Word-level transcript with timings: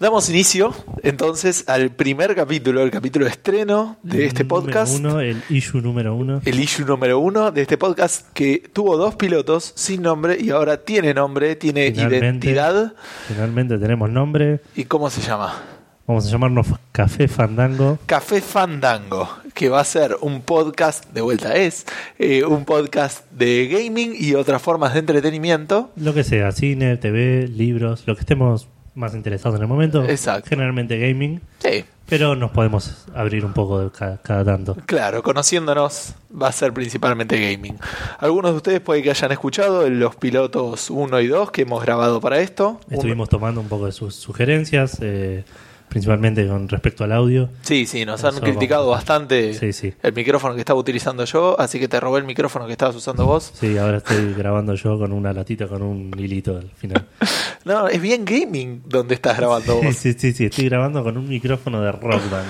Damos 0.00 0.28
inicio 0.28 0.74
entonces 1.02 1.64
al 1.68 1.90
primer 1.90 2.34
capítulo, 2.34 2.82
el 2.82 2.90
capítulo 2.90 3.26
estreno 3.26 3.96
de 4.02 4.26
este 4.26 4.44
podcast. 4.44 4.96
Uno, 4.98 5.20
el 5.20 5.40
issue 5.48 5.80
número 5.80 6.14
uno. 6.16 6.42
El 6.44 6.58
issue 6.58 6.84
número 6.84 7.20
uno 7.20 7.52
de 7.52 7.62
este 7.62 7.78
podcast 7.78 8.26
que 8.32 8.62
tuvo 8.72 8.96
dos 8.96 9.14
pilotos 9.14 9.72
sin 9.76 10.02
nombre 10.02 10.36
y 10.40 10.50
ahora 10.50 10.78
tiene 10.84 11.14
nombre, 11.14 11.54
tiene 11.54 11.92
Finalmente. 11.92 12.18
identidad. 12.26 12.92
Finalmente 13.28 13.78
tenemos 13.78 14.10
nombre. 14.10 14.60
¿Y 14.74 14.84
cómo 14.84 15.08
se 15.10 15.20
llama? 15.20 15.62
Vamos 16.06 16.26
a 16.26 16.30
llamarnos 16.30 16.66
Café 16.92 17.28
Fandango. 17.28 17.98
Café 18.04 18.42
Fandango, 18.42 19.28
que 19.54 19.70
va 19.70 19.80
a 19.80 19.84
ser 19.84 20.16
un 20.20 20.42
podcast, 20.42 21.10
de 21.12 21.22
vuelta 21.22 21.54
es, 21.54 21.86
eh, 22.18 22.44
un 22.44 22.66
podcast 22.66 23.30
de 23.30 23.68
gaming 23.68 24.12
y 24.18 24.34
otras 24.34 24.60
formas 24.60 24.92
de 24.92 24.98
entretenimiento. 24.98 25.92
Lo 25.96 26.12
que 26.12 26.24
sea, 26.24 26.52
cine, 26.52 26.98
TV, 26.98 27.48
libros, 27.48 28.02
lo 28.06 28.16
que 28.16 28.20
estemos 28.20 28.68
más 28.94 29.14
interesados 29.14 29.56
en 29.56 29.62
el 29.62 29.68
momento. 29.68 30.04
Exacto. 30.04 30.48
Generalmente 30.48 30.98
gaming. 30.98 31.40
Sí, 31.58 31.84
Pero 32.08 32.36
nos 32.36 32.50
podemos 32.50 33.06
abrir 33.14 33.44
un 33.44 33.52
poco 33.52 33.80
de 33.80 33.90
cada, 33.90 34.18
cada 34.18 34.44
tanto. 34.44 34.76
Claro, 34.86 35.22
conociéndonos 35.22 36.14
va 36.40 36.48
a 36.48 36.52
ser 36.52 36.72
principalmente 36.72 37.40
gaming. 37.40 37.78
Algunos 38.18 38.52
de 38.52 38.56
ustedes 38.58 38.80
puede 38.80 39.02
que 39.02 39.10
hayan 39.10 39.32
escuchado 39.32 39.88
los 39.88 40.14
pilotos 40.16 40.90
1 40.90 41.20
y 41.20 41.26
2 41.26 41.50
que 41.50 41.62
hemos 41.62 41.82
grabado 41.82 42.20
para 42.20 42.40
esto. 42.40 42.80
Estuvimos 42.90 43.28
tomando 43.28 43.60
un 43.60 43.68
poco 43.68 43.86
de 43.86 43.92
sus 43.92 44.14
sugerencias, 44.14 44.98
eh, 45.00 45.44
principalmente 45.94 46.46
con 46.48 46.68
respecto 46.68 47.04
al 47.04 47.12
audio. 47.12 47.48
Sí, 47.62 47.86
sí, 47.86 48.04
nos 48.04 48.22
han 48.24 48.34
Eso 48.34 48.40
criticado 48.42 48.82
vamos. 48.88 48.96
bastante 48.98 49.54
Sí, 49.54 49.72
sí. 49.72 49.94
el 50.02 50.12
micrófono 50.12 50.54
que 50.54 50.60
estaba 50.60 50.78
utilizando 50.78 51.24
yo, 51.24 51.54
así 51.58 51.78
que 51.78 51.86
te 51.86 52.00
robé 52.00 52.18
el 52.18 52.26
micrófono 52.26 52.66
que 52.66 52.72
estabas 52.72 52.96
usando 52.96 53.24
vos. 53.26 53.52
Sí, 53.54 53.78
ahora 53.78 53.98
estoy 53.98 54.34
grabando 54.34 54.74
yo 54.74 54.98
con 54.98 55.12
una 55.12 55.32
latita 55.32 55.68
con 55.68 55.82
un 55.82 56.10
hilito 56.18 56.56
al 56.58 56.70
final. 56.76 57.06
No, 57.64 57.88
es 57.88 57.98
bien 58.02 58.26
gaming 58.26 58.82
donde 58.84 59.14
estás 59.14 59.38
grabando 59.38 59.80
Sí, 59.80 59.86
vos. 59.86 59.96
sí, 59.96 60.12
sí, 60.12 60.32
sí, 60.34 60.44
estoy 60.44 60.66
grabando 60.68 61.02
con 61.02 61.16
un 61.16 61.26
micrófono 61.26 61.80
de 61.80 61.92
rock 61.92 62.28
band. 62.30 62.46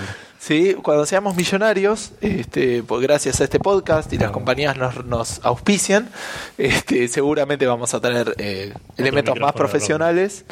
Sí, 0.46 0.74
cuando 0.74 1.06
seamos 1.06 1.36
millonarios, 1.36 2.12
este, 2.20 2.82
pues 2.82 3.00
gracias 3.00 3.40
a 3.40 3.44
este 3.44 3.58
podcast 3.58 4.12
y 4.12 4.18
las 4.18 4.30
compañías 4.30 4.76
nos, 4.76 5.02
nos 5.06 5.40
auspician, 5.42 6.10
este, 6.58 7.08
seguramente 7.08 7.66
vamos 7.66 7.94
a 7.94 8.00
tener 8.02 8.34
eh, 8.36 8.74
elementos 8.98 9.40
más 9.40 9.54
profesionales. 9.54 10.44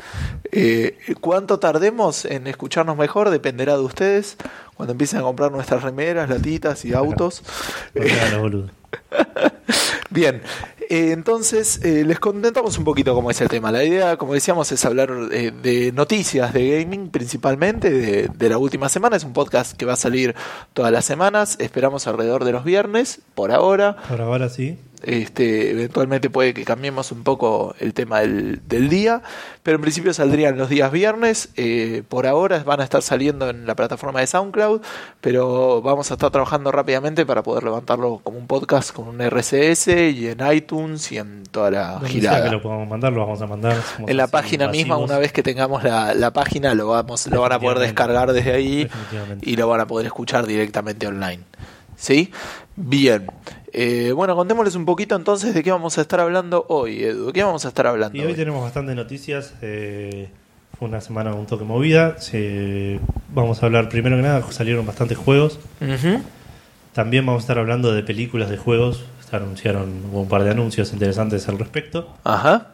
Eh, 0.51 0.97
¿Cuánto 1.21 1.59
tardemos 1.59 2.25
en 2.25 2.47
escucharnos 2.47 2.97
mejor? 2.97 3.29
Dependerá 3.29 3.75
de 3.75 3.83
ustedes. 3.83 4.39
Cuando 4.77 4.93
empiecen 4.93 5.19
a 5.19 5.25
comprar 5.25 5.53
nuestras 5.53 5.83
remeras, 5.83 6.31
latitas 6.31 6.87
y 6.87 6.95
autos. 6.95 7.43
Los 7.93 8.41
boludos. 8.41 8.82
Bien, 10.11 10.43
eh, 10.91 11.13
entonces 11.13 11.81
eh, 11.85 12.05
les 12.05 12.19
comentamos 12.19 12.77
un 12.77 12.85
poquito 12.85 13.15
cómo 13.15 13.31
es 13.31 13.41
el 13.41 13.49
tema. 13.49 13.73
La 13.73 13.83
idea, 13.83 14.17
como 14.17 14.35
decíamos, 14.35 14.71
es 14.73 14.85
hablar 14.85 15.11
eh, 15.33 15.51
de 15.51 15.91
noticias 15.93 16.53
de 16.53 16.83
gaming 16.83 17.09
principalmente 17.09 17.91
de, 17.91 18.29
de 18.29 18.49
la 18.49 18.59
última 18.59 18.89
semana. 18.89 19.17
Es 19.17 19.25
un 19.25 19.33
podcast 19.33 19.77
que 19.77 19.87
va 19.87 19.95
a 19.95 19.97
salir 19.97 20.35
todas 20.75 20.93
las 20.93 21.05
semanas. 21.05 21.57
Esperamos 21.61 22.07
alrededor 22.07 22.45
de 22.45 22.53
los 22.53 22.65
viernes, 22.65 23.21
por 23.35 23.53
ahora. 23.53 23.97
Por 24.09 24.21
ahora 24.21 24.49
sí. 24.49 24.79
Este, 25.03 25.71
eventualmente 25.71 26.31
puede 26.31 26.55
que 26.55 26.65
cambiemos 26.65 27.13
un 27.13 27.23
poco 27.25 27.75
el 27.81 27.93
tema 27.95 28.21
del, 28.21 28.61
del 28.69 28.89
día, 28.89 29.23
pero 29.63 29.77
en 29.77 29.83
principio 29.83 30.13
saldrían 30.15 30.57
los 30.59 30.69
días 30.69 30.91
viernes. 30.93 31.51
eh, 31.57 32.03
por 32.09 32.27
ahora 32.27 32.63
van 32.65 32.81
a 32.81 32.85
estar 32.85 33.03
saliendo 33.03 33.49
en 33.51 33.67
la 33.67 33.75
plataforma 33.75 34.21
de 34.21 34.27
SoundCloud, 34.27 34.81
pero 35.21 35.83
vamos 35.83 36.11
a 36.11 36.15
estar 36.15 36.31
trabajando 36.31 36.73
rápidamente 36.73 37.25
para 37.27 37.43
poder 37.43 37.65
levantarlo 37.65 38.21
como 38.23 38.39
un 38.39 38.47
podcast 38.47 38.93
con 38.93 39.09
un 39.09 39.21
RCS 39.21 39.89
y 39.89 40.29
en 40.29 40.39
iTunes 40.53 41.11
y 41.13 41.19
en 41.19 41.45
toda 41.51 41.71
la 41.71 42.01
girada. 42.07 42.45
que 42.45 42.51
lo 42.51 42.63
podamos 42.63 42.89
mandar, 42.89 43.13
lo 43.13 43.21
vamos 43.21 43.41
a 43.43 43.47
mandar. 43.47 43.77
En 44.07 44.17
la 44.17 44.27
página 44.27 44.69
misma, 44.69 44.97
una 44.97 45.19
vez 45.19 45.33
que 45.33 45.43
tengamos 45.43 45.83
la, 45.85 46.15
la 46.15 46.33
página, 46.33 46.75
lo 46.75 46.89
vamos, 46.89 47.27
lo 47.27 47.41
van 47.41 47.53
a 47.53 47.59
poder 47.61 47.79
descargar 47.79 48.33
desde 48.33 48.53
ahí 48.53 48.89
y 49.43 49.57
lo 49.57 49.69
van 49.69 49.81
a 49.81 49.87
poder 49.87 50.07
escuchar 50.07 50.47
directamente 50.47 51.07
online. 51.07 51.41
¿Sí? 52.03 52.33
Bien. 52.75 53.29
Eh, 53.73 54.11
bueno, 54.11 54.35
contémosles 54.35 54.75
un 54.75 54.85
poquito 54.85 55.15
entonces 55.15 55.55
de 55.55 55.63
qué 55.63 55.71
vamos 55.71 55.99
a 55.99 56.01
estar 56.01 56.19
hablando 56.19 56.67
hoy, 56.69 57.01
Edu. 57.05 57.27
¿De 57.27 57.33
qué 57.33 57.45
vamos 57.45 57.65
a 57.65 57.69
estar 57.69 57.87
hablando? 57.87 58.19
Y 58.19 58.23
hoy 58.23 58.27
hoy? 58.27 58.35
tenemos 58.35 58.61
bastantes 58.61 58.97
noticias. 58.97 59.55
eh, 59.63 60.29
fue 60.77 60.89
una 60.89 61.01
semana 61.01 61.33
un 61.33 61.47
toque 61.47 61.63
movida. 61.63 62.17
Vamos 63.33 63.63
a 63.63 63.67
hablar, 63.67 63.89
primero 63.89 64.17
que 64.17 64.23
nada, 64.23 64.43
salieron 64.51 64.85
bastantes 64.85 65.17
juegos. 65.17 65.61
También 66.93 67.25
vamos 67.25 67.43
a 67.43 67.45
estar 67.45 67.59
hablando 67.61 67.93
de 67.93 68.03
películas 68.03 68.51
de 68.51 68.57
juegos. 68.57 69.05
Se 69.31 69.37
anunciaron 69.37 70.07
hubo 70.11 70.23
un 70.23 70.29
par 70.29 70.43
de 70.43 70.51
anuncios 70.51 70.93
interesantes 70.93 71.49
al 71.49 71.57
respecto. 71.57 72.13
Ajá. 72.25 72.73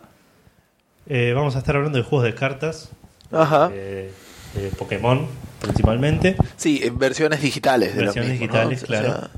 Eh, 1.07 1.35
vamos 1.37 1.55
a 1.55 1.59
estar 1.59 1.77
hablando 1.77 1.99
de 1.99 2.05
juegos 2.05 2.25
de 2.25 2.35
cartas. 2.35 2.89
Ajá. 3.31 3.69
eh, 3.75 4.11
de 4.55 4.71
Pokémon, 4.71 5.27
principalmente. 5.61 6.37
Sí, 6.57 6.81
en 6.83 6.99
versiones 6.99 7.41
digitales 7.43 7.95
de 7.95 8.03
Versiones 8.05 8.33
digitales, 8.33 8.83
O 8.83 8.87
claro. 8.87 9.07
sea, 9.07 9.31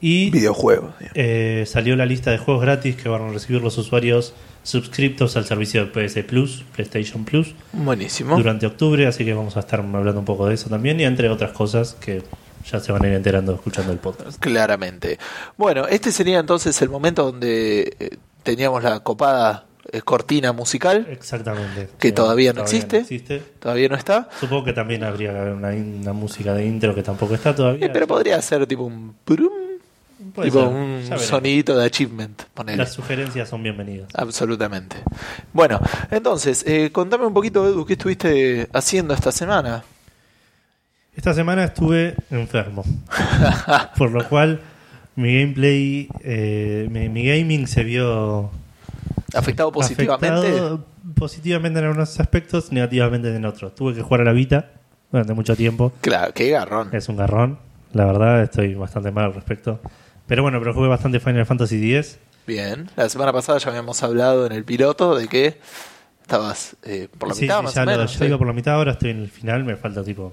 Y 0.00 0.30
videojuegos. 0.30 0.94
Eh, 1.14 1.64
salió 1.66 1.96
la 1.96 2.06
lista 2.06 2.30
de 2.30 2.38
juegos 2.38 2.62
gratis 2.62 2.96
que 2.96 3.08
van 3.08 3.22
a 3.22 3.28
recibir 3.32 3.62
los 3.62 3.76
usuarios 3.78 4.34
suscriptos 4.62 5.36
al 5.36 5.44
servicio 5.44 5.84
de 5.84 5.90
PS 6.08 6.22
Plus, 6.24 6.64
PlayStation 6.74 7.24
Plus, 7.24 7.54
Buenísimo. 7.72 8.36
durante 8.36 8.66
octubre, 8.66 9.06
así 9.06 9.24
que 9.24 9.34
vamos 9.34 9.56
a 9.56 9.60
estar 9.60 9.80
hablando 9.80 10.18
un 10.18 10.24
poco 10.24 10.46
de 10.48 10.54
eso 10.54 10.70
también 10.70 10.98
y 11.00 11.04
entre 11.04 11.28
otras 11.28 11.52
cosas 11.52 11.94
que 12.00 12.22
ya 12.70 12.80
se 12.80 12.90
van 12.90 13.04
a 13.04 13.08
ir 13.08 13.12
enterando 13.14 13.52
escuchando 13.54 13.92
el 13.92 13.98
podcast. 13.98 14.38
Claramente. 14.40 15.18
Bueno, 15.58 15.86
este 15.86 16.10
sería 16.12 16.38
entonces 16.38 16.80
el 16.80 16.88
momento 16.88 17.24
donde 17.24 17.94
eh, 18.00 18.16
teníamos 18.42 18.82
la 18.82 19.00
copada 19.00 19.66
cortina 20.02 20.52
musical. 20.52 21.06
Exactamente. 21.10 21.90
Que 21.98 22.08
Sí, 22.08 22.14
todavía 22.14 22.52
no 22.52 22.62
existe. 22.62 22.98
existe. 22.98 23.40
Todavía 23.60 23.88
no 23.88 23.96
está. 23.96 24.28
Supongo 24.40 24.64
que 24.64 24.72
también 24.72 25.04
habría 25.04 25.32
que 25.32 25.38
haber 25.38 25.52
una, 25.52 25.68
una 25.68 26.12
música 26.12 26.54
de 26.54 26.66
intro 26.66 26.94
que 26.94 27.02
tampoco 27.02 27.34
está 27.34 27.54
todavía. 27.54 27.86
Eh, 27.86 27.90
pero 27.92 28.06
podría 28.06 28.40
ser 28.42 28.66
tipo 28.66 28.84
un 28.84 29.14
Puede 30.34 30.48
tipo 30.50 30.60
ser, 30.62 30.68
un 30.68 31.18
sonidito 31.18 31.76
de 31.76 31.86
achievement. 31.86 32.42
Ponele. 32.54 32.78
Las 32.78 32.92
sugerencias 32.92 33.48
son 33.48 33.62
bienvenidas. 33.62 34.08
Absolutamente. 34.14 34.96
Bueno, 35.52 35.80
entonces, 36.10 36.64
eh, 36.66 36.90
contame 36.90 37.26
un 37.26 37.34
poquito, 37.34 37.66
Edu, 37.66 37.84
qué 37.84 37.92
estuviste 37.94 38.68
haciendo 38.72 39.14
esta 39.14 39.30
semana. 39.32 39.84
Esta 41.16 41.34
semana 41.34 41.64
estuve 41.64 42.14
enfermo. 42.30 42.84
por 43.98 44.10
lo 44.10 44.28
cual 44.28 44.60
mi 45.16 45.38
gameplay, 45.40 46.08
eh, 46.22 46.88
mi, 46.90 47.08
mi 47.08 47.24
gaming 47.24 47.66
se 47.68 47.84
vio 47.84 48.50
¿Afectado 49.34 49.72
positivamente? 49.72 50.28
afectado 50.48 50.84
positivamente 51.16 51.78
en 51.80 51.84
algunos 51.86 52.18
aspectos, 52.20 52.72
negativamente 52.72 53.34
en 53.34 53.44
otros. 53.44 53.74
Tuve 53.74 53.94
que 53.94 54.02
jugar 54.02 54.22
a 54.22 54.24
la 54.24 54.32
Vita 54.32 54.70
durante 55.12 55.34
mucho 55.34 55.54
tiempo. 55.56 55.92
Claro, 56.00 56.32
qué 56.34 56.50
garrón. 56.50 56.88
Es 56.92 57.08
un 57.08 57.16
garrón, 57.16 57.58
la 57.92 58.04
verdad, 58.06 58.42
estoy 58.42 58.74
bastante 58.74 59.10
mal 59.10 59.26
al 59.26 59.34
respecto. 59.34 59.80
Pero 60.26 60.42
bueno, 60.42 60.58
pero 60.60 60.72
jugué 60.74 60.88
bastante 60.88 61.20
Final 61.20 61.46
Fantasy 61.46 61.94
X. 61.94 62.18
Bien. 62.46 62.90
La 62.96 63.08
semana 63.08 63.32
pasada 63.32 63.58
ya 63.58 63.68
habíamos 63.70 64.02
hablado 64.02 64.46
en 64.46 64.52
el 64.52 64.64
piloto 64.64 65.14
de 65.16 65.28
que 65.28 65.58
estabas 66.22 66.76
eh, 66.82 67.08
por 67.18 67.28
la 67.28 67.34
Sí, 67.34 67.42
mitad 67.42 67.58
sí, 67.58 67.64
más 67.64 67.74
ya 67.74 67.82
o 67.82 67.84
lo- 67.84 67.90
menos. 67.92 68.12
ya 68.12 68.18
sí. 68.18 68.24
iba 68.26 68.38
por 68.38 68.46
la 68.46 68.52
mitad, 68.52 68.74
ahora 68.74 68.92
estoy 68.92 69.10
en 69.10 69.18
el 69.20 69.28
final, 69.30 69.64
me 69.64 69.76
falta 69.76 70.02
tipo, 70.02 70.32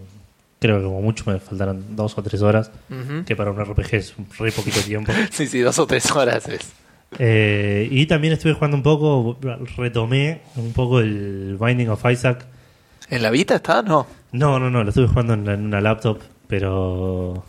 creo 0.59 0.77
que 0.77 0.83
como 0.85 1.01
mucho 1.01 1.23
me 1.29 1.39
faltarán 1.39 1.95
dos 1.95 2.17
o 2.17 2.23
tres 2.23 2.41
horas, 2.41 2.71
Ujú. 2.89 3.25
que 3.25 3.35
para 3.35 3.51
un 3.51 3.59
RPG 3.63 3.93
es 3.95 4.13
un 4.17 4.27
re 4.39 4.51
poquito 4.51 4.79
tiempo. 4.81 5.11
Sí, 5.31 5.47
sí, 5.47 5.59
dos 5.59 5.77
o 5.79 5.85
tres 5.87 6.09
horas 6.11 6.47
es. 6.47 6.61
Eh, 7.19 7.87
y 7.91 8.05
también 8.05 8.33
estuve 8.33 8.53
jugando 8.53 8.77
un 8.77 8.83
poco, 8.83 9.37
retomé 9.77 10.41
un 10.55 10.71
poco 10.73 10.99
el 10.99 11.57
Binding 11.59 11.89
of 11.89 12.03
Isaac. 12.09 12.45
¿En 13.09 13.21
la 13.21 13.29
Vita 13.29 13.55
está? 13.55 13.81
No. 13.81 14.07
No, 14.31 14.59
no, 14.59 14.69
no, 14.69 14.83
lo 14.83 14.89
estuve 14.89 15.07
jugando 15.07 15.33
en, 15.33 15.47
en 15.47 15.65
una 15.65 15.81
laptop, 15.81 16.19
pero 16.47 17.43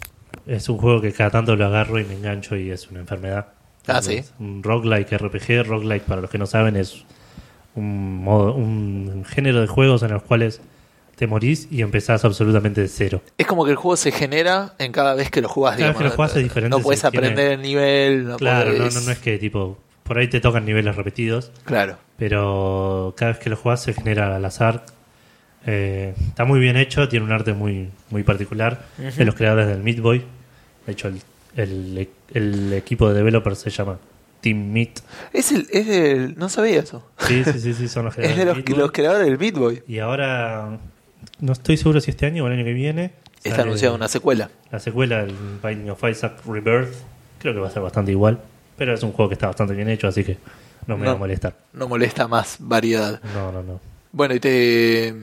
es 0.47 0.69
un 0.69 0.78
juego 0.78 1.01
que 1.01 1.12
cada 1.12 1.31
tanto 1.31 1.55
lo 1.55 1.67
agarro 1.67 2.01
y 2.01 2.05
me 2.05 2.15
engancho 2.15 2.56
y 2.56 2.71
es 2.71 2.91
una 2.91 3.01
enfermedad. 3.01 3.49
Ah, 3.87 3.99
Es 3.99 4.06
¿sí? 4.06 4.22
Un 4.39 4.62
roguelike 4.62 5.17
RPG, 5.17 5.67
roguelike 5.67 6.05
para 6.05 6.21
los 6.21 6.31
que 6.31 6.39
no 6.39 6.47
saben 6.47 6.77
es 6.77 7.05
un, 7.75 8.22
modo, 8.22 8.55
un 8.55 9.25
género 9.27 9.61
de 9.61 9.67
juegos 9.67 10.03
en 10.03 10.12
los 10.12 10.22
cuales 10.22 10.61
te 11.22 11.28
morís 11.28 11.69
y 11.71 11.83
empezás 11.83 12.24
absolutamente 12.24 12.80
de 12.80 12.89
cero. 12.89 13.22
Es 13.39 13.47
como 13.47 13.65
que 13.65 13.71
el 13.71 13.77
juego 13.77 13.97
se 13.97 14.10
genera 14.10 14.74
en 14.80 14.91
cada 14.91 15.15
vez 15.15 15.30
que 15.30 15.41
lo 15.41 15.48
jugás. 15.48 15.77
Cada 15.77 15.91
vez 15.91 15.97
que 15.98 16.03
lo 16.03 16.10
jugás 16.10 16.34
es 16.34 16.42
diferente, 16.42 16.77
No 16.77 16.83
puedes 16.83 17.04
aprender 17.04 17.53
el 17.53 17.63
nivel. 17.63 18.27
No 18.27 18.36
claro, 18.39 18.72
no, 18.72 18.78
podés- 18.86 18.95
no, 18.95 19.01
no 19.03 19.10
es 19.13 19.19
que 19.21 19.39
tipo, 19.39 19.78
por 20.03 20.19
ahí 20.19 20.27
te 20.27 20.41
tocan 20.41 20.65
niveles 20.65 20.97
repetidos, 20.97 21.53
Claro. 21.65 21.97
pero 22.19 23.15
cada 23.16 23.30
vez 23.34 23.41
que 23.41 23.51
lo 23.51 23.57
jugás 23.57 23.80
se 23.84 23.92
genera 23.95 24.34
al 24.34 24.45
azar. 24.45 24.84
Eh, 25.65 26.13
está 26.27 26.45
muy 26.45 26.59
bien 26.59 26.77
hecho, 26.77 27.09
tiene 27.09 27.24
un 27.24 27.30
arte 27.30 27.53
muy, 27.53 27.89
muy 28.10 28.24
particular 28.24 28.84
Ujú. 28.98 29.16
de 29.16 29.24
los 29.24 29.36
creadores 29.36 29.69
del 29.69 29.80
Meat 29.80 30.01
Boy. 30.01 30.24
De 30.86 30.92
hecho, 30.92 31.07
el, 31.07 31.21
el- 31.57 32.09
el 32.34 32.72
equipo 32.72 33.09
de 33.09 33.15
developers 33.15 33.60
se 33.60 33.71
llama 33.71 33.97
Team 34.41 34.72
Meat. 34.72 34.98
Es 35.33 35.53
el, 35.53 35.69
es 35.71 35.86
el. 35.86 36.36
No 36.36 36.48
sabía 36.48 36.80
eso. 36.80 37.09
Sí, 37.19 37.45
sí, 37.45 37.60
sí, 37.60 37.74
sí, 37.74 37.86
son 37.86 38.07
los 38.07 38.15
Es 38.19 38.33
creadores 38.33 38.39
de 38.39 38.45
del 38.45 38.48
los, 38.48 38.57
Meat 38.57 38.69
Boy. 38.71 38.78
los 38.80 38.91
creadores 38.91 39.27
del 39.27 39.36
Beat 39.36 39.54
Boy. 39.54 39.83
Y 39.86 39.98
ahora, 40.01 40.78
no 41.42 41.53
estoy 41.53 41.77
seguro 41.77 42.00
si 42.00 42.10
este 42.10 42.24
año 42.24 42.44
o 42.44 42.47
el 42.47 42.54
año 42.54 42.65
que 42.65 42.72
viene. 42.72 43.12
Está 43.44 43.62
anunciada 43.62 43.94
una 43.94 44.09
secuela. 44.09 44.48
La 44.71 44.78
secuela, 44.78 45.21
el 45.21 45.34
Binding 45.62 45.91
of 45.91 46.03
Isaac 46.09 46.41
Rebirth. 46.47 46.94
Creo 47.39 47.53
que 47.53 47.60
va 47.60 47.68
a 47.68 47.71
ser 47.71 47.83
bastante 47.83 48.12
igual. 48.12 48.41
Pero 48.77 48.94
es 48.94 49.03
un 49.03 49.12
juego 49.12 49.28
que 49.28 49.34
está 49.34 49.48
bastante 49.48 49.74
bien 49.74 49.89
hecho, 49.89 50.09
así 50.09 50.24
que 50.24 50.39
no 50.86 50.97
me 50.97 51.04
No. 51.04 51.10
va 51.10 51.16
a 51.16 51.18
molestar. 51.18 51.54
No 51.74 51.89
molesta 51.89 52.27
más 52.28 52.56
variedad. 52.60 53.21
No, 53.34 53.53
no, 53.53 53.62
no. 53.62 53.80
Bueno, 54.12 54.34
¿y 54.34 54.41
te, 54.41 55.15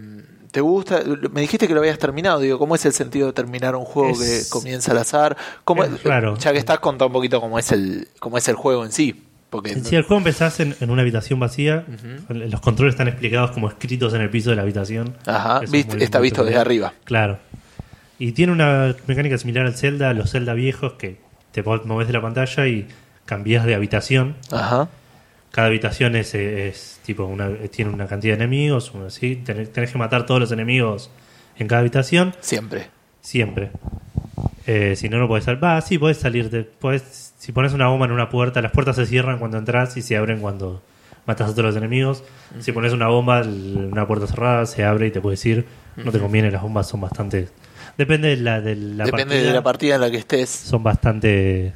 ¿Te 0.51 0.61
gusta? 0.61 1.01
Me 1.31 1.41
dijiste 1.41 1.67
que 1.67 1.73
lo 1.73 1.79
habías 1.79 1.97
terminado. 1.99 2.39
Digo, 2.39 2.57
¿cómo 2.59 2.75
es 2.75 2.85
el 2.85 2.91
sentido 2.93 3.27
de 3.27 3.33
terminar 3.33 3.75
un 3.75 3.85
juego 3.85 4.11
Es- 4.11 4.45
que 4.45 4.49
comienza 4.49 4.91
al 4.91 4.97
azar? 4.97 5.37
¿Cómo, 5.63 5.83
es 5.83 6.03
raro. 6.03 6.35
Ya 6.37 6.51
que 6.51 6.57
estás, 6.57 6.79
contá 6.79 7.05
un 7.05 7.13
poquito 7.13 7.39
cómo 7.39 7.57
es 7.59 7.71
el, 7.71 8.07
cómo 8.19 8.37
es 8.37 8.47
el 8.49 8.55
juego 8.55 8.83
en 8.83 8.91
sí. 8.91 9.23
Porque 9.49 9.75
sí, 9.79 9.95
el 9.95 10.03
juego 10.03 10.19
empezás 10.19 10.59
en, 10.59 10.75
en 10.79 10.91
una 10.91 11.01
habitación 11.01 11.39
vacía. 11.39 11.85
Los 12.29 12.61
controles 12.61 12.93
están 12.93 13.07
explicados 13.07 13.51
como 13.51 13.67
escritos 13.67 14.13
en 14.13 14.21
el 14.21 14.29
piso 14.29 14.51
de 14.51 14.55
la 14.55 14.61
habitación. 14.61 15.15
Ajá, 15.25 15.61
es 15.63 15.73
está 15.73 16.19
visto 16.19 16.43
desde 16.43 16.59
arriba. 16.59 16.93
Claro. 17.03 17.39
Y 18.19 18.33
tiene 18.33 18.51
una 18.51 18.95
mecánica 19.07 19.37
similar 19.37 19.65
al 19.65 19.75
Zelda, 19.75 20.13
los 20.13 20.31
Zelda 20.31 20.53
viejos, 20.53 20.93
que 20.93 21.17
te 21.51 21.63
moves 21.63 22.07
de 22.07 22.13
la 22.13 22.21
pantalla 22.21 22.67
y 22.67 22.87
cambias 23.25 23.65
de 23.65 23.73
habitación. 23.73 24.35
Ajá. 24.51 24.89
Cada 25.51 25.67
habitación 25.67 26.15
es, 26.15 26.35
es 26.35 26.99
tipo 27.03 27.25
una, 27.25 27.49
tiene 27.71 27.91
una 27.91 28.05
cantidad 28.05 28.37
de 28.37 28.43
enemigos, 28.43 28.93
así. 29.07 29.37
Tenés, 29.37 29.73
tenés 29.73 29.91
que 29.91 29.97
matar 29.97 30.25
todos 30.25 30.39
los 30.39 30.51
enemigos 30.51 31.09
en 31.57 31.67
cada 31.67 31.81
habitación, 31.81 32.35
Siempre. 32.39 32.87
siempre. 33.21 33.71
Eh, 34.67 34.95
si 34.95 35.09
no, 35.09 35.17
no 35.17 35.27
puedes 35.27 35.45
salir. 35.45 35.63
Va, 35.63 35.81
sí, 35.81 35.97
puedes 35.97 36.17
salir. 36.17 36.49
De, 36.51 36.63
si 37.49 37.53
pones 37.53 37.73
una 37.73 37.87
bomba 37.87 38.05
en 38.05 38.11
una 38.11 38.29
puerta, 38.29 38.61
las 38.61 38.71
puertas 38.71 38.95
se 38.95 39.07
cierran 39.07 39.39
cuando 39.39 39.57
entras 39.57 39.97
y 39.97 40.03
se 40.03 40.15
abren 40.15 40.39
cuando 40.39 40.83
matas 41.25 41.49
a 41.49 41.51
todos 41.51 41.65
los 41.65 41.75
enemigos. 41.75 42.23
Si 42.59 42.71
pones 42.73 42.93
una 42.93 43.07
bomba 43.07 43.41
en 43.41 43.91
una 43.91 44.05
puerta 44.05 44.27
cerrada, 44.27 44.67
se 44.67 44.83
abre 44.83 45.07
y 45.07 45.11
te 45.11 45.19
puedes 45.19 45.43
ir. 45.47 45.65
No 45.95 46.11
te 46.11 46.19
conviene, 46.19 46.51
las 46.51 46.61
bombas 46.61 46.87
son 46.87 47.01
bastante. 47.01 47.49
Depende 47.97 48.27
de 48.27 48.37
la, 48.37 48.61
de 48.61 48.75
la 48.75 49.05
Depende 49.05 49.33
partida, 49.33 49.47
de 49.47 49.53
la 49.55 49.63
partida 49.63 49.95
en 49.95 50.01
la 50.01 50.11
que 50.11 50.17
estés. 50.17 50.47
Son 50.47 50.83
bastante. 50.83 51.73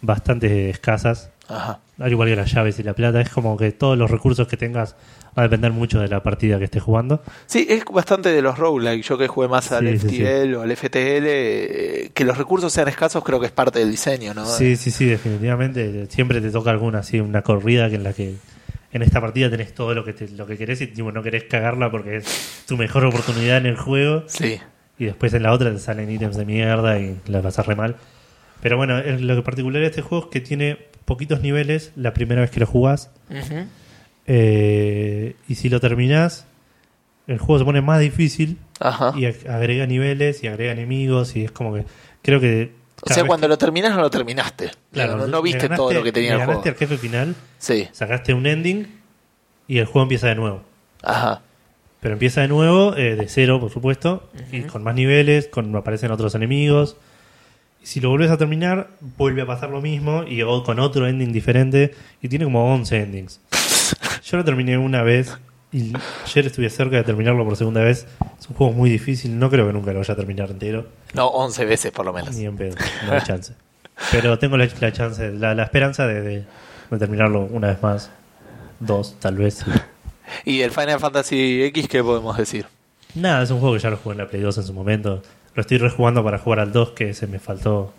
Bastante 0.00 0.70
escasas. 0.70 1.32
Ajá. 1.48 1.80
Al 1.98 2.12
igual 2.12 2.28
que 2.28 2.36
las 2.36 2.52
llaves 2.52 2.78
y 2.78 2.84
la 2.84 2.94
plata, 2.94 3.20
es 3.20 3.30
como 3.30 3.56
que 3.56 3.72
todos 3.72 3.98
los 3.98 4.12
recursos 4.12 4.46
que 4.46 4.56
tengas 4.56 4.94
va 5.36 5.42
a 5.42 5.48
depender 5.48 5.72
mucho 5.72 6.00
de 6.00 6.08
la 6.08 6.22
partida 6.22 6.58
que 6.58 6.64
estés 6.64 6.82
jugando. 6.82 7.22
Sí, 7.46 7.66
es 7.68 7.84
bastante 7.84 8.30
de 8.30 8.42
los 8.42 8.58
roguelike. 8.58 9.02
Yo 9.02 9.18
que 9.18 9.28
jugué 9.28 9.48
más 9.48 9.72
al 9.72 9.98
Sí, 9.98 10.08
sí, 10.08 10.22
FTL 10.22 10.54
o 10.54 10.62
al 10.62 10.76
FTL, 10.76 11.26
eh, 11.26 12.10
que 12.14 12.24
los 12.24 12.38
recursos 12.38 12.72
sean 12.72 12.88
escasos 12.88 13.24
creo 13.24 13.40
que 13.40 13.46
es 13.46 13.52
parte 13.52 13.80
del 13.80 13.90
diseño, 13.90 14.34
¿no? 14.34 14.46
Sí, 14.46 14.76
sí, 14.76 14.90
sí, 14.90 15.06
definitivamente. 15.06 16.06
Siempre 16.10 16.40
te 16.40 16.50
toca 16.50 16.70
alguna 16.70 17.00
así, 17.00 17.20
una 17.20 17.42
corrida 17.42 17.88
que 17.88 17.96
en 17.96 18.04
la 18.04 18.12
que 18.12 18.34
en 18.92 19.02
esta 19.02 19.20
partida 19.20 19.50
tenés 19.50 19.74
todo 19.74 19.92
lo 19.92 20.04
que 20.04 20.12
te, 20.12 20.28
lo 20.28 20.46
que 20.46 20.56
querés 20.56 20.80
y 20.80 20.86
tipo, 20.86 21.10
no 21.10 21.22
querés 21.22 21.44
cagarla 21.44 21.90
porque 21.90 22.18
es 22.18 22.62
tu 22.66 22.76
mejor 22.76 23.04
oportunidad 23.04 23.58
en 23.58 23.66
el 23.66 23.76
juego. 23.76 24.22
Sí. 24.28 24.60
Y 24.98 25.06
después 25.06 25.34
en 25.34 25.42
la 25.42 25.52
otra 25.52 25.72
te 25.72 25.80
salen 25.80 26.08
ítems 26.10 26.36
de 26.36 26.44
mierda 26.44 27.00
y 27.00 27.18
la 27.26 27.42
pasas 27.42 27.66
re 27.66 27.74
mal. 27.74 27.96
Pero 28.62 28.76
bueno, 28.76 29.02
lo 29.02 29.34
que 29.34 29.42
particular 29.42 29.82
de 29.82 29.88
este 29.88 30.00
juego 30.00 30.26
es 30.26 30.30
que 30.30 30.40
tiene 30.40 30.78
poquitos 31.04 31.40
niveles 31.40 31.92
la 31.96 32.14
primera 32.14 32.40
vez 32.40 32.50
que 32.50 32.60
lo 32.60 32.66
jugás. 32.66 33.10
Ujú. 33.28 33.66
Eh, 34.26 35.36
y 35.48 35.54
si 35.56 35.68
lo 35.68 35.80
terminás, 35.80 36.46
el 37.26 37.38
juego 37.38 37.58
se 37.58 37.64
pone 37.64 37.80
más 37.82 38.00
difícil 38.00 38.58
Ajá. 38.80 39.12
y 39.16 39.22
ag- 39.22 39.48
agrega 39.48 39.86
niveles 39.86 40.42
y 40.42 40.48
agrega 40.48 40.72
enemigos 40.72 41.36
y 41.36 41.44
es 41.44 41.50
como 41.52 41.74
que 41.74 41.84
creo 42.22 42.40
que 42.40 42.72
O 43.02 43.12
sea, 43.12 43.24
cuando 43.24 43.46
que- 43.46 43.50
lo 43.50 43.58
terminas 43.58 43.94
no 43.94 44.00
lo 44.00 44.10
terminaste. 44.10 44.70
claro, 44.92 45.26
no, 45.26 45.42
viste 45.42 45.68
ganaste- 45.68 45.76
todo 45.76 45.92
lo 45.92 46.02
que 46.02 46.12
tenía 46.12 46.30
el 46.32 46.36
juego. 46.38 46.50
ganaste 46.52 46.68
al 46.70 46.74
jefe 46.76 46.96
final 46.98 47.34
Sí. 47.58 47.88
sacaste 47.92 48.32
un 48.34 48.46
ending 48.46 48.86
y 49.68 49.78
el 49.78 49.86
juego 49.86 50.02
empieza 50.02 50.28
de 50.28 50.34
nuevo 50.36 50.62
Ajá. 51.02 51.42
pero 52.00 52.14
empieza 52.14 52.40
de 52.42 52.48
nuevo 52.48 52.94
eh, 52.96 53.16
de 53.16 53.28
cero 53.28 53.60
por 53.60 53.70
supuesto 53.70 54.28
y 54.52 54.62
con 54.62 54.82
más 54.82 54.94
niveles 54.94 55.48
con 55.48 55.74
aparecen 55.76 56.10
otros 56.10 56.34
enemigos 56.34 56.96
y 57.82 57.86
si 57.86 58.00
lo 58.00 58.08
volvés 58.10 58.30
a 58.30 58.36
terminar 58.38 58.88
vuelve 59.18 59.42
a 59.42 59.46
pasar 59.46 59.70
lo 59.70 59.80
mismo 59.82 60.24
y 60.24 60.42
o- 60.42 60.62
con 60.62 60.78
otro 60.78 61.06
ending 61.06 61.32
diferente 61.32 61.94
y 62.22 62.28
tiene 62.28 62.44
como 62.46 62.72
11 62.72 63.02
endings 63.02 63.40
yo 64.24 64.36
lo 64.36 64.44
terminé 64.44 64.78
una 64.78 65.02
vez 65.02 65.36
y 65.72 65.92
ayer 66.24 66.46
estuve 66.46 66.70
cerca 66.70 66.96
de 66.96 67.02
terminarlo 67.02 67.44
por 67.44 67.56
segunda 67.56 67.82
vez 67.82 68.06
es 68.38 68.48
un 68.48 68.54
juego 68.56 68.72
muy 68.72 68.88
difícil 68.90 69.38
no 69.38 69.50
creo 69.50 69.66
que 69.66 69.72
nunca 69.72 69.92
lo 69.92 69.98
vaya 69.98 70.14
a 70.14 70.16
terminar 70.16 70.50
entero 70.50 70.86
No, 71.14 71.26
11 71.28 71.64
veces 71.64 71.92
por 71.92 72.04
lo 72.04 72.12
menos. 72.12 72.34
Ni 72.36 72.44
en 72.44 72.56
pedo, 72.56 72.76
no 73.06 73.12
hay 73.12 73.20
chance. 73.22 73.54
Pero 74.10 74.38
tengo 74.38 74.56
la, 74.56 74.68
la 74.80 74.92
chance, 74.92 75.30
la, 75.32 75.54
la 75.54 75.62
esperanza 75.64 76.06
de, 76.06 76.20
de- 76.22 76.44
de 76.90 76.98
terminarlo 76.98 77.40
una 77.42 77.68
vez 77.68 77.82
más. 77.82 78.10
Dos, 78.80 79.16
tal 79.20 79.36
vez. 79.36 79.64
¿Y 80.44 80.60
el 80.62 80.70
Final 80.70 81.00
Fantasy 81.00 81.62
X 81.64 81.88
qué 81.88 82.02
podemos 82.02 82.36
decir? 82.36 82.66
Nada, 83.14 83.42
es 83.42 83.50
un 83.50 83.60
juego 83.60 83.74
que 83.74 83.80
ya 83.80 83.90
lo 83.90 83.96
jugué 83.96 84.14
en 84.14 84.18
la 84.18 84.28
Play 84.28 84.42
2 84.42 84.58
en 84.58 84.64
su 84.64 84.72
momento. 84.74 85.22
Lo 85.54 85.60
estoy 85.60 85.78
rejugando 85.78 86.22
para 86.24 86.38
jugar 86.38 86.58
al 86.60 86.72
2, 86.72 86.90
que 86.90 87.14
se 87.14 87.26
me 87.26 87.38
faltó 87.38 87.92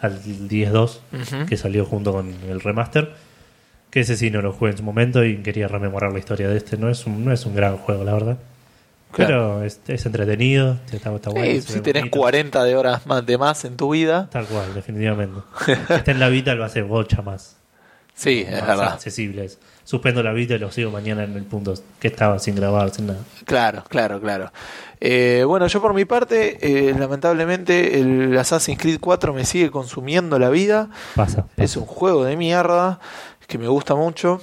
al 0.00 0.22
10-2, 0.22 0.98
Ujú. 1.12 1.46
que 1.46 1.56
salió 1.56 1.84
junto 1.86 2.12
con 2.12 2.28
el 2.48 2.60
remaster. 2.60 3.14
Que 3.90 4.00
ese 4.00 4.16
sí 4.16 4.30
no 4.30 4.42
lo 4.42 4.52
jugué 4.52 4.72
en 4.72 4.76
su 4.78 4.82
momento 4.82 5.24
y 5.24 5.38
quería 5.38 5.66
rememorar 5.68 6.12
la 6.12 6.18
historia 6.18 6.48
de 6.48 6.56
este. 6.58 6.76
No 6.76 6.90
es 6.90 7.06
un, 7.06 7.24
no 7.24 7.32
es 7.32 7.46
un 7.46 7.54
gran 7.54 7.76
juego, 7.78 8.04
la 8.04 8.12
verdad. 8.12 8.38
Pero 9.16 9.64
es, 9.64 9.80
es 9.88 10.04
entretenido, 10.04 10.76
está, 10.92 11.14
está 11.14 11.30
bueno. 11.30 11.46
Sí, 11.46 11.62
si 11.62 11.80
tenés 11.80 12.02
bonito. 12.02 12.18
40 12.18 12.64
de 12.64 12.76
horas 12.76 13.06
más 13.06 13.24
de 13.24 13.38
más 13.38 13.64
en 13.64 13.76
tu 13.76 13.90
vida, 13.92 14.28
Tal 14.30 14.44
cual, 14.46 14.74
definitivamente. 14.74 15.40
Si 15.64 15.72
está 15.72 16.10
en 16.10 16.20
la 16.20 16.28
Vita, 16.28 16.54
lo 16.54 16.64
hace 16.64 16.82
bocha 16.82 17.22
más. 17.22 17.56
sí, 18.14 18.44
es 18.46 18.58
más 18.60 18.66
verdad. 18.66 18.92
accesibles. 18.92 19.58
Suspendo 19.84 20.22
la 20.22 20.32
vida 20.34 20.56
y 20.56 20.58
lo 20.58 20.70
sigo 20.70 20.90
mañana 20.90 21.24
en 21.24 21.34
el 21.34 21.44
punto 21.44 21.72
que 21.98 22.08
estaba 22.08 22.38
sin 22.38 22.54
grabar, 22.56 22.90
sin 22.90 23.06
nada. 23.06 23.20
Claro, 23.46 23.82
claro, 23.88 24.20
claro. 24.20 24.52
Eh, 25.00 25.44
bueno, 25.46 25.66
yo 25.66 25.80
por 25.80 25.94
mi 25.94 26.04
parte, 26.04 26.58
eh, 26.60 26.94
lamentablemente, 26.98 27.98
el 27.98 28.36
Assassin's 28.36 28.78
Creed 28.78 28.98
4 29.00 29.32
me 29.32 29.46
sigue 29.46 29.70
consumiendo 29.70 30.38
la 30.38 30.50
vida. 30.50 30.90
Pasa. 31.14 31.46
Es 31.56 31.78
un 31.78 31.86
juego 31.86 32.24
de 32.24 32.36
mierda 32.36 33.00
que 33.48 33.58
me 33.58 33.66
gusta 33.66 33.96
mucho. 33.96 34.40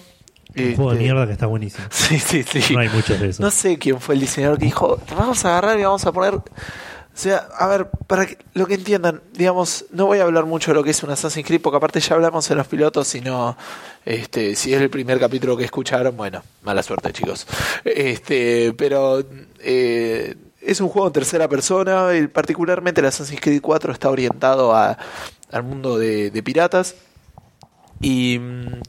Un 0.58 0.76
juego 0.76 0.92
de 0.92 0.96
Este, 0.98 1.04
mierda 1.04 1.26
que 1.28 1.34
está 1.34 1.46
buenísimo. 1.46 1.86
Sí, 1.92 2.20
sí, 2.20 2.44
sí. 2.44 2.74
No 2.74 2.80
hay 2.80 2.90
muchos 2.90 3.20
de 3.20 3.30
esos. 3.30 3.40
No 3.40 3.52
sé 3.52 3.78
quién 3.78 4.02
fue 4.02 4.16
el 4.16 4.22
diseñador 4.22 4.58
que 4.58 4.66
dijo, 4.66 5.00
vamos 5.16 5.46
a 5.46 5.50
agarrar 5.50 5.80
y 5.80 5.84
vamos 5.84 6.06
a 6.06 6.12
poner... 6.12 6.34
O 6.34 7.18
sea, 7.18 7.48
a 7.58 7.68
ver, 7.68 7.90
para 8.08 8.26
que 8.26 8.38
lo 8.56 8.68
que 8.68 8.74
entiendan, 8.74 9.22
digamos, 9.32 9.86
no 9.92 10.06
voy 10.06 10.20
a 10.20 10.24
hablar 10.24 10.46
mucho 10.46 10.72
de 10.72 10.76
lo 10.76 10.84
que 10.84 10.90
es 10.90 11.02
un 11.02 11.12
Assassin's 11.12 11.48
Creed, 11.48 11.62
porque 11.62 11.78
aparte 11.78 12.02
ya 12.02 12.16
hablamos 12.16 12.52
en 12.52 12.58
los 12.58 12.68
pilotos, 12.68 13.08
sino, 13.08 13.56
este, 14.04 14.54
si 14.58 14.74
es 14.74 14.82
el 14.82 14.90
primer 14.90 15.18
capítulo 15.18 15.56
que 15.56 15.64
escucharon, 15.64 16.18
bueno, 16.18 16.44
mala 16.64 16.84
suerte 16.84 17.14
chicos. 17.14 17.48
Este, 17.86 18.74
pero 18.74 19.24
eh, 19.60 20.36
es 20.60 20.82
un 20.82 20.90
juego 20.90 21.08
en 21.08 21.14
tercera 21.14 21.48
persona, 21.48 22.14
y 22.18 22.28
particularmente 22.28 23.00
el 23.00 23.08
Assassin's 23.08 23.40
Creed 23.40 23.62
4 23.62 23.94
está 23.94 24.10
orientado 24.10 24.76
a, 24.76 24.98
al 25.54 25.64
mundo 25.64 25.98
de, 25.98 26.32
de 26.32 26.44
piratas. 26.44 26.96
Y 28.02 28.40
mm, 28.40 28.82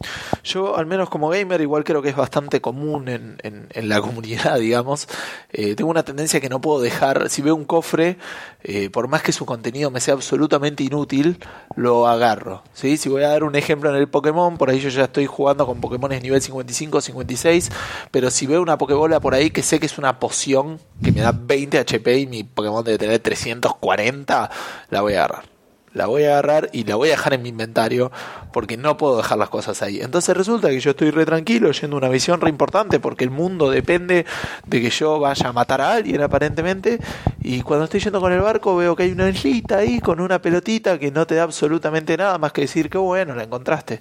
yo, 0.43 0.77
al 0.77 0.87
menos 0.87 1.09
como 1.09 1.29
gamer, 1.29 1.61
igual 1.61 1.85
creo 1.85 2.03
que 2.03 2.09
es 2.09 2.17
bastante 2.17 2.61
común 2.61 3.09
en, 3.09 3.39
en, 3.43 3.89
la 3.89 4.01
comunidad, 4.03 4.59
digamos. 4.59 5.09
Eh, 5.53 5.75
tengo 5.75 5.91
una 5.91 6.05
tendencia 6.05 6.41
que 6.41 6.49
no 6.49 6.61
puedo 6.61 6.81
dejar, 6.81 7.31
si 7.31 7.43
veo 7.43 7.55
un 7.55 7.65
cofre, 7.65 8.19
eh, 8.63 8.91
por 8.91 9.09
más 9.09 9.23
que 9.23 9.33
su 9.33 9.47
contenido 9.47 9.91
me 9.91 10.01
sea 10.01 10.15
absolutamente 10.15 10.83
inútil, 10.83 11.39
lo 11.77 12.09
agarro. 12.09 12.63
¿sí? 12.73 12.97
Si 12.97 13.09
voy 13.09 13.23
a 13.23 13.29
dar 13.29 13.45
un 13.45 13.55
ejemplo 13.55 13.91
en 13.91 13.97
el 13.97 14.09
Pokémon, 14.09 14.59
por 14.59 14.71
ahí 14.71 14.81
yo 14.81 14.89
ya 14.89 15.05
estoy 15.05 15.27
jugando 15.27 15.67
con 15.67 15.81
Pokémones 15.81 16.23
nivel 16.23 16.43
55, 16.43 17.01
56, 17.01 17.71
pero 18.11 18.31
si 18.31 18.47
veo 18.47 18.61
una 18.61 18.79
Pokébola 18.79 19.21
por 19.21 19.35
ahí 19.35 19.51
que 19.51 19.63
sé 19.63 19.79
que 19.79 19.87
es 19.87 19.99
una 19.99 20.19
poción 20.19 20.81
que 21.03 21.13
me 21.13 21.21
da 21.21 21.33
20 21.33 21.79
HP 21.79 22.19
y 22.19 22.27
mi 22.27 22.45
Pokémon 22.45 22.85
debe 22.85 22.99
tener 22.99 23.19
340, 23.21 24.51
la 24.91 25.01
voy 25.01 25.15
a 25.15 25.25
agarrar 25.25 25.56
la 25.97 26.07
voy 26.07 26.25
a 26.25 26.33
agarrar 26.33 26.69
y 26.73 26.85
la 26.85 26.97
voy 26.97 27.09
a 27.09 27.13
dejar 27.13 27.33
en 27.33 27.43
mi 27.43 27.49
inventario 27.49 28.13
porque 28.53 28.77
no 28.77 28.97
puedo 28.97 29.17
dejar 29.17 29.39
las 29.39 29.49
cosas 29.49 29.81
ahí. 29.83 30.01
Entonces 30.01 30.37
resulta 30.37 30.69
que 30.69 30.79
yo 30.79 30.91
estoy 30.91 31.11
re 31.11 31.25
tranquilo 31.25 31.73
yendo 31.73 31.97
a 31.97 31.99
una 31.99 32.09
visión 32.11 32.41
re 32.41 32.51
importante 32.51 33.01
porque 33.01 33.25
el 33.25 33.31
mundo 33.31 33.71
depende 33.71 34.27
de 34.67 34.81
que 34.83 34.91
yo 34.91 35.19
vaya 35.19 35.49
a 35.49 35.53
matar 35.53 35.81
a 35.81 35.93
alguien 35.93 36.21
aparentemente 36.21 36.99
y 37.43 37.63
cuando 37.63 37.87
estoy 37.87 38.01
yendo 38.01 38.21
con 38.21 38.33
el 38.33 38.41
barco 38.41 38.77
veo 38.77 38.95
que 38.95 39.05
hay 39.05 39.13
una 39.13 39.29
islita 39.29 39.79
ahí 39.79 39.99
con 40.01 40.21
una 40.21 40.41
pelotita 40.41 40.99
que 40.99 41.11
no 41.11 41.27
te 41.27 41.37
da 41.37 41.45
absolutamente 41.45 42.17
nada 42.17 42.37
más 42.37 42.53
que 42.53 42.63
decir 42.63 42.91
que 42.91 42.99
bueno, 42.99 43.35
la 43.35 43.45
encontraste 43.45 44.01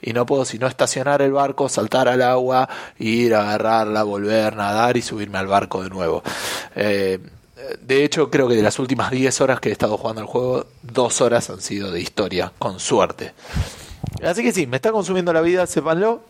y 0.00 0.14
no 0.14 0.24
puedo 0.24 0.46
sino 0.46 0.66
estacionar 0.66 1.20
el 1.20 1.32
barco, 1.32 1.68
saltar 1.68 2.08
al 2.08 2.22
agua, 2.22 2.68
ir 2.98 3.34
a 3.34 3.42
agarrarla, 3.42 4.02
volver, 4.02 4.56
nadar 4.56 4.96
y 4.96 5.02
subirme 5.02 5.38
al 5.38 5.46
barco 5.46 5.82
de 5.82 5.90
nuevo. 5.90 6.22
Eh, 6.74 7.18
de 7.80 8.04
hecho, 8.04 8.30
creo 8.30 8.48
que 8.48 8.54
de 8.54 8.62
las 8.62 8.78
últimas 8.78 9.10
10 9.10 9.40
horas 9.40 9.60
que 9.60 9.68
he 9.68 9.72
estado 9.72 9.96
jugando 9.96 10.20
al 10.20 10.26
juego, 10.26 10.66
dos 10.82 11.20
horas 11.20 11.50
han 11.50 11.60
sido 11.60 11.90
de 11.90 12.00
historia, 12.00 12.52
con 12.58 12.80
suerte. 12.80 13.32
Así 14.22 14.42
que 14.42 14.52
sí, 14.52 14.66
me 14.66 14.76
está 14.76 14.92
consumiendo 14.92 15.32
la 15.32 15.40
vida, 15.40 15.66
sépanlo. 15.66 16.22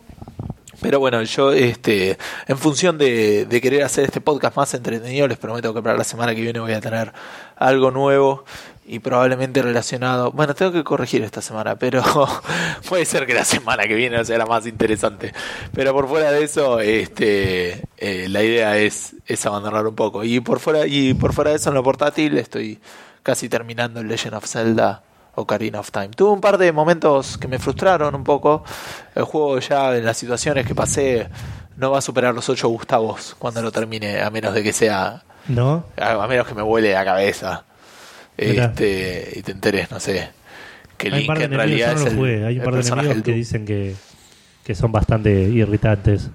Pero 0.81 0.99
bueno, 0.99 1.23
yo, 1.23 1.53
este, 1.53 2.17
en 2.47 2.57
función 2.57 2.97
de, 2.97 3.45
de 3.45 3.61
querer 3.61 3.83
hacer 3.83 4.03
este 4.03 4.21
podcast 4.21 4.57
más 4.57 4.73
entretenido, 4.73 5.27
les 5.27 5.37
prometo 5.37 5.73
que 5.73 5.81
para 5.81 5.97
la 5.97 6.03
semana 6.03 6.35
que 6.35 6.41
viene 6.41 6.59
voy 6.59 6.73
a 6.73 6.81
tener 6.81 7.13
algo 7.55 7.91
nuevo 7.91 8.43
y 8.87 8.99
probablemente 8.99 9.61
relacionado. 9.61 10.31
Bueno, 10.31 10.53
tengo 10.53 10.71
que 10.71 10.83
corregir 10.83 11.23
esta 11.23 11.41
semana, 11.41 11.75
pero 11.75 12.03
puede 12.87 13.05
ser 13.05 13.25
que 13.25 13.33
la 13.33 13.43
semana 13.43 13.83
que 13.87 13.95
viene 13.95 14.23
sea 14.23 14.37
la 14.37 14.45
más 14.45 14.67
interesante. 14.67 15.33
Pero 15.73 15.93
por 15.93 16.07
fuera 16.07 16.31
de 16.31 16.43
eso, 16.43 16.79
este, 16.79 17.83
eh, 17.97 18.27
la 18.29 18.43
idea 18.43 18.77
es, 18.77 19.15
es 19.25 19.45
abandonar 19.45 19.87
un 19.87 19.95
poco. 19.95 20.23
Y 20.23 20.39
por 20.39 20.59
fuera, 20.59 20.85
y 20.85 21.15
por 21.15 21.33
fuera 21.33 21.49
de 21.49 21.57
eso, 21.57 21.69
en 21.69 21.75
lo 21.75 21.83
portátil, 21.83 22.37
estoy 22.37 22.79
casi 23.23 23.49
terminando 23.49 24.01
el 24.01 24.07
Legend 24.07 24.35
of 24.35 24.45
Zelda. 24.45 25.01
Ocarina 25.37 25.81
of 25.81 25.91
Time. 25.91 26.09
Tuve 26.09 26.31
un 26.31 26.39
par 26.39 26.57
de 26.57 26.71
momentos 26.71 27.37
que 27.37 27.49
me 27.49 27.59
frustraron 27.59 28.15
un 28.15 28.23
poco. 28.23 28.63
El 29.15 29.23
juego 29.23 29.59
ya 29.59 29.93
en 29.93 30.05
las 30.05 30.15
situaciones 30.15 30.65
que 30.65 30.73
pasé 30.73 31.27
no 31.75 31.91
va 31.91 31.97
a 31.97 32.01
superar 32.01 32.33
los 32.33 32.47
8 32.47 32.69
Gustavos 32.69 33.35
cuando 33.37 33.61
lo 33.61 33.69
termine, 33.69 34.21
a 34.21 34.29
menos 34.29 34.53
de 34.53 34.63
que 34.63 34.71
sea. 34.71 35.23
¿No? 35.49 35.83
A, 35.97 36.11
a 36.11 36.27
menos 36.29 36.47
que 36.47 36.53
me 36.53 36.61
vuele 36.61 36.93
la 36.93 37.03
cabeza. 37.03 37.65
Este, 38.37 39.33
y 39.35 39.41
te 39.41 39.51
enteres, 39.51 39.91
no 39.91 39.99
sé. 39.99 40.29
Que 40.97 41.09
Link 41.09 41.29
en 41.39 41.51
realidad 41.51 41.93
es 41.93 42.13
el. 42.13 42.45
Hay 42.45 42.57
un 42.59 42.65
par 42.65 42.75
de 42.75 42.87
enemigos 42.87 43.23
que 43.23 43.33
dicen 43.33 43.65
que, 43.65 43.95
que 44.63 44.75
son 44.75 44.91
bastante 44.91 45.31
irritantes. 45.31 46.29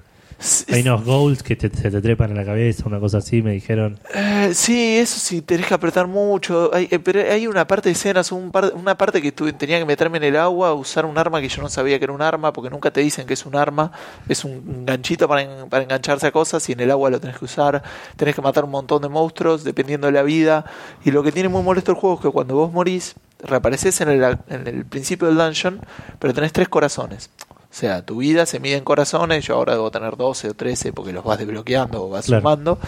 Hay 0.72 0.80
unos 0.82 1.04
goals 1.04 1.42
que 1.42 1.54
te- 1.54 1.68
se 1.68 1.90
te 1.90 2.00
trepan 2.00 2.30
en 2.30 2.36
la 2.38 2.44
cabeza, 2.46 2.84
una 2.86 2.98
cosa 2.98 3.18
así, 3.18 3.42
me 3.42 3.52
dijeron. 3.52 3.98
Eh, 4.14 4.52
sí, 4.54 4.96
eso 4.96 5.20
sí, 5.20 5.42
tenés 5.42 5.66
que 5.66 5.74
apretar 5.74 6.06
mucho. 6.06 6.70
Hay, 6.72 6.88
eh, 6.90 6.98
pero 6.98 7.20
hay 7.30 7.46
una 7.46 7.66
parte 7.66 7.90
de 7.90 7.92
escenas, 7.92 8.32
un 8.32 8.50
par, 8.50 8.72
una 8.74 8.96
parte 8.96 9.20
que 9.20 9.32
tuve, 9.32 9.52
tenía 9.52 9.78
que 9.78 9.84
meterme 9.84 10.16
en 10.16 10.24
el 10.24 10.36
agua, 10.36 10.72
usar 10.72 11.04
un 11.04 11.18
arma 11.18 11.40
que 11.42 11.48
yo 11.50 11.60
no 11.60 11.68
sabía 11.68 11.98
que 11.98 12.04
era 12.04 12.12
un 12.14 12.22
arma, 12.22 12.52
porque 12.54 12.70
nunca 12.70 12.90
te 12.90 13.00
dicen 13.02 13.26
que 13.26 13.34
es 13.34 13.44
un 13.44 13.54
arma. 13.54 13.92
Es 14.28 14.44
un 14.44 14.86
ganchito 14.86 15.28
para, 15.28 15.42
en- 15.42 15.68
para 15.68 15.82
engancharse 15.84 16.26
a 16.26 16.32
cosas 16.32 16.66
y 16.70 16.72
en 16.72 16.80
el 16.80 16.90
agua 16.90 17.10
lo 17.10 17.20
tenés 17.20 17.38
que 17.38 17.44
usar. 17.44 17.82
Tenés 18.16 18.34
que 18.34 18.40
matar 18.40 18.64
un 18.64 18.70
montón 18.70 19.02
de 19.02 19.10
monstruos 19.10 19.62
dependiendo 19.62 20.06
de 20.06 20.14
la 20.14 20.22
vida. 20.22 20.64
Y 21.04 21.10
lo 21.10 21.22
que 21.22 21.32
tiene 21.32 21.50
muy 21.50 21.62
molesto 21.62 21.92
el 21.92 21.98
juego 21.98 22.16
es 22.16 22.22
que 22.22 22.30
cuando 22.30 22.54
vos 22.54 22.72
morís, 22.72 23.14
reapareces 23.42 24.00
en 24.00 24.08
el, 24.08 24.38
en 24.48 24.66
el 24.66 24.86
principio 24.86 25.28
del 25.28 25.36
dungeon, 25.36 25.80
pero 26.18 26.32
tenés 26.32 26.52
tres 26.52 26.68
corazones. 26.70 27.28
O 27.70 27.72
sea, 27.74 28.04
tu 28.04 28.16
vida 28.16 28.46
se 28.46 28.58
mide 28.58 28.76
en 28.76 28.84
corazones, 28.84 29.46
yo 29.46 29.54
ahora 29.54 29.74
debo 29.74 29.90
tener 29.92 30.16
12 30.16 30.48
o 30.50 30.54
13 30.54 30.92
porque 30.92 31.12
los 31.12 31.22
vas 31.24 31.38
desbloqueando 31.38 32.04
o 32.04 32.08
vas 32.10 32.26
Claro. 32.26 32.42
sumando. 32.42 32.78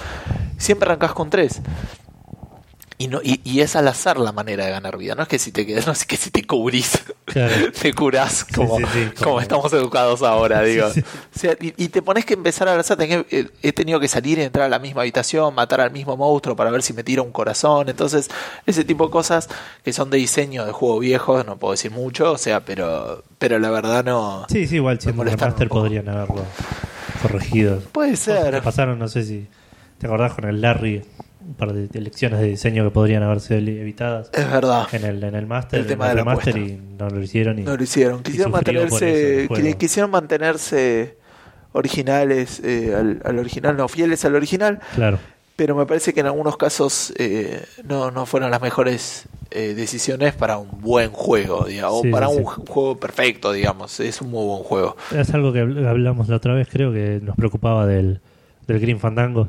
Siempre 0.59 0.87
arrancás 0.89 1.13
con 1.13 1.31
3. 1.31 1.61
Y, 3.03 3.09
no, 3.09 3.21
y, 3.23 3.41
y 3.43 3.61
es 3.63 3.75
al 3.75 3.89
azar 3.89 4.19
la 4.19 4.31
manera 4.33 4.65
de 4.67 4.71
ganar 4.71 4.97
vida. 4.97 5.15
No 5.17 5.23
es 5.23 5.29
que 5.29 5.39
si 5.39 5.51
te 5.51 5.67
quedas, 5.67 5.87
no 5.89 5.93
es 5.93 6.05
que 6.05 6.17
si 6.17 6.31
te 6.31 6.45
cubrís, 6.47 7.03
Claro. 7.25 7.53
te 7.83 7.93
curás 7.95 8.45
como, 8.45 8.79
sí, 8.79 8.85
sí, 8.93 9.05
como 9.17 9.25
como- 9.25 9.41
estamos 9.41 9.73
educados 9.73 10.23
ahora, 10.23 10.63
digo. 10.63 10.87
O 10.87 11.39
sea, 11.39 11.57
y, 11.61 11.73
y 11.83 11.89
te 11.89 12.03
pones 12.03 12.25
que 12.25 12.35
empezar 12.35 12.69
al 12.69 12.79
azar. 12.79 12.97
tenés 12.97 13.25
eh, 13.31 13.49
he 13.63 13.73
tenido 13.73 13.99
que 13.99 14.07
salir 14.09 14.39
y 14.39 14.43
entrar 14.43 14.67
a 14.67 14.69
la 14.69 14.79
misma 14.79 15.01
habitación, 15.03 15.55
matar 15.55 15.81
al 15.81 15.91
mismo 15.91 16.17
monstruo 16.17 16.55
para 16.55 16.71
ver 16.71 16.83
si 16.83 16.93
me 16.93 17.03
tira 17.03 17.23
un 17.23 17.33
corazón. 17.33 17.89
Entonces, 17.89 18.29
ese 18.67 18.85
tipo 18.85 19.07
de 19.07 19.11
cosas 19.11 19.49
que 19.85 19.93
son 19.93 20.11
de 20.11 20.19
diseño 20.19 20.65
de 20.67 20.73
juego 20.73 20.99
viejo, 20.99 21.43
no 21.45 21.57
puedo 21.57 21.73
decir 21.73 21.91
mucho, 21.91 22.33
o 22.33 22.39
sea, 22.39 22.61
pero, 22.61 23.25
pero 23.39 23.59
la 23.59 23.71
verdad 23.71 24.05
no. 24.05 24.47
Sí, 24.51 24.67
sí, 24.67 24.77
igual 24.77 24.99
molestaron 25.15 25.55
remaster 25.55 25.69
podrían 25.69 26.09
haberlo 26.09 26.45
corregido. 27.23 27.81
Puede 27.93 28.17
ser. 28.17 28.63
pasaron, 28.63 28.99
no 28.99 29.09
sé 29.09 29.25
si 29.25 29.47
te 29.99 30.07
acordás 30.07 30.35
con 30.35 30.45
el 30.45 30.61
Larry, 30.61 31.03
un 31.47 31.55
par 31.55 31.73
de 31.73 31.89
elecciones 31.99 32.41
de 32.41 32.47
diseño 32.47 32.85
que 32.85 32.91
podrían 32.91 33.23
haberse 33.23 33.59
evitadas 33.59 34.31
Es 34.33 34.51
verdad. 34.51 34.87
en 34.93 35.05
el, 35.05 35.23
en 35.25 35.35
el 35.35 35.47
Master, 35.47 35.81
El 35.81 35.87
tema 35.87 36.11
en 36.11 36.17
de 36.17 36.25
la 36.25 36.31
apuesta. 36.33 36.59
y 36.59 36.81
no 36.99 37.09
lo 37.11 37.21
hicieron. 37.23 37.59
Y, 37.59 37.63
No 37.63 37.77
lo 37.77 37.83
hicieron. 37.83 38.23
Quisieron 38.23 38.53
mantenerse, 38.53 39.45
el 39.45 39.77
quisieron 39.77 40.11
mantenerse 40.11 41.17
originales 41.73 42.61
eh, 42.65 42.95
al, 42.97 43.21
al 43.25 43.39
original, 43.39 43.77
no 43.77 43.89
fieles 43.89 44.25
al 44.25 44.35
original, 44.35 44.81
Claro, 44.95 45.19
pero 45.57 45.75
me 45.77 45.87
parece 45.87 46.13
que 46.13 46.21
en 46.21 46.27
algunos 46.27 46.57
casos 46.57 47.13
eh, 47.19 47.63
no, 47.85 48.11
no 48.11 48.27
fueron 48.27 48.51
las 48.51 48.61
mejores 48.61 49.25
eh, 49.51 49.75
decisiones 49.75 50.35
para 50.35 50.59
un 50.59 50.69
buen 50.81 51.11
juego, 51.11 51.65
digamos, 51.67 52.03
Sí, 52.03 52.09
o 52.09 52.11
para 52.11 52.29
sí, 52.29 52.37
un 52.37 52.45
sí. 52.45 52.61
juego 52.69 52.97
perfecto, 52.99 53.53
digamos. 53.53 54.01
Es 54.01 54.21
un 54.21 54.31
muy 54.31 54.45
buen 54.47 54.63
juego. 54.65 54.97
es 55.15 55.33
algo 55.35 55.53
que 55.53 55.63
habl- 55.63 55.87
hablamos 55.87 56.29
la 56.29 56.37
otra 56.37 56.55
vez, 56.55 56.69
creo 56.71 56.93
que 56.93 57.21
nos 57.23 57.37
preocupaba 57.37 57.87
del, 57.87 58.21
del 58.67 58.81
Green 58.81 58.99
Fandango. 59.01 59.49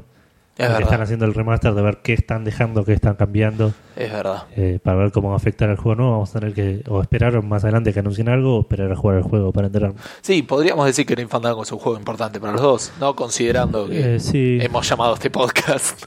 Es 0.55 0.69
que 0.69 0.83
están 0.83 1.01
haciendo 1.01 1.25
el 1.25 1.33
remaster 1.33 1.73
de 1.73 1.81
ver 1.81 1.97
qué 2.03 2.13
están 2.13 2.43
dejando, 2.43 2.85
qué 2.85 2.93
están 2.93 3.15
cambiando, 3.15 3.73
Es 3.95 4.11
verdad. 4.11 4.43
eh, 4.55 4.79
para 4.83 4.97
ver 4.97 5.11
cómo 5.11 5.29
va 5.29 5.33
a 5.33 5.37
afectar 5.37 5.67
al 5.69 5.77
juego 5.77 5.95
nuevo. 5.95 6.11
Vamos 6.11 6.35
a 6.35 6.39
tener 6.39 6.53
que 6.53 6.83
o 6.87 7.01
esperar 7.01 7.41
más 7.41 7.63
adelante 7.63 7.91
que 7.91 7.99
anuncien 7.99 8.29
algo 8.29 8.57
o 8.57 8.61
esperar 8.61 8.91
a 8.91 8.95
jugar 8.95 9.17
el 9.17 9.23
juego 9.23 9.51
para 9.51 9.65
enterarnos. 9.67 9.99
Sí, 10.21 10.43
podríamos 10.43 10.85
decir 10.85 11.07
que 11.07 11.19
Infandango 11.19 11.63
es 11.63 11.71
un 11.71 11.79
juego 11.79 11.97
importante 11.97 12.39
para 12.39 12.53
los 12.53 12.61
dos, 12.61 12.91
¿no? 12.99 13.15
Considerando 13.15 13.87
que 13.87 14.15
Eh, 14.15 14.19
sí. 14.19 14.59
hemos 14.61 14.87
llamado 14.87 15.11
a 15.11 15.15
este 15.15 15.31
podcast. 15.31 16.03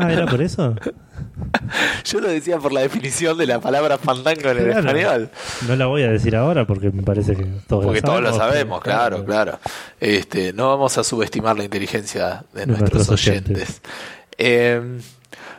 Ah, 0.00 0.10
¿era 0.10 0.24
por 0.26 0.40
eso? 0.40 0.74
Yo 2.04 2.20
lo 2.20 2.28
decía 2.28 2.58
por 2.58 2.72
la 2.72 2.80
definición 2.80 3.36
de 3.38 3.46
la 3.46 3.60
palabra 3.60 3.98
fandango 3.98 4.50
en 4.50 4.58
el 4.58 4.64
Claro. 4.72 4.78
español. 4.88 5.30
No 5.68 5.76
la 5.76 5.86
voy 5.86 6.02
a 6.02 6.08
decir 6.10 6.36
ahora 6.36 6.66
porque 6.66 6.90
me 6.90 7.02
parece 7.02 7.34
que 7.36 7.44
todos 7.66 7.84
Porque 7.86 8.00
lo 8.00 8.06
todos 8.06 8.22
lo 8.22 8.34
sabemos, 8.34 8.80
pero- 8.82 8.96
claro, 8.96 9.24
claro. 9.24 9.58
Este, 10.00 10.52
no 10.52 10.68
vamos 10.68 10.96
a 10.98 11.04
subestimar 11.04 11.56
la 11.56 11.64
inteligencia 11.64 12.44
de, 12.52 12.60
De 12.60 12.66
nuestros, 12.66 12.92
nuestros 13.08 13.20
oyentes. 13.26 13.56
oyentes. 13.56 13.82
Eh, 14.38 15.00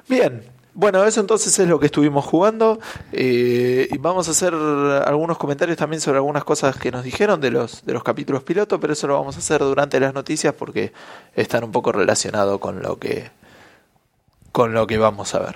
bien, 0.08 0.44
bueno, 0.74 1.04
eso 1.04 1.20
entonces 1.20 1.58
es 1.60 1.68
lo 1.68 1.80
que 1.80 1.88
estuvimos 1.88 2.24
jugando. 2.26 2.80
Eh, 3.12 3.88
y 3.92 3.98
vamos 3.98 4.28
a 4.28 4.32
hacer 4.32 4.54
algunos 4.54 5.38
comentarios 5.38 5.78
también 5.78 6.00
sobre 6.02 6.18
algunas 6.18 6.44
cosas 6.44 6.76
que 6.78 6.92
nos 6.92 7.04
dijeron 7.04 7.42
de 7.42 7.52
los, 7.52 7.86
de 7.86 7.94
los 7.94 8.04
capítulos 8.04 8.44
piloto, 8.44 8.80
pero 8.80 8.94
eso 8.94 9.08
lo 9.08 9.16
vamos 9.16 9.36
a 9.36 9.40
hacer 9.40 9.60
durante 9.60 10.00
las 10.00 10.14
noticias 10.14 10.54
porque 10.58 10.94
están 11.36 11.64
un 11.64 11.72
poco 11.72 11.92
relacionados 11.92 12.60
con 12.60 12.82
lo 12.82 12.98
que 12.98 13.30
con 14.52 14.74
lo 14.74 14.88
que 14.88 14.98
vamos 14.98 15.34
a 15.36 15.40
ver. 15.40 15.56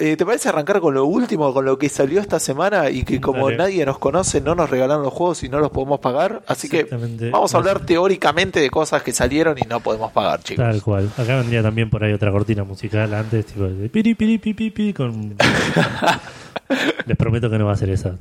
Eh, 0.00 0.16
¿Te 0.16 0.26
parece 0.26 0.48
arrancar 0.48 0.80
con 0.80 0.94
lo 0.94 1.04
último, 1.04 1.54
con 1.54 1.64
lo 1.64 1.78
que 1.78 1.88
salió 1.88 2.20
esta 2.20 2.40
semana 2.40 2.90
y 2.90 3.04
que 3.04 3.20
como 3.20 3.44
Dale. 3.44 3.56
nadie 3.58 3.86
nos 3.86 3.98
conoce 3.98 4.40
no 4.40 4.56
nos 4.56 4.68
regalaron 4.70 5.04
los 5.04 5.12
juegos 5.12 5.44
y 5.44 5.48
no 5.48 5.60
los 5.60 5.70
podemos 5.70 6.00
pagar? 6.00 6.42
Así 6.48 6.68
que 6.68 6.84
vamos 7.30 7.54
a 7.54 7.58
hablar 7.58 7.86
teóricamente 7.86 8.58
de 8.58 8.70
cosas 8.70 9.02
que 9.04 9.12
salieron 9.12 9.56
y 9.56 9.62
no 9.68 9.78
podemos 9.78 10.10
pagar, 10.10 10.42
chicos. 10.42 10.64
Tal 10.64 10.82
cual. 10.82 11.10
Acá 11.16 11.36
vendría 11.36 11.62
también 11.62 11.90
por 11.90 12.02
ahí 12.02 12.12
otra 12.12 12.32
cortina 12.32 12.64
musical 12.64 13.14
antes, 13.14 13.46
tipo 13.46 13.64
de 13.64 13.88
piri 13.88 14.14
piri 14.14 14.38
pi 14.38 14.54
pi 14.54 14.70
pi 14.70 14.92
con 14.92 15.36
Les 17.06 17.16
prometo 17.16 17.48
que 17.48 17.58
no 17.58 17.66
va 17.66 17.72
a 17.72 17.76
ser 17.76 17.90
esa. 17.90 18.16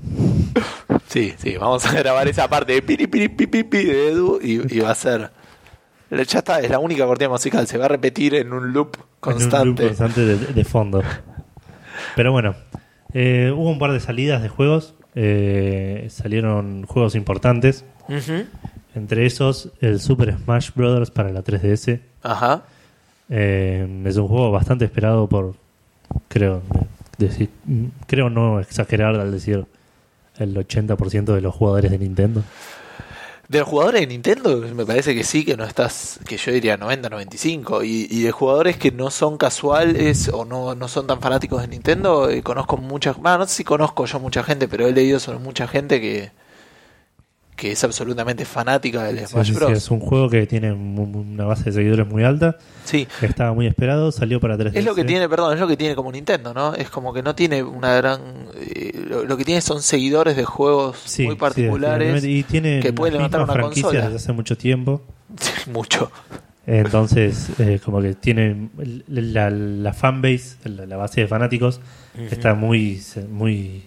Sí, 1.08 1.34
sí, 1.38 1.58
vamos 1.58 1.86
a 1.86 1.92
grabar 1.94 2.28
esa 2.28 2.48
parte 2.48 2.74
de 2.74 2.82
piri 2.84 3.08
piri 3.08 3.30
pi 3.30 3.48
pi 3.48 3.64
pi 3.64 3.84
de 3.84 4.10
Edu 4.10 4.40
y, 4.42 4.78
y 4.78 4.80
va 4.80 4.92
a 4.92 4.96
ser. 4.96 5.32
Ya 6.10 6.40
está, 6.40 6.60
es 6.62 6.70
la 6.70 6.80
única 6.80 7.06
cortina 7.06 7.30
musical, 7.30 7.68
se 7.68 7.78
va 7.78 7.86
a 7.86 7.90
repetir 7.90 8.34
en 8.36 8.54
un 8.54 8.72
loop 8.74 8.96
En 8.96 9.02
un 9.02 9.04
loop 9.04 9.20
constante. 9.20 9.86
constante 9.88 10.22
de, 10.26 10.36
de 10.38 10.64
fondo. 10.64 11.04
Pero 12.16 12.32
bueno, 12.32 12.56
eh, 13.14 13.52
hubo 13.56 13.70
un 13.70 13.80
par 13.80 13.92
de 13.92 14.00
salidas 14.00 14.42
de 14.42 14.50
juegos. 14.50 14.94
eh, 15.16 16.08
salieron 16.10 16.86
juegos 16.86 17.16
importantes. 17.16 17.84
Entre 18.96 19.26
esos, 19.26 19.72
el 19.82 20.00
Super 20.00 20.38
Smash 20.38 20.70
Bros. 20.76 21.12
para 21.12 21.30
la 21.32 21.44
3DS. 21.44 22.00
Ajá. 22.24 22.64
Eh, 23.30 24.04
es 24.06 24.16
un 24.18 24.28
juego 24.28 24.52
bastante 24.52 24.86
esperado 24.86 25.28
por, 25.28 25.56
creo, 26.30 26.62
decir, 27.18 27.50
creo 28.08 28.30
no 28.30 28.60
exagerar 28.60 29.16
al 29.20 29.32
decir 29.32 29.66
el 30.38 30.56
80% 30.56 31.26
de 31.34 31.42
los 31.42 31.54
jugadores 31.54 31.92
de 31.92 31.98
Nintendo. 32.00 32.44
De 33.48 33.60
los 33.60 33.68
jugadores 33.70 34.02
de 34.02 34.08
Nintendo, 34.08 34.58
me 34.58 34.86
parece 34.86 35.16
que 35.16 35.24
sí, 35.24 35.46
que 35.46 35.56
no 35.56 35.64
estás, 35.64 36.20
que 36.28 36.36
yo 36.36 36.52
diría 36.52 36.76
90, 36.76 37.10
95. 37.10 37.84
Y, 37.84 38.08
y 38.10 38.24
de 38.24 38.32
jugadores 38.32 38.78
que 38.78 38.92
no 38.92 39.10
son 39.10 39.38
casuales 39.38 40.30
o 40.34 40.44
no, 40.44 40.76
no 40.76 40.88
son 40.90 41.08
tan 41.08 41.22
fanáticos 41.22 41.62
de 41.62 41.70
Nintendo, 41.70 42.30
eh, 42.30 42.44
conozco 42.44 42.76
muchas. 42.76 43.16
Bueno, 43.18 43.38
no 43.40 43.48
sé 43.48 43.56
si 43.56 43.64
conozco 43.64 44.06
yo 44.06 44.20
mucha 44.20 44.44
gente, 44.44 44.68
pero 44.68 44.86
he 44.86 44.92
leído 44.92 45.20
sobre 45.20 45.40
mucha 45.40 45.66
gente 45.68 46.02
que, 46.02 46.32
que 47.58 47.72
es 47.74 47.84
absolutamente 47.84 48.46
fanática 48.46 49.04
del 49.04 49.28
Smash 49.28 49.48
sí, 49.48 49.52
sí, 49.52 49.58
Bros. 49.58 49.72
es 49.72 49.90
un 49.92 50.00
juego 50.00 50.30
que 50.30 50.46
tiene 50.46 50.72
una 50.72 51.44
base 51.44 51.66
de 51.66 51.72
seguidores 51.74 52.08
muy 52.08 52.24
alta. 52.24 52.58
Sí, 52.86 53.08
Estaba 53.22 53.52
muy 53.54 53.66
esperado, 53.68 54.12
salió 54.14 54.40
para 54.40 54.56
3DS. 54.58 54.76
Es 54.76 54.86
lo 54.86 54.96
que 54.96 55.04
tiene, 55.04 55.28
perdón, 55.28 55.56
es 55.56 55.60
lo 55.60 55.68
que 55.68 55.76
tiene 55.76 55.96
como 55.96 56.12
Nintendo, 56.12 56.54
¿no? 56.54 56.74
Es 56.76 56.90
como 56.90 57.12
que 57.14 57.22
no 57.24 57.36
tiene 57.36 57.64
una 57.64 57.96
gran... 57.96 58.22
eh, 58.56 59.04
lo, 59.10 59.26
lo 59.26 59.36
que 59.38 59.44
tiene 59.44 59.60
son 59.62 59.82
seguidores 59.82 60.38
de 60.38 60.46
juegos 60.46 60.98
Sí, 61.04 61.26
muy 61.26 61.36
particulares. 61.36 62.24
y 62.24 62.44
tiene 62.44 62.80
que 62.80 62.94
pueden 62.94 63.16
levantar 63.16 63.42
una 63.42 63.60
consola. 63.60 64.02
desde 64.04 64.16
hace 64.16 64.32
mucho 64.34 64.56
tiempo. 64.56 65.02
mucho. 65.74 66.12
Entonces, 66.68 67.50
eh, 67.60 67.80
como 67.84 68.02
que 68.02 68.14
tiene 68.14 68.70
la, 69.08 69.50
la 69.50 69.94
fanbase, 69.94 70.58
la, 70.66 70.86
la 70.86 70.96
base 70.98 71.22
de 71.22 71.28
fanáticos, 71.28 71.80
está 72.30 72.54
muy, 72.54 73.02
muy 73.32 73.84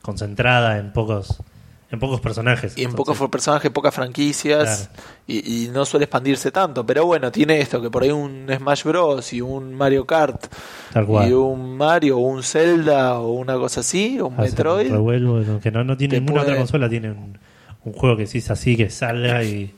concentrada 0.00 0.78
en 0.78 0.92
pocos 0.92 1.42
en 1.90 1.98
pocos 1.98 2.20
personajes. 2.20 2.76
Y 2.76 2.82
en 2.82 2.90
Entonces, 2.90 3.16
pocos 3.16 3.30
personajes, 3.30 3.70
pocas 3.70 3.94
franquicias. 3.94 4.90
Y, 5.26 5.64
y 5.64 5.68
no 5.68 5.84
suele 5.86 6.04
expandirse 6.04 6.50
tanto. 6.50 6.84
Pero 6.84 7.06
bueno, 7.06 7.32
tiene 7.32 7.60
esto, 7.60 7.80
que 7.80 7.90
por 7.90 8.02
ahí 8.02 8.10
un 8.10 8.46
Smash 8.54 8.84
Bros. 8.84 9.32
y 9.32 9.40
un 9.40 9.74
Mario 9.74 10.04
Kart. 10.06 10.46
Tal 10.92 11.06
cual. 11.06 11.30
Y 11.30 11.32
un 11.32 11.76
Mario 11.78 12.18
o 12.18 12.20
un 12.20 12.42
Zelda 12.42 13.18
o 13.20 13.32
una 13.32 13.54
cosa 13.56 13.80
así. 13.80 14.20
O 14.20 14.26
un 14.26 14.36
Metroid. 14.36 14.90
revuelvo, 14.90 15.40
no, 15.40 15.60
que 15.60 15.70
no, 15.70 15.82
no 15.84 15.96
tiene 15.96 16.20
ninguna 16.20 16.42
otra 16.42 16.56
consola, 16.56 16.88
tiene 16.90 17.10
un, 17.10 17.38
un 17.84 17.92
juego 17.94 18.16
que 18.16 18.26
sí 18.26 18.38
es 18.38 18.50
así, 18.50 18.76
que 18.76 18.90
salga 18.90 19.42
y 19.42 19.74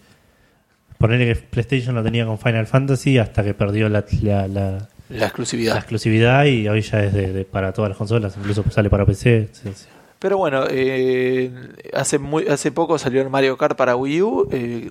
ponerle 0.98 1.32
que 1.32 1.40
PlayStation 1.40 1.94
lo 1.94 2.02
tenía 2.02 2.26
con 2.26 2.38
Final 2.38 2.66
Fantasy 2.66 3.18
hasta 3.18 3.42
que 3.44 3.54
perdió 3.54 3.88
la, 3.88 4.04
la, 4.22 4.48
la- 4.48 4.70
La 4.72 4.88
la 5.08 5.26
exclusividad. 5.26 5.76
exclusividad 5.76 6.44
y 6.44 6.68
hoy 6.68 6.82
ya 6.82 7.02
es 7.04 7.12
de, 7.14 7.32
de- 7.32 7.44
para 7.44 7.72
todas 7.72 7.88
las 7.88 7.96
consolas, 7.98 8.36
incluso 8.36 8.64
sale 8.70 8.90
para 8.90 9.06
PC. 9.06 9.48
sí, 9.52 9.70
sí. 9.74 9.86
Pero 10.20 10.36
bueno, 10.36 10.64
eh, 10.68 11.50
hace 11.94 12.18
muy, 12.18 12.46
hace 12.46 12.70
poco 12.70 12.98
salió 12.98 13.22
el 13.22 13.30
Mario 13.30 13.56
Kart 13.56 13.74
para 13.76 13.96
Wii 13.96 14.22
U. 14.22 14.48
eh, 14.52 14.90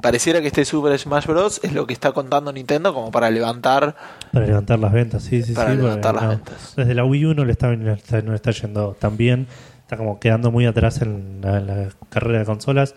pareciera 0.00 0.40
que 0.40 0.46
este 0.46 0.64
Super 0.64 0.98
Smash 0.98 1.26
Bros. 1.26 1.60
es 1.62 1.74
lo 1.74 1.86
que 1.86 1.92
está 1.92 2.12
contando 2.12 2.50
Nintendo 2.50 2.94
como 2.94 3.10
para 3.10 3.30
levantar. 3.30 3.94
Para 4.32 4.46
levantar 4.46 4.78
las 4.78 4.92
ventas, 4.92 5.22
sí, 5.22 5.42
sí, 5.42 5.52
Para 5.52 5.72
sí. 5.72 5.76
levantar 5.76 6.14
las 6.14 6.24
no, 6.24 6.28
ventas. 6.30 6.72
Desde 6.76 6.94
la 6.94 7.04
Wii 7.04 7.26
U 7.26 7.34
no 7.34 7.44
le 7.44 7.52
está, 7.52 7.76
no 7.76 7.92
está, 7.92 8.22
no 8.22 8.34
está 8.34 8.52
yendo 8.52 8.96
tan 8.98 9.18
bien. 9.18 9.46
está 9.82 9.98
como 9.98 10.18
quedando 10.18 10.50
muy 10.50 10.64
atrás 10.64 11.02
en 11.02 11.40
la, 11.42 11.58
en 11.58 11.66
la 11.66 11.88
carrera 12.08 12.38
de 12.38 12.44
consolas. 12.46 12.94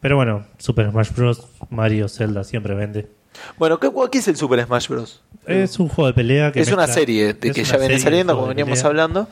Pero 0.00 0.16
bueno, 0.16 0.46
Super 0.56 0.90
Smash 0.90 1.10
Bros., 1.14 1.46
Mario, 1.68 2.08
Zelda 2.08 2.44
siempre 2.44 2.74
vende. 2.74 3.10
Bueno, 3.58 3.78
¿qué, 3.78 3.90
¿qué 4.10 4.18
es 4.18 4.28
el 4.28 4.36
Super 4.36 4.64
Smash 4.64 4.88
Bros? 4.88 5.22
Es 5.46 5.78
un 5.78 5.88
juego 5.88 6.06
de 6.08 6.14
pelea 6.14 6.50
que 6.50 6.60
es 6.60 6.72
una 6.72 6.86
serie 6.86 7.34
de 7.34 7.50
que 7.52 7.62
ya 7.64 7.76
viene 7.76 7.98
saliendo, 7.98 8.34
como 8.34 8.48
veníamos 8.48 8.78
pelea. 8.78 8.88
hablando. 8.88 9.28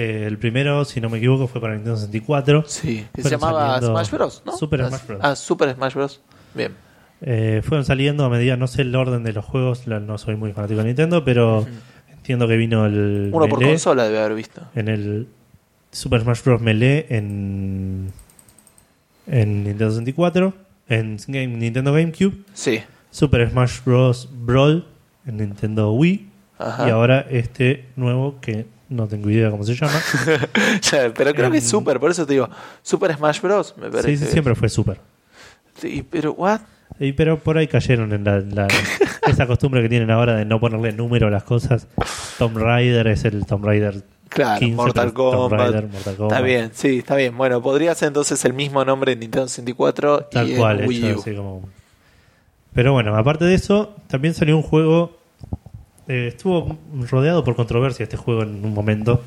Eh, 0.00 0.24
el 0.26 0.38
primero, 0.38 0.84
si 0.84 1.00
no 1.00 1.08
me 1.10 1.18
equivoco, 1.18 1.48
fue 1.48 1.60
para 1.60 1.74
Nintendo 1.74 1.96
64. 1.96 2.64
Sí, 2.66 3.04
que 3.12 3.22
se 3.22 3.30
llamaba 3.30 3.80
Smash 3.80 4.10
Bros, 4.10 4.42
¿no? 4.46 4.56
Super 4.56 4.82
Ah, 4.82 4.88
Smash 4.90 5.06
Bros. 5.06 5.20
Ah, 5.22 5.34
Super 5.36 5.74
Smash 5.74 5.94
Bros. 5.94 6.20
Bien. 6.54 6.72
Eh, 7.20 7.62
fueron 7.64 7.84
saliendo 7.84 8.24
a 8.24 8.28
medida, 8.28 8.56
no 8.56 8.68
sé 8.68 8.82
el 8.82 8.94
orden 8.94 9.24
de 9.24 9.32
los 9.32 9.44
juegos, 9.44 9.86
no 9.88 10.18
soy 10.18 10.36
muy 10.36 10.52
fanático 10.52 10.78
de 10.80 10.86
Nintendo, 10.86 11.24
pero 11.24 11.66
entiendo 12.12 12.46
que 12.46 12.56
vino 12.56 12.86
el 12.86 13.30
Uno 13.32 13.48
por 13.48 13.60
consola 13.60 14.04
debe 14.04 14.18
haber 14.20 14.34
visto. 14.36 14.62
en 14.76 14.86
el 14.88 15.28
Super 15.90 16.20
Smash 16.20 16.42
Bros. 16.44 16.60
Melee 16.60 17.06
en, 17.08 18.12
en 19.26 19.64
Nintendo 19.64 19.90
64, 19.90 20.54
en 20.88 21.16
Game- 21.26 21.56
Nintendo 21.56 21.92
GameCube, 21.92 22.36
Sí. 22.54 22.80
Super 23.10 23.50
Smash 23.50 23.80
Bros. 23.84 24.28
Brawl 24.32 24.86
en 25.26 25.38
Nintendo 25.38 25.90
Wii 25.92 26.28
Ajá. 26.58 26.86
y 26.86 26.90
ahora 26.90 27.26
este 27.30 27.86
nuevo 27.96 28.38
que 28.40 28.66
no 28.88 29.06
tengo 29.06 29.28
idea 29.30 29.50
cómo 29.50 29.64
se 29.64 29.74
llama. 29.74 29.92
Ya, 30.82 31.12
pero 31.14 31.34
creo 31.34 31.50
que 31.50 31.58
es 31.58 31.64
En- 31.64 31.70
Super, 31.70 31.98
por 32.00 32.10
eso 32.10 32.26
te 32.26 32.32
digo. 32.34 32.48
Super 32.82 33.14
Smash 33.16 33.40
Bros. 33.40 33.74
Me 33.76 33.90
parece. 33.90 34.16
sí, 34.16 34.24
sí, 34.24 34.32
siempre 34.32 34.54
fue 34.54 34.68
Super. 34.68 35.00
Sí, 35.80 36.04
pero, 36.08 36.32
¿what? 36.32 36.60
Y, 36.98 37.12
pero 37.12 37.38
por 37.38 37.56
ahí 37.58 37.68
cayeron 37.68 38.12
en 38.12 38.24
la, 38.24 38.40
la- 38.40 38.68
esa 39.28 39.46
costumbre 39.46 39.82
que 39.82 39.88
tienen 39.88 40.10
ahora 40.10 40.34
de 40.34 40.44
no 40.44 40.58
ponerle 40.58 40.92
número 40.92 41.28
a 41.28 41.30
las 41.30 41.44
cosas. 41.44 41.86
Tomb 42.38 42.56
Raider 42.58 43.06
es 43.08 43.24
el 43.24 43.46
Tomb 43.46 43.64
Raider 43.64 44.02
Claro, 44.28 44.58
15, 44.58 44.74
Mortal 44.76 45.12
Tomb 45.12 45.32
Kombat. 45.32 45.60
Raider, 45.60 45.86
Mortal 45.88 46.16
Kombat. 46.16 46.32
Está 46.36 46.44
bien, 46.46 46.70
sí, 46.74 46.98
está 46.98 47.14
bien. 47.16 47.36
Bueno, 47.36 47.62
podría 47.62 47.94
ser 47.94 48.08
entonces 48.08 48.44
el 48.44 48.52
mismo 48.52 48.84
nombre 48.84 49.12
en 49.12 49.20
Nintendo 49.20 49.48
64 49.48 50.24
Tal 50.24 50.50
y 50.50 50.56
cual, 50.56 50.80
en 50.80 50.88
Wii 50.88 51.06
hecho 51.06 51.16
U. 51.16 51.20
así 51.20 51.34
como- 51.34 51.68
Pero 52.74 52.92
bueno, 52.92 53.16
aparte 53.16 53.44
de 53.44 53.54
eso, 53.54 53.94
también 54.08 54.34
salió 54.34 54.56
un 54.56 54.62
juego. 54.62 55.17
Eh, 56.08 56.28
estuvo 56.28 56.78
rodeado 57.10 57.44
por 57.44 57.54
controversia 57.54 58.02
este 58.04 58.16
juego 58.16 58.42
en 58.42 58.64
un 58.64 58.74
momento. 58.74 59.22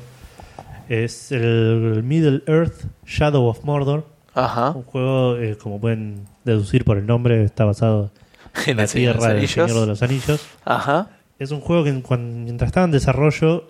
Es 0.88 1.32
el 1.32 2.02
Middle 2.04 2.42
Earth 2.46 2.84
Shadow 3.06 3.46
of 3.46 3.64
Mordor. 3.64 4.06
Ajá. 4.34 4.70
Un 4.70 4.82
juego, 4.82 5.36
eh, 5.36 5.56
como 5.56 5.80
pueden 5.80 6.26
deducir 6.44 6.84
por 6.84 6.98
el 6.98 7.06
nombre, 7.06 7.44
está 7.44 7.64
basado 7.64 8.10
En 8.66 8.76
la 8.76 8.86
tierra 8.86 9.32
del. 9.32 9.48
Señor 9.48 9.80
de 9.80 9.86
los 9.86 10.02
Anillos. 10.02 10.46
Ajá. 10.64 11.10
Es 11.38 11.50
un 11.50 11.60
juego 11.60 11.84
que 11.84 11.92
mientras 11.92 12.68
estaba 12.68 12.84
en 12.84 12.92
desarrollo 12.92 13.64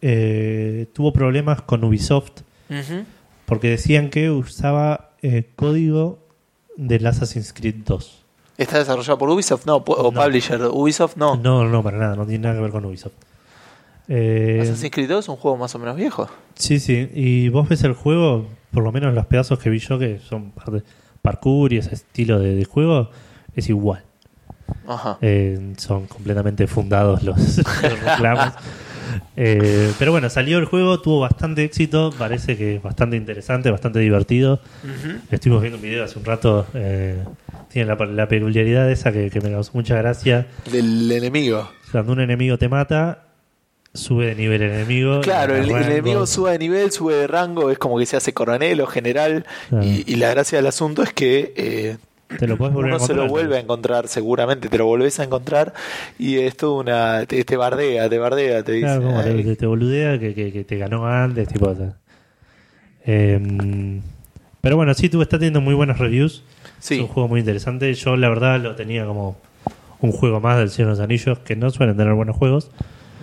eh, 0.00 0.86
tuvo 0.92 1.12
problemas 1.12 1.62
con 1.62 1.82
Ubisoft 1.84 2.42
Ujú. 2.70 3.04
porque 3.46 3.68
decían 3.68 4.08
que 4.10 4.30
usaba 4.30 5.10
código 5.56 6.18
del 6.76 7.06
Assassin's 7.06 7.52
Creed 7.52 7.76
2. 7.84 8.19
¿Está 8.60 8.78
desarrollado 8.78 9.18
por 9.18 9.28
Ubisoft? 9.30 9.64
No, 9.66 9.76
o 9.76 10.12
No. 10.12 10.22
Publisher. 10.22 10.60
Ubisoft 10.70 11.16
no. 11.16 11.36
No, 11.36 11.64
no, 11.64 11.82
para 11.82 11.98
nada, 11.98 12.14
no 12.16 12.26
tiene 12.26 12.42
nada 12.44 12.54
que 12.56 12.60
ver 12.62 12.70
con 12.70 12.84
Ubisoft. 12.84 13.12
Eh, 14.08 14.58
Assassin's 14.62 14.90
Creed 14.92 15.08
2 15.08 15.24
es 15.24 15.28
un 15.28 15.36
juego 15.36 15.56
más 15.56 15.74
o 15.74 15.78
menos 15.78 15.96
viejo. 15.96 16.28
sí, 16.54 16.80
sí, 16.80 17.08
y 17.14 17.48
vos 17.48 17.68
ves 17.68 17.84
el 17.84 17.92
juego, 17.94 18.46
por 18.72 18.82
lo 18.82 18.90
menos 18.92 19.14
los 19.14 19.26
pedazos 19.26 19.58
que 19.60 19.70
vi 19.70 19.78
yo, 19.78 19.98
que 19.98 20.18
son 20.18 20.50
parte- 20.50 20.82
parkour 21.22 21.72
y 21.72 21.78
ese 21.78 21.94
estilo 21.94 22.38
de, 22.40 22.54
de 22.56 22.64
juego, 22.64 23.10
es 23.54 23.68
igual. 23.68 24.02
Ajá. 24.86 25.18
Eh, 25.20 25.74
son 25.78 26.06
completamente 26.06 26.66
fundados 26.66 27.22
los, 27.22 27.58
los 27.58 28.00
reclamos. 28.02 28.54
Eh, 29.36 29.92
pero 29.98 30.12
bueno, 30.12 30.30
salió 30.30 30.58
el 30.58 30.64
juego, 30.64 31.00
tuvo 31.00 31.20
bastante 31.20 31.64
éxito, 31.64 32.12
parece 32.18 32.56
que 32.56 32.76
es 32.76 32.82
bastante 32.82 33.16
interesante, 33.16 33.70
bastante 33.70 33.98
divertido. 33.98 34.60
Ujú. 34.84 35.18
Estuvimos 35.30 35.62
viendo 35.62 35.76
un 35.78 35.82
video 35.82 36.04
hace 36.04 36.18
un 36.18 36.24
rato, 36.24 36.66
eh, 36.74 37.24
tiene 37.68 37.94
la, 37.94 38.04
la 38.06 38.28
peculiaridad 38.28 38.90
esa 38.90 39.12
que, 39.12 39.30
que 39.30 39.40
me 39.40 39.50
causó 39.50 39.72
mucha 39.74 39.96
gracia. 39.96 40.46
Del 40.70 41.10
enemigo. 41.10 41.70
Cuando 41.92 42.12
un 42.12 42.20
enemigo 42.20 42.58
te 42.58 42.68
mata, 42.68 43.24
sube 43.92 44.26
de 44.26 44.34
nivel 44.34 44.62
el 44.62 44.72
enemigo. 44.72 45.20
Claro, 45.20 45.56
el, 45.56 45.70
enemigo 45.70 46.26
sube 46.26 46.52
de 46.52 46.58
nivel, 46.58 46.92
sube 46.92 47.14
de 47.14 47.26
rango, 47.26 47.70
es 47.70 47.78
como 47.78 47.98
que 47.98 48.06
se 48.06 48.16
hace 48.16 48.32
coronel 48.32 48.80
o 48.80 48.86
general. 48.86 49.46
Y 49.82 50.16
la 50.16 50.30
gracia 50.30 50.58
del 50.58 50.66
asunto 50.66 51.02
es 51.02 51.12
que 51.12 51.52
eh, 51.56 51.96
Te 52.38 52.46
lo 52.46 52.56
puedes 52.56 52.72
volver 52.74 52.94
uno 52.94 53.02
a 53.02 53.06
se 53.06 53.14
lo 53.14 53.26
vuelve 53.28 53.56
a 53.56 53.60
encontrar, 53.60 54.08
seguramente 54.08 54.68
te 54.68 54.78
lo 54.78 54.86
volvés 54.86 55.18
a 55.20 55.24
encontrar. 55.24 55.74
Y 56.18 56.38
es 56.38 56.56
todo 56.56 56.78
una. 56.78 57.26
Te, 57.26 57.44
te 57.44 57.56
bardea, 57.56 58.08
te 58.08 58.18
bardea, 58.18 58.62
te 58.62 58.72
dice. 58.72 58.86
Claro, 58.86 59.02
como 59.02 59.18
"Ay, 59.20 59.44
te, 59.44 59.56
te 59.56 59.66
boludea 59.66 60.18
que, 60.18 60.34
que, 60.34 60.52
que 60.52 60.64
te 60.64 60.78
ganó 60.78 61.06
antes, 61.06 61.48
tipo. 61.48 61.74
Em, 63.04 64.00
pero 64.60 64.76
bueno, 64.76 64.94
sí, 64.94 65.08
tú 65.08 65.22
está 65.22 65.38
teniendo 65.38 65.60
muy 65.60 65.74
buenas 65.74 65.98
reviews. 65.98 66.42
Sí. 66.78 66.94
Es 66.96 67.00
un 67.00 67.08
juego 67.08 67.28
muy 67.28 67.40
interesante. 67.40 67.92
Yo, 67.94 68.16
la 68.16 68.28
verdad, 68.28 68.60
lo 68.60 68.74
tenía 68.76 69.04
como 69.06 69.36
un 70.00 70.12
juego 70.12 70.40
más 70.40 70.58
del 70.58 70.70
Señor 70.70 70.88
de 70.88 70.92
los 70.98 71.00
Anillos, 71.00 71.38
que 71.40 71.56
no 71.56 71.70
suelen 71.70 71.96
tener 71.96 72.14
buenos 72.14 72.36
juegos. 72.36 72.70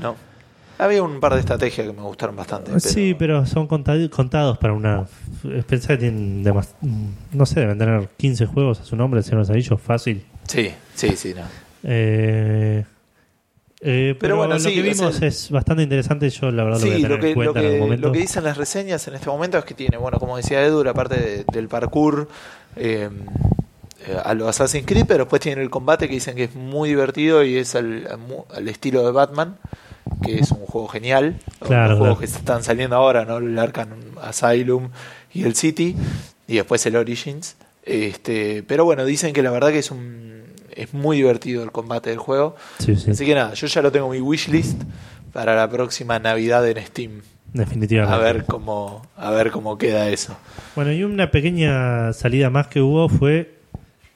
No. 0.02 0.16
Había 0.80 1.02
un 1.02 1.20
par 1.20 1.34
de 1.34 1.40
estrategias 1.40 1.88
que 1.88 1.94
me 1.94 2.02
gustaron 2.04 2.36
bastante. 2.36 2.68
pero- 2.68 2.80
Sí, 2.80 3.16
pero 3.18 3.46
son 3.46 3.68
contados 3.68 4.58
para 4.60 4.74
una. 4.74 5.06
Pensá 5.68 5.90
que 5.90 5.98
tienen. 5.98 6.44
no 7.34 7.46
sé, 7.46 7.60
deben 7.62 7.78
tener 7.80 8.08
15 8.18 8.46
juegos 8.46 8.80
a 8.82 8.84
su 8.86 8.96
nombre, 8.96 9.20
el 9.20 9.24
Señor 9.24 9.38
de 9.40 9.42
los 9.42 9.50
Anillos, 9.50 9.82
fácil. 9.82 10.24
Sí, 10.48 10.72
sí, 10.96 11.16
sí, 11.16 11.34
no. 11.36 11.42
Eh, 11.84 12.84
eh, 13.82 14.16
pero, 14.20 14.38
bueno, 14.38 14.56
lo 14.56 14.60
sí, 14.60 14.74
que 14.74 14.80
o 14.82 14.84
vimos 14.84 15.16
sea- 15.16 15.28
es 15.28 15.50
bastante 15.52 15.84
interesante. 15.84 16.30
Yo, 16.30 16.52
la 16.52 16.64
verdad, 16.64 16.80
lo 16.80 16.86
voy 16.86 16.94
a 16.94 16.96
Sí, 16.98 17.02
tener 17.04 17.18
lo 17.18 17.22
que, 17.24 17.30
en 17.30 17.36
cuenta 17.36 17.54
lo, 17.54 17.60
en 17.60 17.66
algún 17.66 17.78
que, 17.80 17.84
momento. 17.86 18.08
lo 18.08 18.14
que 18.14 18.20
dicen 18.20 18.44
las 18.44 18.58
reseñas 18.58 19.08
en 19.08 19.16
este 19.16 19.28
momento 19.30 19.58
es 19.58 19.66
que 19.66 19.74
tiene, 19.74 19.98
bueno, 19.98 20.20
como 20.20 20.38
decía 20.38 20.64
Edu, 20.64 20.84
la 20.84 20.94
parte 20.94 21.16
de- 21.20 21.46
del 21.52 21.68
parkour 21.68 22.28
eh, 22.76 23.10
eh, 24.08 24.18
a 24.24 24.34
los 24.34 24.48
Assassin's 24.50 24.86
Creed, 24.86 25.06
pero 25.08 25.26
después 25.26 25.42
tiene 25.42 25.62
el 25.62 25.70
combate 25.70 26.08
que 26.08 26.14
dicen 26.16 26.36
que 26.36 26.46
es 26.46 26.56
muy 26.56 26.90
divertido 26.90 27.44
y 27.44 27.58
es 27.58 27.76
al, 27.76 28.08
al 28.54 28.68
estilo 28.68 29.04
de 29.06 29.12
Batman, 29.12 29.58
que 30.24 30.40
es 30.40 30.52
un 30.52 30.66
juego 30.66 30.88
genial. 30.88 31.40
Claro, 31.60 31.90
los 31.90 32.00
juegos 32.00 32.18
claro. 32.18 32.34
que 32.34 32.40
están 32.40 32.64
saliendo 32.64 32.96
ahora, 32.96 33.26
¿no? 33.26 33.38
El 33.38 33.58
Arkham 33.58 33.90
Asylum 34.22 34.90
y 35.34 35.44
el 35.44 35.56
City, 35.56 35.96
y 36.48 36.56
después 36.56 36.86
el 36.86 36.96
Origins. 36.96 37.56
Este, 37.84 38.64
pero 38.68 38.84
bueno, 38.84 39.06
dicen 39.06 39.34
que 39.34 39.42
la 39.42 39.52
verdad 39.52 39.70
que 39.70 39.80
es 39.80 39.92
un 39.92 40.28
es 40.78 40.94
muy 40.94 41.18
divertido 41.18 41.64
el 41.64 41.72
combate 41.72 42.12
del 42.12 42.20
juego. 42.20 42.56
Sí, 42.80 42.96
sí, 42.96 43.12
Así 43.12 43.26
que 43.26 43.34
nada, 43.34 43.54
yo 43.54 43.68
ya 43.68 43.82
lo 43.82 43.92
tengo 43.92 44.06
en 44.14 44.22
mi 44.22 44.22
wishlist 44.22 44.82
para 45.34 45.56
la 45.56 45.70
próxima 45.70 46.20
Navidad 46.20 46.68
en 46.68 46.86
Steam. 46.86 47.22
definitivamente. 47.54 48.16
A 48.16 48.20
ver 48.20 48.46
cómo, 48.46 49.06
a 49.16 49.32
ver 49.32 49.52
cómo 49.52 49.78
queda 49.78 50.10
eso. 50.10 50.38
Bueno, 50.76 50.92
y 50.92 51.04
una 51.04 51.32
pequeña 51.32 52.14
salida 52.14 52.50
más 52.50 52.68
que 52.68 52.82
hubo 52.82 53.10
fue 53.10 53.57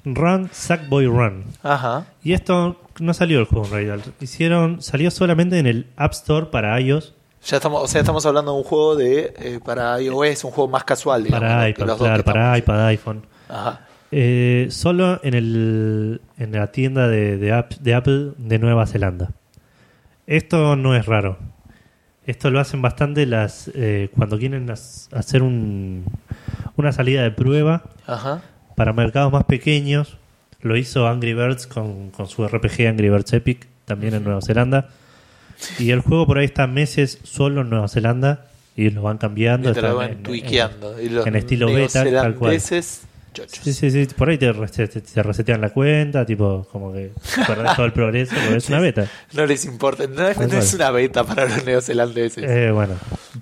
Run, 0.06 0.50
Sackboy 0.52 1.06
Run. 1.06 1.44
Ajá. 1.64 2.06
Y 2.24 2.34
esto 2.34 2.80
no 3.00 3.14
salió 3.14 3.40
el 3.40 3.46
juego 3.46 3.66
en 3.68 3.72
realidad. 3.72 4.00
Hicieron, 4.20 4.82
salió 4.82 5.12
solamente 5.12 5.60
en 5.60 5.68
el 5.68 5.88
App 5.96 6.14
Store 6.14 6.48
para 6.48 6.80
iOS, 6.80 7.14
Ya 7.46 7.58
estamos, 7.58 7.82
o 7.84 7.88
sea, 7.88 8.02
estamos 8.02 8.26
hablando 8.26 8.52
de 8.54 8.58
un 8.58 8.64
juego 8.64 8.96
de 8.96 9.34
eh, 9.38 9.60
para 9.64 10.00
iOS, 10.02 10.44
un 10.44 10.52
juego 10.52 10.70
más 10.70 10.84
casual, 10.84 11.24
digamos. 11.24 11.48
para 11.48 11.70
iPad, 11.70 11.86
los 11.88 11.98
claro, 11.98 12.24
para 12.24 12.58
iPad, 12.58 12.86
iPhone. 12.88 13.22
Ajá. 13.50 13.82
Eh, 14.12 14.68
solo 14.72 15.20
en, 15.24 15.34
el, 15.36 16.22
en 16.38 16.52
la 16.52 16.72
tienda 16.72 17.08
de, 17.08 17.38
de, 17.38 17.52
app- 17.54 17.80
de 17.80 17.94
Apple 17.96 18.32
de 18.38 18.60
Nueva 18.60 18.86
Zelanda. 18.86 19.32
Esto 20.28 20.76
no 20.76 20.96
es 20.96 21.06
raro. 21.06 21.38
Esto 22.26 22.50
lo 22.52 22.60
hacen 22.60 22.82
bastante 22.82 23.26
las 23.26 23.72
eh, 23.74 24.10
cuando 24.16 24.38
quieren 24.38 24.70
hacer 24.70 25.42
un, 25.42 26.06
una 26.78 26.92
salida 26.92 27.24
de 27.24 27.32
prueba 27.32 27.84
Ajá. 28.06 28.42
Para 28.76 28.94
mercados 28.94 29.32
más 29.32 29.44
pequeños. 29.46 30.18
Lo 30.62 30.78
hizo 30.78 31.08
Angry 31.08 31.34
Birds 31.34 31.66
con, 31.68 32.12
con 32.12 32.28
su 32.28 32.48
RPG 32.48 32.88
Angry 32.88 33.10
Birds 33.10 33.34
Epic, 33.34 33.68
también 33.86 34.14
en 34.14 34.24
Nueva 34.24 34.42
Zelanda. 34.42 34.90
Y 35.80 35.92
el 35.92 36.02
juego 36.02 36.26
por 36.28 36.38
ahí 36.38 36.46
está 36.46 36.68
meses 36.68 37.20
solo 37.24 37.62
en 37.62 37.70
Nueva 37.70 37.88
Zelanda 37.88 38.48
y 38.76 38.90
lo 38.90 39.02
van 39.04 39.18
cambiando. 39.18 39.72
Y 39.72 39.74
te 39.74 39.82
lo 39.82 39.96
van 39.96 40.12
en- 40.12 40.24
tuiqueando. 40.24 41.02
Y 41.02 41.10
los 41.10 41.26
en 41.28 41.36
estilo 41.36 41.68
beta, 41.68 42.04
tal 42.04 42.36
cual. 42.36 42.52
chochos. 43.34 43.60
Sí, 43.64 43.74
sí, 43.74 43.90
sí. 43.92 44.08
Por 44.16 44.30
ahí 44.30 44.38
te, 44.38 44.52
te- 44.54 44.88
te 45.02 45.24
resetean 45.24 45.62
la 45.62 45.70
cuenta, 45.70 46.26
tipo, 46.26 46.68
como 46.72 46.92
que 46.94 47.12
perdés 47.48 47.76
todo 47.76 47.86
el 47.86 47.94
progreso, 47.94 48.36
porque 48.36 48.58
es 48.58 48.70
una 48.70 48.80
beta. 48.82 49.08
No 49.34 49.46
les 49.46 49.66
importa. 49.66 50.06
No, 50.08 50.28
es- 50.28 50.38
no 50.38 50.76
una 50.76 50.92
beta 50.92 51.24
para 51.24 51.46
los 51.48 51.66
neozelandeses. 51.66 52.44
Eh, 52.50 52.72
bueno, 52.72 52.94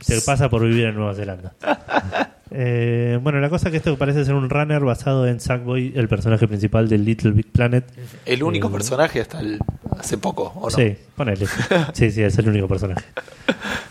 te 0.05 0.21
pasa 0.21 0.49
por 0.49 0.63
vivir 0.63 0.85
en 0.85 0.95
Nueva 0.95 1.15
Zelanda. 1.15 1.53
Eh, 2.51 3.19
bueno, 3.21 3.39
la 3.39 3.49
cosa 3.49 3.67
es 3.67 3.71
que 3.71 3.77
esto 3.77 3.97
parece 3.97 4.25
ser 4.25 4.33
un 4.33 4.49
runner 4.49 4.81
basado 4.83 5.27
en 5.27 5.39
Sackboy, 5.39 5.93
el 5.95 6.07
personaje 6.07 6.47
principal 6.47 6.89
de 6.89 6.97
Little 6.97 7.31
Big 7.31 7.51
Planet. 7.51 7.85
el 8.25 8.41
único 8.43 8.69
eh, 8.69 8.71
personaje 8.71 9.21
hasta 9.21 9.39
el- 9.39 9.59
hace 9.99 10.17
poco, 10.17 10.51
¿o 10.55 10.69
no? 10.69 10.75
Sí, 10.75 10.95
ponele. 11.15 11.45
Sí, 11.93 12.09
sí, 12.11 12.23
es 12.23 12.37
el 12.39 12.49
único 12.49 12.67
personaje. 12.67 13.05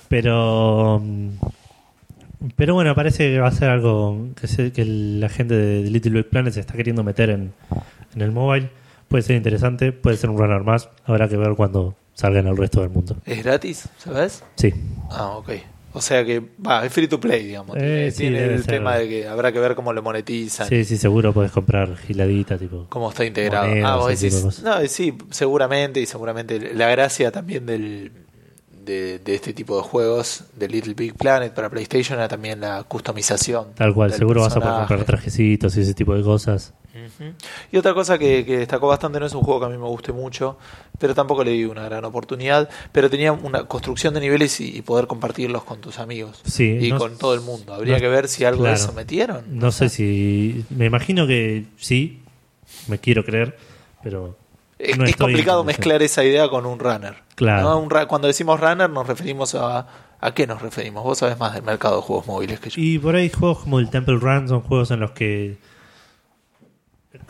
Pero. 0.09 1.01
mm, 1.05 1.29
Pero 2.57 2.75
bueno, 2.75 2.95
parece 2.95 3.31
que 3.33 3.41
va 3.41 3.49
a 3.49 3.53
ser 3.53 3.69
algo 3.69 4.29
que, 4.41 4.47
se- 4.47 4.73
que 4.73 4.85
la 4.85 5.29
gente 5.29 5.55
de 5.55 5.91
Little 5.91 6.13
Big 6.13 6.29
Planet 6.31 6.53
se 6.55 6.61
está 6.61 6.75
queriendo 6.75 7.03
meter 7.03 7.31
en, 7.31 7.53
en 8.15 8.23
el 8.23 8.31
mobile. 8.33 8.71
Puede 9.09 9.23
ser 9.23 9.37
interesante, 9.37 9.91
puede 9.93 10.17
ser 10.17 10.31
un 10.31 10.39
runner 10.39 10.63
más. 10.63 10.89
Habrá 11.05 11.29
que 11.29 11.37
ver 11.37 11.55
cuando 11.57 11.97
salga 12.15 12.41
en 12.41 12.47
el 12.47 12.57
resto 12.57 12.81
del 12.81 12.91
mundo. 12.91 13.17
¿Es 13.25 13.43
gratis? 13.43 13.89
¿Sabes? 13.99 14.45
Sí, 14.57 14.73
Ah, 15.11 15.31
ok. 15.37 15.51
O 15.93 16.01
sea 16.01 16.25
que, 16.25 16.43
va, 16.65 16.85
es 16.85 16.93
free 16.93 17.09
to 17.09 17.19
play, 17.19 17.45
digamos. 17.47 17.77
Eh, 17.79 18.13
tiene 18.17 18.39
sí, 18.39 18.45
el 18.45 18.63
ser. 18.63 18.75
tema 18.75 18.97
de 18.97 19.09
que 19.09 19.29
habrá 19.29 19.53
que 19.53 19.59
ver 19.59 19.75
cómo 19.75 19.93
lo 19.93 20.03
monetizan. 20.03 20.69
Sí, 20.69 20.85
sí, 20.85 20.99
seguro 20.99 21.33
puedes 21.33 21.51
comprar 21.51 21.97
giladita, 21.97 22.59
tipo. 22.59 22.87
cómo 22.89 23.11
está 23.11 23.25
integrado. 23.25 23.69
Monedas, 23.69 23.91
ah, 23.91 23.97
vos 23.97 24.21
decís, 24.21 24.63
no, 24.63 24.87
sí, 24.87 25.15
seguramente, 25.31 26.01
y 26.01 26.07
seguramente 26.07 26.75
la 26.75 26.89
gracia 26.89 27.31
también 27.33 27.65
del, 27.65 28.13
de, 28.89 29.19
de 29.21 29.35
este 29.35 29.53
tipo 29.53 29.77
de 29.77 29.83
juegos, 29.83 30.45
de 30.57 30.67
Little 30.69 30.95
Big 30.95 31.15
Planet 31.15 31.53
para 31.55 31.69
PlayStation, 31.71 32.19
era 32.19 32.27
también 32.29 32.61
la 32.61 32.83
customización. 32.85 33.69
Tal 33.75 33.93
cual, 33.95 34.13
seguro 34.13 34.41
vas 34.41 34.57
a 34.57 34.61
poder 34.61 34.75
comprar 34.79 35.05
trajecitos 35.05 35.77
y 35.77 35.83
ese 35.83 35.95
tipo 35.95 36.15
de 36.15 36.23
cosas. 36.23 36.73
Y 37.71 37.77
otra 37.77 37.95
cosa 37.95 38.19
que, 38.19 38.45
que 38.45 38.59
destacó 38.59 38.89
bastante, 38.89 39.21
no 39.21 39.27
es 39.27 39.33
un 39.35 39.43
juego 39.43 39.61
que 39.61 39.67
a 39.67 39.69
mí 39.69 39.79
me 39.79 39.87
guste 39.87 40.13
mucho, 40.13 40.59
pero 40.99 41.15
tampoco 41.15 41.45
le 41.45 41.53
di 41.53 41.65
una 41.65 41.85
gran 41.85 42.05
oportunidad, 42.05 42.69
pero 42.91 43.09
tenía 43.09 43.33
una 43.33 43.65
construcción 43.67 44.15
de 44.15 44.21
niveles 44.21 44.61
y, 44.61 44.77
y 44.77 44.83
poder 44.83 45.07
compartirlos 45.07 45.63
con 45.63 45.81
tus 45.81 45.99
amigos 46.01 46.41
Sí, 46.45 46.77
y 46.81 46.91
no- 46.91 46.99
con 46.99 47.17
todo 47.17 47.35
el 47.35 47.41
mundo. 47.43 47.73
Habría 47.75 47.95
no- 47.95 48.01
que 48.01 48.09
ver 48.09 48.27
si 48.27 48.45
algo 48.45 48.65
de 48.65 48.71
claro. 48.71 48.83
eso 48.85 48.93
metieron. 48.95 49.45
No 49.59 49.71
sé 49.71 49.89
si. 49.91 50.65
Me 50.71 50.87
imagino 50.87 51.27
que 51.29 51.67
sí, 51.77 52.21
me 52.89 52.99
quiero 52.99 53.25
creer, 53.25 53.57
pero. 54.03 54.37
Es, 54.79 54.97
no 54.97 55.05
es 55.05 55.11
estoy 55.11 55.27
complicado 55.27 55.65
mezclar 55.65 56.03
esa 56.03 56.25
idea 56.25 56.49
con 56.49 56.65
un 56.67 56.79
runner. 56.79 57.17
Claro. 57.35 57.63
¿no? 57.71 57.79
Un 57.81 57.91
ra- 57.91 58.07
cuando 58.07 58.29
decimos 58.29 58.61
runner 58.61 58.89
nos 58.91 59.07
referimos 59.07 59.55
a... 59.55 59.87
¿A 60.21 60.35
qué 60.35 60.49
nos 60.49 60.61
referimos? 60.61 61.05
Vos 61.05 61.19
sabés 61.19 61.39
más 61.39 61.55
del 61.55 61.63
mercado 61.63 61.97
de 61.97 62.03
juegos 62.03 62.27
móviles 62.27 62.59
que 62.59 62.71
yo. 62.71 62.83
Y 62.83 62.99
por 62.99 63.15
ahí 63.15 63.31
juegos 63.31 63.59
como 63.61 63.79
el 63.79 63.89
Temple 63.89 64.17
Run 64.17 64.49
son 64.49 64.63
juegos 64.63 64.91
en 64.91 64.99
los 64.99 65.13
que. 65.13 65.59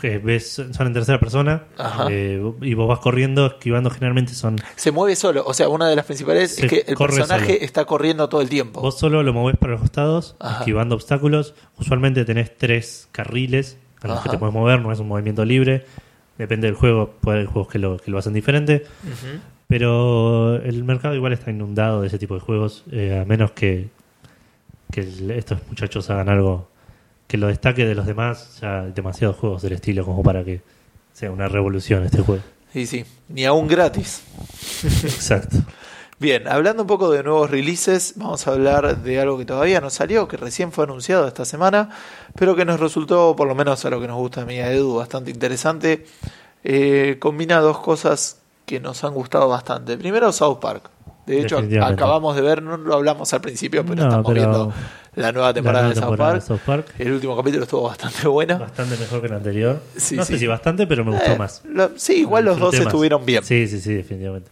que 0.00 0.16
ves, 0.16 0.52
son 0.72 0.87
en 0.87 0.92
tercera 0.94 1.20
persona 1.20 1.64
eh, 2.08 2.42
y 2.62 2.72
vos 2.72 2.88
vas 2.88 3.00
corriendo, 3.00 3.44
esquivando. 3.44 3.90
Generalmente 3.90 4.32
son. 4.32 4.56
Se 4.76 4.90
mueve 4.90 5.16
solo. 5.16 5.44
O 5.46 5.52
sea, 5.52 5.68
una 5.68 5.87
de 5.87 5.96
las 5.96 6.06
principales 6.06 6.54
Se 6.54 6.64
es 6.64 6.70
que 6.70 6.84
el 6.88 6.96
personaje 6.96 7.52
solo. 7.54 7.58
está 7.66 7.84
corriendo 7.84 8.28
todo 8.30 8.40
el 8.40 8.48
tiempo. 8.48 8.80
Vos 8.80 8.98
solo 8.98 9.22
lo 9.22 9.34
movés 9.34 9.58
para 9.58 9.72
los 9.72 9.82
costados, 9.82 10.37
Ajá. 10.40 10.61
esquivando 10.61 10.94
obstáculos. 10.94 11.54
Usualmente 11.78 12.24
tenés 12.24 12.56
tres 12.56 13.08
carriles 13.12 13.76
a 14.00 14.08
los 14.08 14.20
que 14.20 14.30
te 14.30 14.38
puedes 14.38 14.54
mover, 14.54 14.80
no 14.80 14.90
es 14.92 14.98
un 14.98 15.08
movimiento 15.08 15.44
libre. 15.44 15.84
Depende 16.38 16.66
del 16.68 16.77
juego, 16.77 17.11
puede 17.20 17.38
haber 17.38 17.48
juegos 17.51 17.70
que 17.72 17.79
lo, 17.79 17.98
que 17.98 18.11
lo 18.11 18.18
hacen 18.18 18.33
diferente. 18.33 18.85
Pero 19.66 20.57
el 20.62 20.85
mercado 20.85 21.14
igual 21.14 21.33
está 21.33 21.51
inundado 21.51 22.01
de 22.01 22.07
ese 22.07 22.18
tipo 22.18 22.35
de 22.35 22.40
juegos, 22.40 22.85
eh, 22.90 23.18
a 23.20 23.24
menos 23.27 23.51
que, 23.51 23.88
que 24.90 25.01
el- 25.03 25.31
estos 25.33 25.59
muchachos 25.68 26.09
hagan 26.11 26.29
algo 26.31 26.68
que 27.27 27.37
lo 27.37 27.48
destaque 27.48 27.85
de 27.85 27.94
los 27.94 28.07
demás. 28.07 28.59
Ya 28.62 28.83
hay 28.85 28.92
demasiados 28.92 29.37
juegos 29.37 29.61
del 29.62 29.74
estilo 29.74 30.05
como 30.07 30.22
para 30.22 30.42
que 30.44 30.62
sea 31.12 31.31
una 31.31 31.48
revolución 31.48 32.05
este 32.05 32.22
juego. 32.22 32.42
Sí, 32.72 32.87
sí. 32.87 33.05
Ni 33.29 33.44
aún 33.44 33.66
gratis. 33.68 34.22
Exacto. 35.03 35.59
Bien, 36.20 36.48
hablando 36.48 36.83
un 36.83 36.88
poco 36.88 37.11
de 37.12 37.22
nuevos 37.22 37.48
releases, 37.48 38.14
vamos 38.16 38.46
a 38.48 38.52
hablar 38.52 39.02
de 39.02 39.20
algo 39.20 39.38
que 39.38 39.44
todavía 39.44 39.81
no 39.81 39.88
salió, 39.88 40.26
que 40.26 40.37
recién 40.37 40.72
fue 40.72 40.83
anunciado 40.85 41.28
esta 41.28 41.44
semana, 41.44 41.90
pero 42.35 42.57
que 42.57 42.64
nos 42.64 42.81
resultó, 42.81 43.37
por 43.37 43.46
lo 43.46 43.54
menos 43.54 43.85
a 43.85 43.90
lo 43.90 44.00
que 44.00 44.09
nos 44.09 44.16
gusta 44.16 44.42
a 44.42 44.44
mí 44.44 44.57
y 44.57 44.59
a 44.59 44.72
Edu, 44.72 44.96
bastante 44.96 45.31
interesante. 45.31 46.07
Eh, 46.64 47.18
combina 47.20 47.61
dos 47.61 47.78
cosas 47.78 48.38
que 48.66 48.81
nos 48.81 49.04
han 49.04 49.14
gustado 49.14 49.48
bastante. 49.48 49.96
Primero, 49.96 50.33
South 50.33 50.59
Park. 50.61 50.90
De 51.24 51.40
hecho, 51.40 51.62
acabamos 51.83 52.35
de 52.35 52.42
ver, 52.42 52.62
no 52.62 52.76
lo 52.78 52.94
hablamos 52.94 53.33
al 53.33 53.40
principio, 53.40 53.85
pero 53.85 53.96
No, 53.96 54.02
estamos 54.09 54.26
pero 54.26 54.35
viendo 54.40 54.72
la 55.14 55.31
nueva 55.31 55.52
temporada 55.54 55.88
La 55.88 55.94
de, 55.94 56.00
South 56.00 56.16
Park. 56.16 56.35
de 56.35 56.40
South 56.40 56.61
Park, 56.66 56.94
El 56.98 57.12
último 57.12 57.37
capítulo 57.37 57.62
estuvo 57.64 57.83
bastante 57.83 58.26
bueno. 58.26 58.59
bastante 58.59 58.96
mejor 58.96 59.20
que 59.20 59.26
el 59.28 59.35
anterior. 59.35 59.81
Sí, 59.96 60.16
no 60.16 60.24
sí. 60.24 60.33
sé 60.33 60.38
si 60.40 60.46
bastante, 60.48 60.87
pero 60.88 61.04
me 61.04 61.12
gustó 61.12 61.31
Eh, 61.33 61.38
más. 61.38 61.62
lo- 61.70 61.90
sí, 61.96 62.14
igual 62.20 62.44
Lo 62.46 62.52
los 62.52 62.61
dos 62.61 62.74
más. 62.74 62.81
estuvieron 62.87 63.24
bien. 63.24 63.44
Sí, 63.44 63.68
sí, 63.68 63.81
sí, 63.81 63.94
definitivamente. 63.94 64.50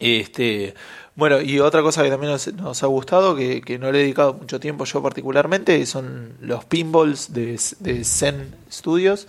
Este, 0.00 0.74
bueno, 1.16 1.40
y 1.40 1.60
otra 1.60 1.82
cosa 1.82 2.02
que 2.02 2.10
también 2.10 2.32
nos, 2.32 2.52
nos 2.54 2.82
ha 2.82 2.86
gustado, 2.86 3.36
que, 3.36 3.60
que 3.62 3.78
no 3.78 3.92
le 3.92 3.98
he 4.00 4.02
dedicado 4.02 4.34
mucho 4.34 4.58
tiempo 4.60 4.84
yo 4.84 5.02
particularmente, 5.02 5.84
son 5.86 6.34
los 6.40 6.64
pinballs 6.64 7.32
de, 7.32 7.60
de 7.80 8.04
Zen 8.04 8.54
Studios, 8.70 9.28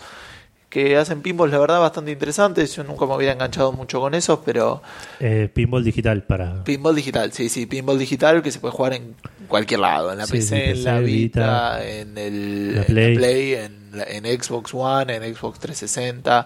que 0.69 0.97
hacen 0.97 1.21
pinballs, 1.21 1.53
la 1.53 1.59
verdad, 1.59 1.79
bastante 1.79 2.11
interesantes. 2.11 2.75
Yo 2.75 2.83
nunca 2.83 3.05
me 3.05 3.13
había 3.13 3.31
enganchado 3.31 3.71
mucho 3.71 4.01
con 4.01 4.13
esos, 4.13 4.39
pero 4.43 4.81
Eh, 5.21 5.47
pinball 5.53 5.83
digital 5.85 6.23
para. 6.23 6.63
pinball 6.65 6.95
digital, 6.95 7.31
sí, 7.31 7.47
sí, 7.49 7.65
pinball 7.65 7.97
digital 7.97 8.41
que 8.43 8.51
se 8.51 8.59
puede 8.59 8.73
jugar 8.73 8.93
en 8.93 9.15
cualquier 9.47 9.79
lado, 9.79 10.11
en 10.11 10.17
la 10.17 10.25
Sí, 10.25 10.33
PC, 10.33 10.71
en 10.71 10.83
la 10.83 10.99
Vita, 10.99 11.77
Vita, 11.77 11.85
en 11.87 12.17
el 12.17 12.75
la 12.75 12.81
en 12.81 12.85
Play. 12.87 13.15
Play, 13.15 13.53
en, 13.53 13.91
en 14.25 14.41
Xbox 14.43 14.73
One, 14.73 15.15
en 15.15 15.35
Xbox 15.35 15.59
360, 15.59 16.45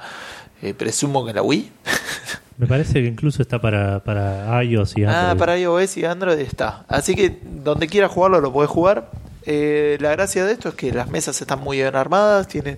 eh, 0.62 0.74
presumo 0.76 1.24
que 1.24 1.32
en 1.32 1.36
la 1.38 1.42
Wii. 1.42 1.72
Me 2.60 2.68
parece 2.68 3.02
que 3.02 3.08
incluso 3.08 3.42
está 3.42 3.60
para, 3.60 4.04
para 4.04 4.64
iOS 4.64 4.98
y 4.98 5.04
Android. 5.06 5.30
Ah, 5.32 5.36
para 5.36 5.58
iOS 5.58 5.98
y 5.98 6.06
Android 6.06 6.38
está. 6.40 6.84
Así 6.90 7.16
que 7.16 7.40
donde 7.64 7.88
quiera 7.88 8.08
jugarlo 8.10 8.42
lo 8.42 8.52
puedes 8.54 8.70
jugar. 8.70 9.10
Eh, 9.46 9.98
la 10.02 10.12
gracia 10.12 10.46
de 10.46 10.52
esto 10.52 10.70
es 10.70 10.76
que 10.76 10.92
las 10.92 11.10
mesas 11.10 11.40
están 11.42 11.62
muy 11.62 11.78
bien 11.78 11.96
armadas, 11.96 12.48
tienen... 12.50 12.78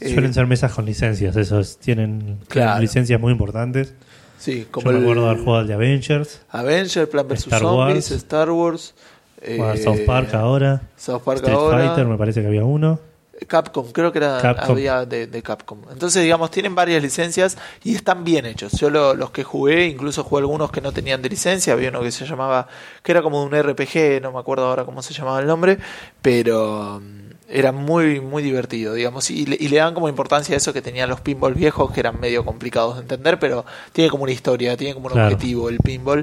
eh, 0.00 0.12
Suelen 0.12 0.32
ser 0.32 0.46
mesas 0.46 0.72
con 0.72 0.86
licencias, 0.86 1.36
esos 1.36 1.78
tienen, 1.78 2.38
tienen 2.48 2.80
licencias 2.80 3.20
muy 3.20 3.30
importantes. 3.30 3.94
sí, 4.38 4.66
como 4.70 4.86
Yo 4.86 4.92
me 4.92 4.98
el 4.98 5.04
acuerdo 5.04 5.28
haber 5.28 5.44
jugado 5.44 5.64
de 5.66 5.74
Avengers, 5.74 6.40
Avenger, 6.48 7.08
Plan 7.10 7.28
vs. 7.28 7.38
Star 7.40 7.60
Zombies, 7.60 7.94
Wars. 7.94 8.10
Star 8.12 8.50
Wars, 8.50 8.94
eh, 9.42 9.56
jugar 9.58 9.76
South 9.78 10.00
Park 10.06 10.34
ahora, 10.34 10.80
South 10.96 11.20
Park 11.22 11.40
Street 11.40 11.54
ahora, 11.54 11.86
Fighter, 11.88 12.06
me 12.06 12.16
parece 12.16 12.40
que 12.40 12.46
había 12.46 12.64
uno. 12.64 12.98
Capcom, 13.46 13.92
creo 13.92 14.10
que 14.12 14.18
era, 14.18 14.40
Capcom. 14.42 14.70
había 14.72 15.04
de, 15.06 15.26
de 15.26 15.42
Capcom. 15.42 15.80
Entonces, 15.92 16.22
digamos, 16.22 16.50
tienen 16.50 16.74
varias 16.74 17.02
licencias 17.02 17.56
y 17.84 17.94
están 17.94 18.24
bien 18.24 18.46
hechos. 18.46 18.72
Yo 18.72 18.90
lo- 18.90 19.14
los 19.14 19.30
que 19.30 19.44
jugué, 19.44 19.86
incluso 19.86 20.24
jugué 20.24 20.40
algunos 20.40 20.70
que 20.72 20.80
no 20.80 20.92
tenían 20.92 21.22
de 21.22 21.28
licencia. 21.28 21.72
Había 21.72 21.90
uno 21.90 22.02
que 22.02 22.10
se 22.10 22.26
llamaba, 22.26 22.68
que 23.02 23.12
era 23.12 23.22
como 23.22 23.42
un 23.42 23.52
RPG, 23.54 24.20
no 24.22 24.32
me 24.32 24.38
acuerdo 24.40 24.66
ahora 24.66 24.84
cómo 24.84 25.02
se 25.02 25.14
llamaba 25.14 25.40
el 25.40 25.46
nombre, 25.46 25.78
pero 26.22 27.00
mm, 27.02 27.28
era 27.48 27.72
muy, 27.72 28.20
muy 28.20 28.42
divertido, 28.42 28.92
digamos. 28.94 29.30
Y 29.30 29.46
le, 29.46 29.56
y 29.58 29.68
le 29.68 29.76
dan 29.78 29.94
como 29.94 30.08
importancia 30.08 30.54
a 30.54 30.58
eso 30.58 30.72
que 30.72 30.82
tenían 30.82 31.08
los 31.08 31.20
pinball 31.20 31.54
viejos, 31.54 31.90
que 31.92 32.00
eran 32.00 32.20
medio 32.20 32.44
complicados 32.44 32.96
de 32.96 33.02
entender, 33.02 33.38
pero 33.38 33.64
tiene 33.92 34.10
como 34.10 34.24
una 34.24 34.32
historia, 34.32 34.76
tiene 34.76 34.94
como 34.94 35.06
un 35.06 35.12
Claro. 35.12 35.34
objetivo 35.34 35.68
el 35.68 35.78
pinball. 35.78 36.22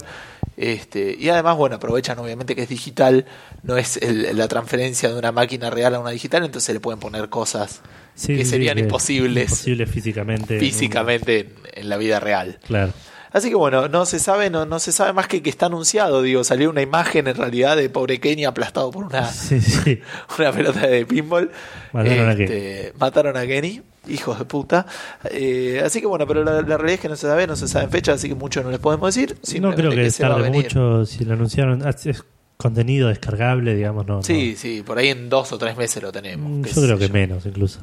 Este, 0.58 1.16
y 1.20 1.28
además, 1.30 1.58
bueno, 1.58 1.76
aprovechan 1.76 2.18
obviamente 2.20 2.56
que 2.56 2.64
es 2.64 2.70
digital, 2.70 3.26
no 3.64 3.78
es 3.78 3.98
el- 3.98 4.38
la 4.38 4.48
transferencia 4.48 5.10
de 5.10 5.18
una 5.20 5.32
máquina 5.32 5.70
real 5.70 5.96
a 5.96 6.00
una 6.00 6.12
digital, 6.12 6.46
entonces 6.46 6.74
le 6.74 6.80
pueden 6.80 7.00
poner 7.00 7.30
cosas 7.30 7.82
Sí, 8.16 8.38
que 8.38 8.46
serían 8.46 8.78
Imposibles 8.80 9.64
físicamente. 9.92 10.60
físicamente 10.60 11.40
en, 11.40 11.54
en 11.74 11.90
la 11.90 11.98
vida 11.98 12.20
real. 12.22 12.60
Claro. 12.66 12.94
Así 13.36 13.50
que 13.50 13.56
bueno, 13.56 13.90
no 13.90 14.06
se 14.06 14.18
sabe, 14.18 14.50
no, 14.50 14.66
no 14.66 14.80
se 14.80 14.94
sabe 14.94 15.12
más 15.12 15.28
que 15.28 15.44
que 15.44 15.50
está 15.50 15.66
anunciado, 15.66 16.22
digo, 16.22 16.46
salió 16.46 16.70
una 16.70 16.82
imagen 16.82 17.28
en 17.28 17.36
realidad 17.36 17.76
de 17.76 17.90
pobre 17.90 18.22
Kenny 18.22 18.46
aplastado 18.46 18.92
por 18.92 19.04
una, 19.04 19.28
Sí, 19.34 19.60
sí. 19.60 20.00
una 20.40 20.54
pelota 20.54 20.88
de 20.88 21.06
pinball. 21.06 21.52
Mataron 21.92 22.30
a 22.30 22.32
Este, 22.32 22.94
Mataron 22.98 23.36
a 23.36 23.46
Kenny, 23.46 23.82
hijos 24.08 24.40
de 24.40 24.46
puta. 24.46 24.86
Eh, 25.30 25.82
así 25.84 26.00
que 26.00 26.08
bueno, 26.08 26.26
pero 26.26 26.46
la, 26.46 26.62
la 26.62 26.78
realidad 26.78 26.94
es 26.94 27.00
que 27.02 27.10
no 27.10 27.18
se 27.18 27.28
sabe, 27.28 27.46
no 27.46 27.58
se 27.58 27.68
sabe 27.68 27.84
en 27.84 27.92
fecha, 27.92 28.14
así 28.14 28.30
que 28.30 28.36
mucho 28.36 28.64
no 28.64 28.72
les 28.72 28.80
podemos 28.80 29.14
decir. 29.14 29.36
No 29.60 29.76
creo 29.76 29.92
que, 29.92 30.06
a 30.08 30.12
tarde 30.12 30.50
mucho. 30.50 31.06
Si 31.06 31.26
lo 31.26 31.34
anunciaron, 31.34 31.86
ah, 31.86 31.90
es 31.90 32.24
contenido 32.56 33.10
descargable, 33.10 33.76
digamos, 33.76 34.08
no. 34.08 34.24
Sí, 34.24 34.56
sí, 34.56 34.82
por 34.82 34.98
ahí 34.98 35.10
en 35.10 35.28
dos 35.28 35.52
o 35.52 35.58
tres 35.58 35.76
meses 35.76 36.02
lo 36.02 36.14
tenemos. 36.14 36.50
Mm, 36.50 36.64
Yo 36.64 36.82
creo 36.84 36.98
que 36.98 37.10
menos, 37.10 37.46
incluso. 37.46 37.82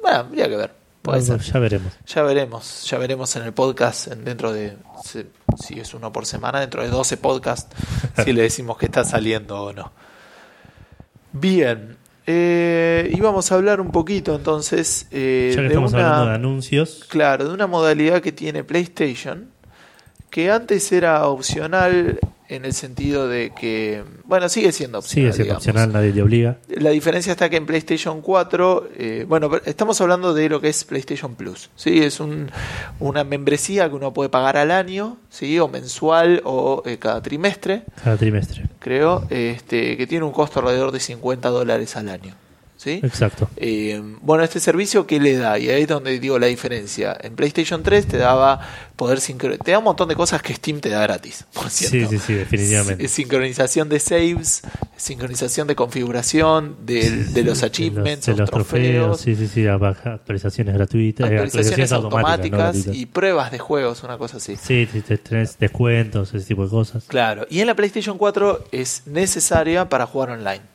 Bueno, 0.00 0.16
habría 0.16 0.48
que 0.48 0.56
ver. 0.56 0.81
Puede 1.02 1.20
ser. 1.22 1.40
Ya 1.40 1.58
veremos. 1.58 1.92
Ya 2.06 2.22
veremos, 2.22 2.84
ya 2.88 2.98
veremos 2.98 3.34
en 3.36 3.42
el 3.42 3.52
podcast 3.52 4.06
en- 4.08 4.24
dentro 4.24 4.52
de, 4.52 4.76
si, 5.04 5.26
si 5.60 5.80
es 5.80 5.94
uno 5.94 6.12
por 6.12 6.26
semana, 6.26 6.60
dentro 6.60 6.82
de 6.82 6.88
12 6.88 7.16
podcasts, 7.16 7.74
si 8.24 8.32
le 8.32 8.42
decimos 8.42 8.78
que 8.78 8.86
está 8.86 9.02
saliendo 9.04 9.60
o 9.62 9.72
no. 9.72 9.90
Bien, 11.32 11.96
eh, 12.26 13.10
y 13.12 13.20
vamos 13.20 13.50
a 13.50 13.54
hablar 13.56 13.80
un 13.80 13.90
poquito 13.90 14.34
entonces 14.36 15.06
eh, 15.10 15.48
Ya 15.50 15.56
que 15.56 15.62
de 15.62 15.68
estamos 15.68 15.92
una, 15.92 16.04
hablando 16.08 16.28
de 16.30 16.34
anuncios, 16.36 17.04
claro, 17.08 17.48
de 17.48 17.54
una 17.54 17.66
modalidad 17.66 18.20
que 18.20 18.32
tiene 18.32 18.62
PlayStation, 18.64 19.48
que 20.30 20.50
antes 20.50 20.92
era 20.92 21.26
opcional 21.26 22.20
en 22.56 22.64
el 22.64 22.72
sentido 22.72 23.28
de 23.28 23.52
que, 23.58 24.02
bueno, 24.24 24.48
sigue 24.48 24.72
siendo 24.72 24.98
opcional. 24.98 25.32
sigue 25.32 25.32
siendo 25.32 25.44
digamos. 25.44 25.66
opcional, 25.66 25.92
nadie 25.92 26.12
te 26.12 26.22
obliga. 26.22 26.58
La 26.68 26.90
diferencia 26.90 27.32
está 27.32 27.48
que 27.48 27.56
en 27.56 27.66
PlayStation 27.66 28.20
4, 28.20 28.88
eh, 28.96 29.24
bueno, 29.28 29.50
estamos 29.64 30.00
hablando 30.00 30.34
de 30.34 30.48
lo 30.48 30.60
que 30.60 30.68
es 30.68 30.84
PlayStation 30.84 31.34
Plus, 31.34 31.70
¿sí? 31.76 32.02
Es 32.02 32.20
un, 32.20 32.50
una 33.00 33.24
membresía 33.24 33.88
que 33.88 33.94
uno 33.94 34.12
puede 34.12 34.28
pagar 34.30 34.56
al 34.56 34.70
año, 34.70 35.18
¿sí? 35.30 35.58
O 35.58 35.68
mensual 35.68 36.40
o 36.44 36.82
eh, 36.86 36.98
cada 36.98 37.22
trimestre, 37.22 37.84
Cada 38.02 38.16
trimestre. 38.16 38.64
creo, 38.78 39.26
este, 39.30 39.96
que 39.96 40.06
tiene 40.06 40.24
un 40.24 40.32
costo 40.32 40.60
alrededor 40.60 40.92
de 40.92 41.00
50 41.00 41.48
dólares 41.48 41.96
al 41.96 42.08
año, 42.08 42.34
¿sí? 42.82 43.00
Exacto. 43.02 43.48
Eh, 43.56 44.00
bueno, 44.22 44.42
este 44.42 44.58
servicio, 44.58 45.06
¿qué 45.06 45.20
le 45.20 45.36
da? 45.36 45.58
Y 45.58 45.68
ahí 45.70 45.82
es 45.82 45.88
donde 45.88 46.18
digo 46.18 46.38
la 46.38 46.46
diferencia. 46.48 47.16
En 47.20 47.36
PlayStation 47.36 47.82
3 47.82 48.06
te 48.06 48.16
daba 48.18 48.60
poder 48.96 49.20
sincronizar, 49.20 49.64
te 49.64 49.70
da 49.72 49.78
un 49.78 49.84
montón 49.84 50.08
de 50.08 50.16
cosas 50.16 50.42
que 50.42 50.52
Steam 50.54 50.80
te 50.80 50.88
da 50.88 51.00
gratis, 51.02 51.44
por 51.52 51.70
cierto. 51.70 52.10
Sí, 52.10 52.18
sí, 52.18 52.24
sí, 52.26 52.34
definitivamente. 52.34 53.06
Sincronización 53.08 53.88
de 53.88 54.00
saves, 54.00 54.62
sincronización 54.96 55.68
de 55.68 55.76
configuración 55.76 56.76
de, 56.84 57.42
los 57.44 57.62
achievements, 57.62 58.26
de 58.26 58.32
los, 58.32 58.38
de 58.38 58.40
los 58.40 58.40
los 58.40 58.50
trofeos, 58.50 59.20
sí, 59.20 59.36
sí, 59.36 59.46
sí, 59.46 59.66
actualizaciones 59.66 60.74
gratuitas, 60.74 61.30
eh, 61.30 61.38
actualizaciones 61.38 61.92
automáticas 61.92 62.50
no 62.50 62.58
gratuitas. 62.58 62.96
y 62.96 63.06
pruebas 63.06 63.50
de 63.52 63.58
juegos, 63.58 64.02
una 64.02 64.18
cosa 64.18 64.38
así. 64.38 64.56
Sí, 64.56 64.88
sí, 64.90 65.00
te- 65.02 65.18
tenés 65.18 65.58
descuentos, 65.58 66.34
ese 66.34 66.46
tipo 66.46 66.64
de 66.64 66.70
cosas. 66.70 67.04
Claro, 67.06 67.46
y 67.48 67.60
en 67.60 67.66
la 67.66 67.74
PlayStation 67.74 68.18
4 68.18 68.64
es 68.72 69.02
necesaria 69.06 69.88
para 69.88 70.06
jugar 70.06 70.30
online. 70.30 70.71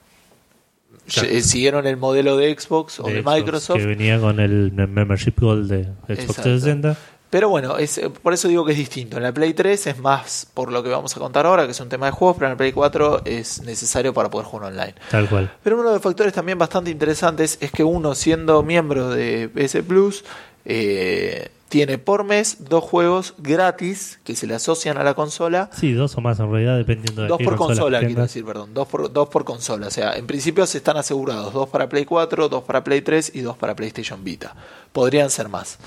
Claro. 1.12 1.30
Siguieron 1.41 1.88
el 1.88 1.98
modelo 1.98 2.38
de 2.38 2.54
Xbox 2.58 3.00
o 3.00 3.04
de, 3.04 3.22
Xbox, 3.22 3.36
Microsoft, 3.36 3.78
Que 3.78 3.86
venía 3.86 4.20
con 4.20 4.39
el 4.39 4.72
membership 4.72 5.34
gold 5.39 5.70
de 5.70 5.84
Xbox 5.84 6.10
Exacto. 6.10 6.41
360. 6.43 6.98
pero 7.30 7.50
bueno, 7.50 7.78
es, 7.78 7.98
eh, 7.98 8.10
por 8.10 8.34
eso 8.34 8.48
digo 8.48 8.65
que 8.65 8.74
es 8.74 8.78
distinto. 8.78 9.17
En 9.17 9.24
la 9.24 9.32
Play 9.34 9.54
3 9.54 9.88
es 9.88 10.00
más 10.00 10.48
por 10.54 10.72
lo 10.72 10.84
que 10.84 10.89
vamos 10.89 11.15
a 11.15 11.20
contar 11.20 11.46
ahora, 11.46 11.65
que 11.65 11.72
es 11.72 11.80
un 11.80 11.89
tema 11.89 12.08
de 12.08 12.12
juegos, 12.12 12.38
pero 12.38 12.48
en 12.48 12.54
la 12.54 12.58
Play 12.58 12.72
4 12.72 13.22
es 13.26 13.62
necesario 13.63 14.13
para 14.13 14.30
poder 14.30 14.48
jugar 14.48 14.72
online. 14.72 14.96
Tal 15.10 15.30
cual. 15.30 15.52
Pero 15.63 15.78
uno 15.78 15.89
de 15.89 15.96
los 15.96 16.04
factores 16.04 16.34
también 16.34 16.58
bastante 16.58 16.91
interesantes 16.91 17.58
es 17.62 17.72
que 17.72 17.84
uno, 17.84 18.13
siendo 18.15 18.63
miembro 18.63 19.10
de 19.10 19.50
PS 19.50 19.84
Plus, 19.84 20.24
eh, 20.65 21.50
tiene 21.69 21.97
por 21.97 22.23
mes 22.23 22.58
dos 22.69 22.84
juegos 22.84 23.34
gratis 23.38 24.19
que 24.23 24.36
se 24.36 24.47
le 24.47 24.56
asocian 24.56 24.97
a 24.97 25.03
la 25.03 25.13
consola. 25.13 25.69
Sí, 25.73 25.93
dos 25.93 26.15
o 26.17 26.21
más 26.21 26.39
en 26.39 26.49
realidad, 26.49 26.77
dependiendo 26.77 27.23
de 27.23 27.27
Dos 27.27 27.38
qué 27.38 27.43
por 27.43 27.56
consola, 27.58 27.99
quiero 27.99 28.21
decir, 28.21 28.45
perdón. 28.45 28.73
Dos 28.73 28.88
por, 28.88 29.12
dos 29.12 29.27
por 29.30 29.43
consola. 29.43 29.88
O 29.88 29.91
sea, 29.91 30.15
en 30.15 30.27
principio 30.27 30.65
se 30.65 30.77
están 30.77 30.97
asegurados 30.97 31.53
dos 31.53 31.67
para 31.69 31.89
Play 31.89 32.06
4, 32.06 32.47
dos 32.49 32.63
para 32.63 32.84
Play 32.84 33.01
3 33.01 33.32
y 33.36 33.41
dos 33.41 33.58
para 33.58 33.75
PlayStation 33.75 34.23
Vita. 34.23 34.56
Podrían 34.93 35.30
ser 35.30 35.49
más. 35.49 35.77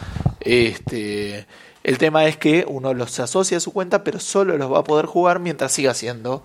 Este, 0.40 1.46
el 1.82 1.98
tema 1.98 2.26
es 2.26 2.36
que 2.36 2.66
uno 2.68 2.92
los 2.92 3.18
asocia 3.18 3.56
a 3.56 3.60
su 3.60 3.72
cuenta, 3.72 4.04
pero 4.04 4.20
solo 4.20 4.58
los 4.58 4.70
va 4.70 4.80
a 4.80 4.84
poder 4.84 5.06
jugar 5.06 5.38
mientras 5.38 5.72
siga 5.72 5.94
siendo 5.94 6.42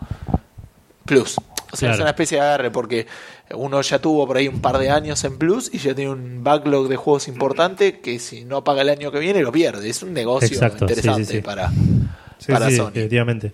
Plus. 1.06 1.36
O 1.72 1.78
sea, 1.78 1.92
es 1.92 2.00
una 2.00 2.12
especie 2.12 2.38
de 2.38 2.44
agarre 2.44 2.72
porque 2.72 3.06
uno 3.52 3.82
ya 3.82 4.00
tuvo 4.00 4.26
por 4.28 4.38
ahí 4.38 4.48
un 4.48 4.60
par 4.62 4.78
de 4.80 4.90
años 4.90 5.24
en 5.24 5.38
Plus 5.38 5.70
y 5.74 5.78
ya 5.78 5.94
tiene 5.94 6.12
un 6.12 6.44
backlog 6.44 6.88
de 6.88 6.96
juegos 6.96 7.28
importante 7.28 8.00
que 8.00 8.20
si 8.20 8.44
no 8.46 8.64
paga 8.64 8.82
el 8.82 8.90
año 8.90 9.12
que 9.12 9.20
viene 9.20 9.42
lo 9.42 9.52
pierde. 9.52 9.90
Es 9.90 10.02
un 10.04 10.14
negocio 10.14 10.48
Exacto, 10.56 10.88
sí, 10.90 11.02
sí, 11.02 11.22
interesante 11.22 11.34
sí. 11.34 11.42
para, 11.42 11.72
para 12.50 12.72
Sony. 12.72 12.92
definitivamente. 12.92 13.54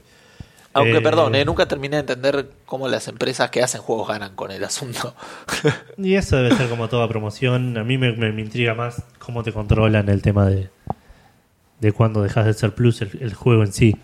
Aunque, 0.74 1.00
Eh, 1.00 1.02
perdón, 1.02 1.36
eh, 1.36 1.44
nunca 1.44 1.68
terminé 1.68 1.98
de 1.98 2.02
entender 2.02 2.50
cómo 2.66 2.88
las 2.88 3.08
empresas 3.10 3.50
que 3.52 3.62
hacen 3.62 3.82
juegos 3.82 4.08
ganan 4.08 4.36
con 4.36 4.52
el 4.52 4.64
asunto. 4.64 5.14
Y 5.98 6.16
eso 6.16 6.38
debe 6.38 6.56
ser 6.56 6.70
como 6.70 6.88
toda 6.90 7.08
promoción. 7.10 7.78
A 7.78 7.84
mí 7.84 7.98
me, 7.98 8.14
me- 8.14 8.32
me 8.32 8.42
intriga 8.42 8.74
más 8.74 9.04
cómo 9.20 9.44
te 9.44 9.52
controlan 9.52 10.08
el 10.10 10.22
tema 10.22 10.46
de, 10.50 10.70
de 11.80 11.92
cuando 11.92 12.22
dejas 12.22 12.46
de 12.46 12.54
ser 12.54 12.74
plus 12.74 13.02
el, 13.02 13.18
el 13.22 13.34
juego 13.34 13.64
en 13.64 13.74
sí. 13.74 13.96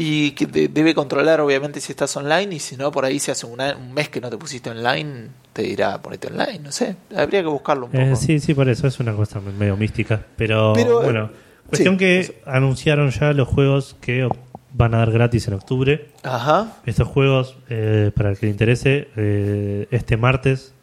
Y 0.00 0.30
que 0.30 0.46
de- 0.46 0.68
debe 0.68 0.94
controlar, 0.94 1.40
obviamente, 1.40 1.80
si 1.80 1.90
estás 1.92 2.16
online. 2.16 2.54
Y 2.54 2.60
si 2.60 2.76
no, 2.76 2.92
por 2.92 3.04
ahí, 3.04 3.18
si 3.18 3.32
hace 3.32 3.46
una- 3.46 3.76
un 3.76 3.92
mes 3.92 4.08
que 4.08 4.20
no 4.20 4.30
te 4.30 4.36
pusiste 4.38 4.70
online, 4.70 5.28
te 5.52 5.62
dirá 5.62 6.00
ponete 6.00 6.28
online. 6.28 6.60
No 6.60 6.70
sé, 6.70 6.94
habría 7.16 7.42
que 7.42 7.48
buscarlo 7.48 7.86
un 7.86 7.90
poco. 7.92 8.04
Eh, 8.04 8.14
sí, 8.14 8.38
sí, 8.38 8.54
por 8.54 8.68
eso 8.68 8.86
es 8.86 9.00
una 9.00 9.12
cosa 9.12 9.40
medio 9.40 9.76
mística. 9.76 10.24
Pero, 10.36 10.72
Pero, 10.74 11.02
bueno, 11.02 11.30
cuestión 11.66 11.94
sí, 11.94 11.98
que 11.98 12.20
eso. 12.20 12.32
anunciaron 12.46 13.10
ya 13.10 13.32
los 13.32 13.48
juegos 13.48 13.96
que 14.00 14.28
van 14.72 14.94
a 14.94 14.98
dar 14.98 15.10
gratis 15.10 15.48
en 15.48 15.54
octubre. 15.54 16.08
Ajá, 16.22 16.76
Estos 16.86 17.08
juegos, 17.08 17.56
eh, 17.68 18.12
para 18.14 18.30
el 18.30 18.38
que 18.38 18.46
le 18.46 18.52
interese, 18.52 19.08
eh, 19.16 19.88
este 19.90 20.16
martes, 20.16 20.74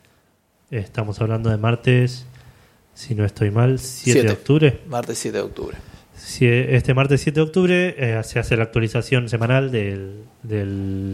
estamos 0.72 1.22
hablando 1.22 1.50
de 1.50 1.58
martes, 1.58 2.26
si 2.94 3.16
no 3.16 3.24
estoy 3.24 3.50
mal, 3.52 3.80
7 3.80 4.24
de 4.24 4.28
Siete. 4.28 4.34
octubre. 4.34 4.80
martes 4.88 5.18
7 5.20 5.38
de 5.38 5.44
octubre. 5.44 5.78
Si- 6.26 6.46
Este 6.48 6.94
martes 6.96 7.22
7 7.22 7.40
de 7.40 7.44
octubre 7.44 7.96
eh, 7.98 8.22
se 8.24 8.40
hace 8.40 8.58
la 8.58 8.64
actualización 8.64 9.30
semanal 9.30 9.72
de 9.72 10.16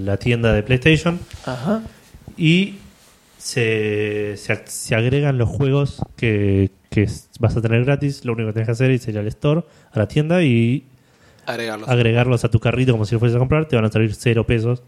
la 0.06 0.16
tienda 0.18 0.54
de 0.54 0.64
PlayStation 0.64 1.20
Ajá, 1.46 1.82
y 2.38 2.76
se, 3.38 4.36
se, 4.38 4.62
se 4.66 4.96
agregan 4.96 5.38
los 5.38 5.50
juegos 5.50 6.02
que, 6.16 6.72
que 6.90 7.08
vas 7.40 7.58
a 7.58 7.62
tener 7.62 7.84
gratis. 7.84 8.24
Lo 8.24 8.34
único 8.34 8.48
que 8.50 8.54
tienes 8.54 8.68
que 8.68 8.72
hacer 8.72 8.92
es 8.92 9.08
ir 9.08 9.18
al 9.18 9.28
store, 9.28 9.64
a 9.92 10.00
la 10.00 10.08
tienda 10.08 10.44
y 10.44 10.86
agregarlos. 11.46 11.90
agregarlos 11.90 12.46
a 12.46 12.50
tu 12.50 12.60
carrito 12.60 12.92
como 12.94 13.06
si 13.06 13.16
lo 13.16 13.20
fueses 13.20 13.36
a 13.36 13.40
comprar. 13.40 13.66
Te 13.68 13.76
van 13.76 13.86
a 13.86 13.92
salir 13.92 14.14
cero 14.16 14.46
pesos 14.46 14.82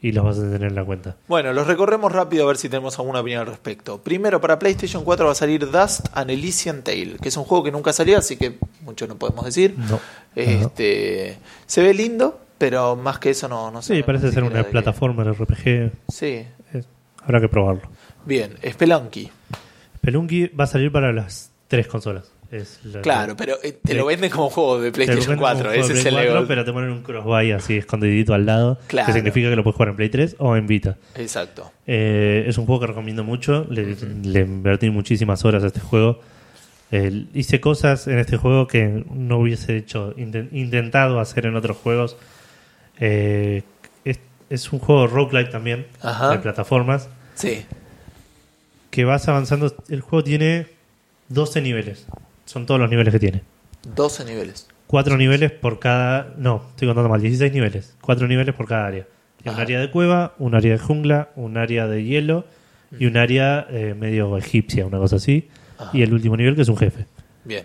y 0.00 0.12
los 0.12 0.24
vas 0.24 0.38
a 0.38 0.42
tener 0.42 0.64
en 0.64 0.74
la 0.74 0.84
cuenta. 0.84 1.16
Bueno, 1.28 1.52
los 1.52 1.66
recorremos 1.66 2.12
rápido 2.12 2.44
a 2.44 2.46
ver 2.48 2.56
si 2.56 2.68
tenemos 2.68 2.98
alguna 2.98 3.20
opinión 3.20 3.40
al 3.40 3.46
respecto. 3.46 3.98
Primero, 4.02 4.40
para 4.40 4.58
PlayStation 4.58 5.04
4 5.04 5.26
va 5.26 5.32
a 5.32 5.34
salir 5.34 5.70
Dust 5.70 6.06
and 6.14 6.30
Elysian 6.30 6.82
Tale, 6.82 7.16
que 7.20 7.28
es 7.28 7.36
un 7.36 7.44
juego 7.44 7.64
que 7.64 7.70
nunca 7.72 7.92
salió, 7.92 8.18
así 8.18 8.36
que 8.36 8.58
mucho 8.82 9.06
no 9.06 9.16
podemos 9.16 9.44
decir. 9.44 9.74
No. 9.76 9.98
Este, 10.34 11.38
se 11.66 11.82
ve 11.82 11.94
lindo, 11.94 12.40
pero 12.58 12.96
más 12.96 13.18
que 13.18 13.30
eso 13.30 13.48
no, 13.48 13.70
no 13.70 13.82
sé. 13.82 13.96
Sí, 13.96 14.02
parece 14.02 14.30
ser 14.32 14.44
una 14.44 14.64
plataforma 14.64 15.22
en 15.22 15.34
RPG. 15.34 15.92
Sí, 16.08 16.44
Es- 16.72 16.86
habrá 17.22 17.40
que 17.40 17.48
probarlo. 17.48 17.82
bien. 18.24 18.54
Spelunky. 18.68 19.30
Spelunky 19.96 20.46
va 20.48 20.64
a 20.64 20.66
salir 20.68 20.90
para 20.92 21.12
las 21.12 21.50
tres 21.68 21.86
consolas. 21.88 22.30
Es 22.50 22.80
Claro, 23.02 23.36
pero 23.36 23.56
eh, 23.62 23.72
te 23.84 23.92
lo 23.94 24.06
venden 24.06 24.30
como 24.30 24.48
juego 24.48 24.80
de 24.80 24.90
PlayStation 24.90 25.20
venden 25.36 25.36
como 25.38 25.48
4. 25.48 25.68
juego 25.68 25.84
Ese 25.84 25.92
es 25.92 25.98
el 26.06 26.12
Play 26.14 26.24
4, 26.26 26.38
ego. 26.38 26.48
Pero 26.48 26.64
te 26.64 26.72
ponen 26.72 26.90
un 26.90 27.02
crossbuy 27.02 27.52
así 27.52 27.76
escondidito 27.76 28.32
al 28.32 28.46
lado. 28.46 28.78
Claro. 28.86 29.06
Que 29.06 29.12
significa 29.12 29.50
que 29.50 29.56
lo 29.56 29.62
puedes 29.62 29.76
jugar 29.76 29.90
en 29.90 29.96
Play 29.96 30.08
3 30.08 30.36
o 30.38 30.56
en 30.56 30.66
Vita. 30.66 30.96
Exacto. 31.14 31.70
Eh, 31.86 32.44
es 32.46 32.56
un 32.56 32.64
juego 32.64 32.80
que 32.80 32.86
recomiendo 32.86 33.22
mucho. 33.22 33.66
Le, 33.68 33.94
le 34.22 34.40
invertí 34.40 34.88
muchísimas 34.88 35.44
horas 35.44 35.62
a 35.62 35.66
este 35.66 35.80
juego. 35.80 36.20
Eh, 36.90 37.26
hice 37.34 37.60
cosas 37.60 38.06
en 38.08 38.18
este 38.18 38.38
juego 38.38 38.66
que 38.66 39.04
no 39.12 39.36
hubiese 39.40 39.76
hecho 39.76 40.14
inten- 40.16 40.48
intentado 40.52 41.20
hacer 41.20 41.44
en 41.44 41.54
otros 41.54 41.76
juegos. 41.76 42.16
Eh, 42.98 43.62
es, 44.06 44.20
es 44.48 44.72
un 44.72 44.78
juego 44.78 45.06
roguelike 45.06 45.50
también, 45.50 45.86
Ajá. 46.00 46.30
de 46.30 46.38
plataformas, 46.38 47.10
Sí. 47.34 47.66
que 48.90 49.04
vas 49.04 49.28
avanzando. 49.28 49.74
El 49.90 50.00
juego 50.00 50.24
tiene 50.24 50.66
12 51.28 51.60
niveles. 51.60 52.06
Son 52.48 52.64
todos 52.66 52.80
los 52.80 52.88
niveles 52.90 53.12
que 53.12 53.20
tiene. 53.20 53.42
12 53.94 54.24
niveles. 54.24 54.66
Cuatro 54.86 55.16
niveles 55.18 55.50
por 55.52 55.78
cada. 55.78 56.34
No, 56.38 56.64
estoy 56.70 56.88
contando 56.88 57.10
mal. 57.10 57.20
16 57.20 57.52
niveles. 57.52 57.94
Cuatro 58.00 58.26
niveles 58.26 58.54
por 58.54 58.66
cada 58.66 58.86
área. 58.86 59.06
Tiene 59.42 59.54
un 59.56 59.60
área 59.62 59.80
de 59.80 59.90
cueva, 59.90 60.34
un 60.38 60.54
área 60.54 60.72
de 60.72 60.78
jungla, 60.78 61.28
un 61.36 61.58
área 61.58 61.86
de 61.86 62.02
hielo 62.04 62.44
y 62.98 63.04
un 63.06 63.16
área 63.18 63.66
eh, 63.70 63.94
medio 63.98 64.36
egipcia, 64.38 64.86
una 64.86 64.98
cosa 64.98 65.16
así. 65.16 65.48
Ajá. 65.78 65.90
Y 65.92 66.02
el 66.02 66.12
último 66.14 66.36
nivel 66.36 66.56
que 66.56 66.62
es 66.62 66.68
un 66.68 66.76
jefe. 66.78 67.06
Bien. 67.44 67.64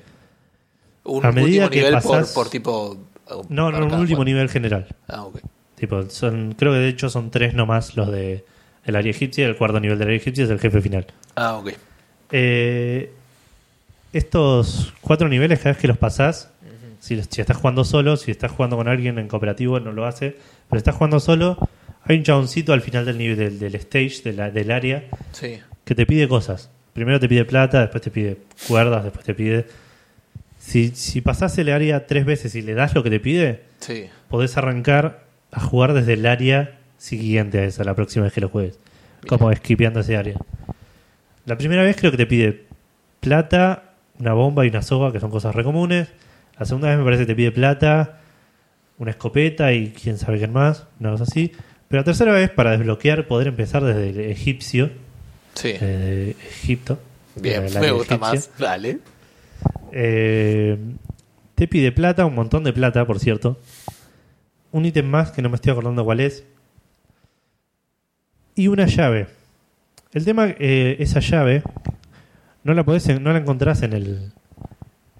Un 1.06 1.26
A 1.26 1.32
medida 1.32 1.65
último 1.65 1.69
que 1.69 1.78
nivel 1.78 1.93
pasás- 1.93 2.34
por, 2.34 2.43
por 2.43 2.52
tipo. 2.52 2.98
uh, 3.32 3.43
No, 3.50 3.72
no, 3.72 3.86
un 3.88 3.93
último 3.93 4.24
nivel 4.26 4.50
general. 4.50 4.88
Ah, 5.08 5.24
ok. 5.24 5.39
Tipo, 5.76 6.10
son, 6.10 6.54
creo 6.58 6.74
que 6.74 6.80
de 6.80 6.89
hecho 6.89 7.10
son 7.10 7.32
tres 7.32 7.54
nomás 7.54 7.96
los 7.96 8.12
de 8.12 8.46
el 8.86 8.96
área 8.98 9.10
egipcia. 9.12 9.46
El 9.48 9.56
cuarto 9.56 9.80
nivel 9.80 9.98
del 9.98 10.10
área 10.10 10.17
egipcia 10.17 10.43
es 10.43 10.50
el 10.50 10.60
jefe 10.60 10.82
final. 10.82 11.08
Ah, 11.36 11.56
ok. 11.56 11.72
Eh, 12.32 13.12
estos 14.13 14.93
cuatro 15.02 15.28
niveles, 15.28 15.60
cada 15.60 15.71
vez 15.71 15.78
que 15.82 15.88
los 15.88 15.97
pasás, 15.97 16.49
si, 16.99 17.21
si 17.30 17.41
estás 17.41 17.58
jugando 17.58 17.84
solo, 17.84 18.15
si 18.15 18.32
estás 18.32 18.52
jugando 18.52 18.78
con 18.78 18.88
alguien 18.88 19.19
en 19.19 19.28
cooperativo, 19.28 19.80
no 19.80 19.91
lo 19.91 20.06
hace. 20.06 20.38
Pero 20.69 20.78
estás 20.78 20.95
jugando 20.95 21.19
solo, 21.19 21.58
hay 22.04 22.17
un 22.17 22.23
chaboncito 22.23 22.71
al 22.73 22.82
final 22.82 23.06
del 23.06 23.17
nivel 23.17 23.38
del, 23.38 23.60
del 23.60 23.76
stage, 23.76 24.21
de 24.23 24.34
la- 24.34 24.52
del 24.52 24.71
área, 24.71 25.04
Sí. 25.34 25.60
que 25.84 25.95
te 25.95 26.06
pide 26.06 26.28
cosas. 26.28 26.69
Primero 26.93 27.19
te 27.19 27.28
pide 27.28 27.43
plata, 27.43 27.82
después 27.82 28.02
te 28.04 28.12
pide 28.12 28.38
cuerdas, 28.67 29.04
después 29.04 29.26
te 29.26 29.34
pide. 29.34 29.65
Si, 30.60 30.89
si 30.95 31.19
pasás 31.21 31.58
el 31.58 31.69
área 31.69 32.06
tres 32.08 32.23
veces 32.26 32.56
y 32.56 32.62
le 32.62 32.73
das 32.73 32.93
lo 32.95 33.04
que 33.04 33.10
te 33.10 33.19
pide, 33.19 33.63
Sí. 33.80 34.06
podés 34.30 34.56
arrancar 34.58 35.23
a 35.52 35.60
jugar 35.60 35.93
desde 35.93 36.13
el 36.13 36.26
área 36.26 36.78
siguiente 36.97 37.60
a 37.60 37.63
esa, 37.65 37.84
la 37.84 37.95
próxima 37.95 38.23
vez 38.23 38.34
que 38.34 38.39
lo 38.41 38.47
juegues. 38.49 38.80
Como 39.28 39.52
esquipeando 39.52 39.99
ese 39.99 40.15
área. 40.15 40.36
La 41.45 41.58
primera 41.58 41.84
vez 41.84 41.97
creo 41.97 42.12
que 42.12 42.17
te 42.17 42.26
pide 42.26 42.63
plata, 43.19 43.92
una 44.19 44.34
bomba 44.34 44.65
y 44.65 44.69
una 44.69 44.82
soga, 44.82 45.12
que 45.12 45.19
son 45.19 45.30
cosas 45.32 45.54
re 45.56 45.63
comunes. 45.63 46.10
La 46.60 46.65
segunda 46.65 46.89
vez 46.89 46.97
me 46.97 47.04
parece 47.04 47.23
que 47.23 47.28
te 47.28 47.36
pide 47.36 47.52
plata, 47.52 48.19
una 48.97 49.12
escopeta 49.12 49.73
y 49.73 49.89
quién 49.91 50.17
sabe 50.17 50.38
quién 50.38 50.54
más, 50.54 50.86
una 50.99 51.12
cosa 51.12 51.23
así. 51.23 51.52
Pero 51.88 52.02
la 52.02 52.06
tercera 52.06 52.34
vez, 52.34 52.49
para 52.49 52.71
desbloquear, 52.71 53.28
poder 53.28 53.47
empezar 53.47 53.84
desde 53.84 54.10
el 54.10 54.19
egipcio, 54.32 54.89
Sí. 55.56 55.71
eh, 55.80 56.36
Egipto. 56.49 56.99
Bien, 57.36 57.63
el 57.65 57.80
me 57.80 57.91
gusta 57.91 58.15
egipcia. 58.15 58.17
más. 58.17 58.49
Dale. 58.58 58.99
Eh, 59.91 60.78
te 61.56 61.67
pide 61.67 61.91
plata, 61.91 62.26
un 62.26 62.36
montón 62.36 62.63
de 62.63 62.73
plata, 62.73 63.06
por 63.06 63.19
cierto. 63.19 63.60
Un 64.71 64.86
ítem 64.86 65.06
más 65.06 65.32
que 65.32 65.41
no 65.43 65.49
me 65.49 65.56
estoy 65.56 65.71
acordando 65.71 66.04
cuál 66.04 66.19
es. 66.19 66.43
Y 68.56 68.67
una 68.67 68.86
llave. 68.86 69.28
El 70.12 70.26
tema, 70.26 70.47
eh, 70.60 70.97
esa 70.99 71.19
llave, 71.19 71.63
no 72.63 72.73
la 72.73 72.84
podés, 72.84 73.08
no 73.21 73.32
la 73.34 73.39
encontrás 73.39 73.82
en 73.84 73.93
el, 73.93 74.32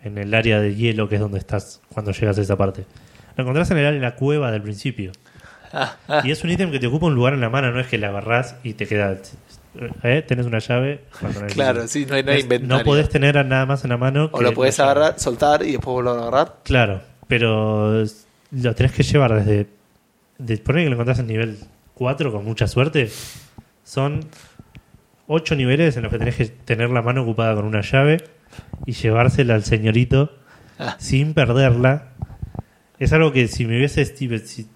en 0.04 0.18
el 0.18 0.34
área 0.34 0.60
de 0.60 0.76
hielo, 0.76 1.10
que 1.10 1.16
es 1.16 1.22
donde 1.22 1.40
estás 1.40 1.82
cuando 1.90 2.12
llegas 2.12 2.38
a 2.38 2.42
esa 2.42 2.58
parte. 2.58 2.86
La 3.36 3.42
encontrás 3.44 3.70
en 3.72 3.78
el 3.78 3.86
área 3.86 4.00
de 4.00 4.06
la 4.06 4.16
cueva 4.16 4.52
del 4.52 4.62
principio. 4.62 5.12
Y 6.24 6.30
es 6.32 6.44
un 6.44 6.52
ítem 6.52 6.70
que 6.72 6.80
te 6.80 6.86
ocupa 6.88 7.08
un 7.08 7.16
lugar 7.16 7.34
en 7.34 7.42
la 7.42 7.50
mano, 7.50 7.72
no 7.72 7.80
es 7.80 7.88
que 7.88 7.98
la 7.98 8.10
agarrás 8.10 8.56
y 8.64 8.74
te 8.74 8.86
queda. 8.86 9.18
¿eh? 10.04 10.24
Tenés 10.28 10.46
una 10.46 10.60
llave. 10.60 11.02
cuando 11.20 11.40
no 11.40 11.46
hay 11.48 11.52
Claro, 11.52 11.88
sí, 11.88 12.06
no 12.06 12.14
hay, 12.16 12.24
Es- 12.28 12.44
inventario. 12.44 12.78
no 12.78 12.84
podés 12.84 13.10
tener 13.10 13.44
nada 13.46 13.66
más 13.66 13.84
en 13.84 13.90
la 13.90 13.98
mano. 13.98 14.30
O 14.34 14.42
lo 14.42 14.54
podés 14.54 14.78
llave. 14.78 14.92
agarrar, 14.92 15.20
soltar 15.20 15.64
y 15.64 15.72
después 15.72 15.86
volver 15.96 16.14
a 16.14 16.22
agarrar. 16.28 16.56
Claro, 16.64 17.02
pero 17.28 18.04
lo 18.52 18.76
tenés 18.76 18.92
que 18.92 19.02
llevar 19.04 19.34
desde. 19.34 19.68
De, 20.38 20.58
poner 20.58 20.84
que 20.84 20.90
lo 20.90 20.96
encontrás 20.96 21.18
en 21.20 21.28
nivel 21.28 21.58
4 21.96 22.32
con 22.32 22.46
mucha 22.46 22.68
suerte, 22.68 23.10
son 23.84 24.20
8 25.28 25.56
niveles 25.56 25.96
en 25.98 26.04
los 26.04 26.12
que 26.12 26.20
tenés 26.20 26.36
que 26.36 26.46
tener 26.48 26.90
la 26.90 27.02
mano 27.02 27.24
ocupada 27.24 27.56
con 27.56 27.66
una 27.66 27.82
llave 27.82 28.24
y 28.86 28.94
llevársela 28.94 29.56
al 29.56 29.64
señorito 29.64 30.32
Ah. 30.80 30.96
sin 31.00 31.34
perderla. 31.34 32.10
Es 33.00 33.14
algo 33.14 33.32
que 33.32 33.48
si 33.48 33.66
me 33.66 33.78
hubiese... 33.78 34.04
si- 34.06 34.38
si- 34.40 34.68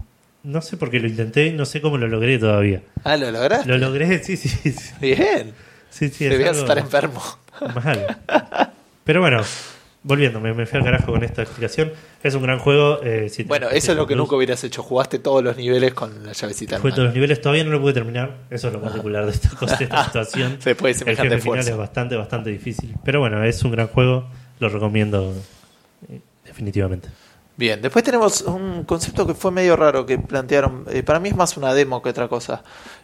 no 0.43 0.61
sé 0.61 0.77
por 0.77 0.89
qué 0.91 0.99
lo 0.99 1.07
intenté, 1.07 1.51
no 1.51 1.65
sé 1.65 1.81
cómo 1.81 1.97
lo 1.97 2.07
logré 2.07 2.37
todavía. 2.39 2.81
Ah, 3.03 3.17
¿lo 3.17 3.29
lograste? 3.31 3.67
Lo 3.67 3.77
logré, 3.77 4.23
sí, 4.23 4.37
sí, 4.37 4.47
sí. 4.47 4.71
Bien. 5.01 5.53
sí, 5.89 6.09
sí 6.09 6.25
Debías 6.25 6.55
estar 6.57 6.77
enfermo. 6.77 7.21
mal. 7.83 8.17
Pero 9.03 9.21
bueno, 9.21 9.41
volviendo, 10.07 10.39
me, 10.39 10.65
fui 10.65 10.79
al 10.79 10.85
carajo 10.85 11.11
con 11.11 11.23
esta 11.23 11.41
explicación. 11.41 11.91
Es 12.23 12.33
un 12.33 12.41
gran 12.41 12.59
juego. 12.59 13.01
eh, 13.03 13.27
si 13.29 13.43
te- 13.43 13.47
Bueno, 13.49 13.69
eso 13.69 13.91
es 13.91 13.97
lo 13.97 14.07
que 14.07 14.15
nunca 14.15 14.35
hubieras 14.35 14.63
hecho. 14.63 14.81
Jugaste 14.81 15.19
todos 15.19 15.43
los 15.43 15.57
niveles 15.57 15.93
con 15.93 16.25
la 16.25 16.31
llavecita 16.31 16.77
mano. 16.79 16.89
todos 16.95 17.05
los 17.07 17.13
niveles, 17.13 17.41
todavía 17.41 17.63
no 17.65 17.71
lo 17.71 17.81
pude 17.81 17.93
terminar. 17.93 18.37
Eso 18.49 18.67
es 18.67 18.73
lo 18.73 18.81
particular 18.81 19.25
de 19.25 19.31
esta, 19.31 19.49
cosa, 19.49 19.75
de 19.75 19.83
esta 19.83 20.05
situación. 20.05 20.57
El 20.65 21.15
jefe 21.17 21.39
final 21.39 21.59
es 21.59 21.77
bastante, 21.77 22.15
bastante 22.15 22.49
difícil. 22.49 22.95
Pero 23.03 23.19
bueno, 23.19 23.43
es 23.43 23.61
un 23.63 23.71
gran 23.71 23.87
juego. 23.87 24.27
Lo 24.59 24.69
recomiendo 24.69 25.35
eh, 26.09 26.21
definitivamente. 26.45 27.09
Bien, 27.57 27.81
después 27.81 28.05
tenemos 28.05 28.41
un 28.41 28.83
concepto 28.83 29.25
que 29.25 29.33
fue 29.33 29.49
medio 29.51 29.75
raro 29.75 30.05
que 30.05 30.19
plantearon. 30.19 30.85
Eh, 30.91 31.01
para 31.01 31.19
mí 31.19 31.29
es 31.29 31.35
más 31.35 31.57
una 31.57 31.73
demo 31.73 32.03
que 32.03 32.09
otra 32.09 32.27
cosa. 32.27 32.63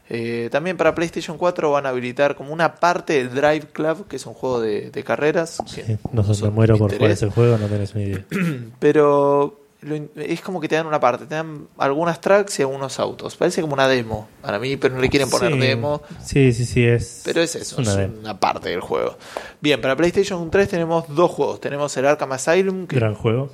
Eh, 0.10 0.48
también 0.52 0.78
para 0.78 0.94
PlayStation 0.94 1.39
4 1.39 1.72
van 1.72 1.88
a 1.88 1.89
habilitar 1.89 2.36
como 2.36 2.54
una 2.54 2.76
parte 2.76 3.13
del 3.13 3.30
Drive 3.34 3.68
Club, 3.74 4.08
que 4.08 4.18
es 4.18 4.26
un 4.28 4.36
juego 4.36 4.62
de, 4.62 4.92
de 4.92 5.04
carreras. 5.04 5.58
Sí, 5.66 5.82
no 6.12 6.24
sé, 6.24 6.50
muero 6.52 6.78
por 6.78 6.89
jugar 6.89 6.94
interés. 6.94 7.18
ese 7.24 7.32
juego, 7.32 7.58
no 7.58 7.66
tenés 7.68 7.96
una 7.96 8.04
idea. 8.04 8.26
Pero 8.80 9.60
lo 9.82 9.96
es 10.16 10.42
como 10.42 10.62
que 10.62 10.68
te 10.70 10.76
dan 10.76 10.86
una 10.88 11.00
parte, 11.00 11.26
te 11.26 11.36
dan 11.36 11.68
algunas 11.78 12.22
tracks 12.22 12.60
y 12.60 12.62
algunos 12.62 13.00
autos. 13.00 13.36
Parece 13.36 13.62
como 13.62 13.74
una 13.74 13.88
demo 13.88 14.30
para 14.42 14.60
mí, 14.60 14.78
pero 14.78 14.96
no 14.96 15.02
le 15.02 15.10
quieren 15.10 15.30
poner 15.30 15.52
Sí, 15.54 15.60
demo. 15.60 16.02
Sí, 16.24 16.54
sí, 16.54 16.66
sí. 16.66 16.86
Es, 16.86 17.22
Pero 17.26 17.42
es 17.42 17.56
eso, 17.56 17.82
una 17.82 17.92
es 17.92 17.98
demo. 17.98 18.20
una 18.20 18.39
parte 18.39 18.70
del 18.70 18.80
juego. 18.82 19.18
Bien, 19.62 19.82
para 19.82 19.96
PlayStation 19.96 20.50
3 20.50 20.70
tenemos 20.70 21.06
dos 21.10 21.32
juegos. 21.32 21.60
Tenemos 21.60 21.98
el 21.98 22.06
Arkham 22.06 22.32
Asylum, 22.32 22.88
que 22.88 22.96
Gran 22.96 23.16
juego. 23.16 23.50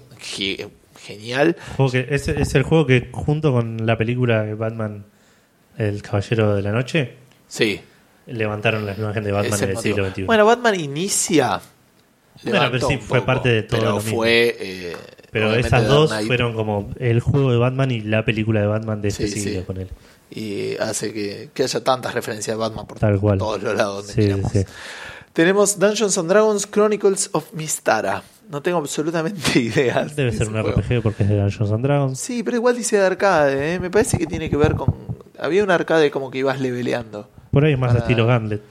Genial. 1.03 1.55
Juego 1.77 1.91
que- 1.91 2.07
es, 2.09 2.27
es 2.27 2.55
el 2.55 2.63
juego 2.63 2.85
que 2.85 3.09
junto 3.11 3.51
con 3.51 3.85
la 3.85 3.97
película 3.97 4.43
de 4.43 4.53
Batman, 4.55 5.05
El 5.77 6.01
Caballero 6.01 6.55
de 6.55 6.61
la 6.61 6.71
Noche, 6.71 7.15
Sí, 7.47 7.79
levantaron 8.27 8.85
la 8.85 8.93
imagen 8.93 9.23
de 9.23 9.31
Batman 9.31 9.63
en 9.63 9.69
el 9.69 9.77
siglo. 9.77 10.09
XXI. 10.09 10.23
Bueno, 10.23 10.45
Batman 10.45 10.79
inicia. 10.79 11.59
Bueno, 12.43 12.69
pero 12.71 12.87
sí, 12.87 12.97
fue 12.97 13.19
poco, 13.19 13.25
parte 13.25 13.49
de 13.49 13.63
todo 13.63 13.79
Pero 13.79 13.91
lo 13.91 13.97
mismo. 13.97 14.15
fue. 14.17 14.55
eh, 14.59 14.95
Pero 15.31 15.53
esas 15.55 15.87
dos 15.87 16.13
fueron 16.25 16.53
como 16.53 16.91
el 16.99 17.19
juego 17.19 17.51
de 17.51 17.57
Batman 17.57 17.91
y 17.91 18.01
la 18.01 18.23
película 18.23 18.61
de 18.61 18.67
Batman 18.67 19.01
de 19.01 19.09
este 19.09 19.27
Sí, 19.27 19.41
siglo 19.41 19.59
sí. 19.61 19.65
con 19.65 19.77
él. 19.77 19.89
Y 20.31 20.75
hace 20.77 21.11
que, 21.11 21.49
que 21.53 21.63
haya 21.63 21.83
tantas 21.83 22.13
referencias 22.13 22.55
de 22.55 22.59
Batman 22.61 22.85
por 22.87 22.99
Tal 22.99 23.19
cual. 23.19 23.39
todos 23.39 23.61
los 23.63 23.75
lados 23.75 24.07
donde 24.15 24.43
sí. 24.49 24.65
Tenemos 25.33 25.79
Dungeons 25.79 26.17
and 26.17 26.29
Dragons 26.29 26.67
Chronicles 26.67 27.29
of 27.33 27.51
Mistara. 27.53 28.23
No 28.49 28.61
tengo 28.61 28.79
absolutamente 28.79 29.59
idea. 29.59 30.03
Debe 30.05 30.31
de 30.31 30.37
ser 30.37 30.47
un 30.47 30.53
juego. 30.61 30.71
RPG 30.81 31.01
porque 31.03 31.23
es 31.23 31.29
de 31.29 31.37
Dungeons 31.39 31.71
and 31.71 31.83
Dragons. 31.83 32.19
Sí, 32.19 32.43
pero 32.43 32.57
igual 32.57 32.75
dice 32.75 32.97
de 32.97 33.05
arcade. 33.05 33.75
¿eh? 33.75 33.79
Me 33.79 33.89
parece 33.91 34.17
que 34.17 34.25
tiene 34.27 34.49
que 34.49 34.57
ver 34.57 34.75
con. 34.75 34.93
Había 35.39 35.63
un 35.63 35.71
arcade 35.71 36.09
como 36.11 36.29
que 36.31 36.39
ibas 36.39 36.59
leveleando. 36.59 37.29
Por 37.51 37.63
ahí 37.63 37.73
es 37.73 37.79
más 37.79 37.93
de 37.93 37.99
Para- 37.99 38.07
estilo 38.09 38.27
Gauntlet. 38.27 38.61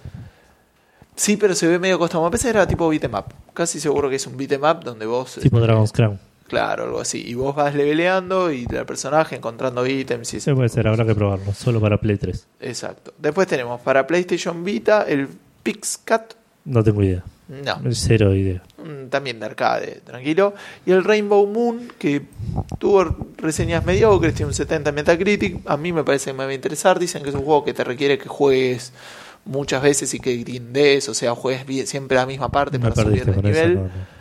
Sí, 1.17 1.37
pero 1.37 1.55
se 1.55 1.67
ve 1.67 1.79
medio 1.79 1.99
costado. 1.99 2.23
Me 2.25 2.31
parece 2.31 2.45
que 2.49 2.51
era 2.51 2.67
tipo 2.67 2.89
beat'em 2.89 3.15
up. 3.15 3.25
Casi 3.55 3.81
seguro 3.81 4.09
que 4.11 4.17
es 4.17 4.27
un 4.27 4.37
beat'em 4.37 4.63
up 4.63 4.85
donde 4.85 5.07
vos. 5.07 5.35
Tipo 5.41 5.57
este, 5.57 5.67
Dragon's 5.67 5.93
Crown. 5.93 6.19
Claro, 6.47 6.85
algo 6.85 7.01
así. 7.01 7.23
Y 7.27 7.35
vos 7.35 7.55
vas 7.55 7.75
leveleando 7.75 8.51
y 8.53 8.67
el 8.71 8.87
personaje 8.87 9.37
encontrando 9.37 9.87
ítems 9.87 10.33
y 10.35 10.37
ese 10.39 10.55
puede 10.55 10.69
ser, 10.71 10.89
habrá 10.89 11.05
que 11.05 11.15
probarlo. 11.15 11.53
Solo 11.53 11.81
para 11.81 11.99
Play 12.01 12.17
3. 12.17 12.47
Exacto. 12.61 13.13
Después 13.19 13.47
tenemos 13.47 13.81
para 13.83 14.07
PlayStation 14.07 14.65
Vita 14.65 15.03
el 15.03 15.29
PixCat. 15.63 16.35
No 16.65 16.83
tengo 16.83 17.03
idea. 17.03 17.23
No, 17.49 17.81
Cero 17.93 18.35
idea. 18.35 18.63
mm, 18.77 19.09
también 19.09 19.41
de 19.41 19.47
arcade, 19.47 20.01
tranquilo. 20.05 20.55
Y 20.85 20.91
el 20.93 21.03
Rainbow 21.03 21.47
Moon, 21.47 21.89
que 21.99 22.23
tuvo 22.79 23.05
reseñas 23.39 23.85
mediocres, 23.87 24.35
tiene 24.35 24.49
un 24.49 24.55
70 24.55 24.91
en 24.91 24.95
Metacritic. 24.95 25.59
A 25.65 25.77
mí 25.79 25.93
me 25.93 26.05
parece 26.05 26.31
que 26.31 26.37
me 26.37 26.45
va 26.45 26.51
a 26.51 26.55
interesar. 26.55 26.99
Dicen 26.99 27.23
que 27.23 27.31
es 27.31 27.35
un 27.35 27.43
juego 27.45 27.65
que 27.65 27.73
te 27.73 27.85
requiere 27.85 28.19
que 28.19 28.29
juegues 28.29 28.93
muchas 29.47 29.83
veces 29.83 30.13
y 30.13 30.21
que 30.21 30.37
grindes, 30.37 31.09
o 31.09 31.15
sea, 31.15 31.35
juegues 31.35 31.65
bien- 31.67 31.87
siempre 31.87 32.17
la 32.19 32.27
misma 32.27 32.51
parte 32.51 32.79
Me 32.79 32.91
para 32.91 33.03
subir 33.03 33.25
de 33.25 33.37
nivel. 33.37 33.71
eso. 33.73 33.81
no, 33.81 33.83
no. 33.85 34.19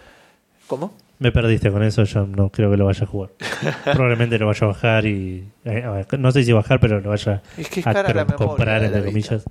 ¿Cómo? 0.67 0.93
Me 1.19 1.31
perdiste 1.31 1.71
con 1.71 1.81
eso, 1.83 2.03
yo 2.03 2.27
no 2.27 2.49
creo 2.49 2.69
que 2.71 2.77
lo 2.77 2.85
vaya 2.85 3.03
a 3.03 3.07
jugar. 3.07 3.31
Probablemente 3.93 4.37
lo 4.39 4.45
vaya 4.47 4.65
a 4.65 4.67
bajar 4.67 5.05
y. 5.05 5.45
eh, 5.65 6.05
no 6.17 6.31
sé 6.31 6.43
si 6.43 6.53
bajar, 6.53 6.79
pero 6.79 7.01
lo 7.01 7.09
vaya 7.09 7.41
Es 7.57 7.67
que 7.69 7.79
es 7.81 7.87
a 7.87 7.93
cara 7.93 8.13
la 8.13 8.25
comprar, 8.25 8.83
entre 8.83 9.03
comillas. 9.03 9.43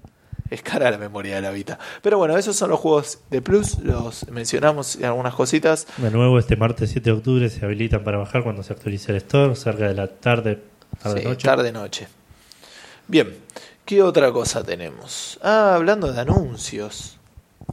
Es 0.50 0.62
cara 0.62 0.90
la 0.90 0.98
memoria 0.98 1.36
de 1.36 1.42
la 1.42 1.50
Vita. 1.50 1.78
Pero 2.02 2.18
bueno, 2.18 2.36
esos 2.38 2.54
son 2.56 2.70
los 2.70 2.78
juegos 2.80 3.18
de 3.30 3.42
Plus. 3.42 3.78
Los 3.80 4.28
mencionamos 4.30 4.96
en 4.96 5.06
algunas 5.06 5.34
cositas. 5.34 5.86
De 5.96 6.10
nuevo, 6.10 6.38
este 6.38 6.56
martes 6.56 6.90
7 6.90 7.10
de 7.10 7.16
octubre 7.16 7.48
se 7.50 7.64
habilitan 7.64 8.04
para 8.04 8.18
bajar 8.18 8.42
cuando 8.44 8.62
se 8.62 8.72
actualice 8.72 9.10
el 9.12 9.18
store, 9.18 9.56
cerca 9.56 9.88
de 9.88 9.94
la 9.94 10.06
tarde, 10.08 10.62
tarde 11.02 11.20
Sí, 11.22 11.26
noche. 11.26 11.44
tarde 11.44 11.72
noche. 11.72 12.08
Bien, 13.08 13.34
¿qué 13.84 14.02
otra 14.02 14.32
cosa 14.32 14.62
tenemos? 14.64 15.38
Ah, 15.42 15.74
hablando 15.74 16.12
de 16.12 16.20
anuncios. 16.20 17.18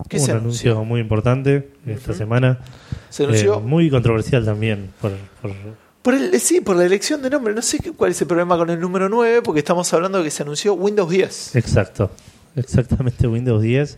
¿Qué 0.09 0.17
un 0.17 0.25
se 0.25 0.31
anuncio 0.31 0.71
anunció? 0.71 0.86
muy 0.86 1.01
importante 1.01 1.69
esta 1.86 2.13
semana. 2.13 2.59
Se 3.09 3.23
anunció 3.25 3.55
Eh, 3.55 3.62
muy 3.62 3.89
controversial 3.91 4.43
también. 4.43 4.91
Por, 4.99 5.12
por- 5.41 5.51
por 6.01 6.13
el, 6.15 6.39
sí, 6.41 6.59
por 6.62 6.75
la 6.75 6.86
elección 6.86 7.21
de 7.21 7.29
nombre. 7.29 7.53
No 7.53 7.62
sé 7.62 7.77
qué- 7.79 7.91
cuál 7.93 8.12
es 8.12 8.19
el 8.21 8.27
problema 8.27 8.57
con 8.57 8.69
el 8.71 8.79
número 8.79 9.07
9, 9.09 9.41
porque 9.43 9.59
estamos 9.59 9.93
hablando 9.93 10.17
de 10.17 10.23
que 10.25 10.31
se 10.31 10.41
anunció 10.43 10.73
Windows 10.73 11.09
10. 11.09 11.55
Exacto. 11.55 12.12
Exactamente 12.56 13.28
Windows 13.28 13.62
10. 13.62 13.98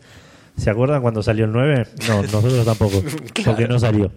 ¿Se 0.57 0.69
acuerdan 0.69 1.01
cuando 1.01 1.21
salió 1.21 1.45
el 1.45 1.51
9? 1.51 1.87
No, 2.07 2.21
nosotros 2.21 2.65
tampoco. 2.65 3.03
Porque 3.45 3.67
no 3.67 3.77
salió. 3.77 4.11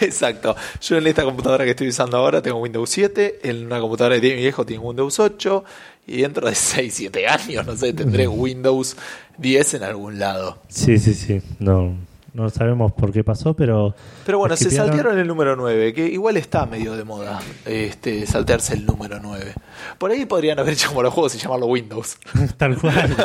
Exacto. 0.00 0.56
Yo 0.80 0.96
en 0.96 1.06
esta 1.06 1.24
computadora 1.24 1.64
que 1.64 1.70
estoy 1.70 1.88
usando 1.88 2.16
ahora 2.16 2.40
tengo 2.40 2.58
Windows 2.58 2.88
7, 2.88 3.40
en 3.42 3.66
una 3.66 3.80
computadora 3.80 4.18
tiene 4.18 4.36
mi 4.36 4.42
viejo 4.42 4.64
tiene 4.64 4.82
Windows 4.82 5.20
8 5.20 5.64
y 6.06 6.22
dentro 6.22 6.48
de 6.48 6.54
6, 6.54 6.92
7 6.94 7.26
años, 7.26 7.66
no 7.66 7.76
sé, 7.76 7.92
tendré 7.92 8.26
Windows 8.26 8.96
10 9.38 9.74
en 9.74 9.82
algún 9.82 10.18
lado. 10.18 10.58
Sí, 10.68 10.98
sí, 10.98 11.12
sí. 11.12 11.42
No, 11.58 11.94
no 12.34 12.50
sabemos 12.50 12.92
por 12.92 13.12
qué 13.12 13.22
pasó, 13.22 13.54
pero. 13.54 13.94
Pero 14.26 14.38
bueno, 14.38 14.56
se 14.56 14.68
saltearon 14.68 15.16
el 15.18 15.26
número 15.26 15.54
9, 15.54 15.94
que 15.94 16.06
igual 16.06 16.36
está 16.36 16.66
medio 16.66 16.96
de 16.96 17.04
moda, 17.04 17.40
este, 17.64 18.26
saltearse 18.26 18.74
el 18.74 18.84
número 18.84 19.20
9. 19.22 19.54
Por 19.98 20.10
ahí 20.10 20.26
podrían 20.26 20.58
haber 20.58 20.74
hecho 20.74 20.88
como 20.88 21.02
los 21.02 21.14
juegos 21.14 21.34
y 21.36 21.38
llamarlo 21.38 21.66
Windows. 21.66 22.18
Tal 22.56 22.76
cual. 22.76 23.16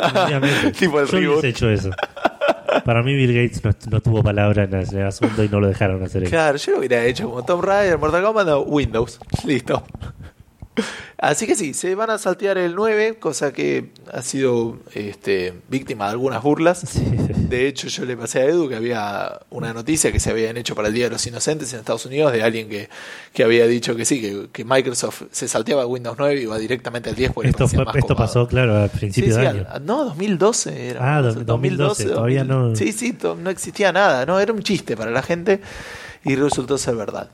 Tipo 0.78 1.00
el 1.00 1.06
Yo 1.08 1.18
reboot. 1.18 1.44
hecho 1.44 1.68
eso. 1.68 1.90
Para 2.84 3.02
mí, 3.02 3.14
Bill 3.14 3.34
Gates 3.34 3.64
no, 3.64 3.72
no 3.90 4.00
tuvo 4.00 4.22
palabra 4.22 4.62
en 4.64 4.74
el, 4.74 5.06
asunto 5.06 5.42
y 5.42 5.48
no 5.48 5.58
lo 5.58 5.66
dejaron 5.66 6.00
hacer 6.04 6.22
eso. 6.22 6.30
Claro, 6.30 6.56
yo 6.56 6.72
lo 6.72 6.78
hubiera 6.78 7.04
hecho 7.04 7.28
como 7.28 7.44
Tomb 7.44 7.64
Raider, 7.64 7.98
Mortal 7.98 8.22
Kombat, 8.22 8.46
no, 8.46 8.60
Windows. 8.60 9.18
Listo. 9.44 9.82
Así 11.18 11.46
que 11.46 11.54
sí, 11.54 11.74
se 11.74 11.94
van 11.94 12.08
a 12.08 12.16
saltear 12.16 12.56
el 12.56 12.74
9, 12.74 13.18
cosa 13.18 13.52
que 13.52 13.90
ha 14.10 14.22
sido 14.22 14.78
este, 14.94 15.52
víctima 15.68 16.06
de 16.06 16.12
algunas 16.12 16.42
burlas. 16.42 16.78
Sí, 16.80 16.98
sí. 17.10 17.32
De 17.36 17.66
hecho, 17.66 17.88
yo 17.88 18.06
le 18.06 18.16
pasé 18.16 18.40
a 18.40 18.44
Edu 18.46 18.68
que 18.70 18.76
había 18.76 19.40
una 19.50 19.74
noticia 19.74 20.12
que 20.12 20.20
se 20.20 20.30
habían 20.30 20.56
hecho 20.56 20.74
para 20.74 20.88
el 20.88 20.94
Día 20.94 21.04
de 21.04 21.10
los 21.10 21.26
Inocentes 21.26 21.72
en 21.74 21.80
Estados 21.80 22.06
Unidos 22.06 22.32
de 22.32 22.42
alguien 22.42 22.68
que, 22.70 22.88
que 23.34 23.44
había 23.44 23.66
dicho 23.66 23.94
que 23.96 24.04
sí, 24.06 24.20
que, 24.20 24.48
que 24.50 24.64
Microsoft 24.64 25.24
se 25.30 25.46
salteaba 25.48 25.84
Windows 25.84 26.16
9 26.18 26.40
y 26.40 26.42
iba 26.44 26.56
directamente 26.58 27.10
al 27.10 27.16
10 27.16 27.32
porque 27.32 27.50
Esto, 27.50 27.68
fue, 27.68 27.84
más 27.84 27.94
esto 27.96 28.08
copado. 28.08 28.26
pasó, 28.26 28.48
claro, 28.48 28.76
al 28.78 28.90
Sí, 28.90 28.96
principio 28.98 29.34
sí, 29.34 29.40
de 29.40 29.46
año. 29.48 29.66
al- 29.68 29.84
no, 29.84 30.04
2012 30.04 30.88
era. 30.90 31.18
Ah, 31.18 31.20
No 31.20 31.26
do- 31.28 31.34
sé, 31.34 31.44
2012, 31.44 32.04
todavía 32.06 32.44
no- 32.44 32.74
Sí, 32.74 32.92
sí, 32.92 33.14
no 33.42 33.50
existía 33.50 33.92
nada, 33.92 34.24
no, 34.24 34.40
era 34.40 34.52
un 34.54 34.62
chiste 34.62 34.96
para 34.96 35.10
la 35.10 35.22
gente 35.22 35.60
y 36.24 36.36
resultó 36.36 36.78
ser 36.78 36.96
verdad. 36.96 37.30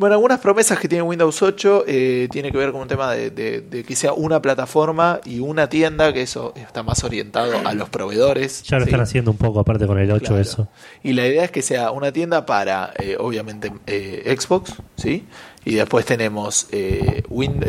Bueno, 0.00 0.14
algunas 0.14 0.40
promesas 0.40 0.78
que 0.78 0.88
tiene 0.88 1.02
Windows 1.02 1.42
8 1.42 1.84
eh, 1.86 2.26
tiene 2.30 2.50
que 2.50 2.56
ver 2.56 2.72
con 2.72 2.80
un 2.80 2.88
tema 2.88 3.12
de, 3.12 3.28
de- 3.30 3.60
de 3.60 3.84
que 3.84 3.94
sea 3.94 4.14
una 4.14 4.40
plataforma 4.40 5.20
y 5.26 5.40
una 5.40 5.68
tienda, 5.68 6.10
que 6.14 6.22
eso 6.22 6.54
está 6.56 6.82
más 6.82 7.04
orientado 7.04 7.52
a 7.68 7.74
los 7.74 7.90
proveedores. 7.90 8.62
Ya 8.62 8.78
lo 8.78 8.84
¿sí? 8.86 8.88
están 8.88 9.02
haciendo 9.02 9.30
un 9.30 9.36
poco, 9.36 9.60
aparte 9.60 9.86
con 9.86 9.98
el 9.98 10.10
8, 10.10 10.24
Claro. 10.24 10.38
eso. 10.40 10.68
Y 11.02 11.12
la 11.12 11.26
idea 11.26 11.44
es 11.44 11.50
que 11.50 11.60
sea 11.60 11.90
una 11.90 12.12
tienda 12.12 12.46
para, 12.46 12.94
eh, 12.98 13.18
obviamente, 13.20 13.70
eh, 13.86 14.34
Xbox, 14.40 14.72
¿sí? 14.96 15.26
Y 15.66 15.74
después 15.74 16.06
tenemos 16.06 16.68
eh, 16.72 17.22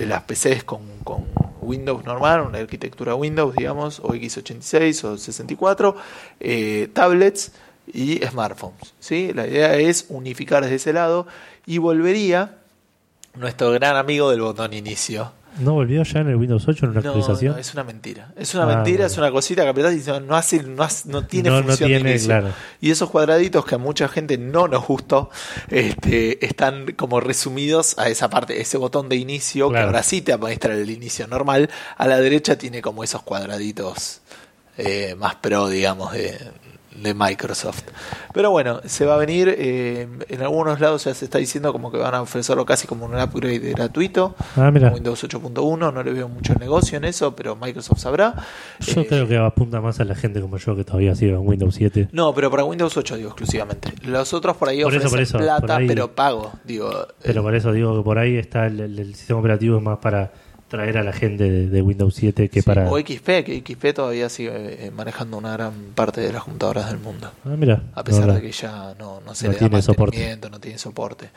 las 0.07 0.23
PCs 0.23 0.63
con, 0.63 0.79
con 1.03 1.25
Windows 1.61 2.05
normal, 2.05 2.43
una 2.47 2.59
arquitectura 2.59 3.13
Windows, 3.13 3.53
digamos, 3.57 3.99
o 3.99 4.13
x86 4.13 5.03
o 5.03 5.17
64, 5.17 5.95
eh, 6.39 6.87
tablets 6.93 7.51
y 7.93 8.19
smartphones, 8.25 8.93
¿sí? 9.01 9.33
La 9.33 9.45
idea 9.47 9.75
es 9.75 10.05
unificar 10.07 10.63
desde 10.63 10.75
ese 10.75 10.93
lado 10.93 11.27
y 11.65 11.77
volvería 11.77 12.55
nuestro 13.35 13.71
gran 13.71 13.95
amigo 13.95 14.29
del 14.31 14.41
botón 14.41 14.73
inicio. 14.73 15.31
¿No 15.59 15.73
volvió 15.73 16.01
ya 16.03 16.21
en 16.21 16.29
el 16.29 16.37
Windows 16.37 16.65
8 16.65 16.85
en 16.85 16.91
una 16.91 17.01
No, 17.01 17.09
actualización? 17.09 17.53
no, 17.55 17.59
es 17.59 17.73
una 17.73 17.83
mentira. 17.83 18.31
Es 18.37 18.53
una 18.55 18.63
Ah, 18.63 18.67
mentira, 18.67 18.99
bueno. 18.99 19.05
es 19.11 19.17
una 19.17 19.31
cosita 19.31 19.63
que 19.63 19.67
apretás 19.69 19.93
y 19.95 20.09
no, 20.09 20.19
no 20.21 20.35
hace, 20.37 20.63
no, 20.63 20.81
hace- 20.81 21.09
no 21.09 21.25
tiene 21.25 21.49
No, 21.49 21.61
función 21.61 21.89
de 21.91 21.99
inicio. 21.99 22.27
claro. 22.29 22.53
Y 22.79 22.89
esos 22.89 23.09
cuadraditos 23.09 23.65
que 23.65 23.75
a 23.75 23.77
mucha 23.77 24.07
gente 24.07 24.37
no 24.37 24.69
nos 24.69 24.87
gustó, 24.87 25.29
este, 25.69 26.45
están 26.45 26.93
como 26.93 27.19
resumidos 27.19 27.97
a 27.99 28.07
esa 28.07 28.29
parte, 28.29 28.61
ese 28.61 28.77
botón 28.77 29.09
de 29.09 29.17
inicio, 29.17 29.69
que 29.71 29.79
ahora 29.79 30.03
sí 30.03 30.21
te 30.21 30.37
muestra 30.37 30.73
el 30.73 30.89
inicio 30.89 31.27
normal. 31.27 31.69
A 31.97 32.07
la 32.07 32.17
derecha 32.21 32.57
tiene 32.57 32.81
como 32.81 33.03
esos 33.03 33.21
cuadraditos 33.21 34.21
eh, 34.77 35.15
más 35.17 35.35
pro, 35.35 35.67
digamos, 35.67 36.13
de, 36.13 36.37
de 37.01 37.13
Microsoft. 37.13 37.83
Pero 38.33 38.51
bueno, 38.51 38.81
se 38.85 39.05
va 39.05 39.15
a 39.15 39.17
venir, 39.17 39.53
eh, 39.57 40.07
en 40.29 40.41
algunos 40.41 40.79
lados 40.79 41.05
ya 41.05 41.13
se 41.13 41.25
está 41.25 41.37
diciendo 41.37 41.71
como 41.73 41.91
que 41.91 41.97
van 41.97 42.13
a 42.15 42.21
ofrecerlo 42.21 42.65
casi 42.65 42.87
como 42.87 43.05
un 43.05 43.15
upgrade 43.19 43.59
gratuito. 43.71 44.35
Ah, 44.55 44.71
mira. 44.71 44.91
Windows 44.91 45.23
8.1, 45.23 45.91
no 45.93 46.03
le 46.03 46.11
veo 46.13 46.29
mucho 46.29 46.53
negocio 46.55 46.97
en 46.97 47.05
eso, 47.05 47.35
pero 47.35 47.55
Microsoft 47.55 47.99
sabrá. 47.99 48.35
Yo 48.79 49.01
Eh, 49.01 49.07
creo 49.07 49.27
que 49.27 49.37
apunta 49.37 49.81
más 49.81 49.99
a 49.99 50.05
la 50.05 50.15
gente 50.15 50.41
como 50.41 50.57
yo 50.57 50.75
que 50.75 50.83
todavía 50.83 51.15
sigue 51.15 51.31
en 51.33 51.47
Windows 51.47 51.75
7. 51.75 52.09
No, 52.11 52.33
pero 52.33 52.49
para 52.51 52.63
Windows 52.63 52.95
8 52.95 53.17
digo 53.17 53.29
exclusivamente. 53.29 53.91
Los 54.05 54.33
otros 54.33 54.57
por 54.57 54.69
ahí 54.69 54.83
Por 54.83 54.93
eso, 54.93 55.07
ofrecen 55.07 55.11
por 55.11 55.21
eso, 55.21 55.37
plata, 55.37 55.61
por 55.61 55.71
ahí- 55.71 55.87
pero 55.87 56.15
pago. 56.15 56.51
Digo, 56.63 56.89
Pero 57.23 57.39
eh, 57.39 57.43
por 57.43 57.55
eso 57.55 57.71
digo 57.73 57.97
que 57.97 58.03
por 58.03 58.17
ahí 58.17 58.37
está 58.37 58.67
el, 58.67 58.79
el- 58.79 58.99
el 58.99 59.15
sistema 59.15 59.39
operativo 59.39 59.79
más 59.81 59.97
para 59.99 60.31
traer 60.71 60.97
a 60.97 61.03
la 61.03 61.11
gente 61.11 61.43
de, 61.51 61.67
de 61.67 61.81
Windows 61.81 62.15
7 62.15 62.47
que 62.49 62.61
sí, 62.61 62.65
para... 62.65 62.89
O 62.89 62.97
XP, 62.97 63.25
que 63.45 63.61
XP 63.63 63.93
todavía 63.93 64.29
sigue 64.29 64.85
eh, 64.87 64.89
manejando 64.91 65.37
una 65.37 65.51
gran 65.53 65.73
parte 65.93 66.21
de 66.21 66.31
las 66.31 66.43
computadoras 66.45 66.87
del 66.89 66.97
mundo. 66.99 67.29
Ah, 67.45 67.49
mira. 67.57 67.83
A 67.93 68.03
pesar 68.05 68.25
no, 68.25 68.33
de 68.35 68.41
que 68.41 68.51
ya 68.53 68.95
no, 68.97 69.19
no 69.25 69.35
se 69.35 69.45
No 69.47 69.51
le 69.51 69.59
da 69.59 69.67
tiene 69.67 69.81
soporte. 69.81 70.15
mantenimiento, 70.17 70.49
no 70.49 70.59
tiene 70.61 70.77
soporte. 70.77 71.29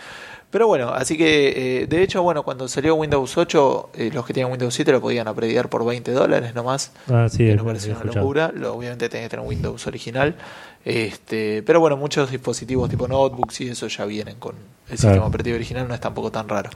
Pero 0.50 0.68
bueno, 0.68 0.90
así 0.90 1.18
que 1.18 1.82
eh, 1.82 1.86
de 1.88 2.02
hecho, 2.04 2.22
bueno, 2.22 2.44
cuando 2.44 2.68
salió 2.68 2.94
Windows 2.94 3.36
8, 3.36 3.90
eh, 3.94 4.10
los 4.14 4.24
que 4.24 4.32
tenían 4.32 4.52
Windows 4.52 4.72
7 4.72 4.92
lo 4.92 5.00
podían 5.00 5.26
aprediar 5.26 5.68
por 5.68 5.84
20 5.84 6.12
dólares 6.12 6.54
nomás. 6.54 6.92
Ah, 7.10 7.26
sí, 7.28 7.38
que 7.38 7.50
es- 7.50 7.56
no 7.56 7.64
parece 7.64 7.90
he 7.90 7.94
una 7.94 8.04
locura. 8.04 8.52
Lo, 8.54 8.72
obviamente 8.74 9.08
tenés 9.08 9.26
que 9.26 9.30
tener 9.36 9.44
Windows 9.46 9.84
original. 9.88 10.36
Este, 10.84 11.62
pero 11.64 11.80
bueno, 11.80 11.96
muchos 11.96 12.30
dispositivos 12.30 12.88
tipo 12.90 13.08
notebooks 13.08 13.62
y 13.62 13.68
eso 13.68 13.88
ya 13.88 14.04
vienen 14.04 14.36
con 14.36 14.54
el 14.90 14.98
sistema 14.98 15.26
operativo 15.26 15.56
original, 15.56 15.88
no 15.88 15.94
es 15.94 16.00
tampoco 16.00 16.30
tan 16.30 16.48
raro. 16.48 16.70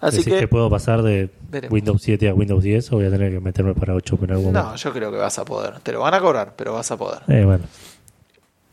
Así 0.00 0.18
¿Decís 0.18 0.32
que, 0.32 0.40
que... 0.40 0.48
puedo 0.48 0.70
pasar 0.70 1.02
de 1.02 1.30
Veremos. 1.50 1.72
Windows 1.72 2.02
7 2.02 2.28
a 2.28 2.34
Windows 2.34 2.62
10 2.62 2.92
o 2.92 2.96
voy 2.96 3.04
a 3.06 3.10
tener 3.10 3.32
que 3.32 3.40
meterme 3.40 3.74
para 3.74 3.94
8 3.94 4.18
en 4.22 4.30
algún 4.30 4.52
no, 4.52 4.62
momento? 4.62 4.82
yo 4.82 4.92
creo 4.92 5.10
que 5.10 5.18
vas 5.18 5.38
a 5.38 5.44
poder. 5.44 5.80
Te 5.80 5.92
lo 5.92 6.00
van 6.00 6.14
a 6.14 6.20
cobrar, 6.20 6.54
pero 6.56 6.72
vas 6.72 6.90
a 6.90 6.96
poder. 6.96 7.20
Eh, 7.28 7.44
bueno. 7.44 7.64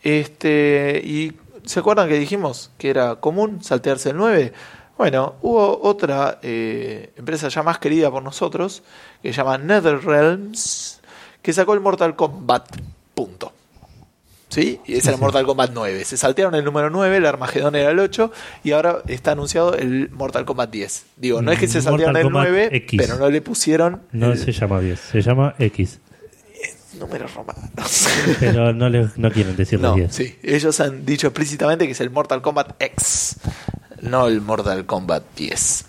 Este, 0.03 1.01
y 1.03 1.33
¿se 1.65 1.81
acuerdan 1.81 2.07
que 2.07 2.17
dijimos 2.17 2.71
que 2.77 2.89
era 2.89 3.17
común 3.17 3.61
saltearse 3.61 4.11
el 4.11 4.17
9? 4.17 4.53
Bueno, 4.97 5.35
hubo 5.41 5.81
otra 5.83 6.39
eh, 6.41 7.11
empresa 7.17 7.49
ya 7.49 7.61
más 7.61 7.77
querida 7.77 8.09
por 8.09 8.23
nosotros, 8.23 8.83
que 9.21 9.31
se 9.31 9.37
llama 9.37 9.57
NetherRealms, 9.57 11.01
que 11.41 11.53
sacó 11.53 11.73
el 11.73 11.81
Mortal 11.81 12.15
Kombat. 12.15 12.77
Punto. 13.13 13.51
¿Sí? 14.61 14.79
Y 14.87 14.93
ese 14.93 15.01
Sí, 15.01 15.07
era 15.09 15.17
sí. 15.17 15.21
Mortal 15.21 15.45
Kombat 15.45 15.69
9. 15.73 16.03
Se 16.03 16.17
saltearon 16.17 16.55
el 16.55 16.65
número 16.65 16.89
9, 16.89 17.17
el 17.17 17.25
Armagedón 17.27 17.75
era 17.75 17.91
el 17.91 17.99
8, 17.99 18.31
y 18.63 18.71
ahora 18.71 19.03
está 19.07 19.33
anunciado 19.33 19.75
el 19.75 20.09
Mortal 20.09 20.45
Kombat 20.45 20.71
10. 20.71 21.05
Digo, 21.17 21.41
no 21.43 21.51
es 21.51 21.59
que 21.59 21.67
se 21.67 21.81
saltearon 21.81 22.13
Mortal 22.13 22.17
el 22.17 22.23
Kombat 22.23 22.47
9, 22.49 22.69
X. 22.77 22.99
pero 22.99 23.17
no 23.19 23.29
le 23.29 23.41
pusieron 23.41 24.01
No 24.11 24.31
el 24.31 24.37
se 24.39 24.51
llama 24.51 24.79
10, 24.79 24.99
se 24.99 25.21
llama 25.21 25.53
X. 25.59 25.99
número 26.99 27.27
romano. 27.27 27.59
Pero 28.39 28.73
no, 28.73 28.89
le, 28.89 29.07
no 29.17 29.29
quieren 29.31 29.55
decirle 29.55 29.87
No, 29.87 29.93
10. 29.95 30.11
sí. 30.15 30.35
Ellos 30.41 30.79
han 30.79 31.05
dicho 31.05 31.27
explícitamente 31.27 31.85
que 31.85 31.91
es 31.91 32.01
el 32.01 32.09
Mortal 32.09 32.41
Kombat 32.41 32.81
X, 32.81 33.35
no 34.01 34.25
el 34.27 34.41
Mortal 34.41 34.87
Kombat 34.87 35.23
10. 35.35 35.85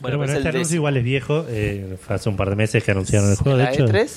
Pero 0.00 0.18
bueno, 0.18 0.18
pues 0.18 0.30
este 0.30 0.48
el 0.50 0.54
anuncio 0.56 0.70
de- 0.74 0.76
igual 0.76 0.96
es 0.96 1.04
viejo. 1.04 1.44
eh, 1.48 1.96
hace 2.08 2.28
un 2.28 2.36
par 2.36 2.50
de 2.50 2.56
meses 2.56 2.82
que 2.84 2.90
anunciaron 2.92 3.30
el 3.30 3.36
juego. 3.36 3.58
De 3.58 3.64
¿La 3.64 3.72
hecho, 3.72 3.84
E3? 3.86 4.08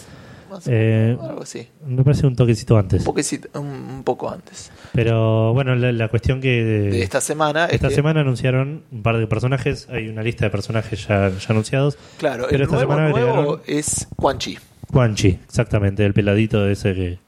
Más 0.56 0.68
Eh, 0.68 1.16
menos, 1.18 1.30
algo 1.30 1.44
así. 1.44 1.68
me 1.86 2.04
parece 2.04 2.26
un 2.28 2.36
toquecito 2.36 2.78
antes. 2.78 3.02
Un, 3.06 3.14
poquecito- 3.14 3.50
un, 3.60 3.68
un 3.68 4.04
poco 4.04 4.30
antes. 4.30 4.72
Pero 4.94 5.54
bueno, 5.54 5.76
la, 5.76 5.92
la 5.92 6.08
cuestión 6.08 6.42
que. 6.42 6.64
De 6.64 7.02
esta 7.04 7.22
semana. 7.22 7.66
es 7.66 7.74
esta 7.74 7.90
que, 7.90 7.96
semana 7.96 8.22
anunciaron 8.22 8.84
un 8.92 9.04
par 9.04 9.18
de 9.18 9.28
personajes. 9.28 9.88
Hay 9.90 10.08
una 10.08 10.24
lista 10.24 10.46
de 10.46 10.52
personajes 10.52 11.08
ya, 11.08 11.30
ya 11.30 11.46
anunciados. 11.50 11.98
Claro, 12.18 12.46
pero 12.50 12.56
el 12.64 12.70
esta 12.70 12.76
nuevo, 12.76 12.92
semana 12.94 13.10
nuevo 13.10 13.62
es 13.68 14.08
Quan 14.16 14.38
Chi, 14.38 14.58
Quan 14.92 15.16
Chi, 15.16 15.40
exactamente, 15.46 16.06
el 16.06 16.14
peladito 16.14 16.68
ese 16.68 16.94
que. 16.94 17.20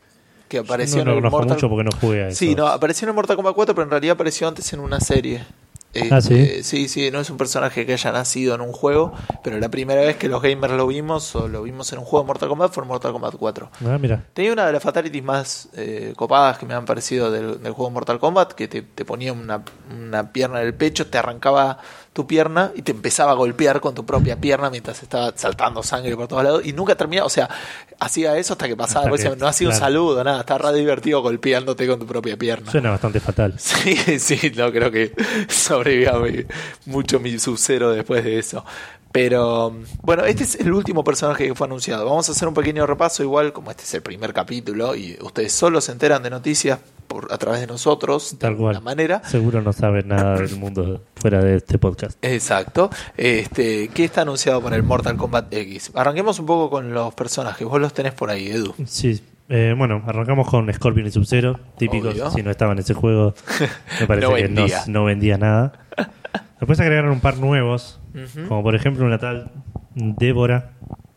que 0.47 0.59
apareció 0.59 0.99
no 1.03 1.11
lo 1.11 1.11
en 1.11 1.17
el 1.17 1.21
conozco 1.23 1.37
Mortal 1.39 1.55
mucho 1.57 1.69
porque 1.69 1.83
no 1.83 1.91
jugué 1.99 2.23
a. 2.25 2.31
Sí, 2.31 2.55
no, 2.55 2.67
apareció 2.67 3.05
en 3.05 3.09
el 3.09 3.15
Mortal 3.15 3.35
Kombat 3.35 3.53
4, 3.55 3.75
pero 3.75 3.83
en 3.85 3.91
realidad 3.91 4.13
apareció 4.13 4.47
antes 4.47 4.71
en 4.73 4.79
una 4.79 4.99
serie. 4.99 5.43
Ah, 6.11 6.17
Este, 6.17 6.63
¿sí? 6.63 6.87
sí, 6.87 6.87
sí, 6.87 7.11
no 7.11 7.19
es 7.19 7.29
un 7.29 7.37
personaje 7.37 7.85
que 7.85 7.93
haya 7.93 8.11
nacido 8.11 8.55
en 8.55 8.61
un 8.61 8.71
juego, 8.71 9.13
pero 9.43 9.59
la 9.59 9.69
primera 9.69 10.01
vez 10.01 10.17
que 10.17 10.27
los 10.27 10.41
gamers 10.41 10.73
lo 10.73 10.87
vimos 10.87 11.35
o 11.35 11.47
lo 11.47 11.63
vimos 11.63 11.91
en 11.93 11.99
un 11.99 12.05
juego 12.05 12.23
de 12.23 12.27
Mortal 12.27 12.49
Kombat 12.49 12.71
fue 12.73 12.83
en 12.83 12.87
Mortal 12.89 13.11
Kombat 13.11 13.35
4. 13.35 13.69
Ah, 13.85 13.97
mira. 13.99 14.23
Tenía 14.33 14.53
una 14.53 14.65
de 14.67 14.73
las 14.73 14.83
fatalities 14.83 15.23
más 15.23 15.69
eh, 15.75 16.13
copadas 16.15 16.57
que 16.57 16.65
me 16.65 16.73
han 16.73 16.85
parecido 16.85 17.31
del, 17.31 17.61
del 17.61 17.73
juego 17.73 17.91
Mortal 17.91 18.19
Kombat, 18.19 18.53
que 18.53 18.67
te, 18.67 18.81
te 18.81 19.05
ponía 19.05 19.33
una, 19.33 19.63
una 19.89 20.31
pierna 20.31 20.61
en 20.61 20.67
el 20.67 20.73
pecho, 20.73 21.07
te 21.07 21.17
arrancaba 21.17 21.79
tu 22.17 22.25
pierna 22.25 22.71
y 22.75 22.81
te 22.81 22.91
empezaba 22.93 23.31
a 23.31 23.35
golpear 23.35 23.79
con 23.79 23.93
tu 23.93 24.03
propia 24.03 24.35
pierna 24.41 24.71
mientras 24.71 25.03
estaba 25.03 25.31
saltando 25.35 25.83
sangre 25.83 26.15
por 26.15 26.27
todos 26.27 26.43
lados 26.43 26.65
y 26.65 26.73
nunca 26.73 26.95
terminaba, 26.95 27.27
o 27.27 27.29
sea, 27.29 27.47
hacía 27.99 28.35
eso 28.37 28.53
hasta 28.53 28.67
que 28.67 28.75
pasaba, 28.75 29.05
Hasta 29.13 29.29
que- 29.29 29.35
no 29.35 29.45
hacía 29.47 29.67
un 29.67 29.71
claro. 29.73 29.85
saludo, 29.85 30.23
nada, 30.23 30.39
estaba 30.39 30.71
re 30.71 30.77
divertido 30.79 31.21
golpeándote 31.21 31.85
con 31.87 31.99
tu 31.99 32.07
propia 32.07 32.35
pierna. 32.35 32.71
Suena 32.71 32.89
bastante 32.89 33.19
fatal. 33.19 33.53
Sí, 33.59 33.95
sí, 34.19 34.51
no 34.55 34.71
creo 34.71 34.89
que 34.89 35.13
sobreviva 35.47 36.19
mucho 36.87 37.19
mi 37.19 37.37
sub-zero 37.37 37.91
después 37.91 38.23
de 38.23 38.39
eso. 38.39 38.65
Pero 39.11 39.75
bueno, 40.01 40.25
este 40.25 40.43
es 40.43 40.55
el 40.55 40.73
último 40.73 41.03
personaje 41.03 41.47
que 41.47 41.55
fue 41.55 41.67
anunciado. 41.67 42.05
Vamos 42.05 42.27
a 42.29 42.31
hacer 42.31 42.47
un 42.47 42.53
pequeño 42.53 42.85
repaso, 42.87 43.23
igual 43.23 43.53
como 43.53 43.69
este 43.71 43.83
es 43.83 43.93
el 43.93 44.01
primer 44.01 44.33
capítulo 44.33 44.95
y 44.95 45.17
ustedes 45.21 45.53
solo 45.53 45.81
se 45.81 45.91
enteran 45.91 46.23
de 46.23 46.29
noticias 46.29 46.79
por, 47.21 47.33
a 47.33 47.37
través 47.37 47.61
de 47.61 47.67
nosotros, 47.67 48.33
de 48.33 48.37
Tal 48.37 48.51
alguna 48.51 48.73
cual. 48.73 48.83
manera. 48.83 49.21
Seguro 49.23 49.61
no 49.61 49.73
saben 49.73 50.07
nada 50.09 50.37
del 50.37 50.55
mundo 50.57 51.03
fuera 51.15 51.43
de 51.43 51.55
este 51.55 51.77
podcast. 51.79 52.17
Exacto. 52.23 52.89
Este, 53.15 53.87
¿Qué 53.89 54.03
está 54.03 54.21
anunciado 54.21 54.61
para 54.61 54.75
el 54.75 54.83
Mortal 54.83 55.17
Kombat 55.17 55.51
X? 55.53 55.91
Arranquemos 55.95 56.37
un 56.39 56.45
poco 56.45 56.69
con 56.69 56.93
los 56.93 57.13
personajes. 57.15 57.67
Vos 57.67 57.81
los 57.81 57.93
tenés 57.93 58.13
por 58.13 58.29
ahí, 58.29 58.47
Edu. 58.49 58.75
Sí. 58.85 59.21
eh, 59.49 59.73
bueno, 59.75 60.03
arrancamos 60.05 60.47
con 60.47 60.71
Scorpion 60.71 61.07
y 61.07 61.11
Sub-Zero, 61.11 61.59
típicos. 61.77 62.13
Obvio. 62.13 62.29
Si 62.31 62.43
no 62.43 62.51
estaba 62.51 62.73
en 62.73 62.79
ese 62.79 62.93
juego, 62.93 63.33
me 63.99 64.05
parece 64.07 64.27
No 64.27 64.35
que 64.35 64.47
no, 64.49 64.55
vendía. 64.61 64.83
no 64.87 65.03
vendía 65.05 65.37
nada. 65.39 65.73
Después 66.59 66.79
agregaron 66.79 67.11
un 67.11 67.19
par 67.19 67.37
nuevos, 67.37 67.99
como 68.47 68.61
por 68.63 68.75
ejemplo 68.75 69.05
una 69.05 69.17
tal 69.17 69.51
Débora. 69.95 70.71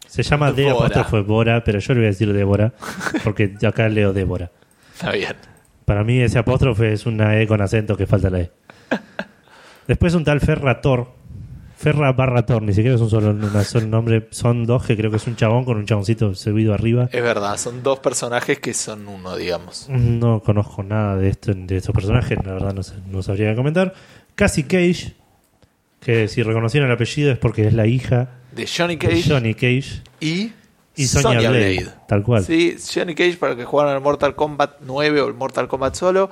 Se 0.06 0.22
llama 0.22 0.50
D 0.52 0.62
Débora. 0.64 0.86
apóstrofo 0.86 1.24
Bora, 1.24 1.62
pero 1.64 1.78
yo 1.78 1.92
le 1.94 2.00
voy 2.00 2.06
a 2.06 2.10
decir 2.10 2.32
Débora, 2.32 2.72
porque 3.22 3.54
acá 3.66 3.88
leo 3.88 4.12
Débora. 4.12 4.50
Está 4.94 5.12
bien. 5.12 5.34
Para 5.90 6.04
mí 6.04 6.20
ese 6.20 6.38
apóstrofe 6.38 6.92
es 6.92 7.04
una 7.04 7.40
E 7.40 7.48
con 7.48 7.60
acento 7.60 7.96
que 7.96 8.06
falta 8.06 8.30
la 8.30 8.42
E. 8.42 8.52
Después 9.88 10.14
un 10.14 10.22
tal 10.22 10.38
Ferrator. 10.40 11.08
Ferra 11.76 12.12
barra 12.12 12.46
Tor, 12.46 12.62
ni 12.62 12.72
siquiera 12.72 12.94
es 12.94 13.00
un 13.00 13.10
solo, 13.10 13.32
nombre. 13.32 14.28
Son 14.30 14.66
dos 14.66 14.86
que 14.86 14.96
creo 14.96 15.10
que 15.10 15.16
es 15.16 15.26
un 15.26 15.34
chabón 15.34 15.64
con 15.64 15.78
un 15.78 15.86
chaboncito 15.86 16.32
servido 16.36 16.74
arriba. 16.74 17.08
Es 17.10 17.20
verdad, 17.20 17.56
son 17.56 17.82
dos 17.82 17.98
personajes 17.98 18.60
que 18.60 18.72
son 18.72 19.08
uno, 19.08 19.34
digamos. 19.34 19.88
No 19.88 20.40
conozco 20.44 20.84
nada 20.84 21.16
de 21.16 21.28
esto 21.28 21.54
de 21.54 21.78
estos 21.78 21.92
personajes, 21.92 22.38
la 22.44 22.52
verdad 22.52 22.72
no, 22.72 22.84
sé, 22.84 22.94
no 23.10 23.20
sabría 23.24 23.56
comentar. 23.56 23.92
Cassie 24.36 24.68
Cage, 24.68 25.16
que 25.98 26.28
si 26.28 26.44
reconocieron 26.44 26.88
el 26.88 26.94
apellido 26.94 27.32
es 27.32 27.38
porque 27.38 27.66
es 27.66 27.74
la 27.74 27.88
hija 27.88 28.28
De 28.52 28.64
Johnny 28.64 28.94
de 28.94 29.08
Cage 29.08 29.24
Johnny 29.28 29.54
Cage 29.54 30.02
y, 30.20 30.52
y 30.96 31.06
Sonya, 31.06 31.50
Blade, 31.50 31.88
Tal 32.08 32.22
cual. 32.22 32.44
Sí, 32.44 32.76
Johnny 32.92 33.14
Cage 33.14 33.36
para 33.36 33.56
que 33.56 33.64
jugaran 33.64 33.94
el 33.94 34.00
Mortal 34.00 34.34
Kombat 34.34 34.76
9 34.80 35.20
o 35.22 35.28
el 35.28 35.34
Mortal 35.34 35.68
Kombat 35.68 35.94
solo, 35.94 36.30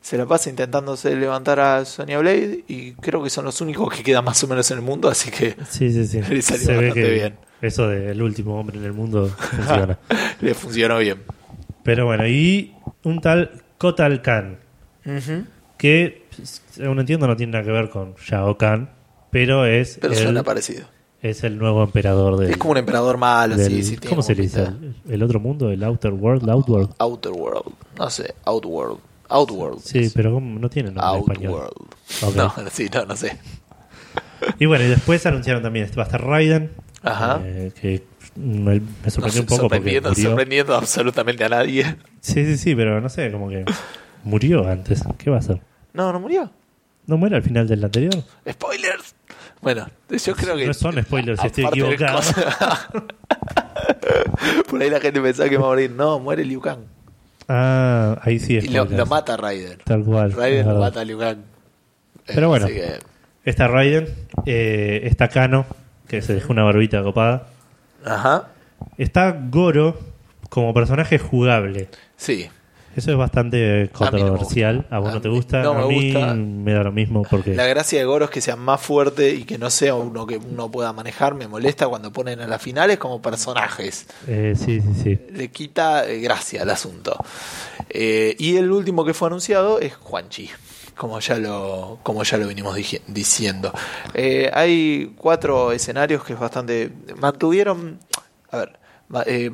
se 0.00 0.16
la 0.18 0.26
pasa 0.26 0.50
intentándose 0.50 1.14
levantar 1.16 1.60
a 1.60 1.84
Sonya 1.84 2.18
Blade 2.18 2.64
y 2.68 2.92
creo 2.92 3.22
que 3.22 3.30
son 3.30 3.44
los 3.44 3.60
únicos 3.60 3.94
que 3.94 4.02
quedan 4.02 4.24
más 4.24 4.42
o 4.44 4.48
menos 4.48 4.70
en 4.70 4.78
el 4.78 4.82
mundo, 4.84 5.08
así 5.08 5.30
que 5.30 5.56
Sí, 5.68 5.92
sí, 5.92 6.06
sí. 6.06 6.20
Le 6.28 6.42
salió 6.42 6.64
Se 6.66 6.72
ve 6.72 6.86
bastante 6.88 7.02
que 7.02 7.10
bien. 7.10 7.36
eso 7.62 7.88
del 7.88 8.20
último 8.22 8.58
hombre 8.58 8.78
en 8.78 8.84
el 8.84 8.92
mundo 8.92 9.28
funciona. 9.38 9.98
le 10.40 10.54
funcionó 10.54 10.98
bien. 10.98 11.22
Pero 11.82 12.04
bueno, 12.06 12.26
y 12.26 12.74
un 13.04 13.20
tal 13.20 13.62
Kotal 13.78 14.20
Khan, 14.22 14.58
que 15.78 16.26
según 16.42 17.00
entiendo 17.00 17.26
no 17.26 17.36
tiene 17.36 17.52
nada 17.52 17.64
que 17.64 17.70
ver 17.70 17.88
con 17.90 18.14
Shao 18.16 18.58
Kahn, 18.58 18.90
pero 19.30 19.64
es, 19.64 19.98
Pero 20.00 20.12
el, 20.12 20.18
suena 20.18 20.42
parecido. 20.42 20.86
Es 21.22 21.44
el 21.44 21.58
nuevo 21.58 21.82
emperador 21.82 22.36
del, 22.38 22.50
es 22.50 22.56
como 22.56 22.72
un 22.72 22.78
emperador 22.78 23.16
malo, 23.18 23.56
del- 23.56 23.70
sí, 23.72 23.82
sí, 23.82 23.96
¿cómo 23.96 24.22
se 24.22 24.34
le 24.34 24.42
dice? 24.42 24.62
¿El, 24.64 24.94
el 25.08 25.22
otro 25.22 25.38
mundo? 25.40 25.70
¿El 25.70 25.82
Outer 25.84 26.12
World? 26.12 26.42
¿El 26.44 26.50
Outworld? 26.50 26.94
Outer 26.98 27.32
World, 27.32 27.74
no 27.98 28.10
sé, 28.10 28.34
Outworld. 28.44 28.98
Outworld. 29.28 29.80
Sí, 29.84 30.10
pero 30.14 30.32
¿cómo? 30.32 30.58
no 30.58 30.68
tiene 30.68 30.90
nombre 30.90 31.12
en 31.12 31.20
español. 31.20 31.52
Outworld. 31.62 31.94
Ok. 32.24 32.34
No, 32.36 32.70
sí, 32.72 32.88
no, 32.92 33.04
no 33.06 33.16
sé. 33.16 33.38
Y 34.58 34.66
bueno, 34.66 34.84
y 34.84 34.88
después 34.88 35.24
anunciaron 35.26 35.62
también 35.62 35.84
este 35.84 35.96
va 35.98 36.02
a 36.04 36.06
estar 36.06 36.24
Raiden, 36.24 36.70
Ajá. 37.02 37.40
eh, 37.44 37.70
que 37.80 38.02
me, 38.36 38.80
me 38.80 39.10
sorprendió 39.10 39.42
No 39.42 39.42
un 39.42 39.46
poco 39.46 39.62
porque 39.68 39.76
sorprendiendo, 39.76 40.08
murió. 40.10 40.24
sorprendiendo 40.30 40.74
absolutamente 40.74 41.44
a 41.44 41.48
nadie. 41.50 41.96
Sí, 42.20 42.44
sí, 42.46 42.56
sí, 42.56 42.74
pero 42.74 43.00
no 43.00 43.08
sé, 43.08 43.30
como 43.30 43.48
que 43.50 43.64
murió 44.24 44.66
antes. 44.68 45.02
¿Qué 45.18 45.30
va 45.30 45.36
a 45.36 45.40
hacer? 45.40 45.60
No, 45.92 46.12
no 46.12 46.18
murió. 46.20 46.50
¿No 47.06 47.16
muere 47.16 47.36
al 47.36 47.42
final 47.42 47.68
del 47.68 47.84
anterior? 47.84 48.14
Spoilers. 48.50 49.14
Bueno, 49.62 49.86
yo 50.08 50.34
creo 50.36 50.56
que. 50.56 50.66
No 50.66 50.74
son 50.74 51.02
spoilers, 51.02 51.42
estoy 51.44 51.64
aparte 51.64 51.82
de 51.82 51.94
equivocado. 51.94 52.20
Por 54.68 54.82
ahí 54.82 54.90
la 54.90 55.00
gente 55.00 55.20
pensaba 55.20 55.48
que 55.48 55.54
iba 55.54 55.64
a 55.64 55.68
morir. 55.68 55.90
No, 55.90 56.18
muere 56.18 56.44
Liu 56.44 56.60
Kang. 56.60 56.80
Ah, 57.48 58.18
ahí 58.22 58.38
sí 58.38 58.56
es 58.56 58.64
Y 58.64 58.68
lo, 58.68 58.84
lo 58.84 59.06
mata 59.06 59.36
Raiden. 59.36 59.78
Tal 59.84 60.04
cual. 60.04 60.32
Raiden 60.32 60.68
lo 60.68 60.78
mata 60.80 61.00
a 61.00 61.04
Liu 61.04 61.18
Kang. 61.18 61.38
Pero 62.26 62.48
bueno. 62.48 62.66
que- 62.66 62.98
Está 63.44 63.68
Raiden, 63.68 64.06
eh, 64.44 65.00
está 65.04 65.28
Kano, 65.28 65.64
que 66.06 66.20
se 66.20 66.34
dejó 66.34 66.52
una 66.52 66.62
barbita 66.62 67.02
copada. 67.02 67.46
Ajá. 68.04 68.48
Está 68.98 69.34
Goro 69.50 69.98
como 70.50 70.74
personaje 70.74 71.18
jugable. 71.18 71.88
Sí. 72.16 72.48
Eso 72.96 73.12
es 73.12 73.16
bastante 73.16 73.82
A 73.82 73.84
no 73.84 73.92
controversial. 73.92 74.86
¿A 74.90 74.98
vos 74.98 75.14
no 75.14 75.20
te 75.20 75.28
gusta? 75.28 75.62
no 75.62 75.74
me 75.74 75.82
a 75.82 75.86
mí 75.86 76.12
gusta. 76.12 76.34
me 76.34 76.72
da 76.72 76.82
lo 76.82 76.92
mismo 76.92 77.22
porque... 77.28 77.54
La 77.54 77.66
gracia 77.66 77.98
de 78.00 78.04
Goro 78.04 78.24
es 78.24 78.30
que 78.30 78.40
sea 78.40 78.56
más 78.56 78.80
fuerte 78.80 79.30
y 79.30 79.44
que 79.44 79.58
no 79.58 79.70
sea 79.70 79.94
uno 79.94 80.26
que 80.26 80.38
uno 80.38 80.70
pueda 80.70 80.92
manejar. 80.92 81.34
Me 81.34 81.46
molesta 81.46 81.86
cuando 81.88 82.12
ponen 82.12 82.40
a 82.40 82.46
las 82.48 82.60
finales 82.60 82.98
como 82.98 83.22
personajes. 83.22 84.06
Eh, 84.26 84.54
sí, 84.56 84.80
sí, 84.80 84.94
sí. 85.02 85.18
Le 85.32 85.50
quita 85.50 86.08
eh, 86.08 86.18
gracia 86.20 86.62
al 86.62 86.70
asunto. 86.70 87.16
Eh, 87.88 88.34
y 88.38 88.56
el 88.56 88.70
último 88.72 89.04
que 89.04 89.14
fue 89.14 89.28
anunciado 89.28 89.78
es 89.78 89.94
Juanchi. 89.94 90.50
Como 90.96 91.18
ya 91.20 91.36
lo, 91.38 91.98
como 92.02 92.24
ya 92.24 92.36
lo 92.36 92.46
venimos 92.48 92.76
diciendo. 93.06 93.72
Eh, 94.12 94.50
hay 94.52 95.14
cuatro 95.16 95.72
escenarios 95.72 96.24
que 96.24 96.34
es 96.34 96.38
bastante. 96.40 96.90
Mantuvieron. 97.18 98.00
A 98.50 98.58
ver. 98.58 98.78
eh, 99.26 99.50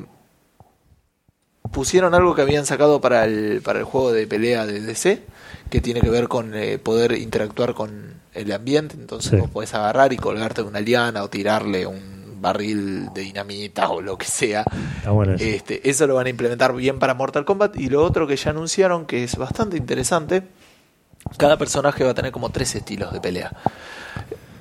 pusieron 1.77 2.15
algo 2.15 2.35
que 2.35 2.41
habían 2.41 2.65
sacado 2.65 3.03
para 3.03 3.27
el, 3.27 3.61
para 3.63 3.81
el 3.81 3.85
juego 3.85 4.11
de 4.11 4.27
pelea 4.27 4.65
de 4.65 4.81
DC, 4.81 5.23
que 5.69 5.83
tiene 5.83 6.01
que 6.01 6.09
ver 6.09 6.27
con 6.27 6.55
eh, 6.55 6.79
poder 6.79 7.13
interactuar 7.13 7.75
con 7.75 8.15
el 8.33 8.51
ambiente. 8.51 8.95
Entonces 8.99 9.33
Sí. 9.33 9.37
vos 9.37 9.51
podés 9.51 9.75
agarrar 9.75 10.11
y 10.15 10.17
colgarte 10.17 10.63
de 10.63 10.69
una 10.69 10.81
liana 10.81 11.23
o 11.23 11.29
tirarle 11.29 11.87
un 11.87 12.39
barril 12.41 13.13
de 13.13 13.21
dinamita 13.21 13.91
o 13.91 14.01
lo 14.01 14.17
que 14.17 14.25
sea. 14.25 14.65
Bueno 15.07 15.35
eso. 15.35 15.45
Este, 15.45 15.87
eso 15.91 16.07
lo 16.07 16.15
van 16.15 16.29
a 16.29 16.31
implementar 16.31 16.75
bien 16.75 16.99
para 16.99 17.13
Mortal 17.13 17.45
Kombat. 17.45 17.77
Y 17.77 17.91
lo 17.91 18.03
otro 18.03 18.27
que 18.27 18.37
ya 18.37 18.53
anunciaron, 18.53 19.05
que 19.05 19.23
es 19.25 19.37
bastante 19.37 19.77
interesante, 19.77 20.45
cada 21.37 21.59
personaje 21.59 22.05
va 22.05 22.13
a 22.13 22.15
tener 22.15 22.33
como 22.33 22.49
tres 22.49 22.75
estilos 22.75 23.13
de 23.13 23.21
pelea. 23.21 23.53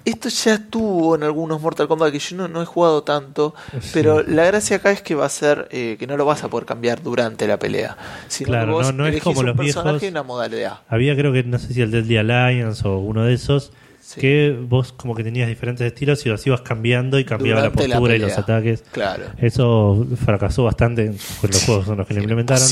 Esto 0.06 0.30
ya 0.30 0.54
estuvo 0.54 1.16
en 1.16 1.24
algunos 1.24 1.60
Mortal 1.62 1.88
Kombat 1.88 2.12
que 2.12 2.20
yo 2.20 2.38
no, 2.38 2.48
no 2.48 2.62
he 2.62 2.66
jugado 2.66 3.02
tanto, 3.04 3.56
Sí. 3.82 3.90
pero 3.94 4.22
la 4.24 4.46
gracia 4.46 4.78
acá 4.78 4.92
es 4.92 5.02
que 5.02 5.16
va 5.16 5.26
a 5.26 5.30
ser 5.30 5.68
eh, 5.72 5.96
que 6.00 6.06
no 6.08 6.16
lo 6.16 6.26
vas 6.26 6.44
a 6.44 6.48
poder 6.50 6.66
cambiar 6.66 7.02
durante 7.02 7.48
la 7.48 7.58
pelea. 7.58 7.98
Sino 8.28 8.50
Claro, 8.50 8.68
que 8.68 8.72
vos 8.74 8.86
no- 8.88 9.04
no 9.04 9.08
es 9.08 9.22
como 9.24 9.40
un 9.40 9.46
los 9.48 9.58
personaje 9.58 9.98
viejos. 10.00 10.12
una 10.12 10.24
modalidad. 10.24 10.80
Había 10.88 11.16
creo 11.16 11.34
que, 11.34 11.44
no 11.44 11.58
sé 11.60 11.74
si 11.74 11.82
el 11.82 11.90
Deadly 11.92 12.18
Alliance 12.18 12.88
o 12.88 13.00
uno 13.00 13.24
de 13.24 13.34
esos, 13.34 13.72
Sí. 14.00 14.22
que 14.22 14.56
vos 14.70 14.92
como 14.94 15.16
que 15.16 15.24
tenías 15.24 15.48
diferentes 15.48 15.88
estilos 15.88 16.24
y 16.28 16.30
los 16.30 16.46
ibas 16.46 16.62
cambiando 16.62 17.18
y 17.18 17.26
cambiaba 17.26 17.62
la 17.62 17.70
Durante 17.70 17.88
la 17.88 17.96
postura 17.96 18.16
y 18.16 18.20
los 18.20 18.38
ataques. 18.38 18.84
Claro. 18.92 19.24
Eso 19.40 20.06
fracasó 20.24 20.64
bastante 20.66 21.08
con 21.42 21.50
los 21.50 21.64
juegos 21.66 21.88
en 21.88 21.98
los 21.98 22.06
que 22.08 22.14
lo 22.14 22.20
implementaron. 22.22 22.64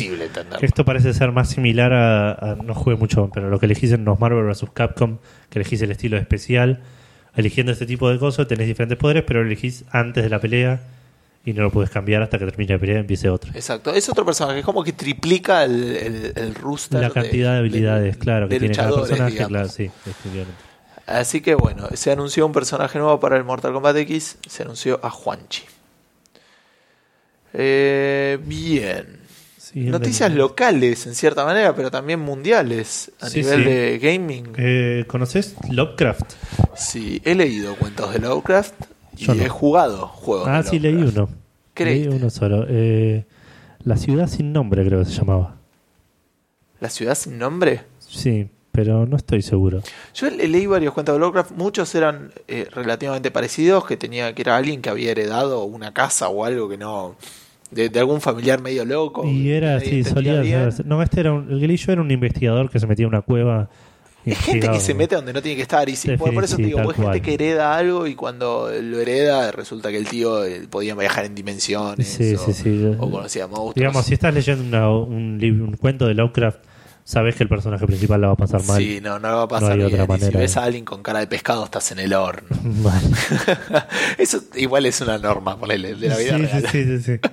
Esto 0.61 0.85
parece 0.85 1.11
ser 1.15 1.31
más 1.31 1.49
similar 1.49 1.91
a, 1.91 2.31
a- 2.33 2.55
no 2.63 2.75
jugué 2.75 2.95
mucho, 2.97 3.31
pero 3.33 3.49
lo 3.49 3.57
que 3.59 3.65
elegís 3.65 3.91
en 3.93 4.05
los 4.05 4.19
Marvel 4.19 4.45
vs. 4.45 4.65
Capcom, 4.75 5.17
que 5.49 5.57
elegís 5.57 5.81
el 5.81 5.89
estilo 5.89 6.17
especial, 6.17 6.83
eligiendo 7.35 7.71
este 7.71 7.85
tipo 7.85 8.09
de 8.09 8.19
cosas, 8.19 8.47
tenés 8.47 8.67
diferentes 8.67 8.97
poderes, 8.97 9.23
pero 9.25 9.41
lo 9.41 9.47
elegís 9.47 9.85
antes 9.91 10.23
de 10.23 10.29
la 10.29 10.39
pelea 10.39 10.81
y 11.45 11.53
no 11.53 11.63
lo 11.63 11.71
puedes 11.71 11.89
cambiar 11.89 12.21
hasta 12.21 12.39
que 12.39 12.45
termine 12.45 12.73
la 12.73 12.79
pelea 12.79 12.97
y 12.97 12.99
empiece 12.99 13.29
otro. 13.29 13.51
Exacto, 13.53 13.93
es 13.93 14.07
otro 14.09 14.25
personaje, 14.25 14.59
es 14.59 14.65
como 14.65 14.83
que 14.83 14.93
triplica 14.93 15.63
el, 15.63 15.95
el, 15.95 16.33
el 16.35 16.55
roster 16.55 17.01
La 17.01 17.09
cantidad 17.09 17.53
de, 17.53 17.59
habilidades, 17.59 18.17
claro, 18.17 18.47
que 18.47 18.59
tiene 18.59 18.75
cada 18.75 18.95
personaje, 18.95 19.45
claro, 19.45 19.69
sí. 19.69 19.89
Así 21.05 21.41
que 21.41 21.55
bueno, 21.55 21.89
se 21.93 22.11
anunció 22.11 22.45
un 22.45 22.53
personaje 22.53 22.97
nuevo 22.97 23.19
para 23.19 23.35
el 23.35 23.43
Mortal 23.43 23.73
Kombat 23.73 23.97
X, 23.97 24.37
se 24.47 24.63
anunció 24.63 24.99
a 25.03 25.09
Juanchi. 25.09 25.63
Eh, 27.53 28.39
bien. 28.43 29.22
Noticias 29.75 30.31
locales 30.33 31.07
en 31.07 31.15
cierta 31.15 31.45
manera, 31.45 31.75
pero 31.75 31.89
también 31.89 32.19
mundiales 32.19 33.11
a 33.19 33.29
Sí, 33.29 33.39
nivel 33.41 33.63
sí. 33.63 33.69
de 33.69 33.99
gaming. 33.99 34.53
Eh, 34.57 35.05
¿Conoces 35.07 35.55
Lovecraft? 35.69 36.33
Sí, 36.75 37.21
he 37.25 37.33
leído 37.35 37.75
cuentos 37.75 38.13
de 38.13 38.19
Lovecraft 38.19 38.73
y 39.17 39.25
Yo 39.25 39.35
no. 39.35 39.43
he 39.43 39.49
jugado 39.49 40.07
juegos 40.07 40.47
Ah, 40.47 40.61
de 40.61 40.69
sí, 40.69 40.79
leí 40.79 40.95
uno. 40.95 41.29
¿Qué 41.73 41.85
Leí 41.85 42.07
uno 42.07 42.29
solo. 42.29 42.65
Eh, 42.69 43.25
la 43.83 43.97
ciudad 43.97 44.27
sin 44.27 44.53
nombre 44.53 44.85
creo 44.85 44.99
que 44.99 45.05
se 45.05 45.13
llamaba. 45.13 45.55
¿La 46.79 46.89
ciudad 46.89 47.15
sin 47.15 47.37
nombre? 47.39 47.81
Sí, 47.99 48.49
pero 48.71 49.05
no 49.05 49.15
estoy 49.17 49.41
seguro. 49.41 49.81
Yo 50.13 50.29
le- 50.29 50.47
leí 50.47 50.65
varios 50.67 50.93
cuentos 50.93 51.15
de 51.15 51.19
Lovecraft, 51.19 51.51
muchos 51.51 51.93
eran 51.95 52.31
eh, 52.47 52.67
relativamente 52.71 53.31
parecidos, 53.31 53.85
que 53.85 53.97
tenía 53.97 54.35
que 54.35 54.41
era 54.43 54.55
alguien 54.57 54.81
que 54.81 54.89
había 54.89 55.11
heredado 55.11 55.63
una 55.63 55.93
casa 55.93 56.27
o 56.29 56.45
algo 56.45 56.69
que 56.69 56.77
no 56.77 57.15
de, 57.73 57.89
de 57.89 57.99
algún 57.99 58.21
familiar 58.21 58.61
medio 58.61 58.85
loco. 58.85 59.27
Y 59.27 59.51
era 59.51 59.75
entendía 59.75 60.03
solía 60.05 60.71
ser- 60.71 60.85
No, 60.85 61.01
este 61.01 61.19
era 61.21 61.33
un, 61.33 61.51
el 61.51 61.77
yo 61.77 61.91
era 61.91 62.01
un 62.01 62.11
investigador 62.11 62.69
que 62.69 62.79
se 62.79 62.87
metía 62.87 63.03
en 63.03 63.09
una 63.09 63.21
cueva. 63.21 63.69
Es 64.25 64.37
gente 64.39 64.69
que 64.69 64.79
se 64.79 64.93
mete 64.93 65.15
donde 65.15 65.33
no 65.33 65.41
tiene 65.41 65.57
que 65.57 65.63
estar 65.63 65.89
y 65.89 65.97
sí, 65.97 66.15
por, 66.15 66.33
por 66.33 66.45
eso 66.45 66.55
te 66.55 66.63
Sí, 66.63 66.67
digo, 66.69 66.81
pues 66.83 66.95
gente 66.95 67.21
que 67.21 67.33
hereda 67.33 67.75
algo 67.75 68.07
y 68.07 68.15
cuando 68.15 68.71
lo 68.81 68.99
hereda 69.01 69.51
resulta 69.51 69.91
que 69.91 69.97
el 69.97 70.07
tío 70.07 70.45
eh, 70.45 70.65
podía 70.69 70.95
viajar 70.95 71.25
en 71.25 71.35
dimensiones 71.35 72.07
Sí, 72.07 72.33
o, 72.35 72.37
sí, 72.39 72.53
sí. 72.53 72.85
o 72.97 73.11
conocía 73.11 73.47
monstruos. 73.47 73.75
Digamos, 73.75 74.05
si 74.05 74.13
estás 74.13 74.33
leyendo 74.33 74.63
una- 74.63 74.89
un, 74.89 75.37
libro, 75.39 75.65
un 75.65 75.75
cuento 75.75 76.07
de 76.07 76.13
Lovecraft, 76.13 76.59
sabes 77.03 77.35
que 77.35 77.43
el 77.43 77.49
personaje 77.49 77.85
principal 77.85 78.21
la 78.21 78.27
va 78.27 78.33
a 78.33 78.37
pasar 78.37 78.63
mal. 78.63 78.77
Sí, 78.81 78.99
no, 79.03 79.19
no 79.19 79.27
va 79.27 79.41
a 79.41 79.47
pasar 79.49 79.71
hay 79.73 79.77
bien. 79.79 79.87
otra 79.87 80.03
Y 80.03 80.05
si 80.05 80.07
manera. 80.23 80.39
ves 80.39 80.55
a 80.55 80.63
alguien 80.63 80.85
con 80.85 81.03
cara 81.03 81.19
de 81.19 81.27
pescado, 81.27 81.65
estás 81.65 81.91
en 81.91 81.99
el 81.99 82.13
horno. 82.13 82.47
Eso 84.17 84.39
igual 84.55 84.85
es 84.85 85.01
una 85.01 85.17
norma, 85.17 85.57
ponele, 85.57 85.95
de 85.95 86.07
la 86.07 86.17
vida 86.17 86.37
sí, 86.37 86.43
real. 86.45 86.61
sí, 86.71 86.83
sí, 86.85 86.97
sí, 86.97 87.03
sí. 87.03 87.19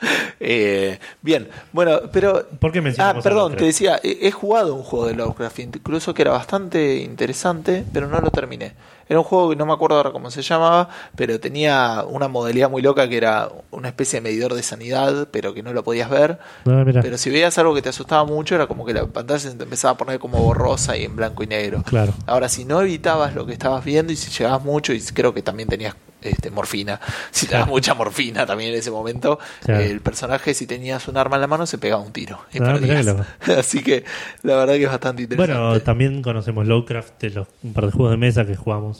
Eh, 0.40 1.00
bien, 1.20 1.48
bueno, 1.72 2.02
pero. 2.12 2.46
¿Por 2.60 2.70
qué 2.70 2.78
Ah, 2.78 2.82
mencionamos 2.82 3.26
a 3.26 3.28
perdón, 3.28 3.56
te 3.56 3.64
decía, 3.64 3.98
he, 4.02 4.28
he 4.28 4.30
jugado 4.30 4.74
un 4.76 4.84
juego 4.84 5.06
de 5.06 5.14
Lovecraft, 5.14 5.58
incluso 5.58 6.14
que 6.14 6.22
era 6.22 6.30
bastante 6.30 6.98
interesante, 6.98 7.84
pero 7.92 8.06
no 8.06 8.20
lo 8.20 8.30
terminé. 8.30 8.72
Era 9.08 9.18
un 9.20 9.24
juego 9.24 9.50
que 9.50 9.56
no 9.56 9.64
me 9.66 9.72
acuerdo 9.72 9.96
ahora 9.96 10.12
cómo 10.12 10.30
se 10.30 10.42
llamaba, 10.42 10.88
pero 11.16 11.40
tenía 11.40 12.04
una 12.08 12.28
modalidad 12.28 12.70
muy 12.70 12.82
loca 12.82 13.08
que 13.08 13.16
era 13.16 13.48
una 13.70 13.88
especie 13.88 14.20
de 14.20 14.28
medidor 14.28 14.54
de 14.54 14.62
sanidad, 14.62 15.28
pero 15.30 15.54
que 15.54 15.62
no 15.62 15.72
lo 15.72 15.82
podías 15.82 16.10
ver. 16.10 16.38
No, 16.64 16.84
mira, 16.84 17.00
Pero 17.02 17.16
si 17.18 17.30
veías 17.30 17.56
algo 17.58 17.74
que 17.74 17.82
te 17.82 17.88
asustaba 17.88 18.24
mucho, 18.24 18.54
era 18.54 18.66
como 18.66 18.84
que 18.84 18.92
la 18.94 19.06
pantalla 19.06 19.38
se 19.38 19.50
te 19.52 19.62
empezaba 19.64 19.92
a 19.94 19.96
poner 19.96 20.18
como 20.18 20.38
borrosa 20.38 20.96
y 20.96 21.04
en 21.04 21.16
blanco 21.16 21.42
y 21.42 21.46
negro. 21.46 21.82
claro. 21.84 22.12
Ahora, 22.26 22.48
si 22.48 22.64
no 22.64 22.80
evitabas 22.82 23.34
lo 23.34 23.46
que 23.46 23.52
estabas 23.52 23.84
viendo 23.84 24.12
y 24.12 24.16
si 24.16 24.30
llegabas 24.30 24.62
mucho, 24.64 24.92
y 24.92 25.00
creo 25.00 25.32
que 25.32 25.42
también 25.42 25.68
tenías 25.68 25.94
este, 26.20 26.50
morfina, 26.50 27.00
si 27.30 27.46
te 27.46 27.50
Claro. 27.52 27.66
mucha 27.66 27.94
morfina 27.94 28.44
también 28.44 28.72
en 28.72 28.78
ese 28.80 28.90
momento, 28.90 29.38
Claro. 29.64 29.80
el 29.84 30.00
personaje, 30.00 30.52
si 30.52 30.66
tenías 30.66 31.06
un 31.08 31.16
arma 31.16 31.36
en 31.36 31.42
la 31.42 31.46
mano, 31.46 31.64
se 31.64 31.78
pegaba 31.78 32.02
un 32.02 32.12
tiro. 32.12 32.40
y 32.52 32.58
Ah. 32.60 33.24
Así 33.58 33.82
que 33.82 34.04
la 34.42 34.56
verdad 34.56 34.74
que 34.74 34.84
es 34.84 34.90
bastante 34.90 35.22
interesante. 35.22 35.60
Bueno, 35.60 35.80
también 35.80 36.20
conocemos 36.22 36.66
Lovecraft 36.66 37.20
de 37.22 37.30
los, 37.30 37.48
un 37.62 37.72
par 37.72 37.86
de 37.86 37.92
juegos 37.92 38.10
de 38.10 38.16
mesa 38.16 38.44
que 38.44 38.56
jugamos 38.56 38.97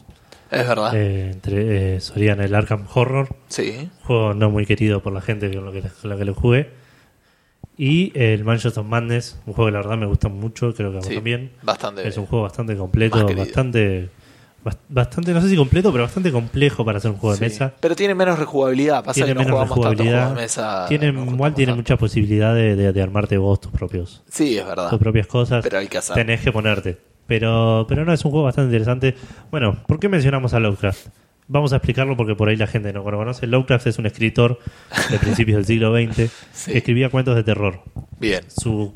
es 0.51 0.67
verdad. 0.69 0.95
eh, 0.95 1.31
entre 1.33 1.97
eh, 1.97 2.01
Soriana 2.01 2.45
el 2.45 2.55
Arkham 2.55 2.85
Horror, 2.93 3.29
sí. 3.49 3.89
juego 4.05 4.35
no 4.35 4.51
muy 4.51 4.67
querido 4.67 5.03
por 5.03 5.13
la 5.13 5.21
gente 5.21 5.51
con 5.55 5.65
lo 5.65 5.73
que, 5.73 5.83
con 5.83 6.11
la 6.11 6.17
que 6.17 6.25
lo 6.25 6.35
jugué. 6.35 6.71
Y 7.77 8.11
el 8.19 8.45
Mansions 8.45 8.77
of 8.77 8.87
Madness, 8.87 9.39
un 9.47 9.53
juego 9.55 9.67
que 9.69 9.73
la 9.73 9.79
verdad 9.79 9.97
me 9.97 10.07
gusta 10.07 10.29
mucho, 10.29 10.75
creo 10.75 10.91
que 10.91 10.97
a 10.97 11.01
vos 11.01 11.07
sí, 11.09 11.15
también. 11.15 11.53
Bastante. 11.63 12.07
Es 12.09 12.17
un 12.17 12.27
juego 12.27 12.43
bastante 12.45 12.77
completo, 12.77 13.25
bastante, 13.37 14.09
bas- 14.65 14.79
bastante, 14.89 15.33
no 15.33 15.41
sé 15.41 15.49
si 15.49 15.57
completo, 15.57 15.93
pero 15.93 16.03
bastante 16.03 16.33
complejo 16.33 16.85
para 16.85 16.99
hacer 16.99 17.13
un 17.13 17.19
juego 17.19 17.37
sí. 17.37 17.41
de 17.43 17.47
mesa. 17.51 17.75
Pero 17.79 17.95
tiene 17.95 18.17
menos 18.17 18.37
rejugabilidad. 18.37 19.05
Pasa 19.05 19.15
Tiene 19.15 19.29
que 19.29 19.35
no 19.35 19.45
menos 19.45 19.69
rejugabilidad. 19.69 20.31
de 20.31 20.35
mesa. 20.35 20.87
tiene, 20.89 21.13
no 21.13 21.25
igual 21.25 21.55
tiene 21.55 21.71
tanto. 21.71 21.83
mucha 21.83 21.97
posibilidad 21.97 22.53
de, 22.53 22.75
de- 22.75 22.93
de 22.93 23.03
armarte 23.03 23.37
vos 23.39 23.61
tus 23.61 23.71
propios, 23.71 24.25
Sí, 24.29 24.59
es 24.59 24.67
verdad. 24.67 24.91
tus 24.91 24.99
propias 24.99 25.29
cosas. 25.29 25.63
Pero 25.63 25.79
hay 25.79 25.87
que 25.87 25.99
hacer. 25.99 26.17
Tenés 26.17 26.41
que 26.41 26.51
ponerte. 26.51 26.99
Pero, 27.29 27.87
pero 27.89 28.05
no, 28.05 28.13
es 28.13 28.25
un 28.25 28.33
juego 28.33 28.47
bastante 28.47 28.69
interesante. 28.71 29.15
Bueno, 29.53 29.77
¿por 29.87 30.01
qué 30.01 30.09
mencionamos 30.09 30.53
a 30.55 30.59
Lovecraft? 30.61 31.09
Vamos 31.47 31.73
a 31.73 31.77
explicarlo 31.77 32.17
porque 32.17 32.35
por 32.35 32.49
ahí 32.49 32.57
la 32.57 32.67
gente 32.67 32.93
no 32.93 33.09
lo 33.09 33.17
conoce. 33.17 33.47
Lovecraft 33.47 33.87
es 33.87 33.99
un 33.99 34.07
escritor 34.07 34.59
de 35.11 35.19
principios 35.19 35.57
del 35.59 35.65
siglo 35.67 35.95
XX 35.95 36.31
Sí. 36.53 36.73
que 36.73 36.79
escribía 36.79 37.11
cuentos 37.11 37.37
de 37.37 37.45
terror. 37.45 37.83
Bien. 38.19 38.43
Su, 38.49 38.93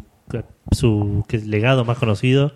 su 0.73 1.25
legado 1.47 1.85
más 1.85 1.99
conocido 1.99 2.53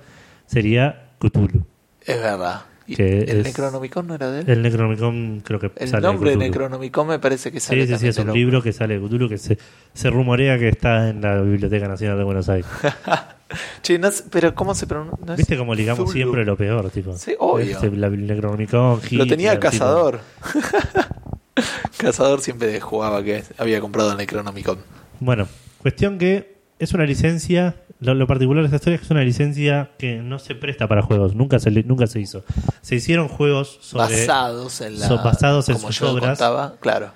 sería 0.46 1.10
Cthulhu. 1.20 1.64
Es 2.04 2.20
verdad. 2.20 2.62
¿Y 2.86 2.94
Que 2.94 3.18
¿El 3.20 3.38
es- 3.40 3.44
Necronomicon 3.46 4.06
no 4.06 4.14
era 4.14 4.30
de 4.30 4.40
él? 4.40 4.48
El 4.48 4.62
Necronomicon 4.62 5.42
creo 5.44 5.58
que 5.60 5.72
El 5.76 5.88
sale 5.88 6.06
nombre 6.06 6.30
de. 6.30 6.36
Necronomicon 6.36 7.08
me 7.08 7.18
parece 7.18 7.50
que 7.52 7.58
sale 7.60 7.86
Sí, 7.86 7.92
sí, 7.94 7.98
sí, 7.98 8.08
es 8.08 8.18
un 8.18 8.32
libro 8.32 8.62
que 8.62 8.72
sale 8.72 8.98
de 8.98 9.06
Cthulhu 9.06 9.28
que 9.28 9.38
se, 9.38 9.58
se 9.92 10.08
rumorea 10.10 10.58
que 10.58 10.68
está 10.68 11.08
en 11.10 11.20
la 11.20 11.40
Biblioteca 11.42 11.88
Nacional 11.88 12.16
de 12.16 12.24
Buenos 12.24 12.48
Aires. 12.48 12.66
Che, 13.82 13.98
no 13.98 14.10
sé- 14.10 14.24
pero 14.30 14.54
¿cómo 14.54 14.74
se 14.74 14.86
pronuncia? 14.86 15.24
No 15.24 15.36
¿Viste 15.36 15.56
cómo 15.56 15.74
ligamos 15.74 16.00
Zulu. 16.08 16.12
siempre 16.12 16.44
lo 16.44 16.56
peor? 16.56 16.90
Tipo? 16.90 17.16
Sí, 17.16 17.34
obvio. 17.38 17.64
Este, 17.76 17.90
la 17.92 18.08
Necronomicon, 18.10 19.00
Lo 19.12 19.26
tenía 19.26 19.52
tipo- 19.52 19.62
Cazador. 19.70 20.20
Cazador 21.98 22.40
siempre 22.40 22.80
jugaba 22.80 23.22
que 23.22 23.44
había 23.58 23.80
comprado 23.80 24.12
el 24.12 24.16
Necronomicon. 24.18 24.78
Bueno, 25.20 25.48
cuestión 25.78 26.18
que 26.18 26.56
es 26.78 26.92
una 26.92 27.04
licencia 27.04 27.76
lo, 28.00 28.12
lo 28.14 28.26
particular 28.26 28.62
de 28.62 28.66
esta 28.66 28.76
historia 28.76 28.94
es 28.96 29.00
que 29.00 29.04
es 29.06 29.10
una 29.10 29.22
licencia 29.22 29.90
que 29.98 30.16
no 30.18 30.38
se 30.38 30.54
presta 30.54 30.86
para 30.86 31.00
juegos, 31.00 31.34
nunca 31.34 31.58
se, 31.58 31.70
nunca 31.70 32.06
se 32.06 32.20
hizo. 32.20 32.44
Se 32.82 32.94
hicieron 32.96 33.28
juegos 33.28 33.78
sobre, 33.80 34.02
basados 34.26 34.82
en 34.82 35.00
la 35.00 35.08
basados 35.16 35.68
en 35.70 35.76
como 35.76 35.86
sus 35.88 36.00
yo 36.00 36.12
obras. 36.12 36.38
contaba, 36.38 36.74
claro. 36.80 37.12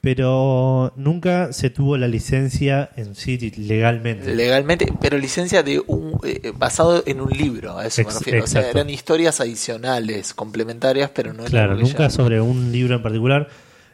Pero 0.00 0.92
nunca 0.96 1.52
se 1.52 1.68
tuvo 1.68 1.96
la 1.98 2.08
licencia 2.08 2.90
en 2.96 3.14
sí 3.14 3.36
legalmente. 3.56 4.34
Legalmente, 4.34 4.90
pero 5.00 5.18
licencia 5.18 5.62
de 5.62 5.82
un 5.86 6.18
eh, 6.24 6.52
basado 6.56 7.02
en 7.06 7.20
un 7.20 7.30
libro, 7.30 7.76
a 7.78 7.86
eso 7.86 8.00
me 8.02 8.08
Ex- 8.08 8.18
refiero. 8.18 8.44
O 8.44 8.46
sea, 8.46 8.60
exacto. 8.62 8.78
eran 8.78 8.90
historias 8.90 9.40
adicionales, 9.40 10.32
complementarias, 10.32 11.10
pero 11.14 11.34
no 11.34 11.44
Claro, 11.44 11.76
nunca 11.76 12.08
sobre 12.08 12.40
un 12.40 12.72
libro 12.72 12.94
en 12.96 13.02
particular. 13.02 13.48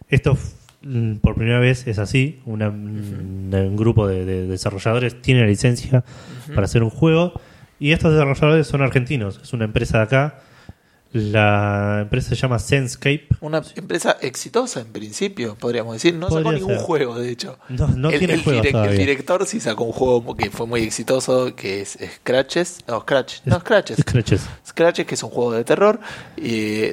Esto 0.09 0.39
mm, 0.83 1.17
por 1.17 1.35
primera 1.35 1.59
vez 1.59 1.87
es 1.89 1.99
así. 1.99 2.41
Una- 2.47 2.69
un, 2.69 3.51
un 3.53 3.77
grupo 3.77 4.07
de, 4.07 4.25
de 4.25 4.47
desarrolladores 4.47 5.21
tiene 5.21 5.41
la 5.41 5.49
licencia 5.49 6.05
para 6.55 6.67
hacer 6.67 6.85
un 6.85 6.91
juego. 6.91 7.33
Y 7.81 7.91
estos 7.93 8.13
desarrolladores 8.13 8.69
son 8.69 8.81
argentinos. 8.83 9.41
Es 9.43 9.53
una 9.53 9.65
empresa 9.65 9.99
de 9.99 10.05
acá. 10.05 10.41
La 11.13 12.01
empresa 12.03 12.31
se 12.31 12.35
llama 12.37 12.59
Senscape. 12.59 13.27
Una 13.41 13.63
empresa 13.75 14.17
exitosa 14.21 14.81
en 14.81 14.89
principio, 14.89 15.57
podríamos 15.59 15.95
decir. 15.95 16.15
No 16.15 16.29
sacó 16.29 16.53
ningún 16.53 16.75
ser. 16.75 16.79
juego, 16.79 17.19
de 17.19 17.31
hecho. 17.31 17.59
No, 17.69 17.89
no 17.89 18.11
el, 18.11 18.19
tiene 18.19 18.35
el 18.35 18.43
juegos 18.43 18.67
direc- 18.67 18.89
el 18.91 18.97
director 18.99 19.47
sí 19.47 19.61
sacó 19.61 19.85
un 19.85 19.93
juego 19.93 20.37
que 20.37 20.51
fue 20.51 20.67
muy 20.67 20.83
exitoso, 20.83 21.55
que 21.57 21.81
es 21.83 21.99
Scratches. 22.17 22.81
No, 22.87 23.01
Scratch. 23.01 23.37
No, 23.47 23.61
Scratches. 23.61 23.99
Scratches. 23.99 24.47
Scratches, 24.67 25.07
que 25.07 25.15
es 25.15 25.23
un 25.23 25.31
juego 25.31 25.53
de 25.53 25.65
terror. 25.65 26.01
Y 26.37 26.43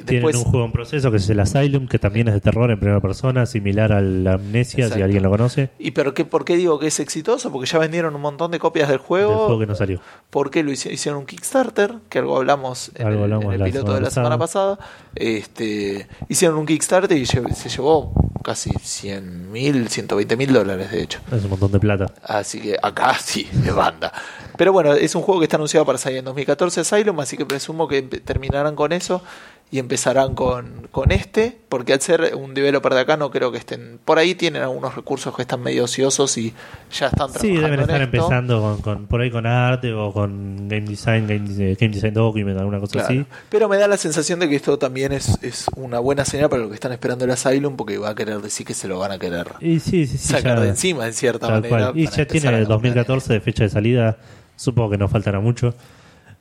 Tienen 0.00 0.06
después, 0.06 0.36
un 0.36 0.44
juego 0.44 0.64
en 0.66 0.72
proceso 0.72 1.10
que 1.10 1.18
es 1.18 1.28
el 1.28 1.40
Asylum, 1.40 1.86
que 1.88 1.98
también 1.98 2.28
es 2.28 2.34
de 2.34 2.40
terror 2.40 2.70
en 2.70 2.78
primera 2.78 3.00
persona, 3.00 3.44
similar 3.46 3.92
a 3.92 4.00
la 4.00 4.34
Amnesia, 4.34 4.88
si 4.88 5.02
alguien 5.02 5.22
lo 5.22 5.30
conoce. 5.30 5.70
¿Y 5.78 5.90
pero 5.90 6.14
qué, 6.14 6.24
por 6.24 6.44
qué 6.44 6.56
digo 6.56 6.78
que 6.78 6.86
es 6.86 7.00
exitoso? 7.00 7.52
Porque 7.52 7.68
ya 7.68 7.78
vendieron 7.78 8.14
un 8.14 8.22
montón 8.22 8.50
de 8.52 8.58
copias 8.58 8.88
del 8.88 8.94
Del 8.98 9.06
juego. 9.06 9.34
juego 9.46 9.60
que 9.60 9.66
no 9.66 9.74
salió. 9.74 10.00
porque 10.30 10.62
lo 10.62 10.70
hici- 10.70 10.90
hicieron 10.92 11.20
un 11.20 11.26
Kickstarter, 11.26 11.96
que 12.08 12.20
algo 12.20 12.36
hablamos 12.36 12.90
en, 12.94 13.06
Algo 13.06 13.18
el, 13.18 13.24
hablamos 13.24 13.44
en 13.46 13.52
el 13.52 13.58
la 13.60 13.64
piloto 13.66 13.94
de 13.94 14.00
la 14.04 14.10
semana 14.10 14.38
pasada. 14.38 14.78
Este, 15.14 16.06
hicieron 16.28 16.58
un 16.58 16.66
Kickstarter 16.66 17.16
y 17.16 17.26
se 17.26 17.68
llevó 17.68 18.12
casi 18.44 18.70
100 18.70 19.50
mil, 19.50 19.88
120 19.88 20.36
mil 20.36 20.52
dólares, 20.52 20.92
de 20.92 21.02
hecho. 21.02 21.20
Es 21.32 21.42
un 21.42 21.50
montón 21.50 21.72
de 21.72 21.80
plata. 21.80 22.12
Así 22.22 22.60
que 22.60 22.76
acá 22.80 23.14
sí, 23.18 23.48
de 23.50 23.72
banda. 23.72 24.12
Pero 24.56 24.72
bueno, 24.72 24.92
es 24.92 25.16
un 25.16 25.22
juego 25.22 25.40
que 25.40 25.46
está 25.46 25.56
anunciado 25.56 25.84
para 25.84 25.98
salir 25.98 26.18
en 26.18 26.26
2014 26.26 26.80
Asylum, 26.80 27.18
así 27.18 27.36
que 27.36 27.44
presumo 27.44 27.88
que 27.88 28.02
terminarán 28.02 28.76
con 28.76 28.92
eso 28.92 29.22
y 29.74 29.80
empezarán 29.80 30.36
con, 30.36 30.86
con 30.92 31.10
este, 31.10 31.58
porque 31.68 31.94
al 31.94 32.00
ser 32.00 32.36
un 32.36 32.54
developer 32.54 32.94
de 32.94 33.00
acá 33.00 33.16
no 33.16 33.32
creo 33.32 33.50
que 33.50 33.58
estén... 33.58 33.98
Por 34.04 34.20
ahí 34.20 34.36
tienen 34.36 34.62
algunos 34.62 34.94
recursos 34.94 35.34
que 35.34 35.42
están 35.42 35.62
medio 35.64 35.82
ociosos 35.82 36.38
y 36.38 36.54
ya 36.92 37.06
están 37.06 37.32
trabajando 37.32 37.40
Sí, 37.40 37.54
deben 37.56 37.72
en 37.74 37.80
estar 37.80 38.00
esto. 38.00 38.16
empezando 38.16 38.60
con, 38.62 38.80
con- 38.82 39.06
por 39.08 39.20
ahí 39.20 39.32
con 39.32 39.46
arte 39.46 39.92
o 39.92 40.12
con 40.12 40.68
game 40.68 40.82
design, 40.82 41.26
game, 41.26 41.74
game 41.74 41.92
design 41.92 42.14
document, 42.14 42.56
alguna 42.56 42.78
cosa 42.78 42.92
Claro. 43.00 43.06
así. 43.08 43.26
Pero 43.48 43.68
me 43.68 43.76
da 43.76 43.88
la 43.88 43.96
sensación 43.96 44.38
de 44.38 44.48
que 44.48 44.54
esto 44.54 44.78
también 44.78 45.10
es, 45.10 45.42
es 45.42 45.66
una 45.74 45.98
buena 45.98 46.24
señal 46.24 46.48
para 46.50 46.60
los 46.62 46.68
que 46.68 46.76
están 46.76 46.92
esperando 46.92 47.24
el 47.24 47.32
Asylum, 47.32 47.74
porque 47.74 47.98
va 47.98 48.10
a 48.10 48.14
querer 48.14 48.40
decir 48.42 48.64
que 48.64 48.74
se 48.74 48.86
lo 48.86 49.00
van 49.00 49.10
a 49.10 49.18
querer 49.18 49.48
Y 49.60 49.80
sí, 49.80 50.06
sí, 50.06 50.18
sí. 50.18 50.28
sacar 50.34 50.58
ya- 50.58 50.62
de 50.62 50.68
encima, 50.68 51.04
en 51.08 51.14
cierta 51.14 51.48
manera. 51.48 51.68
cual. 51.68 51.98
Y 51.98 52.06
ya 52.06 52.24
tiene 52.28 52.48
en 52.58 52.64
2014 52.68 53.32
de 53.32 53.40
fecha 53.40 53.64
de 53.64 53.70
salida. 53.70 54.18
Supongo 54.54 54.90
que 54.90 54.98
no 54.98 55.08
faltará 55.08 55.40
mucho. 55.40 55.74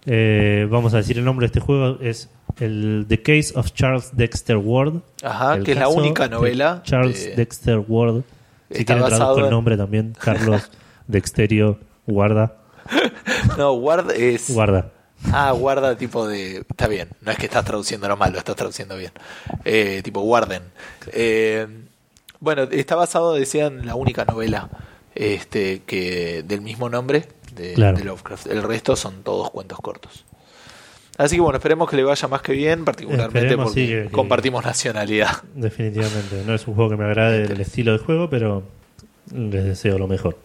Eh, 0.06 0.68
vamos 0.70 0.94
a 0.94 0.98
decir 0.98 1.18
el 1.18 1.24
nombre 1.24 1.46
de 1.46 1.48
este 1.48 1.60
juego 1.62 1.98
es 2.02 2.30
el 2.60 3.06
The 3.08 3.22
Case 3.22 3.54
of 3.56 3.72
Charles 3.74 4.12
Dexter 4.16 4.58
Ward. 4.58 5.02
Ajá, 5.24 5.60
que 5.60 5.72
es 5.74 5.78
la 5.78 5.88
única 5.90 6.24
de 6.24 6.30
novela 6.30 6.82
Charles 6.84 7.26
de- 7.26 7.36
Dexter 7.36 7.80
Ward. 7.88 8.24
Si 8.72 8.86
quieren 8.86 9.06
traduzco 9.06 9.40
el 9.46 9.50
nombre 9.52 9.78
también. 9.78 10.16
Carlos 10.20 10.70
Dexterio 11.08 11.80
Guarda. 12.08 12.56
No, 13.58 13.74
Ward 13.74 14.12
es... 14.12 14.50
Guarda. 14.54 14.92
Ah, 15.32 15.52
guarda 15.52 15.96
tipo 15.98 16.28
de... 16.28 16.58
Está 16.70 16.88
bien, 16.88 17.10
no 17.22 17.32
es 17.32 17.38
que 17.38 17.46
estás 17.46 17.64
traduciéndolo 17.64 18.18
mal, 18.18 18.34
lo 18.34 18.40
estás 18.40 18.56
traduciendo 18.56 18.98
bien. 18.98 19.12
Eh, 19.64 20.02
tipo 20.04 20.22
Warden. 20.22 20.64
Eh, 21.14 21.68
bueno, 22.40 22.64
está 22.64 22.96
basado, 22.96 23.34
decían, 23.34 23.80
en 23.80 23.86
la 23.86 23.96
única 23.96 24.26
novela 24.26 24.70
este 25.16 25.82
que 25.86 26.44
del 26.46 26.62
mismo 26.62 26.90
nombre 26.90 27.28
de, 27.56 27.74
Claro. 27.74 27.98
de 27.98 28.04
Lovecraft. 28.04 28.48
El 28.48 28.64
resto 28.64 28.96
son 28.98 29.24
todos 29.24 29.50
cuentos 29.52 29.80
cortos. 29.80 30.26
Así 31.18 31.36
que 31.36 31.42
bueno, 31.42 31.58
esperemos 31.58 31.90
que 31.90 31.96
le 31.96 32.04
vaya 32.04 32.28
más 32.28 32.42
que 32.42 32.54
bien, 32.54 32.84
particularmente 32.86 33.38
Esperemos, 33.40 33.66
porque 33.68 33.82
sí, 33.82 33.88
que- 33.88 34.04
que- 34.04 34.10
compartimos 34.10 34.66
nacionalidad. 34.66 35.44
Definitivamente. 35.54 36.44
No 36.46 36.56
es 36.56 36.68
un 36.68 36.74
juego 36.76 36.90
que 36.92 36.98
me 36.98 37.06
agrade 37.06 37.44
el 37.44 37.62
estilo 37.62 37.92
de 37.92 38.00
juego, 38.00 38.30
pero 38.30 38.64
les 39.32 39.64
deseo 39.64 39.98
lo 40.00 40.08
mejor. 40.08 40.38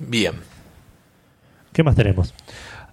Bien. 0.00 0.34
¿Qué 1.72 1.82
más 1.82 1.96
tenemos? 1.96 2.32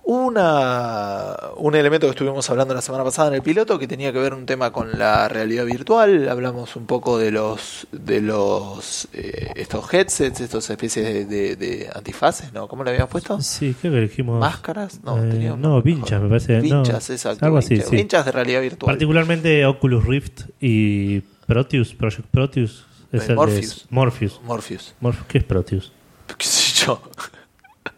Una, 0.05 1.35
un 1.57 1.75
elemento 1.75 2.07
que 2.07 2.11
estuvimos 2.11 2.49
hablando 2.49 2.73
la 2.73 2.81
semana 2.81 3.03
pasada 3.05 3.29
en 3.29 3.35
el 3.35 3.41
piloto 3.41 3.79
que 3.79 3.87
tenía 3.87 4.11
que 4.11 4.19
ver 4.19 4.33
un 4.33 4.45
tema 4.45 4.71
con 4.71 4.97
la 4.99 5.29
realidad 5.29 5.65
virtual. 5.65 6.27
Hablamos 6.27 6.75
un 6.75 6.85
poco 6.85 7.17
de 7.17 7.31
los 7.31 7.87
de 7.91 8.19
los 8.21 9.07
eh, 9.13 9.51
estos 9.55 9.93
headsets, 9.93 10.41
estos 10.41 10.69
especies 10.69 11.05
de, 11.05 11.25
de- 11.25 11.55
de 11.55 11.89
antifaces, 11.95 12.51
¿no? 12.51 12.67
¿Cómo 12.67 12.83
le 12.83 12.89
habíamos 12.91 13.11
puesto? 13.11 13.39
Sí, 13.41 13.75
creo 13.79 13.93
que 13.93 14.01
dijimos. 14.01 14.39
¿Máscaras? 14.39 15.01
No, 15.03 15.17
Eh, 15.23 15.29
tenía 15.31 15.55
no, 15.55 15.81
mejor. 15.81 16.19
me 16.21 16.29
parece. 16.29 16.57
no, 16.57 16.61
Vinchas, 16.83 17.09
exacto. 17.09 17.45
Algo 17.45 17.57
así, 17.59 17.69
vinchas, 17.75 17.89
sí. 17.89 17.95
vinchas 17.95 18.25
de 18.25 18.31
realidad 18.33 18.61
virtual. 18.61 18.91
Particularmente 18.93 19.65
Oculus 19.65 20.05
Rift 20.05 20.41
y 20.59 21.21
Proteus, 21.47 21.93
Project 21.93 22.27
Proteus. 22.29 22.85
Es 23.11 23.23
Eh, 23.23 23.27
de-. 23.29 23.35
Morpheus. 23.35 23.85
Morpheus. 23.89 24.41
Morpheus. 24.43 24.93
¿Qué 25.27 25.37
es 25.37 25.43
Proteus? 25.43 25.91
¿Qué 26.37 26.45
sé 26.45 26.85
yo? 26.85 27.01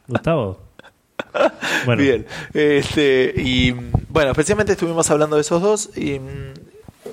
Gustavo. 0.07 0.64
Bueno, 1.85 2.01
Bien. 2.01 2.25
Este, 2.53 3.33
y 3.35 3.71
bueno, 4.09 4.31
especialmente 4.31 4.73
estuvimos 4.73 5.09
hablando 5.11 5.35
de 5.35 5.41
esos 5.41 5.61
dos. 5.61 5.89
Y 5.95 6.19
mm, 6.19 6.53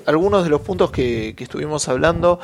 algunos 0.05 0.43
de 0.43 0.49
los 0.49 0.61
puntos 0.61 0.91
que, 0.91 1.33
que 1.35 1.43
estuvimos 1.43 1.87
hablando 1.87 2.39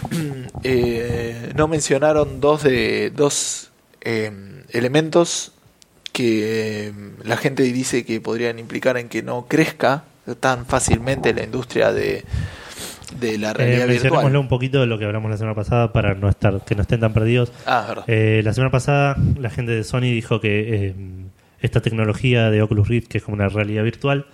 eh, 0.62 1.52
no 1.54 1.68
mencionaron 1.68 2.40
dos 2.40 2.62
de 2.62 3.10
dos 3.10 3.70
eh, 4.00 4.64
elementos 4.70 5.52
que 6.12 6.88
eh, 6.88 6.92
la 7.24 7.36
gente 7.36 7.62
dice 7.62 8.04
que 8.04 8.20
podrían 8.20 8.58
implicar 8.58 8.96
en 8.98 9.08
que 9.08 9.22
no 9.22 9.46
crezca 9.48 10.04
tan 10.40 10.66
fácilmente 10.66 11.34
la 11.34 11.42
industria 11.42 11.92
de, 11.92 12.24
de 13.20 13.38
la 13.38 13.50
eh, 13.50 13.54
realidad 13.54 13.86
mencionémoslo 13.86 14.22
virtual. 14.28 14.36
un 14.42 14.48
poquito 14.48 14.80
de 14.80 14.86
lo 14.86 14.98
que 14.98 15.04
hablamos 15.04 15.30
la 15.30 15.36
semana 15.36 15.54
pasada 15.54 15.92
para 15.92 16.14
no 16.14 16.28
estar 16.28 16.64
que 16.64 16.74
no 16.74 16.82
estén 16.82 17.00
tan 17.00 17.12
perdidos. 17.12 17.52
Ah, 17.66 17.84
verdad. 17.88 18.04
Eh, 18.08 18.42
la 18.44 18.52
semana 18.52 18.70
pasada 18.70 19.16
la 19.38 19.50
gente 19.50 19.72
de 19.72 19.84
Sony 19.84 20.00
dijo 20.12 20.40
que 20.40 20.86
eh, 20.88 20.94
esta 21.60 21.80
tecnología 21.80 22.50
de 22.50 22.62
Oculus 22.62 22.88
Rift, 22.88 23.08
que 23.08 23.18
es 23.18 23.24
como 23.24 23.34
una 23.36 23.48
realidad 23.48 23.84
virtual, 23.84 24.26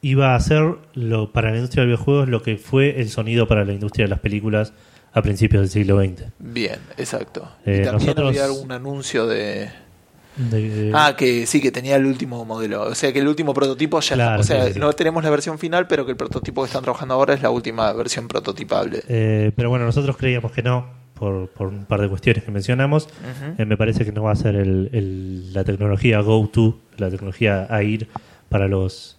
iba 0.00 0.34
a 0.34 0.40
ser 0.40 0.76
lo, 0.94 1.32
para 1.32 1.50
la 1.50 1.56
industria 1.56 1.82
de 1.82 1.86
videojuegos 1.88 2.28
lo 2.28 2.42
que 2.42 2.56
fue 2.56 3.00
el 3.00 3.08
sonido 3.08 3.48
para 3.48 3.64
la 3.64 3.72
industria 3.72 4.04
de 4.06 4.10
las 4.10 4.20
películas 4.20 4.72
a 5.12 5.22
principios 5.22 5.60
del 5.62 5.70
siglo 5.70 6.00
XX. 6.02 6.24
Bien, 6.38 6.78
exacto. 6.96 7.48
eh, 7.64 7.80
y 7.82 7.84
también 7.84 7.92
nosotros- 7.92 8.28
había 8.28 8.44
algún 8.44 8.72
anuncio 8.72 9.26
de... 9.26 9.68
De- 10.36 10.90
Ah, 10.94 11.14
que 11.16 11.46
sí, 11.46 11.60
que 11.60 11.70
tenía 11.70 11.96
el 11.96 12.06
último 12.06 12.44
modelo. 12.44 12.82
O 12.82 12.94
sea, 12.94 13.12
que 13.12 13.20
el 13.20 13.28
último 13.28 13.54
prototipo 13.54 14.00
ya 14.00 14.14
Claro, 14.16 14.40
está. 14.40 14.54
O 14.54 14.56
sea, 14.56 14.62
sí, 14.64 14.68
sí, 14.68 14.74
sí. 14.74 14.80
no 14.80 14.92
tenemos 14.92 15.22
la 15.24 15.30
versión 15.30 15.58
final, 15.58 15.86
pero 15.86 16.04
que 16.04 16.10
el 16.12 16.16
prototipo 16.16 16.62
que 16.62 16.66
están 16.66 16.82
trabajando 16.82 17.14
ahora 17.14 17.34
es 17.34 17.42
la 17.42 17.50
última 17.50 17.92
versión 17.92 18.26
prototipable. 18.28 19.02
eh, 19.08 19.52
pero 19.54 19.70
bueno, 19.70 19.84
nosotros 19.84 20.16
creíamos 20.16 20.50
que 20.52 20.62
no, 20.62 20.86
por, 21.14 21.48
por 21.50 21.68
un 21.68 21.84
par 21.84 22.00
de 22.00 22.08
cuestiones 22.08 22.42
que 22.44 22.50
mencionamos. 22.50 23.08
Eh, 23.58 23.64
me 23.64 23.76
parece 23.76 24.04
que 24.04 24.10
no 24.12 24.24
va 24.24 24.32
a 24.32 24.36
ser 24.36 24.56
el- 24.56 24.90
el- 24.92 25.52
la 25.52 25.62
tecnología 25.64 26.20
Go-To, 26.20 26.78
la 26.96 27.10
tecnología 27.10 27.66
a 27.70 27.82
ir 27.84 28.08
para 28.48 28.66
los, 28.66 29.16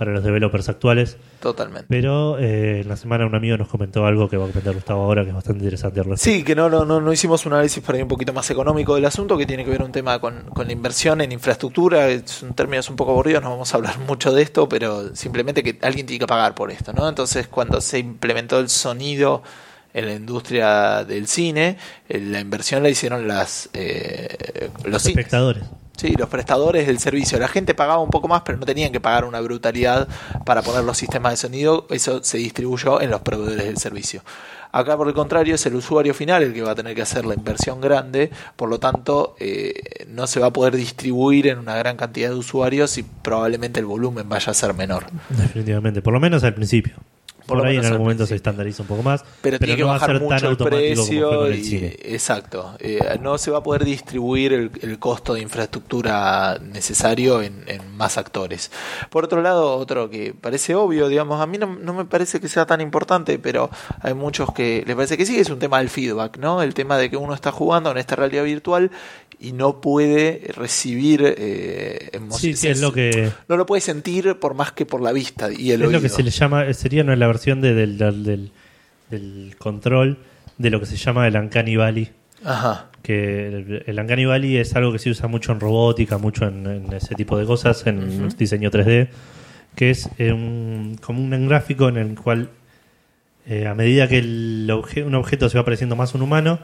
para 0.00 0.12
los 0.12 0.24
developers 0.24 0.66
actuales. 0.70 1.18
Totalmente. 1.40 1.84
Pero 1.86 2.38
eh, 2.38 2.80
en 2.80 2.88
la 2.88 2.96
semana 2.96 3.26
un 3.26 3.34
amigo 3.34 3.58
nos 3.58 3.68
comentó 3.68 4.06
algo 4.06 4.30
que 4.30 4.38
va 4.38 4.46
a 4.46 4.48
comentar 4.48 4.72
Gustavo 4.72 5.02
ahora, 5.02 5.24
que 5.24 5.28
es 5.28 5.34
bastante 5.34 5.62
interesante. 5.62 6.02
respecto. 6.02 6.24
Sí, 6.24 6.42
que 6.42 6.54
no, 6.54 6.70
no, 6.70 6.86
no, 6.86 7.12
hicimos 7.12 7.44
un 7.44 7.52
análisis 7.52 7.82
por 7.82 7.94
ahí 7.94 8.00
un 8.00 8.08
poquito 8.08 8.32
más 8.32 8.50
económico 8.50 8.94
del 8.94 9.04
asunto, 9.04 9.36
que 9.36 9.44
tiene 9.44 9.62
que 9.62 9.70
ver 9.70 9.82
un 9.82 9.92
tema 9.92 10.18
con, 10.18 10.44
con 10.54 10.66
la 10.66 10.72
inversión 10.72 11.20
en 11.20 11.32
infraestructura. 11.32 12.08
Son 12.24 12.54
términos 12.54 12.88
un 12.88 12.96
poco 12.96 13.10
aburridos, 13.10 13.42
no 13.42 13.50
vamos 13.50 13.74
a 13.74 13.76
hablar 13.76 13.98
mucho 14.08 14.32
de 14.32 14.40
esto, 14.40 14.70
pero 14.70 15.14
simplemente 15.14 15.62
que 15.62 15.78
alguien 15.82 16.06
tiene 16.06 16.20
que 16.20 16.26
pagar 16.26 16.54
por 16.54 16.70
esto, 16.70 16.94
¿no? 16.94 17.06
Entonces, 17.06 17.46
cuando 17.46 17.82
se 17.82 17.98
implementó 17.98 18.58
el 18.58 18.70
sonido 18.70 19.42
en 19.92 20.06
la 20.06 20.14
industria 20.14 21.04
del 21.04 21.26
cine, 21.26 21.76
eh, 22.08 22.20
la 22.20 22.40
inversión 22.40 22.82
la 22.82 22.88
hicieron 22.88 23.28
las 23.28 23.68
eh, 23.74 24.70
los 24.82 24.92
los 24.92 25.06
espectadores. 25.06 25.64
Sí, 26.00 26.14
los 26.16 26.30
prestadores 26.30 26.86
del 26.86 26.98
servicio. 26.98 27.38
La 27.38 27.46
gente 27.46 27.74
pagaba 27.74 28.00
un 28.00 28.08
poco 28.08 28.26
más, 28.26 28.40
pero 28.40 28.56
no 28.56 28.64
tenían 28.64 28.90
que 28.90 29.00
pagar 29.00 29.26
una 29.26 29.38
brutalidad 29.42 30.08
para 30.46 30.62
poner 30.62 30.82
los 30.82 30.96
sistemas 30.96 31.34
de 31.34 31.36
sonido. 31.36 31.86
Eso 31.90 32.24
se 32.24 32.38
distribuyó 32.38 33.02
en 33.02 33.10
los 33.10 33.20
proveedores 33.20 33.66
del 33.66 33.76
servicio. 33.76 34.22
Acá, 34.72 34.96
por 34.96 35.08
el 35.08 35.12
contrario, 35.12 35.56
es 35.56 35.66
el 35.66 35.74
usuario 35.74 36.14
final 36.14 36.42
el 36.42 36.54
que 36.54 36.62
va 36.62 36.70
a 36.70 36.74
tener 36.74 36.94
que 36.94 37.02
hacer 37.02 37.26
la 37.26 37.34
inversión 37.34 37.82
grande. 37.82 38.30
Por 38.56 38.70
lo 38.70 38.80
tanto, 38.80 39.36
eh, 39.38 40.06
no 40.08 40.26
se 40.26 40.40
va 40.40 40.46
a 40.46 40.52
poder 40.54 40.74
distribuir 40.74 41.48
en 41.48 41.58
una 41.58 41.76
gran 41.76 41.98
cantidad 41.98 42.30
de 42.30 42.36
usuarios 42.36 42.96
y 42.96 43.02
probablemente 43.02 43.78
el 43.78 43.84
volumen 43.84 44.26
vaya 44.26 44.52
a 44.52 44.54
ser 44.54 44.72
menor. 44.72 45.04
Definitivamente, 45.28 46.00
por 46.00 46.14
lo 46.14 46.20
menos 46.20 46.44
al 46.44 46.54
principio. 46.54 46.94
Por, 47.50 47.58
Por, 47.58 47.66
ahí 47.66 47.76
en 47.76 47.80
algún 47.84 47.92
al 47.96 47.98
momento 48.00 48.26
se 48.26 48.34
estandariza 48.36 48.82
un 48.82 48.88
poco 48.88 49.02
más, 49.02 49.24
Pero, 49.42 49.58
tiene 49.58 49.76
que 49.76 49.82
no 49.82 49.88
va 49.88 49.94
a 49.96 49.98
bajar 49.98 50.10
ser 50.16 50.20
mucho 50.22 50.34
tan 50.36 50.44
el 50.44 50.50
automático 50.50 51.06
como 51.06 51.06
fue 51.06 51.48
precio. 51.48 51.78
y- 51.80 51.96
exacto. 52.14 52.76
Eh, 52.78 52.98
no 53.20 53.36
se 53.38 53.50
va 53.50 53.58
a 53.58 53.62
poder 53.62 53.84
distribuir 53.84 54.52
el, 54.52 54.70
el 54.82 54.98
costo 54.98 55.34
de 55.34 55.40
infraestructura 55.40 56.58
necesario 56.62 57.42
en, 57.42 57.64
en 57.66 57.96
más 57.96 58.18
actores. 58.18 58.70
Por 59.10 59.24
otro 59.24 59.42
lado, 59.42 59.76
otro 59.76 60.08
que 60.10 60.34
parece 60.38 60.74
obvio, 60.74 61.08
digamos, 61.08 61.40
a 61.40 61.46
mí 61.46 61.58
no, 61.58 61.66
no 61.76 61.92
me 61.94 62.04
parece 62.04 62.40
que 62.40 62.48
sea 62.48 62.66
tan 62.66 62.80
importante, 62.80 63.38
pero 63.38 63.70
hay 64.00 64.14
muchos 64.14 64.52
que 64.52 64.84
les 64.86 64.94
parece 64.96 65.16
que 65.16 65.26
sí, 65.26 65.38
es 65.38 65.50
un 65.50 65.58
tema 65.58 65.78
del 65.78 65.88
feedback, 65.88 66.38
¿no? 66.38 66.62
El 66.62 66.74
tema 66.74 66.96
de 66.98 67.10
que 67.10 67.16
uno 67.16 67.34
está 67.34 67.52
jugando 67.52 67.90
en 67.90 67.98
esta 67.98 68.16
realidad 68.16 68.44
virtual 68.44 68.90
y 69.42 69.52
no 69.52 69.80
puede 69.80 70.50
recibir 70.54 71.22
eh, 71.24 72.10
emociones. 72.12 72.58
Sí, 72.60 72.66
sí, 72.66 72.68
es 72.68 72.80
lo 72.82 72.92
que 72.92 73.30
No 73.48 73.56
lo 73.56 73.64
puede 73.64 73.80
sentir 73.80 74.38
por 74.38 74.52
más 74.54 74.72
que 74.72 74.84
por 74.84 75.00
la 75.00 75.12
vista 75.12 75.50
y 75.50 75.70
el 75.72 75.80
es 75.80 75.88
oído. 75.88 75.98
lo 75.98 76.02
que 76.02 76.10
se 76.10 76.22
le 76.22 76.30
llama, 76.30 76.70
sería 76.74 77.02
no, 77.04 77.16
la 77.16 77.26
versión 77.26 77.39
de- 77.60 77.74
del, 77.74 77.98
del, 77.98 78.24
del- 78.24 78.50
del 79.10 79.54
control 79.58 80.18
de 80.58 80.70
lo 80.70 80.78
que 80.80 80.86
se 80.86 80.96
llama 80.96 81.26
el 81.26 81.36
Uncanny 81.36 81.76
Valley. 81.76 82.10
Ajá. 82.44 82.86
Que 83.02 83.48
el, 83.48 83.84
el 83.86 83.98
Uncanny 83.98 84.24
Valley 84.26 84.56
es 84.58 84.74
algo 84.76 84.92
que 84.92 84.98
se 84.98 85.10
usa 85.10 85.26
mucho 85.28 85.52
en 85.52 85.60
robótica, 85.60 86.18
mucho 86.18 86.46
en, 86.46 86.66
en 86.66 86.92
ese 86.92 87.14
tipo 87.14 87.36
de 87.38 87.44
cosas, 87.46 87.86
en 87.86 88.28
diseño 88.36 88.70
3D, 88.70 89.08
que 89.74 89.90
es 89.90 90.08
eh, 90.18 90.32
un- 90.32 90.96
como 91.02 91.20
un 91.22 91.48
gráfico 91.48 91.88
en 91.88 91.96
el 91.96 92.14
cual 92.14 92.50
eh, 93.46 93.66
a 93.66 93.74
medida 93.74 94.06
que 94.06 94.18
el 94.18 94.68
obje- 94.70 95.04
un 95.04 95.14
objeto 95.14 95.48
se 95.48 95.58
va 95.58 95.64
pareciendo 95.64 95.96
más 95.96 96.14
a 96.14 96.18
un 96.18 96.22
humano, 96.22 96.60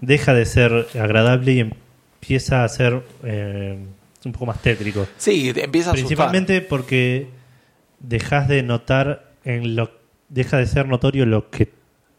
deja 0.00 0.34
de 0.34 0.46
ser 0.46 0.86
agradable 0.98 1.52
y 1.52 1.60
empieza 1.60 2.64
a 2.64 2.68
ser 2.68 3.02
eh, 3.22 3.78
un 4.24 4.32
poco 4.32 4.46
más 4.46 4.60
tétrico. 4.62 5.06
Sí, 5.18 5.50
empieza 5.54 5.90
a 5.90 5.92
asustar. 5.92 5.94
Principalmente 5.94 6.60
porque 6.62 7.28
dejas 8.00 8.48
de 8.48 8.62
notar 8.62 9.30
en 9.44 9.76
lo 9.76 9.97
deja 10.28 10.56
de 10.58 10.66
ser 10.66 10.86
notorio 10.88 11.26
lo 11.26 11.50
que 11.50 11.72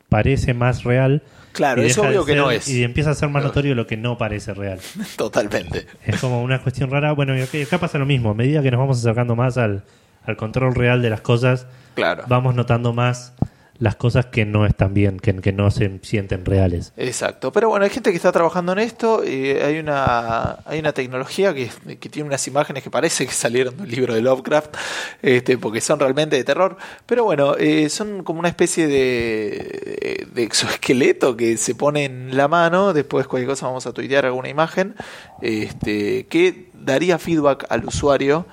parece 0.09 0.53
más 0.53 0.83
real. 0.83 1.23
Claro, 1.51 1.81
es 1.81 1.97
obvio 1.97 2.25
que 2.25 2.35
no 2.35 2.51
es. 2.51 2.67
Y 2.69 2.83
empieza 2.83 3.09
a 3.11 3.15
ser 3.15 3.29
más 3.29 3.43
notorio 3.43 3.75
lo 3.75 3.87
que 3.87 3.97
no 3.97 4.17
parece 4.17 4.53
real. 4.53 4.79
Totalmente. 5.17 5.87
Es 6.05 6.19
como 6.19 6.43
una 6.43 6.61
cuestión 6.61 6.89
rara. 6.91 7.11
Bueno, 7.13 7.37
y 7.37 7.41
acá, 7.41 7.57
acá 7.61 7.77
pasa 7.79 7.97
lo 7.97 8.05
mismo. 8.05 8.29
A 8.31 8.33
medida 8.33 8.61
que 8.61 8.71
nos 8.71 8.79
vamos 8.79 8.99
acercando 8.99 9.35
más 9.35 9.57
al, 9.57 9.83
al 10.23 10.37
control 10.37 10.75
real 10.75 11.01
de 11.01 11.09
las 11.09 11.21
cosas, 11.21 11.67
Claro. 11.95 12.23
vamos 12.27 12.55
notando 12.55 12.93
más 12.93 13.33
las 13.79 13.95
cosas 13.95 14.25
que 14.27 14.45
no 14.45 14.65
están 14.65 14.93
bien, 14.93 15.19
que, 15.19 15.53
no 15.53 15.71
se 15.71 15.99
sienten 16.03 16.45
reales. 16.45 16.93
Exacto. 16.97 17.51
Pero 17.51 17.69
bueno, 17.69 17.85
hay 17.85 17.91
gente 17.91 18.11
que 18.11 18.17
está 18.17 18.31
trabajando 18.31 18.73
en 18.73 18.79
esto. 18.79 19.23
eh, 19.23 19.63
hay 19.63 19.79
una 19.79 20.59
hay 20.65 20.79
una 20.79 20.91
tecnología 20.91 21.53
que, 21.53 21.69
que 21.99 22.09
tiene 22.09 22.27
unas 22.27 22.45
imágenes 22.47 22.83
que 22.83 22.89
parece 22.89 23.25
que 23.25 23.31
salieron 23.31 23.77
de 23.77 23.83
un 23.83 23.89
libro 23.89 24.13
de 24.13 24.21
Lovecraft, 24.21 24.75
este, 25.21 25.57
porque 25.57 25.81
son 25.81 25.99
realmente 25.99 26.35
de 26.35 26.43
terror. 26.43 26.77
Pero 27.05 27.23
bueno, 27.23 27.55
eh, 27.57 27.89
son 27.89 28.23
como 28.23 28.39
una 28.39 28.49
especie 28.49 28.87
de, 28.87 30.27
de 30.33 30.43
exoesqueleto 30.43 31.37
que 31.37 31.57
se 31.57 31.73
pone 31.73 32.05
en 32.05 32.35
la 32.35 32.47
mano. 32.47 32.93
Después 32.93 33.27
cualquier 33.27 33.49
cosa 33.49 33.67
vamos 33.67 33.85
a 33.87 33.93
tuitear 33.93 34.25
alguna 34.25 34.49
imagen 34.49 34.95
este, 35.41 36.27
que 36.27 36.69
daría 36.73 37.17
feedback 37.17 37.65
al 37.69 37.85
usuario 37.85 38.45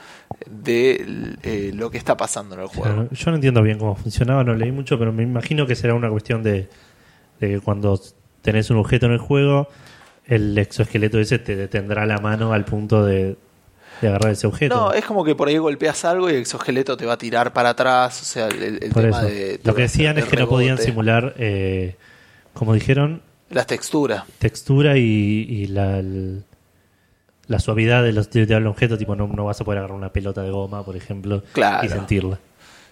de 0.51 1.37
eh, 1.43 1.72
lo 1.74 1.91
que 1.91 1.99
está 1.99 2.16
pasando 2.16 2.55
en 2.55 2.62
el 2.62 2.66
juego. 2.68 2.83
Claro, 2.95 3.09
Yo 3.11 3.31
no 3.31 3.37
entiendo 3.37 3.62
bien 3.62 3.79
cómo 3.79 3.95
funcionaba, 3.97 4.45
no 4.45 4.55
leí 4.55 4.72
mucho, 4.72 4.99
pero 4.99 5.12
me 5.12 5.22
imagino 5.22 5.66
que 5.66 5.74
será 5.74 5.95
una 5.95 6.11
cuestión 6.11 6.43
de, 6.43 6.68
de 7.41 7.49
que 7.49 7.61
cuando 7.61 8.01
tenés 8.43 8.70
un 8.70 8.77
objeto 8.79 9.07
en 9.07 9.12
el 9.12 9.18
juego, 9.18 9.68
el 10.27 10.57
exoesqueleto 10.59 11.18
ese 11.18 11.39
te 11.39 11.57
detendrá 11.57 12.07
la 12.07 12.18
mano 12.18 12.53
al 12.53 12.64
punto 12.64 13.05
de, 13.05 13.37
de 14.01 14.09
agarrar 14.09 14.33
ese 14.33 14.47
objeto. 14.47 14.74
No, 14.74 14.93
es 14.93 15.05
como 15.05 15.24
que 15.24 15.35
por 15.35 15.49
ahí 15.49 15.59
golpeas 15.59 16.05
algo 16.05 16.29
y 16.29 16.35
el 16.35 16.41
exoesqueleto 16.41 16.97
te 16.97 17.07
va 17.07 17.14
a 17.14 17.18
tirar 17.18 17.53
para 17.53 17.70
atrás. 17.70 18.20
O 18.22 18.24
sea, 18.24 18.49
el, 18.49 18.79
tema 18.93 19.22
de. 19.22 19.61
Lo 19.64 19.74
que 19.74 19.83
decían 19.83 20.16
de 20.16 20.22
es 20.22 20.29
que 20.29 20.37
no 20.37 20.49
podían 20.49 20.79
simular, 20.79 21.35
eh, 21.39 21.97
como 22.55 22.74
dijeron, 22.74 23.22
Las 23.51 23.66
texturas. 23.66 24.24
textura 24.39 24.97
y, 24.99 25.03
y 25.03 25.66
la, 25.68 25.99
el- 25.99 26.45
la 27.49 27.59
suavidad 27.59 28.03
de 28.03 28.13
los, 28.13 28.31
de- 28.31 28.47
del 28.47 28.67
objeto. 28.67 28.97
Tipo, 28.99 29.15
no, 29.17 29.27
no 29.29 29.45
vas 29.45 29.61
a 29.61 29.65
poder 29.65 29.79
agarrar 29.79 29.97
una 29.97 30.11
pelota 30.13 30.43
de 30.43 30.51
goma, 30.51 30.85
por 30.85 30.97
ejemplo, 30.97 31.43
Claro. 31.53 31.87
y 31.87 31.89
sentirla, 31.89 32.39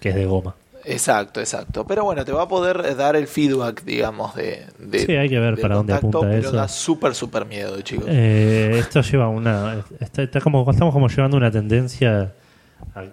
que 0.00 0.10
es 0.10 0.14
de 0.14 0.26
goma. 0.26 0.54
Exacto, 0.86 1.40
exacto. 1.40 1.86
Pero 1.86 2.04
bueno, 2.04 2.26
te 2.26 2.32
va 2.32 2.42
a 2.42 2.48
poder 2.48 2.94
dar 2.94 3.16
el 3.16 3.26
feedback, 3.26 3.84
digamos, 3.84 4.34
de. 4.34 4.66
de 4.78 4.98
Sí, 4.98 5.12
hay 5.16 5.30
que 5.30 5.38
ver 5.38 5.58
para 5.58 5.76
dónde 5.76 5.94
apunta 5.94 6.20
pero 6.20 6.34
eso. 6.36 6.52
da 6.52 6.68
súper, 6.68 7.14
súper 7.14 7.46
miedo, 7.46 7.80
chicos. 7.80 8.04
Eh, 8.08 8.76
esto 8.80 9.00
lleva 9.00 9.28
una. 9.28 9.82
Está, 9.98 10.22
está 10.22 10.40
como, 10.42 10.70
estamos 10.70 10.92
como 10.92 11.08
llevando 11.08 11.38
una 11.38 11.50
tendencia 11.50 12.32
a 12.94 13.04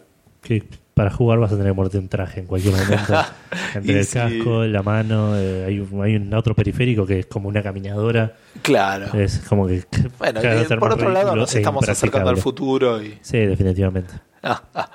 que 0.42 0.64
para 0.94 1.10
jugar 1.10 1.40
vas 1.40 1.52
a 1.52 1.56
tener 1.56 1.72
que 1.72 1.76
ponerte 1.76 1.98
un 1.98 2.10
traje 2.10 2.42
en 2.42 2.48
cualquier 2.48 2.74
momento. 2.74 3.14
Entre 3.76 4.00
el 4.00 4.06
sí. 4.06 4.14
casco, 4.14 4.66
la 4.66 4.84
mano, 4.84 5.38
eh, 5.38 5.66
hay, 5.66 5.80
un, 5.80 6.04
hay 6.04 6.16
un 6.16 6.34
otro 6.34 6.54
periférico 6.54 7.06
que 7.06 7.20
es 7.20 7.26
como 7.26 7.48
una 7.48 7.64
caminadora. 7.64 8.36
claro. 8.62 9.18
Es 9.18 9.40
como 9.40 9.68
que. 9.68 9.84
bueno, 10.20 10.42
ser 10.42 10.80
por 10.80 10.94
otro 10.94 11.10
lado, 11.10 11.36
nos 11.36 11.56
estamos 11.56 11.88
acercando 11.88 12.30
al 12.30 12.38
futuro 12.38 13.02
y. 13.02 13.18
Sí, 13.22 13.38
definitivamente. 13.38 14.14
Ah, 14.44 14.64
ah. 14.74 14.92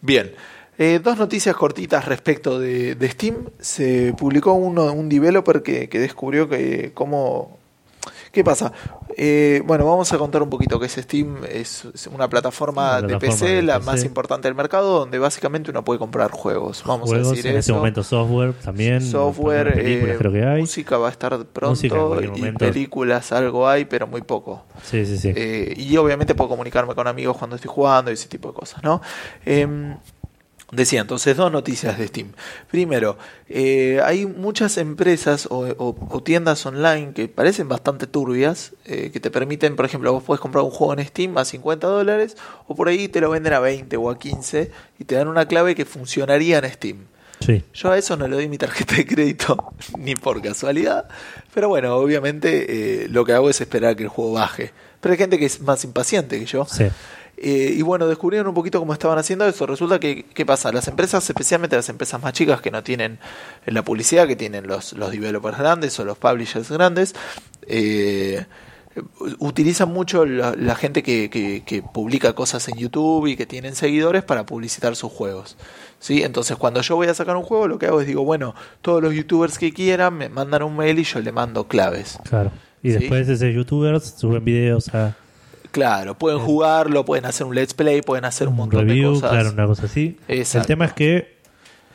Bien. 0.00 0.32
Eh, 0.78 1.00
dos 1.02 1.16
noticias 1.16 1.56
cortitas 1.56 2.04
respecto 2.04 2.58
de, 2.58 2.96
de 2.96 3.08
Steam. 3.08 3.48
Se 3.58 4.12
publicó 4.18 4.52
uno, 4.52 4.92
un 4.92 5.08
developer 5.08 5.62
que, 5.62 5.88
que 5.88 5.98
descubrió 5.98 6.48
que 6.48 6.90
cómo... 6.92 7.58
¿Qué 8.36 8.44
pasa? 8.44 8.70
Eh, 9.16 9.62
bueno, 9.64 9.86
vamos 9.86 10.12
a 10.12 10.18
contar 10.18 10.42
un 10.42 10.50
poquito 10.50 10.78
que 10.78 10.84
es 10.84 10.92
Steam. 10.92 11.38
Es, 11.50 11.86
es 11.94 12.06
una 12.06 12.28
plataforma, 12.28 12.98
Una 12.98 13.06
de 13.08 13.16
PC, 13.16 13.46
de 13.46 13.62
la 13.62 13.78
PC. 13.78 13.86
más 13.86 14.04
importante 14.04 14.46
del 14.46 14.54
mercado, 14.54 14.98
donde 14.98 15.18
básicamente 15.18 15.70
uno 15.70 15.82
puede 15.82 15.98
comprar 15.98 16.30
juegos. 16.32 16.82
Vamos 16.84 17.08
Juegos, 17.08 17.28
a 17.28 17.30
decir 17.30 17.46
en 17.46 17.52
eso. 17.52 17.60
este 17.60 17.72
momento 17.72 18.02
software 18.02 18.52
también. 18.52 19.00
Software, 19.00 19.72
películas 19.72 20.16
eh, 20.16 20.18
creo 20.18 20.32
que 20.32 20.44
hay. 20.44 20.60
música 20.60 20.98
va 20.98 21.08
a 21.08 21.12
estar 21.12 21.46
pronto 21.46 22.20
y 22.36 22.52
películas 22.52 23.32
algo 23.32 23.66
hay, 23.66 23.86
pero 23.86 24.06
muy 24.06 24.20
poco. 24.20 24.66
Sí, 24.82 25.06
sí, 25.06 25.16
sí. 25.16 25.32
Eh, 25.34 25.72
y 25.74 25.96
obviamente 25.96 26.34
puedo 26.34 26.50
comunicarme 26.50 26.94
con 26.94 27.06
amigos 27.06 27.38
cuando 27.38 27.56
estoy 27.56 27.70
jugando 27.72 28.10
y 28.10 28.14
ese 28.14 28.28
tipo 28.28 28.48
de 28.48 28.54
cosas, 28.54 28.82
¿no? 28.82 29.00
Decía 30.72 31.00
entonces 31.02 31.36
dos 31.36 31.52
noticias 31.52 31.96
de 31.96 32.08
Steam. 32.08 32.32
Primero, 32.70 33.16
eh, 33.48 34.00
hay 34.04 34.26
muchas 34.26 34.78
empresas 34.78 35.46
o, 35.46 35.60
o- 35.78 35.96
o 36.10 36.22
tiendas 36.24 36.66
online 36.66 37.12
que 37.14 37.28
parecen 37.28 37.68
bastante 37.68 38.08
turbias, 38.08 38.72
eh, 38.84 39.10
que 39.12 39.20
te 39.20 39.30
permiten, 39.30 39.76
por 39.76 39.84
ejemplo, 39.84 40.12
vos 40.12 40.24
puedes 40.24 40.40
comprar 40.40 40.64
un 40.64 40.72
juego 40.72 40.94
en 40.94 41.06
Steam 41.06 41.38
a 41.38 41.44
50 41.44 41.86
dólares 41.86 42.36
o 42.66 42.74
por 42.74 42.88
ahí 42.88 43.06
te 43.06 43.20
lo 43.20 43.30
venden 43.30 43.52
a 43.52 43.60
20 43.60 43.96
o 43.96 44.10
a 44.10 44.18
15 44.18 44.72
y 44.98 45.04
te 45.04 45.14
dan 45.14 45.28
una 45.28 45.46
clave 45.46 45.76
que 45.76 45.84
funcionaría 45.84 46.58
en 46.58 46.72
Steam. 46.72 46.96
sí. 47.38 47.62
Yo 47.72 47.92
a 47.92 47.98
eso 47.98 48.16
no 48.16 48.26
le 48.26 48.34
doy 48.34 48.48
mi 48.48 48.58
tarjeta 48.58 48.96
de 48.96 49.06
crédito 49.06 49.72
ni 49.98 50.16
por 50.16 50.42
casualidad. 50.42 51.06
Pero 51.54 51.68
bueno, 51.68 51.94
obviamente 51.94 53.04
eh, 53.04 53.08
lo 53.08 53.24
que 53.24 53.32
hago 53.34 53.48
es 53.50 53.60
esperar 53.60 53.94
que 53.94 54.02
el 54.02 54.08
juego 54.08 54.32
baje. 54.32 54.72
Pero 55.00 55.12
hay 55.12 55.18
gente 55.18 55.38
que 55.38 55.46
es 55.46 55.60
más 55.60 55.84
impaciente 55.84 56.40
que 56.40 56.46
yo. 56.46 56.64
Sí. 56.64 56.86
Eh, 57.38 57.74
y 57.76 57.82
bueno, 57.82 58.06
descubrieron 58.06 58.48
un 58.48 58.54
poquito 58.54 58.78
cómo 58.80 58.92
estaban 58.94 59.18
haciendo 59.18 59.46
eso. 59.46 59.66
Resulta 59.66 59.98
que, 60.00 60.24
¿qué 60.24 60.46
pasa? 60.46 60.72
Las 60.72 60.88
empresas, 60.88 61.28
especialmente 61.28 61.76
las 61.76 61.88
empresas 61.90 62.22
más 62.22 62.32
chicas 62.32 62.60
que 62.62 62.70
no 62.70 62.82
tienen 62.82 63.18
la 63.66 63.82
publicidad 63.82 64.26
que 64.26 64.36
tienen 64.36 64.66
los, 64.66 64.94
los 64.94 65.10
developers 65.10 65.58
grandes 65.58 65.98
o 66.00 66.04
los 66.06 66.16
publishers 66.16 66.70
grandes, 66.70 67.14
eh, 67.66 68.46
utilizan 69.38 69.90
mucho 69.90 70.24
la, 70.24 70.54
la 70.56 70.74
gente 70.74 71.02
que, 71.02 71.28
que- 71.28 71.62
que 71.66 71.82
publica 71.82 72.32
cosas 72.34 72.66
en 72.68 72.76
YouTube 72.78 73.26
y 73.26 73.36
que 73.36 73.44
tienen 73.44 73.74
seguidores 73.74 74.22
para 74.24 74.46
publicitar 74.46 74.96
sus 74.96 75.12
juegos. 75.12 75.56
¿sí? 75.98 76.22
Entonces, 76.22 76.56
cuando 76.56 76.80
yo 76.80 76.96
voy 76.96 77.08
a 77.08 77.14
sacar 77.14 77.36
un 77.36 77.42
juego, 77.42 77.68
lo 77.68 77.78
que 77.78 77.86
hago 77.86 78.00
es 78.00 78.06
digo, 78.06 78.24
bueno, 78.24 78.54
todos 78.80 79.02
los 79.02 79.12
youtubers 79.14 79.58
que 79.58 79.72
quieran 79.72 80.14
me 80.16 80.28
mandan 80.30 80.62
un 80.62 80.76
mail 80.76 80.98
y 80.98 81.04
yo 81.04 81.20
le 81.20 81.32
mando 81.32 81.68
claves. 81.68 82.18
Claro. 82.28 82.50
Y 82.82 82.92
Sí. 82.92 82.98
después 82.98 83.28
esos 83.28 83.52
youtubers 83.54 84.14
suben 84.16 84.44
videos 84.44 84.94
a 84.94 85.14
Claro, 85.76 86.16
pueden 86.16 86.38
jugarlo, 86.38 87.04
pueden 87.04 87.26
hacer 87.26 87.46
un 87.46 87.54
let's 87.54 87.74
play, 87.74 88.00
pueden 88.00 88.24
hacer 88.24 88.48
un 88.48 88.52
un 88.54 88.58
montón 88.60 88.88
review, 88.88 89.08
de 89.16 89.20
cosas. 89.20 89.30
claro, 89.30 89.50
una 89.52 89.66
cosa 89.66 89.84
así. 89.84 90.16
Exacto. 90.26 90.60
El 90.62 90.66
tema 90.66 90.84
es 90.86 90.92
que 90.94 91.36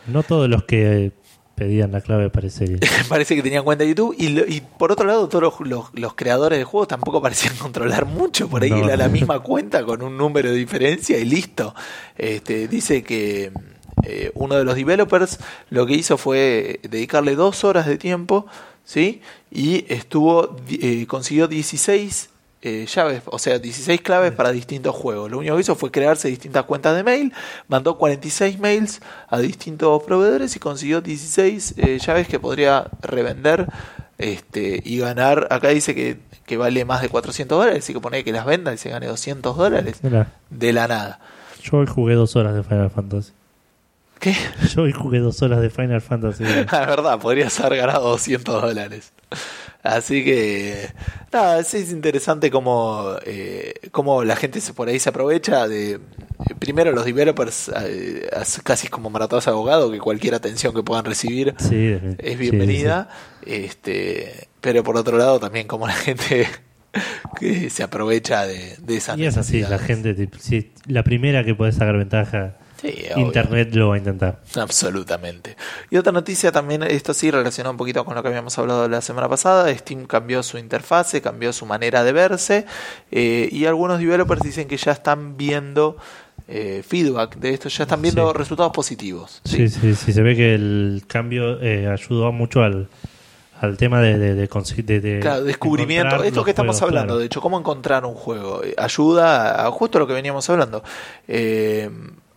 no 0.06 0.22
todos 0.22 0.48
los 0.48 0.66
que 0.66 1.14
pedían 1.56 1.92
la 1.92 2.02
clave 2.02 2.30
parece 2.30 2.78
Parece 3.10 3.36
que 3.36 3.42
tenían 3.42 3.64
cuenta 3.64 3.84
de 3.84 3.90
YouTube. 3.90 4.16
Y, 4.20 4.30
lo- 4.30 4.46
y 4.48 4.62
por 4.62 4.92
otro 4.92 5.08
lado, 5.08 5.28
todos 5.28 5.42
los, 5.60 5.68
los- 5.68 5.86
los 5.94 6.14
creadores 6.14 6.60
de 6.60 6.64
juegos 6.64 6.88
tampoco 6.90 7.22
parecían 7.24 7.56
controlar 7.60 8.06
mucho. 8.06 8.48
Por 8.50 8.62
ahí 8.62 8.70
No. 8.70 8.84
era 8.86 8.98
la 8.98 9.10
misma 9.10 9.40
cuenta 9.40 9.84
con 9.84 10.04
un 10.04 10.16
número 10.16 10.50
de 10.52 10.56
diferencia 10.58 11.18
y 11.18 11.26
listo. 11.26 11.74
Este, 12.18 12.68
dice 12.68 13.02
que 13.04 13.52
eh, 14.04 14.32
uno 14.36 14.56
de 14.58 14.64
los 14.64 14.76
developers 14.76 15.40
lo 15.72 15.88
que 15.88 15.94
hizo 15.94 16.18
fue 16.18 16.80
dedicarle 16.84 17.36
dos 17.36 17.64
horas 17.64 17.86
de 17.88 17.98
tiempo, 17.98 18.46
¿sí? 18.86 19.22
Y 19.52 19.86
estuvo 19.92 20.56
eh, 20.70 21.06
consiguió 21.08 21.48
16 21.48 22.30
eh, 22.62 22.86
llaves, 22.86 23.24
o 23.26 23.40
sea, 23.40 23.58
16 23.60 24.02
claves 24.02 24.32
para 24.34 24.52
distintos 24.52 24.96
juegos. 24.96 25.32
Lo 25.32 25.40
único 25.40 25.56
que 25.56 25.62
hizo 25.62 25.76
fue 25.76 25.92
crearse 25.92 26.28
distintas 26.28 26.66
cuentas 26.66 26.96
de 26.96 27.04
mail, 27.04 27.34
mandó 27.68 27.98
46 27.98 28.60
mails 28.60 29.02
a 29.28 29.40
distintos 29.40 30.04
proveedores 30.04 30.56
y 30.56 30.60
consiguió 30.60 31.02
16 31.02 31.76
eh, 31.78 32.00
llaves 32.00 32.28
que 32.28 32.40
podría 32.40 32.86
revender 33.02 33.68
este, 34.18 34.82
y 34.86 35.00
ganar. 35.00 35.48
Acá 35.50 35.70
dice 35.70 35.96
que, 35.96 36.20
que 36.46 36.58
vale 36.58 36.86
más 36.86 37.02
de 37.02 37.10
400 37.10 37.58
dólares, 37.58 37.84
así 37.84 37.94
que 37.94 38.00
pone 38.00 38.24
que 38.24 38.32
las 38.32 38.46
venda 38.46 38.74
y 38.74 38.78
se 38.78 38.90
gane 38.90 39.08
200 39.08 39.58
dólares 39.58 40.00
Mira, 40.04 40.32
de 40.50 40.74
la 40.74 40.88
nada. 40.88 41.20
yo 41.64 41.78
hoy 41.80 41.88
jugué 41.88 42.14
dos 42.14 42.36
horas 42.36 42.54
de 42.54 42.64
Final 42.64 42.92
Fantasy. 42.92 43.32
¿Qué? 44.20 44.36
Yo 44.76 44.84
hoy 44.84 44.92
jugué 44.92 45.18
dos 45.18 45.42
horas 45.42 45.62
de 45.62 45.72
Final 45.72 46.00
Fantasy. 46.00 46.44
La 46.72 46.86
verdad, 46.86 47.20
podrías 47.20 47.60
haber 47.60 47.80
ganado 47.80 48.08
200 48.10 48.62
dólares. 48.62 49.14
Así 49.84 50.24
que, 50.24 50.90
nada, 51.34 51.60
es 51.60 51.74
interesante 51.92 52.52
cómo, 52.52 53.16
eh, 53.26 53.74
cómo 53.92 54.24
la 54.24 54.36
gente 54.36 54.62
se, 54.62 54.74
por 54.74 54.90
ahí 54.90 55.00
se 55.00 55.10
aprovecha 55.10 55.68
de, 55.68 56.00
primero 56.60 56.92
los 56.92 57.06
developers, 57.06 57.72
eh, 57.84 58.30
casi 58.64 58.88
como 58.88 59.10
maratones 59.10 59.48
abogados, 59.48 59.92
que 59.92 60.00
cualquier 60.00 60.36
atención 60.36 60.74
que 60.74 60.84
puedan 60.84 61.06
recibir 61.06 61.56
Sí, 61.58 61.98
es 62.18 62.32
sí, 62.32 62.36
bienvenida. 62.36 63.10
Este, 63.46 64.48
pero 64.62 64.84
por 64.84 64.98
otro 64.98 65.18
lado 65.18 65.40
también 65.40 65.68
como 65.68 65.88
la 65.88 65.94
gente 65.94 66.48
que 67.40 67.70
se 67.70 67.84
aprovecha 67.84 68.46
de, 68.46 68.78
de 68.80 68.98
esas. 68.98 69.18
Y 69.18 69.26
es 69.26 69.38
así, 69.38 69.62
la 69.62 69.80
gente, 69.80 70.30
sí, 70.40 70.72
la 70.86 71.04
primera 71.04 71.44
que 71.44 71.56
puede 71.56 71.72
sacar 71.72 71.98
ventaja, 71.98 72.58
Sí, 72.82 73.06
obvio. 73.14 73.26
Internet 73.28 73.76
lo 73.76 73.90
va 73.90 73.96
a 73.96 73.98
intentar. 74.00 74.40
Absolutamente. 74.56 75.56
Y 75.92 75.98
otra 75.98 76.12
noticia 76.12 76.52
también, 76.52 76.82
esto 76.84 77.14
sí 77.14 77.30
relacionado 77.30 77.72
un 77.72 77.78
poquito 77.78 78.04
con 78.04 78.16
lo 78.16 78.22
que 78.24 78.30
habíamos 78.30 78.58
hablado 78.58 78.88
la 78.90 79.02
semana 79.02 79.30
pasada, 79.30 79.72
Steam 79.78 80.06
cambió 80.06 80.42
su 80.42 80.58
interfase, 80.58 81.22
cambió 81.22 81.54
su 81.54 81.66
manera 81.66 82.04
de 82.04 82.12
verse 82.12 82.66
eh, 83.12 83.48
y 83.52 83.66
algunos 83.66 84.00
developers 84.00 84.42
dicen 84.42 84.68
que 84.68 84.78
ya 84.78 84.94
están 84.94 85.38
viendo 85.38 85.96
eh, 86.48 86.84
feedback 86.86 87.36
de 87.38 87.54
esto, 87.54 87.70
ya 87.70 87.84
están 87.84 88.02
viendo 88.02 88.30
Sí. 88.32 88.38
resultados 88.38 88.72
positivos. 88.74 89.42
Sí, 89.46 89.70
¿sí? 89.70 89.80
sí, 89.80 89.96
sí, 89.96 90.12
se 90.14 90.22
ve 90.22 90.36
que 90.36 90.56
el 90.56 91.04
cambio 91.08 91.62
eh, 91.62 91.88
ayudó 91.88 92.32
mucho 92.32 92.62
al, 92.64 92.88
al 93.62 93.78
tema 93.78 94.02
de, 94.02 94.18
de, 94.18 94.34
de, 94.34 94.50
consi- 94.50 94.84
de- 94.84 95.00
de 95.00 95.20
Claro, 95.20 95.44
descubrimiento, 95.44 96.24
esto 96.24 96.44
que 96.44 96.50
estamos 96.50 96.78
juegos, 96.78 96.90
hablando, 96.90 97.08
claro. 97.14 97.20
de 97.20 97.26
hecho, 97.28 97.42
cómo 97.42 97.60
encontrar 97.60 98.06
un 98.06 98.16
juego, 98.16 98.64
Eh, 98.64 98.74
ayuda 98.78 99.66
a 99.68 99.72
justo 99.72 100.00
lo 100.00 100.08
que 100.08 100.14
veníamos 100.14 100.50
hablando. 100.50 100.84
Eh, 101.28 101.90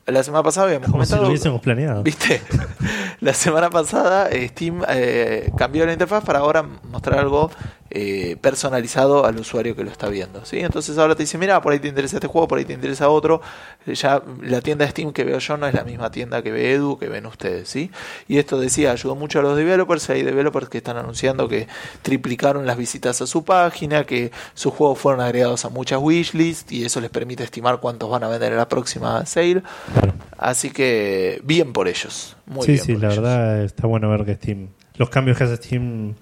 la 0.06 0.22
semana 0.22 0.42
pasada 0.42 0.66
habíamos 0.66 0.90
Como 0.90 1.04
si 1.04 1.10
comentado... 1.10 1.22
lo 1.22 1.28
hubiésemos 1.28 1.60
planeado. 1.60 2.02
¿Viste? 2.02 2.42
La 3.20 3.32
semana 3.32 3.70
pasada 3.70 4.28
eh, 4.28 4.48
Steam 4.48 4.82
eh, 4.88 5.50
cambió 5.56 5.86
la 5.86 5.92
interfaz 5.94 6.22
para 6.24 6.40
ahora 6.40 6.62
mostrar 6.62 7.18
algo 7.20 7.50
eh, 7.96 8.36
personalizado 8.40 9.24
al 9.24 9.38
usuario 9.38 9.76
que 9.76 9.84
lo 9.84 9.90
está 9.92 10.08
viendo. 10.08 10.44
¿sí? 10.44 10.58
Entonces 10.58 10.98
ahora 10.98 11.14
te 11.14 11.22
dice, 11.22 11.38
mira, 11.38 11.62
por 11.62 11.72
ahí 11.72 11.78
te 11.78 11.86
interesa 11.86 12.16
este 12.16 12.26
juego, 12.26 12.48
por 12.48 12.58
ahí 12.58 12.64
te 12.64 12.72
interesa 12.72 13.08
otro. 13.08 13.40
Ya 13.86 14.20
la 14.42 14.60
tienda 14.60 14.84
de 14.84 14.90
Steam 14.90 15.12
que 15.12 15.22
veo 15.22 15.38
yo 15.38 15.56
no 15.56 15.68
es 15.68 15.74
la 15.74 15.84
misma 15.84 16.10
tienda 16.10 16.42
que 16.42 16.50
ve 16.50 16.72
Edu, 16.72 16.98
que 16.98 17.08
ven 17.08 17.24
ustedes. 17.26 17.68
¿sí? 17.68 17.92
Y 18.26 18.38
esto 18.38 18.58
decía, 18.58 18.90
ayudó 18.90 19.14
mucho 19.14 19.38
a 19.38 19.42
los 19.42 19.56
developers. 19.56 20.10
Hay 20.10 20.24
developers 20.24 20.68
que 20.68 20.78
están 20.78 20.96
anunciando 20.96 21.46
que 21.46 21.68
triplicaron 22.02 22.66
las 22.66 22.76
visitas 22.76 23.22
a 23.22 23.28
su 23.28 23.44
página, 23.44 24.02
que 24.02 24.32
sus 24.54 24.74
juegos 24.74 24.98
fueron 24.98 25.20
agregados 25.20 25.64
a 25.64 25.68
muchas 25.68 26.00
wishlists 26.02 26.72
y 26.72 26.84
eso 26.84 27.00
les 27.00 27.10
permite 27.10 27.44
estimar 27.44 27.78
cuántos 27.78 28.10
van 28.10 28.24
a 28.24 28.28
vender 28.28 28.50
en 28.50 28.58
la 28.58 28.68
próxima 28.68 29.24
sale. 29.24 29.62
Claro. 29.92 30.14
Así 30.36 30.70
que 30.70 31.40
bien 31.44 31.72
por 31.72 31.86
ellos. 31.86 32.36
Muy 32.46 32.66
sí, 32.66 32.72
bien 32.72 32.84
sí, 32.84 32.92
por 32.94 33.02
la 33.02 33.12
ellos. 33.12 33.22
verdad 33.22 33.62
está 33.62 33.86
bueno 33.86 34.10
ver 34.10 34.24
que 34.24 34.34
Steam. 34.34 34.70
Los 34.96 35.10
cambios 35.10 35.38
que 35.38 35.44
hace 35.44 35.56
Steam 35.56 36.14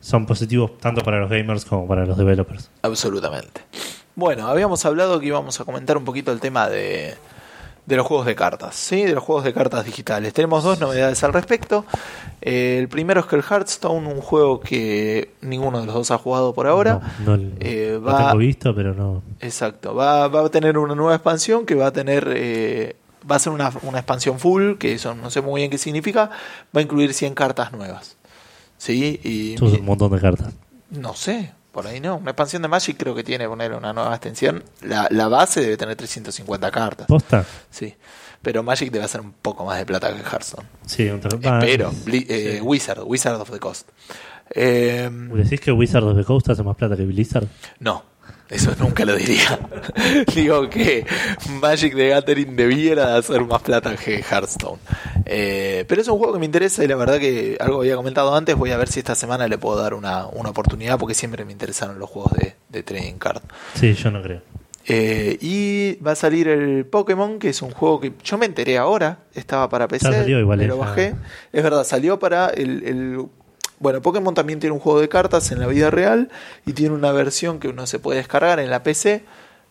son 0.00 0.26
positivos 0.26 0.78
tanto 0.78 1.02
para 1.02 1.20
los 1.20 1.30
gamers 1.30 1.64
como 1.64 1.86
para 1.86 2.04
los 2.06 2.16
developers. 2.16 2.70
Absolutamente. 2.82 3.62
Bueno, 4.14 4.48
habíamos 4.48 4.84
hablado 4.84 5.20
que 5.20 5.26
íbamos 5.26 5.60
a 5.60 5.64
comentar 5.64 5.96
un 5.96 6.04
poquito 6.04 6.32
el 6.32 6.40
tema 6.40 6.68
de, 6.68 7.14
de 7.86 7.96
los 7.96 8.06
juegos 8.06 8.26
de 8.26 8.34
cartas, 8.34 8.74
¿sí? 8.74 9.02
De 9.04 9.12
los 9.14 9.22
juegos 9.22 9.44
de 9.44 9.52
cartas 9.54 9.84
digitales. 9.84 10.32
Tenemos 10.34 10.64
dos 10.64 10.80
novedades 10.80 11.22
al 11.24 11.32
respecto. 11.32 11.84
Eh, 12.40 12.78
el 12.80 12.88
primero 12.88 13.20
es 13.20 13.26
que 13.26 13.36
el 13.36 13.42
Hearthstone, 13.48 14.06
un 14.12 14.20
juego 14.20 14.60
que 14.60 15.32
ninguno 15.40 15.80
de 15.80 15.86
los 15.86 15.94
dos 15.94 16.10
ha 16.10 16.18
jugado 16.18 16.52
por 16.52 16.66
ahora. 16.66 17.00
No, 17.24 17.36
no- 17.36 17.50
eh, 17.60 17.98
lo 18.02 18.16
tengo 18.16 18.36
visto, 18.36 18.74
pero 18.74 18.92
no. 18.94 19.22
Exacto, 19.40 19.94
va, 19.94 20.26
va 20.28 20.44
a 20.44 20.48
tener 20.48 20.78
una 20.78 20.94
nueva 20.94 21.14
expansión 21.14 21.64
que 21.66 21.74
va 21.76 21.86
a 21.86 21.92
tener, 21.92 22.28
eh, 22.34 22.96
va 23.30 23.36
a 23.36 23.38
ser 23.38 23.52
una, 23.52 23.70
una 23.82 23.98
expansión 23.98 24.38
full, 24.40 24.74
que 24.78 24.94
eso 24.94 25.14
no 25.14 25.30
sé 25.30 25.40
muy 25.42 25.60
bien 25.60 25.70
qué 25.70 25.78
significa, 25.78 26.30
va 26.76 26.80
a 26.80 26.82
incluir 26.82 27.14
100 27.14 27.34
cartas 27.34 27.72
nuevas. 27.72 28.16
¿Sí? 28.78 29.20
Y 29.22 29.54
Eso 29.54 29.66
es 29.66 29.74
un 29.80 29.84
montón 29.84 30.10
de 30.12 30.20
cartas. 30.20 30.54
no 30.90 31.14
sé, 31.14 31.52
por 31.72 31.86
ahí 31.86 32.00
no. 32.00 32.16
Una 32.16 32.30
expansión 32.30 32.62
de 32.62 32.68
Magic 32.68 32.96
creo 32.98 33.14
que 33.14 33.22
tiene 33.24 33.46
poner 33.48 33.72
una 33.74 33.92
nueva 33.92 34.14
extensión. 34.14 34.64
La, 34.82 35.06
la 35.10 35.28
base 35.28 35.60
debe 35.60 35.76
tener 35.76 35.96
350 35.96 36.70
cartas. 36.70 37.06
¿Posta? 37.06 37.44
Sí. 37.70 37.94
Pero 38.40 38.62
Magic 38.62 38.90
debe 38.92 39.04
hacer 39.04 39.20
un 39.20 39.32
poco 39.32 39.64
más 39.64 39.78
de 39.78 39.84
plata 39.86 40.12
que 40.14 40.20
Hearthstone. 40.22 40.66
Sí, 40.86 41.08
un. 41.10 41.20
Bli- 42.04 42.26
eh, 42.28 42.54
sí. 42.56 42.60
Wizard, 42.62 43.02
Wizard 43.04 43.40
of 43.40 43.50
the 43.50 43.58
Coast. 43.58 43.88
Eh, 44.50 45.10
¿Decís 45.34 45.60
que 45.60 45.72
Wizard 45.72 46.04
of 46.04 46.16
the 46.16 46.24
Coast 46.24 46.48
hace 46.48 46.62
más 46.62 46.76
plata 46.76 46.96
que 46.96 47.04
Blizzard? 47.04 47.46
no, 47.80 48.02
eso 48.50 48.72
nunca 48.78 49.04
lo 49.04 49.14
diría. 49.16 49.58
Digo 50.34 50.68
que 50.70 51.04
Magic 51.60 51.94
the 51.94 52.08
Gathering 52.08 52.56
debiera 52.56 53.12
de 53.12 53.18
hacer 53.18 53.44
más 53.44 53.62
plata 53.62 53.94
que 53.96 54.22
Hearthstone. 54.22 54.78
Eh, 55.26 55.84
pero 55.86 56.00
es 56.00 56.08
un 56.08 56.16
juego 56.18 56.32
que 56.32 56.38
me 56.38 56.46
interesa 56.46 56.82
y 56.84 56.88
la 56.88 56.96
verdad 56.96 57.18
que 57.18 57.56
algo 57.60 57.80
había 57.80 57.96
comentado 57.96 58.34
antes. 58.34 58.56
Voy 58.56 58.70
a 58.70 58.76
ver 58.78 58.88
si 58.88 59.00
esta 59.00 59.14
semana 59.14 59.46
le 59.48 59.58
puedo 59.58 59.76
dar 59.80 59.94
una, 59.94 60.26
una 60.26 60.50
oportunidad 60.50 60.98
porque 60.98 61.14
siempre 61.14 61.44
me 61.44 61.52
interesaron 61.52 61.98
los 61.98 62.08
juegos 62.08 62.32
de, 62.32 62.54
de 62.70 62.82
trading 62.82 63.18
card. 63.18 63.42
Sí, 63.74 63.92
yo 63.94 64.10
no 64.10 64.22
creo. 64.22 64.40
Eh, 64.90 65.36
y 65.42 65.96
va 66.02 66.12
a 66.12 66.16
salir 66.16 66.48
el 66.48 66.86
Pokémon, 66.86 67.38
que 67.38 67.50
es 67.50 67.60
un 67.60 67.70
juego 67.72 68.00
que 68.00 68.14
yo 68.24 68.38
me 68.38 68.46
enteré 68.46 68.78
ahora, 68.78 69.18
estaba 69.34 69.68
para 69.68 69.86
PC, 69.86 70.06
Ya 70.10 70.12
salió 70.20 70.40
igual, 70.40 70.56
me 70.58 70.66
lo 70.66 70.78
ya. 70.78 70.86
bajé. 70.86 71.14
Es 71.52 71.62
verdad, 71.62 71.84
salió 71.84 72.18
para 72.18 72.48
el, 72.48 72.82
el- 72.84 73.26
Bueno, 73.80 74.02
Pokémon 74.02 74.34
también 74.34 74.60
tiene 74.60 74.74
un 74.74 74.80
juego 74.80 75.00
de 75.00 75.08
cartas 75.08 75.50
en 75.52 75.60
la 75.60 75.66
vida 75.66 75.90
real 75.90 76.30
y 76.66 76.72
tiene 76.72 76.94
una 76.94 77.12
versión 77.12 77.60
que 77.60 77.68
uno 77.68 77.86
se 77.86 77.98
puede 77.98 78.18
descargar 78.18 78.60
en 78.60 78.70
la 78.70 78.82
PC 78.82 79.24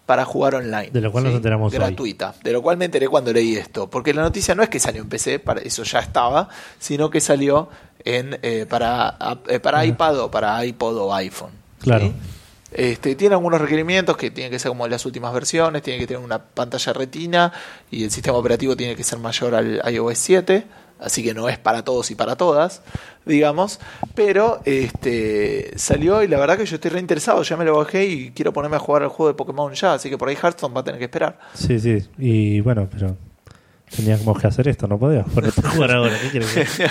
para 0.05 0.23
jugar 0.23 0.55
online. 0.55 0.89
De 0.91 1.01
lo 1.01 1.11
cual 1.11 1.25
nos 1.25 1.33
enteramos 1.33 1.73
hoy. 1.73 1.79
Gratuita. 1.79 2.33
De 2.41 2.53
lo 2.53 2.61
cual 2.61 2.77
me 2.77 2.85
enteré 2.85 3.07
cuando 3.09 3.33
leí 3.33 3.55
esto. 3.55 3.89
Porque 3.89 4.13
la 4.13 4.21
noticia 4.21 4.55
no 4.55 4.63
es 4.63 4.69
que 4.69 4.79
salió 4.79 5.01
en 5.01 5.09
PC, 5.09 5.39
para 5.39 5.61
eso 5.61 5.83
ya 5.83 5.99
estaba, 5.99 6.47
sino 6.79 7.09
que 7.09 7.19
salió 7.19 7.69
en 8.05 8.39
eh, 8.41 8.65
para, 8.69 9.17
eh, 9.47 9.59
para 9.59 9.85
iPad 9.85 10.19
o 10.21 10.31
para 10.31 10.65
iPod 10.65 10.97
o 10.97 11.13
iPhone. 11.13 11.51
Claro. 11.79 12.07
¿sí? 12.07 12.13
Este, 12.71 13.15
tiene 13.15 13.35
algunos 13.35 13.61
requerimientos 13.61 14.17
que 14.17 14.29
tienen 14.29 14.51
que 14.51 14.59
ser 14.59 14.69
como 14.69 14.87
las 14.87 15.05
últimas 15.05 15.33
versiones, 15.33 15.81
tiene 15.81 15.99
que 15.99 16.07
tener 16.07 16.23
una 16.23 16.39
pantalla 16.39 16.93
retina 16.93 17.53
y 17.89 18.03
el 18.03 18.11
sistema 18.11 18.37
operativo 18.37 18.75
tiene 18.75 18.95
que 18.95 19.03
ser 19.03 19.19
mayor 19.19 19.55
al 19.55 19.81
iOS 19.91 20.17
7, 20.17 20.65
así 20.99 21.23
que 21.23 21.33
no 21.33 21.49
es 21.49 21.57
para 21.57 21.83
todos 21.83 22.11
y 22.11 22.15
para 22.15 22.35
todas, 22.35 22.81
digamos, 23.25 23.79
pero 24.15 24.59
este 24.65 25.71
salió 25.77 26.23
y 26.23 26.27
la 26.27 26.39
verdad 26.39 26.57
que 26.57 26.65
yo 26.65 26.75
estoy 26.75 26.91
reinteresado, 26.91 27.43
ya 27.43 27.57
me 27.57 27.65
lo 27.65 27.77
bajé 27.77 28.05
y 28.05 28.31
quiero 28.31 28.53
ponerme 28.53 28.77
a 28.77 28.79
jugar 28.79 29.03
al 29.03 29.09
juego 29.09 29.29
de 29.29 29.33
Pokémon 29.35 29.73
ya, 29.73 29.93
así 29.93 30.09
que 30.09 30.17
por 30.17 30.29
ahí 30.29 30.35
Hearthstone 30.35 30.73
va 30.73 30.81
a 30.81 30.83
tener 30.83 30.99
que 30.99 31.05
esperar. 31.05 31.39
Sí, 31.53 31.79
sí. 31.79 32.03
Y 32.17 32.61
bueno, 32.61 32.87
pero 32.91 33.15
teníamos 33.95 34.39
que 34.39 34.47
hacer 34.47 34.67
esto, 34.67 34.87
no 34.87 34.97
podíamos 34.97 35.31
ponerte 35.31 35.61
a 35.65 35.69
jugar 35.69 35.91
ahora. 35.91 36.17
¿Qué 36.21 36.29
quieres 36.29 36.81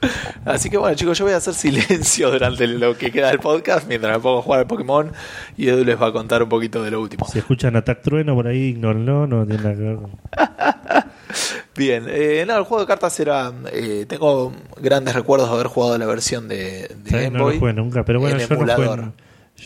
Así 0.44 0.70
que 0.70 0.76
bueno 0.76 0.94
chicos, 0.94 1.18
yo 1.18 1.24
voy 1.24 1.34
a 1.34 1.38
hacer 1.38 1.54
silencio 1.54 2.30
durante 2.30 2.66
lo 2.66 2.96
que 2.96 3.10
queda 3.10 3.28
del 3.28 3.40
podcast 3.40 3.88
mientras 3.88 4.16
me 4.16 4.22
pongo 4.22 4.38
a 4.38 4.42
jugar 4.42 4.60
al 4.60 4.66
Pokémon 4.66 5.12
y 5.56 5.68
Edu 5.68 5.84
les 5.84 6.00
va 6.00 6.06
a 6.08 6.12
contar 6.12 6.42
un 6.42 6.48
poquito 6.48 6.82
de 6.82 6.92
lo 6.92 7.00
último. 7.00 7.26
Si 7.26 7.38
escuchan 7.38 7.74
Attack 7.74 8.02
Trueno 8.02 8.34
por 8.34 8.46
ahí, 8.46 8.58
ignórenlo, 8.58 9.26
no 9.26 9.44
tiene 9.46 9.62
nada 9.62 9.74
que 9.74 9.82
ver 9.82 9.96
con... 9.96 10.10
Bien, 11.78 12.04
eh, 12.08 12.44
nada, 12.46 12.58
el 12.58 12.64
juego 12.66 12.82
de 12.82 12.86
cartas 12.88 13.18
era. 13.20 13.52
eh, 13.72 14.04
tengo 14.08 14.52
grandes 14.80 15.14
recuerdos 15.14 15.48
de 15.48 15.54
haber 15.54 15.68
jugado 15.68 15.96
la 15.96 16.06
versión 16.06 16.48
de. 16.48 16.94
Game 17.04 17.30
No 17.30 17.44
Boy. 17.44 17.54
lo 17.54 17.60
jugué 17.60 17.72
nunca, 17.72 18.04
pero 18.04 18.20
bueno, 18.20 18.36
en 18.36 18.42
yo 18.42 18.48
no 18.48 18.60
jugué 18.60 18.72
emulador. 18.74 18.98
en- 19.00 19.12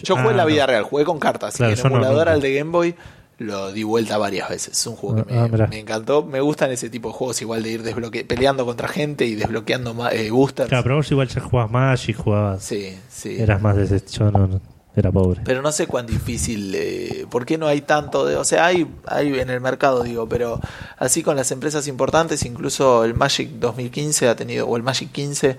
Yo 0.02 0.16
jugué 0.16 0.30
en 0.30 0.36
la 0.36 0.42
Ah, 0.44 0.46
vida 0.46 0.60
no. 0.62 0.66
real, 0.68 0.82
jugué 0.84 1.04
con 1.04 1.18
cartas. 1.18 1.56
Claro, 1.56 1.72
y 1.72 1.76
no, 1.76 1.86
emulador 1.88 2.28
al 2.28 2.40
de 2.40 2.54
Game 2.54 2.70
Boy 2.70 2.94
lo 3.38 3.72
di 3.72 3.82
vuelta 3.82 4.18
varias 4.18 4.48
veces. 4.48 4.78
Es 4.78 4.86
un 4.86 4.94
juego 4.96 5.24
que 5.26 5.34
Ah, 5.34 5.48
me, 5.68 5.80
encantó. 5.80 6.22
Me 6.24 6.40
gustan 6.40 6.70
ese 6.70 6.88
tipo 6.90 7.08
de 7.08 7.14
juegos, 7.14 7.40
igual 7.42 7.62
de 7.62 7.70
ir 7.72 7.82
desbloque 7.82 8.24
peleando 8.24 8.64
contra 8.64 8.86
gente 8.88 9.24
y 9.26 9.34
desbloqueando 9.34 9.94
eh, 10.10 10.30
boosters. 10.30 10.68
Claro, 10.68 10.82
pero 10.84 10.96
vos 10.96 11.10
igual 11.10 11.28
ya 11.28 11.40
jugabas 11.40 11.70
Magic, 11.72 12.16
jugabas... 12.16 12.62
Sí, 12.62 12.96
sí. 13.10 13.40
Eras 13.40 13.60
más 13.60 13.76
de 13.76 13.84
ese... 13.84 14.00
Yo 14.06 14.30
no, 14.30 14.46
no, 14.46 14.60
era 14.94 15.10
pobre. 15.10 15.40
Pero 15.44 15.62
no 15.62 15.72
sé 15.72 15.86
cuán 15.86 16.06
difícil, 16.06 16.74
eh, 16.74 17.26
¿por 17.30 17.46
qué 17.46 17.56
no 17.56 17.66
hay 17.66 17.80
tanto 17.80 18.26
de, 18.26 18.36
o 18.36 18.44
sea, 18.44 18.66
hay, 18.66 18.86
hay 19.06 19.28
en 19.38 19.50
el 19.50 19.60
mercado, 19.60 20.02
digo, 20.02 20.28
pero 20.28 20.60
así 20.98 21.22
con 21.22 21.36
las 21.36 21.50
empresas 21.50 21.88
importantes, 21.88 22.44
incluso 22.44 23.04
el 23.04 23.14
Magic 23.14 23.50
2015 23.52 24.28
ha 24.28 24.36
tenido, 24.36 24.66
o 24.66 24.76
el 24.76 24.82
Magic 24.82 25.10
15 25.10 25.56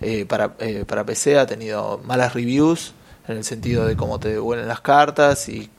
eh, 0.00 0.26
para, 0.26 0.54
eh, 0.58 0.84
para 0.86 1.04
PC 1.04 1.38
ha 1.38 1.46
tenido 1.46 2.00
malas 2.04 2.34
reviews, 2.34 2.92
en 3.26 3.38
el 3.38 3.44
sentido 3.44 3.86
de 3.86 3.96
cómo 3.96 4.20
te 4.20 4.28
devuelven 4.28 4.68
las 4.68 4.82
cartas 4.82 5.48
y 5.48 5.70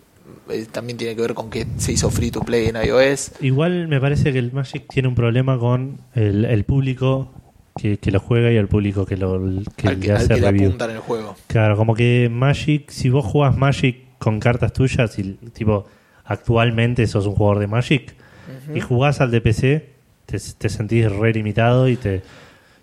eh, 0.50 0.66
también 0.72 0.98
tiene 0.98 1.16
que 1.16 1.22
ver 1.22 1.34
con 1.34 1.50
que 1.50 1.68
se 1.78 1.92
hizo 1.92 2.10
free 2.10 2.32
to 2.32 2.42
play 2.42 2.68
en 2.68 2.76
iOS. 2.76 3.34
Igual 3.42 3.88
me 3.88 4.02
parece 4.02 4.34
que 4.34 4.40
el 4.40 4.52
Magic 4.52 4.88
tiene 4.90 5.08
un 5.08 5.16
problema 5.16 5.60
con 5.60 6.00
el, 6.16 6.46
el 6.46 6.64
público 6.64 7.32
que, 7.78 7.98
que 7.98 8.12
lo 8.12 8.20
juega 8.20 8.52
y 8.52 8.56
el 8.58 8.68
público 8.68 9.06
que, 9.06 9.18
lo, 9.18 9.40
que 9.76 9.88
al 9.88 10.00
que, 10.00 10.08
le 10.08 10.12
al 10.14 10.18
hace 10.18 10.28
que 10.30 10.40
le 10.42 10.48
review. 10.52 10.68
apuntan 10.68 10.90
en 10.92 10.96
el 10.98 11.02
juego. 11.02 11.36
Claro, 11.48 11.76
como 11.76 11.94
que 11.96 12.30
Magic, 12.32 12.90
si 12.90 13.10
vos 13.10 13.26
jugás 13.26 13.58
Magic 13.58 13.98
con 14.18 14.40
cartas 14.40 14.72
tuyas 14.74 15.18
y 15.20 15.34
tipo 15.54 15.86
actualmente 16.24 17.06
sos 17.08 17.26
un 17.28 17.36
jugador 17.36 17.60
de 17.60 17.68
Magic 17.68 18.16
y 18.74 18.80
jugás 18.80 19.22
al 19.22 19.32
de 19.32 19.42
PC, 19.42 19.90
te, 20.26 20.38
te 20.58 20.70
sentís 20.70 21.12
re 21.12 21.34
limitado 21.34 21.88
y 21.90 21.96
te... 21.98 22.22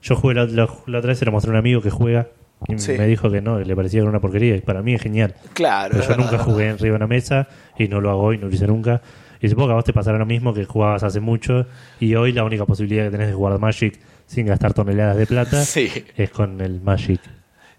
Yo 0.03 0.16
jugué 0.16 0.34
la, 0.34 0.45
la- 0.47 0.68
la 0.86 0.99
otra 0.99 1.09
vez, 1.09 1.18
se 1.18 1.24
lo 1.24 1.32
mostré 1.32 1.51
a 1.51 1.53
un 1.53 1.59
amigo 1.59 1.80
que 1.80 1.90
juega 1.90 2.28
y 2.68 2.78
Sí. 2.78 2.93
me 2.99 3.07
dijo 3.07 3.30
que 3.30 3.40
no, 3.40 3.59
que 3.59 3.64
le 3.64 3.74
parecía 3.74 3.99
que 3.99 4.03
era 4.03 4.11
una 4.11 4.20
porquería 4.20 4.55
y 4.57 4.61
para 4.61 4.82
mí 4.82 4.95
es 4.95 5.03
genial. 5.03 5.34
Claro, 5.55 5.90
Pero 5.93 6.03
yo 6.03 6.09
verdad, 6.11 6.24
nunca 6.24 6.38
jugué 6.45 6.64
verdad. 6.64 6.74
arriba 6.80 6.93
de 6.93 6.97
una 6.97 7.07
mesa 7.07 7.49
y 7.78 7.88
no 7.88 8.01
lo 8.01 8.11
hago 8.11 8.32
y 8.32 8.38
no 8.38 8.47
lo 8.49 8.55
hice 8.55 8.66
nunca. 8.66 9.01
Y 9.40 9.49
supongo 9.49 9.68
que 9.68 9.72
a 9.72 9.76
vos 9.76 9.84
te 9.84 9.93
pasará 9.93 10.18
lo 10.18 10.26
mismo 10.26 10.53
que 10.55 10.64
jugabas 10.64 11.03
hace 11.03 11.18
mucho 11.20 11.66
y 11.99 12.14
hoy 12.14 12.32
la 12.32 12.45
única 12.45 12.66
posibilidad 12.66 13.05
que 13.07 13.11
tenés 13.11 13.28
de 13.28 13.34
jugar 13.34 13.59
Magic 13.59 13.99
sin 14.33 14.47
gastar 14.47 14.72
toneladas 14.74 15.16
de 15.16 15.26
plata 15.26 15.64
Sí. 15.64 15.91
es 16.16 16.30
con 16.30 16.61
el 16.61 16.80
Magic. 16.80 17.20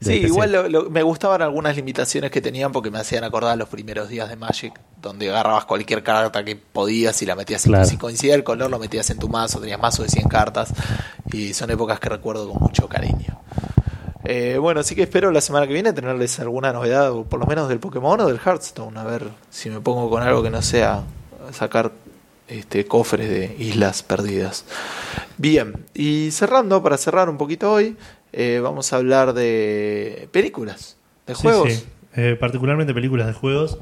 Sí, 0.02 0.16
igual 0.16 0.52
lo- 0.52 0.68
lo- 0.68 0.90
me 0.90 1.02
gustaban 1.02 1.42
algunas 1.42 1.78
limitaciones 1.78 2.30
que 2.30 2.42
tenían 2.42 2.74
porque 2.74 2.92
me 2.92 3.00
hacían 3.00 3.24
acordar 3.24 3.58
los 3.58 3.70
primeros 3.70 4.10
días 4.10 4.28
de 4.28 4.36
Magic, 4.36 4.74
donde 5.02 5.30
agarrabas 5.30 5.64
cualquier 5.64 6.04
carta 6.04 6.44
que 6.44 6.58
podías 6.58 7.22
y 7.22 7.26
la 7.26 7.36
metías 7.36 7.66
en 7.66 7.72
Claro. 7.72 7.86
si 7.86 7.96
coincidía 7.98 8.36
el 8.36 8.44
color, 8.44 8.70
lo 8.70 8.80
metías 8.80 9.10
en 9.12 9.18
tu 9.20 9.30
mazo, 9.30 9.62
tenías 9.62 9.80
mazo 9.80 10.04
de 10.04 10.10
100 10.10 10.28
cartas 10.28 10.74
y 11.32 11.54
son 11.54 11.72
épocas 11.72 12.02
que 12.02 12.10
recuerdo 12.10 12.50
con 12.50 12.62
mucho 12.62 12.90
cariño. 12.90 13.40
Eh, 14.26 14.58
bueno, 14.58 14.82
así 14.82 14.94
que 14.94 15.04
espero 15.04 15.32
la 15.32 15.40
semana 15.42 15.68
que 15.68 15.74
viene 15.74 15.94
tenerles 15.94 16.38
alguna 16.42 16.74
novedad, 16.74 17.12
o 17.12 17.24
por 17.24 17.40
lo 17.40 17.46
menos 17.46 17.70
del 17.70 17.80
Pokémon 17.80 18.20
o 18.20 18.28
del 18.28 18.40
Hearthstone, 18.46 18.98
a 19.00 19.04
ver 19.06 19.24
si 19.50 19.70
me 19.70 19.80
pongo 19.80 20.10
con 20.10 20.22
algo 20.22 20.44
que 20.44 20.50
no 20.50 20.62
sea 20.62 21.04
sacar 21.54 21.92
este, 22.48 22.86
cofres 22.86 23.30
de 23.30 23.56
islas 23.60 24.04
perdidas. 24.04 24.66
Bien, 25.38 25.74
y 25.94 26.32
cerrando, 26.32 26.82
para 26.84 26.98
cerrar 26.98 27.30
un 27.30 27.38
poquito 27.38 27.72
hoy, 27.72 27.96
eh, 28.32 28.60
vamos 28.62 28.94
a 28.94 28.98
hablar 28.98 29.34
de 29.34 30.28
películas, 30.32 30.98
de 31.28 31.34
juegos. 31.34 31.74
sí. 31.74 31.84
Eh, 32.16 32.38
particularmente 32.40 32.94
películas 32.94 33.26
de 33.26 33.34
juegos. 33.34 33.80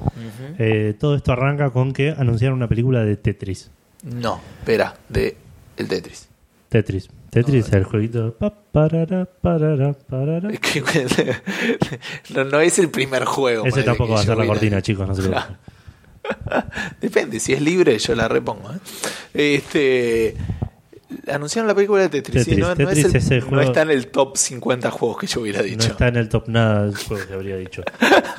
Eh, 0.57 0.95
todo 0.97 1.15
esto 1.17 1.33
arranca 1.33 1.69
con 1.71 1.91
que 1.91 2.11
anunciaron 2.17 2.55
una 2.57 2.69
película 2.69 3.03
de 3.03 3.17
Tetris. 3.17 3.69
No, 4.03 4.39
espera, 4.59 4.95
de 5.09 5.35
el 5.75 5.89
Tetris. 5.89 6.29
Tetris. 6.69 7.09
Tetris, 7.29 7.71
el 7.73 7.83
jueguito. 7.83 8.33
Pa, 8.37 8.53
parara, 8.53 9.25
parara, 9.25 9.91
parara. 9.93 10.49
Es 10.53 10.59
que- 10.61 11.35
no, 12.33 12.45
no 12.45 12.61
es 12.61 12.79
el 12.79 12.89
primer 12.89 13.25
juego. 13.25 13.65
Ese 13.65 13.83
tampoco 13.83 14.13
va 14.13 14.21
a 14.21 14.23
ser 14.23 14.37
la 14.37 14.45
cortina, 14.45 14.81
chicos, 14.81 15.05
no 15.07 15.13
se. 15.15 15.23
Depende, 17.01 17.39
si 17.39 17.53
es 17.53 17.61
libre 17.61 17.97
yo 17.99 18.15
la 18.15 18.27
repongo. 18.27 18.71
¿eh? 18.71 18.77
Este 19.55 20.35
anunciaron 21.27 21.67
la 21.67 21.75
película 21.75 22.01
de 22.03 22.09
Tetris, 22.09 22.47
no, 22.57 22.69
no 22.69 22.75
Tetris 22.75 22.99
es 22.99 23.05
el- 23.05 23.15
es 23.17 23.31
el 23.31 23.39
no 23.41 23.47
juego- 23.47 23.63
está 23.63 23.81
en 23.81 23.91
el 23.91 24.07
top 24.07 24.37
50 24.37 24.91
juegos 24.91 25.17
que 25.19 25.27
yo 25.27 25.41
hubiera 25.41 25.59
No 25.59 25.65
dicho. 25.65 25.87
está 25.87 26.07
en 26.07 26.15
el 26.15 26.29
top 26.29 26.47
nada 26.47 26.85
del 26.85 26.95
juego 26.95 27.27
que 27.27 27.33
habría 27.33 27.57
dicho. 27.57 27.83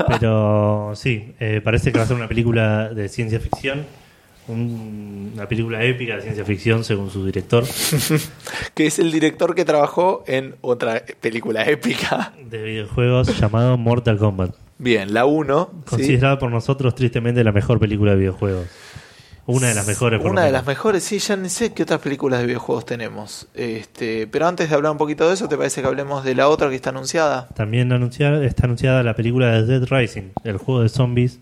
Pero 0.08 0.92
sí, 0.94 1.34
eh, 1.38 1.60
parece 1.62 1.92
que 1.92 1.98
va 1.98 2.04
a 2.04 2.06
ser 2.06 2.16
una 2.16 2.28
película 2.28 2.88
de 2.88 3.08
ciencia 3.08 3.40
ficción. 3.40 3.84
un- 4.48 5.30
una 5.34 5.46
película 5.46 5.84
épica 5.84 6.16
de 6.16 6.22
ciencia 6.22 6.44
ficción 6.44 6.82
según 6.82 7.10
su 7.10 7.24
director 7.24 7.64
Que 8.74 8.86
es 8.88 8.98
el 8.98 9.12
director 9.12 9.54
que 9.54 9.64
trabajó 9.64 10.24
en 10.26 10.56
otra 10.62 11.04
película 11.20 11.62
épica. 11.64 12.32
de 12.50 12.60
videojuegos 12.62 13.38
llamado 13.38 13.78
Mortal 13.78 14.18
Kombat. 14.18 14.52
Bien, 14.82 15.14
la 15.14 15.26
1. 15.26 15.70
¿sí? 15.70 15.90
Considerada 15.90 16.38
por 16.40 16.50
nosotros 16.50 16.96
tristemente 16.96 17.44
la 17.44 17.52
mejor 17.52 17.78
película 17.78 18.12
de 18.12 18.18
videojuegos. 18.18 18.66
Una 19.46 19.68
de 19.68 19.74
las 19.76 19.86
mejores. 19.86 20.20
por 20.20 20.30
Una 20.30 20.44
de 20.44 20.50
las 20.50 20.66
mejores, 20.66 21.04
sí, 21.04 21.18
ya 21.18 21.36
ni 21.36 21.48
sé 21.48 21.72
qué 21.72 21.84
otras 21.84 22.00
películas 22.00 22.40
de 22.40 22.46
videojuegos 22.46 22.84
tenemos. 22.84 23.46
Este, 23.54 24.26
pero 24.26 24.48
antes 24.48 24.68
de 24.68 24.74
hablar 24.74 24.90
un 24.90 24.98
poquito 24.98 25.28
de 25.28 25.34
eso, 25.34 25.48
¿te 25.48 25.56
parece 25.56 25.82
que 25.82 25.86
hablemos 25.86 26.24
de 26.24 26.34
la 26.34 26.48
otra 26.48 26.68
que 26.68 26.74
está 26.74 26.90
anunciada? 26.90 27.48
También 27.54 27.92
anunciada, 27.92 28.44
está 28.44 28.64
anunciada 28.66 29.04
la 29.04 29.14
película 29.14 29.52
de 29.52 29.66
Dead 29.66 29.88
Rising, 29.88 30.30
el 30.42 30.58
juego 30.58 30.82
de 30.82 30.88
zombies, 30.88 31.38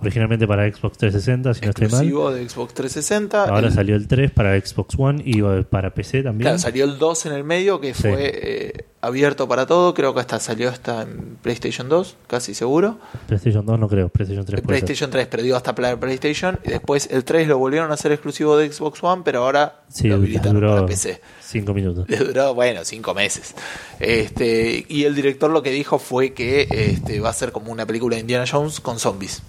originalmente 0.00 0.46
para 0.46 0.70
Xbox 0.70 0.98
360, 0.98 1.54
si 1.54 1.60
no 1.62 1.68
estoy 1.70 1.84
mal. 1.86 1.92
Exclusivo 1.94 2.32
de 2.32 2.48
Xbox 2.48 2.74
360. 2.74 3.44
Ahora 3.44 3.68
El- 3.68 3.72
salió 3.72 3.96
el 3.96 4.08
3 4.08 4.30
para 4.30 4.58
Xbox 4.60 4.94
One 4.98 5.22
y 5.24 5.40
eh, 5.42 5.64
para 5.68 5.94
PC 5.94 6.22
también. 6.22 6.46
Claro, 6.46 6.58
salió 6.58 6.84
el 6.84 6.98
2 6.98 7.26
en 7.26 7.32
el 7.32 7.44
medio 7.44 7.80
que 7.80 7.94
Sí. 7.94 8.02
fue 8.02 8.30
eh, 8.34 8.84
abierto 9.02 9.48
para 9.48 9.66
todo. 9.66 9.94
Creo 9.94 10.12
que 10.14 10.20
hasta 10.20 10.38
salió 10.40 10.68
hasta 10.68 11.02
en 11.02 11.36
PlayStation 11.42 11.88
2, 11.88 12.16
casi 12.26 12.54
seguro. 12.54 12.98
PlayStation 13.26 13.64
2 13.66 13.78
no 13.78 13.88
creo, 13.88 14.08
PlayStation 14.08 14.44
3 14.44 14.58
El 14.60 14.64
puede 14.64 14.78
ser. 14.78 14.86
PlayStation 14.86 15.10
3 15.10 15.26
perdió 15.26 15.56
hasta 15.56 15.74
para 15.74 15.98
PlayStation. 15.98 16.58
Y 16.64 16.70
después 16.70 17.08
el 17.10 17.24
3 17.24 17.48
lo 17.48 17.58
volvieron 17.58 17.90
a 17.90 17.94
hacer 17.94 18.12
exclusivo 18.12 18.56
de 18.56 18.70
Xbox 18.72 19.02
One, 19.02 19.22
pero 19.24 19.44
ahora 19.44 19.82
Sí, 19.88 20.08
lo 20.08 20.16
habilitaron 20.16 20.60
para 20.60 20.86
PC. 20.86 21.20
5 21.42 21.74
minutos. 21.74 22.08
Le 22.08 22.16
duró, 22.18 22.54
bueno, 22.54 22.80
cinco 22.84 23.12
meses. 23.12 23.54
Este, 23.98 24.84
y 24.88 25.04
el 25.04 25.14
director 25.14 25.50
lo 25.50 25.62
que 25.62 25.70
dijo 25.70 25.98
fue 25.98 26.32
que 26.32 26.66
este, 26.70 27.20
va 27.20 27.30
a 27.30 27.32
ser 27.32 27.52
como 27.52 27.70
una 27.72 27.86
película 27.86 28.14
de 28.16 28.20
Indiana 28.20 28.44
Jones 28.50 28.80
con 28.80 28.98
zombies. 28.98 29.42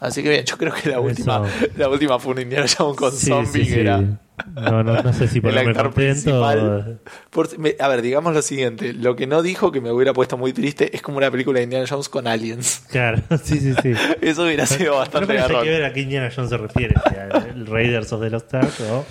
Así 0.00 0.22
que 0.22 0.30
bien, 0.30 0.44
yo 0.46 0.56
creo 0.56 0.72
que 0.72 0.88
la 0.88 0.94
Eso. 0.96 1.02
última, 1.02 1.42
la 1.76 1.88
última 1.88 2.18
fue 2.18 2.32
un 2.32 2.40
Indiana 2.40 2.66
Jones 2.76 2.96
con 2.96 3.12
Sí, 3.12 3.30
que 3.66 3.80
era. 3.82 4.00
No, 4.54 4.82
no, 4.82 5.02
no 5.02 5.12
sé 5.12 5.28
si 5.28 5.36
el 5.38 5.42
ponerme 5.42 5.70
actor 5.72 5.92
contento. 5.92 5.94
principal. 6.22 7.00
Por- 7.28 7.58
me- 7.58 7.76
a 7.78 7.88
ver, 7.88 8.00
digamos 8.00 8.32
lo 8.32 8.40
siguiente: 8.40 8.94
lo 8.94 9.14
que 9.14 9.26
no 9.26 9.42
dijo 9.42 9.70
que 9.70 9.82
me 9.82 9.92
hubiera 9.92 10.14
puesto 10.14 10.38
muy 10.38 10.54
triste 10.54 10.96
es 10.96 11.02
como 11.02 11.18
una 11.18 11.30
película 11.30 11.58
de 11.58 11.64
Indiana 11.64 11.84
Jones 11.86 12.08
con 12.08 12.26
aliens. 12.26 12.84
Claro, 12.90 13.18
sí, 13.42 13.60
sí, 13.60 13.74
sí. 13.82 13.92
Eso 14.22 14.44
hubiera 14.44 14.64
sido 14.64 14.96
bastante 14.96 15.26
que 15.26 15.32
hay 15.34 15.38
garrón. 15.40 15.64
que 15.64 15.70
ver 15.70 15.84
a 15.84 15.92
qué 15.92 16.00
Indiana 16.00 16.30
Jones 16.34 16.48
se 16.50 16.56
refiere. 16.56 16.94
al 17.32 17.66
Raiders 17.66 18.10
of 18.14 18.22
the 18.22 18.30
Lost 18.30 18.54
Ark 18.54 18.72
o... 18.90 19.04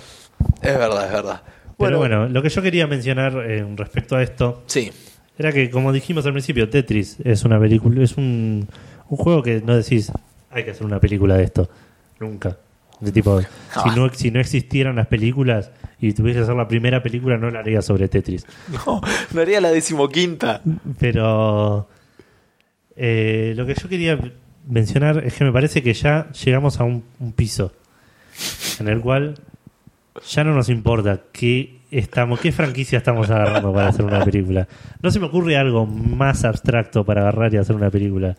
Es 0.62 0.76
verdad, 0.76 1.06
es 1.06 1.12
verdad. 1.12 1.42
Pero 1.78 1.98
bueno, 1.98 2.28
lo 2.28 2.42
que 2.42 2.48
yo 2.48 2.60
quería 2.62 2.86
mencionar 2.88 3.32
eh, 3.48 3.64
respecto 3.76 4.16
a 4.16 4.22
esto 4.22 4.64
Sí, 4.66 4.90
era 5.38 5.52
que, 5.52 5.70
como 5.70 5.92
dijimos 5.92 6.26
al 6.26 6.32
principio, 6.32 6.68
Tetris 6.68 7.18
es 7.24 7.44
una 7.44 7.58
película, 7.60 8.02
es 8.02 8.16
un, 8.18 8.68
un 9.08 9.16
juego 9.16 9.42
que 9.42 9.62
no 9.62 9.74
decís, 9.76 10.10
hay 10.50 10.64
que 10.64 10.72
hacer 10.72 10.86
una 10.86 11.00
película 11.00 11.36
de 11.36 11.44
esto. 11.44 11.68
Nunca. 12.18 12.56
De 13.00 13.12
tipo, 13.12 13.40
si 13.40 13.90
no, 13.96 14.12
si 14.12 14.30
no 14.30 14.40
existieran 14.40 14.96
las 14.96 15.06
películas 15.06 15.70
y 16.00 16.12
tuviese 16.12 16.40
que 16.40 16.42
hacer 16.44 16.54
la 16.54 16.68
primera 16.68 17.02
película, 17.02 17.38
no 17.38 17.50
la 17.50 17.60
haría 17.60 17.80
sobre 17.80 18.08
Tetris. 18.08 18.46
no, 18.86 19.00
no 19.32 19.40
haría 19.40 19.60
la 19.60 19.70
decimoquinta. 19.70 20.60
Pero 20.98 21.88
eh, 22.94 23.54
lo 23.56 23.64
que 23.64 23.74
yo 23.74 23.88
quería 23.88 24.18
mencionar 24.68 25.24
es 25.24 25.34
que 25.34 25.44
me 25.44 25.52
parece 25.52 25.82
que 25.82 25.94
ya 25.94 26.30
llegamos 26.32 26.78
a 26.78 26.84
un, 26.84 27.02
un 27.20 27.32
piso 27.32 27.72
en 28.78 28.88
el 28.88 29.00
cual 29.00 29.36
ya 30.28 30.44
no 30.44 30.54
nos 30.54 30.68
importa 30.68 31.22
qué 31.32 31.80
estamos, 31.90 32.40
qué 32.40 32.52
franquicia 32.52 32.98
estamos 32.98 33.30
agarrando 33.30 33.72
para 33.72 33.88
hacer 33.88 34.04
una 34.04 34.24
película. 34.24 34.68
No 35.02 35.10
se 35.10 35.20
me 35.20 35.26
ocurre 35.26 35.56
algo 35.56 35.86
más 35.86 36.44
abstracto 36.44 37.04
para 37.04 37.22
agarrar 37.22 37.54
y 37.54 37.56
hacer 37.56 37.76
una 37.76 37.90
película. 37.90 38.36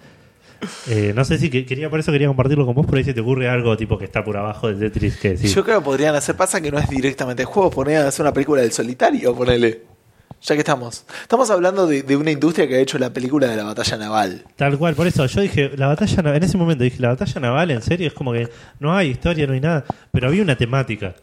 Eh, 0.88 1.12
no 1.16 1.24
sé 1.26 1.38
si 1.38 1.50
que- 1.50 1.66
quería, 1.66 1.90
por 1.90 2.00
eso 2.00 2.12
quería 2.12 2.28
compartirlo 2.28 2.66
con 2.66 2.76
vos, 2.76 2.86
por 2.86 2.98
ahí 2.98 3.04
se 3.04 3.14
te 3.14 3.22
ocurre 3.22 3.50
algo 3.50 3.76
tipo 3.78 3.98
que 3.98 4.06
está 4.06 4.24
por 4.24 4.38
abajo 4.38 4.68
de 4.72 4.76
Tetris 4.90 5.18
que 5.18 5.38
sí. 5.38 5.48
Yo 5.48 5.64
creo 5.64 5.80
que 5.80 5.86
podrían 5.86 6.16
hacer, 6.16 6.36
pasa 6.36 6.62
que 6.62 6.72
no 6.72 6.78
es 6.80 6.88
directamente 6.90 7.44
el 7.44 7.48
juego, 7.48 7.70
podrían 7.72 8.06
hacer 8.06 8.24
una 8.24 8.34
película 8.34 8.62
del 8.62 8.72
solitario, 8.72 9.36
ponele. 9.36 9.82
Ya 10.44 10.56
que 10.56 10.62
estamos. 10.62 11.06
Estamos 11.22 11.52
hablando 11.52 11.86
de, 11.86 12.02
de 12.02 12.16
una 12.18 12.32
industria 12.32 12.68
que 12.68 12.76
ha 12.76 12.80
hecho 12.80 12.98
la 12.98 13.12
película 13.14 13.46
de 13.48 13.56
la 13.56 13.64
batalla 13.64 13.96
naval. 13.98 14.44
Tal 14.56 14.76
cual, 14.80 14.96
por 14.96 15.06
eso 15.06 15.24
yo 15.28 15.40
dije, 15.42 15.72
la 15.78 15.86
batalla 15.86 16.36
en 16.36 16.42
ese 16.44 16.58
momento 16.58 16.84
dije, 16.84 16.98
la 17.00 17.10
batalla 17.10 17.40
naval, 17.42 17.70
en 17.70 17.82
serio, 17.84 18.08
es 18.08 18.14
como 18.14 18.34
que 18.34 18.50
no 18.80 18.96
hay 18.96 19.10
historia, 19.10 19.46
no 19.46 19.54
hay 19.54 19.60
nada, 19.62 19.86
pero 20.12 20.28
había 20.30 20.42
una 20.42 20.56
temática. 20.58 21.14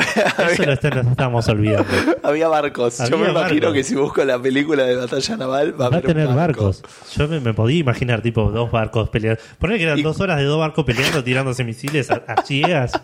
Eso 0.52 0.62
lo 0.64 0.72
estamos 0.72 1.48
olvidando. 1.48 1.86
Había 2.22 2.48
barcos. 2.48 2.98
Yo 2.98 3.04
Había 3.04 3.16
me 3.18 3.30
imagino 3.30 3.60
barcos. 3.68 3.72
que 3.74 3.84
si 3.84 3.94
busco 3.94 4.24
la 4.24 4.38
película 4.40 4.84
de 4.84 4.96
batalla 4.96 5.36
naval 5.36 5.80
va 5.80 5.86
a, 5.86 5.90
Va 5.90 5.96
a 5.98 6.00
tener 6.02 6.26
barco. 6.28 6.64
barcos. 6.64 6.82
Yo 7.16 7.28
me, 7.28 7.40
me 7.40 7.54
podía 7.54 7.78
imaginar, 7.78 8.22
tipo, 8.22 8.50
dos 8.50 8.70
barcos 8.70 9.08
peleando. 9.10 9.40
Poner 9.58 9.78
que 9.78 9.84
eran 9.84 9.98
Y- 9.98 10.02
dos 10.02 10.20
horas 10.20 10.38
de 10.38 10.44
dos 10.44 10.58
barcos 10.58 10.84
peleando, 10.84 11.22
tirándose 11.24 11.64
misiles 11.64 12.10
a, 12.10 12.22
a 12.26 12.42
ciegas. 12.42 12.92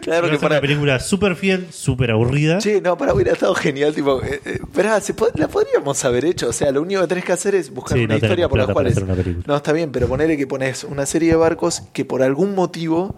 Claro 0.00 0.22
que 0.22 0.36
ser 0.36 0.38
una 0.38 0.48
para. 0.48 0.60
película 0.62 0.98
súper 1.00 1.36
fiel, 1.36 1.66
súper 1.70 2.10
aburrida. 2.10 2.58
Che, 2.58 2.80
no, 2.80 2.96
para 2.96 3.12
hubiera 3.12 3.32
estado 3.32 3.54
genial. 3.54 3.94
Tipo, 3.94 4.22
eh, 4.22 4.40
eh, 4.44 4.58
se 5.02 5.14
pod- 5.14 5.32
la 5.34 5.48
podríamos 5.48 6.02
haber 6.06 6.24
hecho. 6.24 6.48
O 6.48 6.52
sea, 6.54 6.70
lo 6.72 6.80
único 6.80 7.02
que 7.02 7.06
tenés 7.08 7.24
que 7.26 7.32
hacer 7.32 7.54
es 7.54 7.70
buscar 7.70 7.98
Sí, 7.98 8.04
una 8.04 8.14
no 8.14 8.18
historia 8.24 8.48
por 8.48 8.58
la 8.58 8.66
cual. 8.72 8.90
para. 8.94 9.14
No, 9.46 9.56
está 9.56 9.72
bien, 9.72 9.92
pero 9.92 10.08
ponele 10.08 10.38
que 10.38 10.46
pones 10.46 10.82
una 10.84 11.04
serie 11.04 11.30
de 11.30 11.36
barcos 11.36 11.82
que 11.92 12.06
por 12.06 12.22
algún 12.22 12.54
motivo 12.54 13.16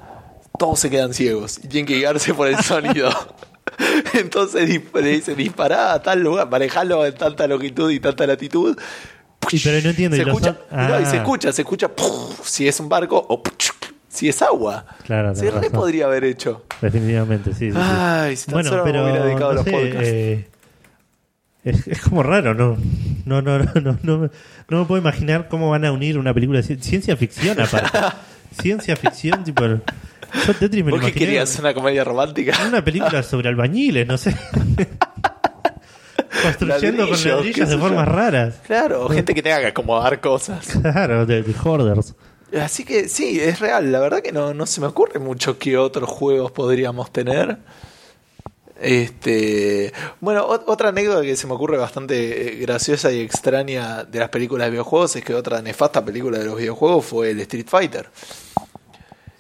todos 0.59 0.81
se 0.81 0.91
quedan 0.91 1.15
ciegos 1.15 1.59
y 1.63 1.69
tienen 1.69 1.87
que 1.87 1.97
guiarse 1.97 2.35
por 2.35 2.49
el 2.49 2.59
sonido. 2.59 3.11
Entonces 4.15 4.69
le 4.95 5.09
dice 5.11 5.35
dispará 5.35 5.93
a 5.95 6.03
tal 6.03 6.21
lugar, 6.23 6.49
manejalo 6.51 7.05
en 7.07 7.15
tanta 7.15 7.47
longitud 7.47 7.91
y 7.91 8.01
tanta 8.01 8.27
latitud. 8.27 8.77
Y 9.51 9.59
pero 9.61 9.81
no 9.83 9.91
entiendo. 9.91 10.17
Se 10.17 10.23
y 10.23 10.25
los 10.27 10.35
escucha, 10.37 10.59
son- 10.71 10.77
no, 10.89 11.01
y 11.01 11.03
Ah, 11.05 11.07
se 11.11 11.17
escucha, 11.19 11.53
se 11.53 11.63
escucha 11.63 11.91
si 12.43 12.67
es 12.69 12.81
un 12.81 12.89
barco 12.89 13.25
o 13.29 13.43
si 14.09 14.29
es 14.29 14.43
agua. 14.43 14.85
Claro, 15.05 15.35
Se 15.35 15.51
re 15.51 15.71
podría 15.71 16.07
haber 16.07 16.25
hecho. 16.25 16.65
Definitivamente, 16.81 17.53
sí. 17.53 17.71
sí, 17.71 17.73
sí. 17.73 17.79
Ay, 17.79 18.37
si 18.37 18.47
tan 18.47 18.55
bueno, 18.55 18.69
solo 18.71 18.85
me 18.85 18.91
pero 18.93 19.05
hubiera 19.05 19.25
dedicado 19.25 19.51
a 19.51 19.55
los 19.55 19.65
sé, 19.65 19.71
podcasts. 19.71 20.09
eh, 20.09 20.49
es, 21.65 21.87
es 21.87 22.01
como 22.01 22.23
raro, 22.23 22.55
¿no? 22.55 22.77
No, 23.25 23.43
no, 23.43 23.59
no, 23.59 23.71
no, 23.81 23.99
no, 24.03 24.19
me- 24.19 24.31
no 24.69 24.79
me 24.81 24.85
puedo 24.87 25.01
imaginar 25.01 25.49
cómo 25.49 25.71
van 25.71 25.85
a 25.85 25.93
unir 25.93 26.19
una 26.19 26.33
película 26.35 26.61
de 26.61 26.67
ci- 26.77 26.81
ciencia 26.81 27.17
ficción 27.17 27.61
aparte. 27.61 27.99
ciencia 28.61 28.97
ficción, 28.97 29.45
tipo. 29.45 29.65
Yo 29.67 30.55
Tetris 30.59 30.85
me 30.85 30.91
lo 30.91 30.97
¿Vos 30.97 31.05
qué 31.07 31.11
imaginé 31.11 31.27
querías? 31.27 31.59
¿Una 31.59 31.73
comedia 31.75 32.05
romántica? 32.05 32.55
en 32.61 32.69
una 32.69 32.85
película 32.85 33.23
sobre 33.23 33.49
albañiles, 33.49 34.07
no 34.07 34.19
sé. 34.19 34.37
Construyendo 36.43 37.09
con 37.09 37.11
Ladrillos, 37.13 37.23
qué 37.23 37.29
ladrillos 37.31 37.69
de 37.71 37.79
formas 37.79 38.09
raras. 38.09 38.55
Claro, 38.67 39.07
o 39.07 39.09
gente 39.09 39.35
que 39.35 39.43
tenga 39.43 39.61
que 39.61 39.67
acomodar 39.69 40.21
cosas. 40.21 40.67
Claro, 40.83 41.27
de, 41.27 41.43
de 41.43 41.55
hoarders. 41.65 42.15
Así 42.61 42.85
que 42.85 43.09
sí, 43.09 43.41
es 43.41 43.61
real. 43.61 43.91
La 43.93 44.01
verdad 44.01 44.21
que 44.23 44.33
no, 44.33 44.55
no 44.55 44.67
se 44.67 44.81
me 44.81 44.87
ocurre 44.87 45.19
mucho 45.19 45.59
qué 45.59 45.77
otros 45.77 46.09
juegos 46.09 46.53
podríamos 46.53 47.13
tener. 47.13 47.59
Este, 48.81 49.93
bueno, 50.21 50.49
ot- 50.49 50.63
otra 50.67 50.91
anécdota 50.91 51.23
que 51.23 51.35
se 51.35 51.49
me 51.49 51.55
ocurre 51.55 51.77
bastante 51.79 52.53
eh, 52.53 52.57
graciosa 52.61 53.11
y 53.11 53.21
extraña 53.21 54.05
de 54.05 54.21
las 54.21 54.29
películas 54.29 54.67
de 54.67 54.71
videojuegos 54.71 55.17
es 55.17 55.25
que 55.25 55.35
otra 55.35 55.61
nefasta 55.63 56.05
película 56.05 56.39
de 56.39 56.45
los 56.45 56.57
videojuegos 56.57 57.05
fue 57.05 57.31
el 57.33 57.41
Street 57.41 57.67
Fighter. 57.69 58.09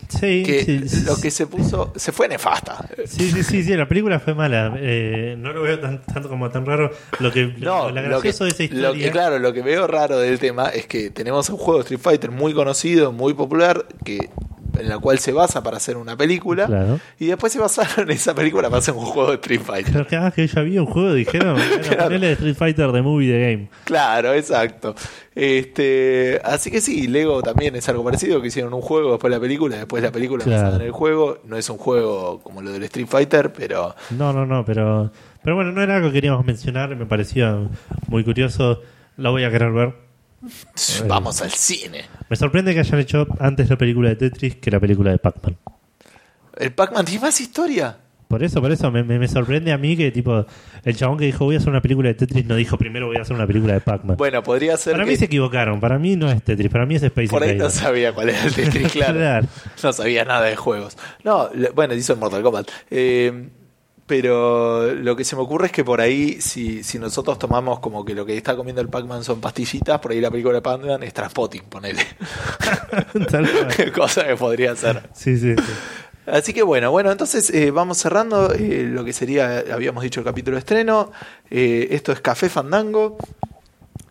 Sí, 0.08 0.42
que 0.42 0.64
sí, 0.64 0.88
sí, 0.88 1.02
lo 1.04 1.20
que 1.20 1.30
se 1.30 1.46
puso, 1.46 1.92
se 1.96 2.12
fue 2.12 2.28
nefasta. 2.28 2.88
Sí, 3.06 3.30
sí, 3.30 3.42
sí, 3.42 3.62
sí, 3.62 3.76
la 3.76 3.86
película 3.86 4.18
fue 4.20 4.34
mala. 4.34 4.74
Eh, 4.78 5.36
no 5.38 5.52
lo 5.52 5.62
veo 5.62 5.78
tan, 5.78 6.00
tanto 6.02 6.28
como 6.30 6.48
tan 6.50 6.64
raro. 6.64 6.90
Lo 7.20 7.30
que 7.30 7.46
No, 7.58 7.90
lo, 7.90 8.00
lo 8.00 8.08
lo 8.08 8.20
que, 8.22 8.28
gracioso 8.30 8.44
de 8.44 8.50
esa 8.50 8.62
lo 8.62 8.64
historia. 8.64 9.04
que, 9.06 9.10
claro, 9.12 9.38
lo 9.38 9.52
que 9.52 9.60
veo 9.62 9.86
raro 9.86 10.18
del 10.18 10.38
tema 10.38 10.68
es 10.70 10.86
que 10.86 11.10
tenemos 11.10 11.48
un 11.50 11.58
juego 11.58 11.74
de 11.74 11.80
Street 11.82 12.00
Fighter 12.00 12.30
muy 12.30 12.54
conocido, 12.54 13.12
muy 13.12 13.34
popular, 13.34 13.84
que 14.04 14.30
en 14.78 14.88
la 14.88 14.98
cual 14.98 15.18
se 15.18 15.32
basa 15.32 15.62
para 15.62 15.76
hacer 15.78 15.96
una 15.96 16.16
película, 16.16 16.66
Claro. 16.66 17.00
y 17.18 17.26
después 17.26 17.52
se 17.52 17.58
basaron 17.58 18.08
en 18.08 18.10
esa 18.16 18.34
película 18.34 18.68
para 18.68 18.78
hacer 18.78 18.94
un 18.94 19.04
juego 19.04 19.30
de 19.30 19.34
Street 19.36 19.60
Fighter. 19.62 19.92
Creo 19.92 20.06
que, 20.06 20.16
ah, 20.16 20.32
que 20.34 20.46
ya 20.46 20.60
había 20.60 20.80
un 20.82 20.86
juego, 20.88 21.12
dijeron. 21.14 21.56
Claro. 21.88 22.18
de 22.18 22.32
Street 22.32 22.54
Fighter 22.56 22.92
The 22.92 23.02
Movie 23.02 23.28
The 23.32 23.40
Game. 23.50 23.68
Claro, 23.84 24.34
exacto. 24.34 24.94
Este, 25.34 26.40
así 26.44 26.70
que 26.70 26.80
sí, 26.80 27.06
Lego 27.08 27.42
también 27.42 27.74
es 27.76 27.88
algo 27.88 28.04
parecido, 28.04 28.40
que 28.42 28.48
hicieron 28.48 28.74
un 28.74 28.80
juego 28.82 29.12
después 29.12 29.30
la 29.32 29.40
película, 29.40 29.76
después 29.76 30.02
la 30.02 30.12
película 30.12 30.44
Claro. 30.44 30.62
basada 30.62 30.76
en 30.80 30.86
el 30.86 30.92
juego. 30.92 31.38
No 31.44 31.56
es 31.56 31.68
un 31.70 31.78
juego 31.78 32.40
como 32.40 32.60
lo 32.62 32.70
del 32.72 32.82
Street 32.84 33.06
Fighter, 33.08 33.52
pero 33.52 33.94
No, 34.10 34.32
no, 34.32 34.44
no, 34.46 34.64
pero. 34.64 35.10
Pero 35.42 35.56
bueno, 35.56 35.72
no 35.72 35.82
era 35.82 35.96
algo 35.96 36.08
que 36.08 36.14
queríamos 36.14 36.44
mencionar, 36.44 36.94
me 36.96 37.06
parecía 37.06 37.56
muy 38.08 38.24
curioso. 38.24 38.82
La 39.16 39.30
voy 39.30 39.44
a 39.44 39.50
querer 39.50 39.72
ver. 39.72 39.94
Vamos 41.06 41.42
al 41.42 41.50
cine. 41.50 42.04
Me 42.28 42.36
sorprende 42.36 42.72
que 42.74 42.80
hayan 42.80 43.00
hecho 43.00 43.26
antes 43.40 43.68
la 43.70 43.76
película 43.78 44.08
de 44.10 44.16
Tetris 44.16 44.56
que 44.56 44.70
la 44.70 44.80
película 44.80 45.10
de 45.10 45.18
Pac-Man. 45.18 45.56
¿El 46.56 46.72
Pac-Man 46.72 47.04
tiene 47.04 47.20
más 47.22 47.40
historia? 47.40 47.96
Por 48.28 48.42
eso, 48.42 48.60
por 48.60 48.70
eso, 48.70 48.90
me, 48.90 49.02
me- 49.02 49.18
me 49.18 49.26
sorprende 49.26 49.72
a 49.72 49.78
mí 49.78 49.96
que, 49.96 50.10
tipo, 50.10 50.44
el 50.84 50.94
chabón 50.96 51.16
que 51.16 51.24
dijo 51.24 51.46
voy 51.46 51.54
a 51.54 51.58
hacer 51.58 51.70
una 51.70 51.80
película 51.80 52.08
de 52.10 52.14
Tetris 52.14 52.44
no 52.44 52.56
dijo 52.56 52.76
primero 52.76 53.06
voy 53.06 53.16
a 53.16 53.22
hacer 53.22 53.34
una 53.34 53.46
película 53.46 53.72
de 53.72 53.80
Pac-Man. 53.80 54.18
Bueno, 54.18 54.42
podría 54.42 54.76
ser 54.76 54.92
para 54.92 55.04
que 55.04 55.12
mí 55.12 55.16
se 55.16 55.24
equivocaron, 55.24 55.80
para 55.80 55.98
mí 55.98 56.14
no 56.14 56.30
es 56.30 56.42
Tetris, 56.42 56.68
para 56.70 56.84
mí 56.84 56.96
es 56.96 57.02
Space 57.04 57.28
por 57.28 57.42
ahí 57.42 57.56
no 57.56 57.70
sabía 57.70 58.12
cuál 58.12 58.28
era 58.28 58.44
el 58.44 58.54
Tetris, 58.54 58.92
claro. 58.92 59.14
Claro. 59.14 59.46
No 59.82 59.92
sabía 59.94 60.26
nada 60.26 60.42
de 60.44 60.56
juegos. 60.56 60.98
No, 61.24 61.48
bueno, 61.74 61.94
hizo 61.94 62.12
el 62.12 62.18
Mortal 62.18 62.42
Kombat. 62.42 62.68
Eh, 62.90 63.48
pero 64.08 64.94
lo 64.94 65.14
que 65.14 65.22
se 65.22 65.36
me 65.36 65.42
ocurre 65.42 65.66
es 65.66 65.72
que 65.72 65.84
por 65.84 66.00
ahí, 66.00 66.40
si, 66.40 66.82
si 66.82 66.98
nosotros 66.98 67.38
tomamos 67.38 67.78
como 67.78 68.04
que 68.04 68.14
lo 68.14 68.24
que 68.24 68.36
está 68.36 68.56
comiendo 68.56 68.80
el 68.80 68.88
Pac-Man 68.88 69.22
son 69.22 69.40
pastillitas, 69.40 70.00
por 70.00 70.12
ahí 70.12 70.20
la 70.20 70.30
película 70.30 70.54
de 70.54 70.62
Pac-Man 70.62 71.02
es 71.02 71.12
Transpotting, 71.12 71.64
ponele. 71.68 72.02
Cosa 73.94 74.26
que 74.26 74.34
podría 74.34 74.74
ser. 74.74 75.10
Sí, 75.12 75.36
sí, 75.36 75.54
sí. 75.54 75.72
Así 76.26 76.52
que 76.52 76.62
bueno, 76.62 76.90
bueno, 76.90 77.10
entonces 77.10 77.50
eh, 77.50 77.70
vamos 77.70 77.98
cerrando 77.98 78.52
eh, 78.52 78.84
lo 78.84 79.04
que 79.04 79.12
sería, 79.12 79.64
habíamos 79.72 80.02
dicho, 80.02 80.20
el 80.20 80.26
capítulo 80.26 80.56
de 80.56 80.60
estreno. 80.60 81.12
Eh, 81.50 81.88
esto 81.90 82.12
es 82.12 82.20
Café 82.20 82.48
Fandango. 82.48 83.18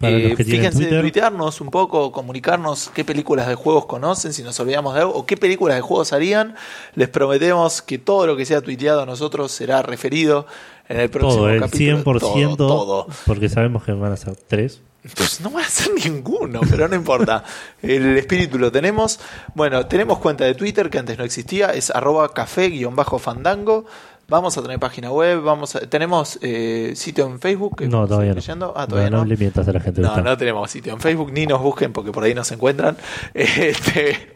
Eh, 0.02 0.36
fíjense 0.38 0.90
en 0.90 1.02
tuitearnos 1.02 1.60
un 1.60 1.72
poco, 1.72 2.12
comunicarnos 2.12 2.92
qué 2.94 3.04
películas 3.04 3.48
de 3.48 3.56
juegos 3.56 3.86
conocen, 3.86 4.32
si 4.34 4.44
nos 4.44 4.60
olvidamos 4.60 4.94
de 4.94 5.02
algo, 5.02 5.14
o 5.14 5.26
qué 5.26 5.38
películas 5.38 5.76
de 5.76 5.82
juegos 5.82 6.14
harían. 6.14 6.56
Les 6.96 7.10
prometemos 7.10 7.82
que 7.82 7.98
todo 7.98 8.28
lo 8.28 8.38
que 8.38 8.46
sea 8.46 8.62
tuiteado 8.62 9.02
a 9.02 9.06
nosotros 9.06 9.52
será 9.52 9.82
referido 9.82 10.46
en 10.88 11.00
el 11.00 11.10
próximo 11.10 11.44
Todo, 11.44 11.50
el 11.50 11.62
capítulo. 11.62 12.20
100%, 12.20 12.58
Todo, 12.58 12.68
todo. 12.68 13.08
porque 13.26 13.50
sabemos 13.50 13.84
que 13.84 13.92
van 13.92 14.12
a 14.12 14.18
ser 14.18 14.36
tres. 14.36 14.82
Pues 15.16 15.40
no 15.42 15.52
va 15.52 15.62
a 15.62 15.70
ser 15.70 15.94
ninguno, 15.94 16.60
pero 16.70 16.88
no 16.88 16.96
importa. 16.96 17.44
El 17.82 18.18
espíritu 18.18 18.58
lo 18.60 18.72
tenemos. 18.72 19.20
Bueno, 19.54 19.86
tenemos 19.86 20.18
cuenta 20.20 20.44
de 20.44 20.54
Twitter 20.54 20.90
que 20.90 21.00
antes 21.00 21.18
no 21.18 21.24
existía, 21.24 21.68
es 21.74 21.92
arroba 21.92 22.34
café-fandango. 22.34 23.86
Vamos 24.30 24.58
a 24.58 24.62
tener 24.62 24.78
página 24.80 25.10
web, 25.12 25.42
vamos 25.42 25.76
a- 25.76 25.80
tenemos 25.82 26.38
eh, 26.42 26.92
sitio 26.96 27.26
en 27.28 27.40
Facebook. 27.40 27.78
que 27.78 27.88
No, 27.88 28.06
todavía 28.08 28.34
no. 28.34 28.74
Ah, 28.76 28.82
No, 28.82 28.88
todavía 28.88 29.10
no 29.10 29.18
no. 29.20 29.26
le 29.26 29.38
mientas 29.38 29.68
a 29.68 29.72
la 29.72 29.80
gente. 29.80 30.02
No, 30.02 30.18
no 30.22 30.38
tenemos 30.38 30.70
sitio 30.70 30.92
en 30.94 31.00
Facebook, 31.00 31.32
ni 31.32 31.46
nos 31.46 31.62
busquen 31.62 31.94
porque 31.94 32.12
por 32.12 32.24
ahí 32.24 32.34
nos 32.34 32.52
encuentran. 32.52 32.98
Este, 33.34 34.36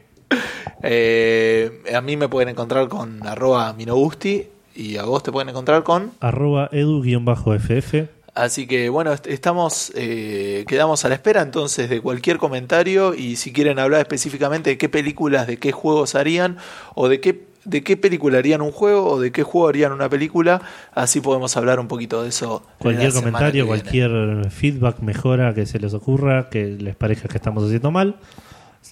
eh, 0.81 1.83
a 1.93 2.01
mí 2.01 2.15
me 2.17 2.29
pueden 2.29 2.49
encontrar 2.49 2.87
con 2.87 3.25
arroba 3.27 3.73
minogusti 3.73 4.47
y 4.75 4.95
a 4.97 5.03
vos 5.03 5.23
te 5.23 5.31
pueden 5.31 5.49
encontrar 5.49 5.83
con... 5.83 6.11
Arroba 6.21 6.69
edu-ff. 6.71 8.07
Así 8.33 8.65
que 8.65 8.87
bueno, 8.87 9.11
est- 9.11 9.27
estamos, 9.27 9.91
eh, 9.93 10.63
quedamos 10.69 11.03
a 11.03 11.09
la 11.09 11.15
espera 11.15 11.41
entonces 11.41 11.89
de 11.89 11.99
cualquier 11.99 12.37
comentario 12.37 13.13
y 13.13 13.35
si 13.35 13.51
quieren 13.51 13.77
hablar 13.77 13.99
específicamente 13.99 14.69
de 14.69 14.77
qué 14.77 14.87
películas, 14.87 15.47
de 15.47 15.57
qué 15.57 15.73
juegos 15.73 16.15
harían 16.15 16.55
o 16.95 17.09
de 17.09 17.19
qué, 17.19 17.43
de 17.63 17.83
qué 17.83 17.97
película 17.97 18.39
harían 18.39 18.61
un 18.61 18.71
juego 18.71 19.11
o 19.11 19.19
de 19.19 19.31
qué 19.31 19.43
juego 19.43 19.67
harían 19.67 19.91
una 19.91 20.09
película, 20.09 20.61
así 20.93 21.21
podemos 21.21 21.55
hablar 21.57 21.79
un 21.79 21.87
poquito 21.87 22.23
de 22.23 22.29
eso. 22.29 22.63
Cualquier 22.77 23.13
comentario, 23.13 23.67
cualquier 23.67 24.49
feedback, 24.49 24.99
mejora 24.99 25.53
que 25.53 25.65
se 25.65 25.79
les 25.79 25.93
ocurra, 25.93 26.49
que 26.49 26.65
les 26.65 26.95
parezca 26.95 27.27
que 27.27 27.37
estamos 27.37 27.63
haciendo 27.63 27.91
mal, 27.91 28.15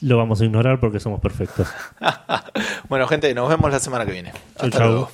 lo 0.01 0.17
vamos 0.17 0.41
a 0.41 0.45
ignorar 0.45 0.79
porque 0.79 0.99
somos 0.99 1.19
perfectos. 1.19 1.67
bueno 2.89 3.07
gente, 3.07 3.33
nos 3.33 3.49
vemos 3.49 3.71
la 3.71 3.79
semana 3.79 4.05
que 4.05 4.11
viene. 4.11 4.31
Chau, 4.31 4.65
Hasta 4.65 4.77
chau. 4.77 4.87
luego. 4.87 5.11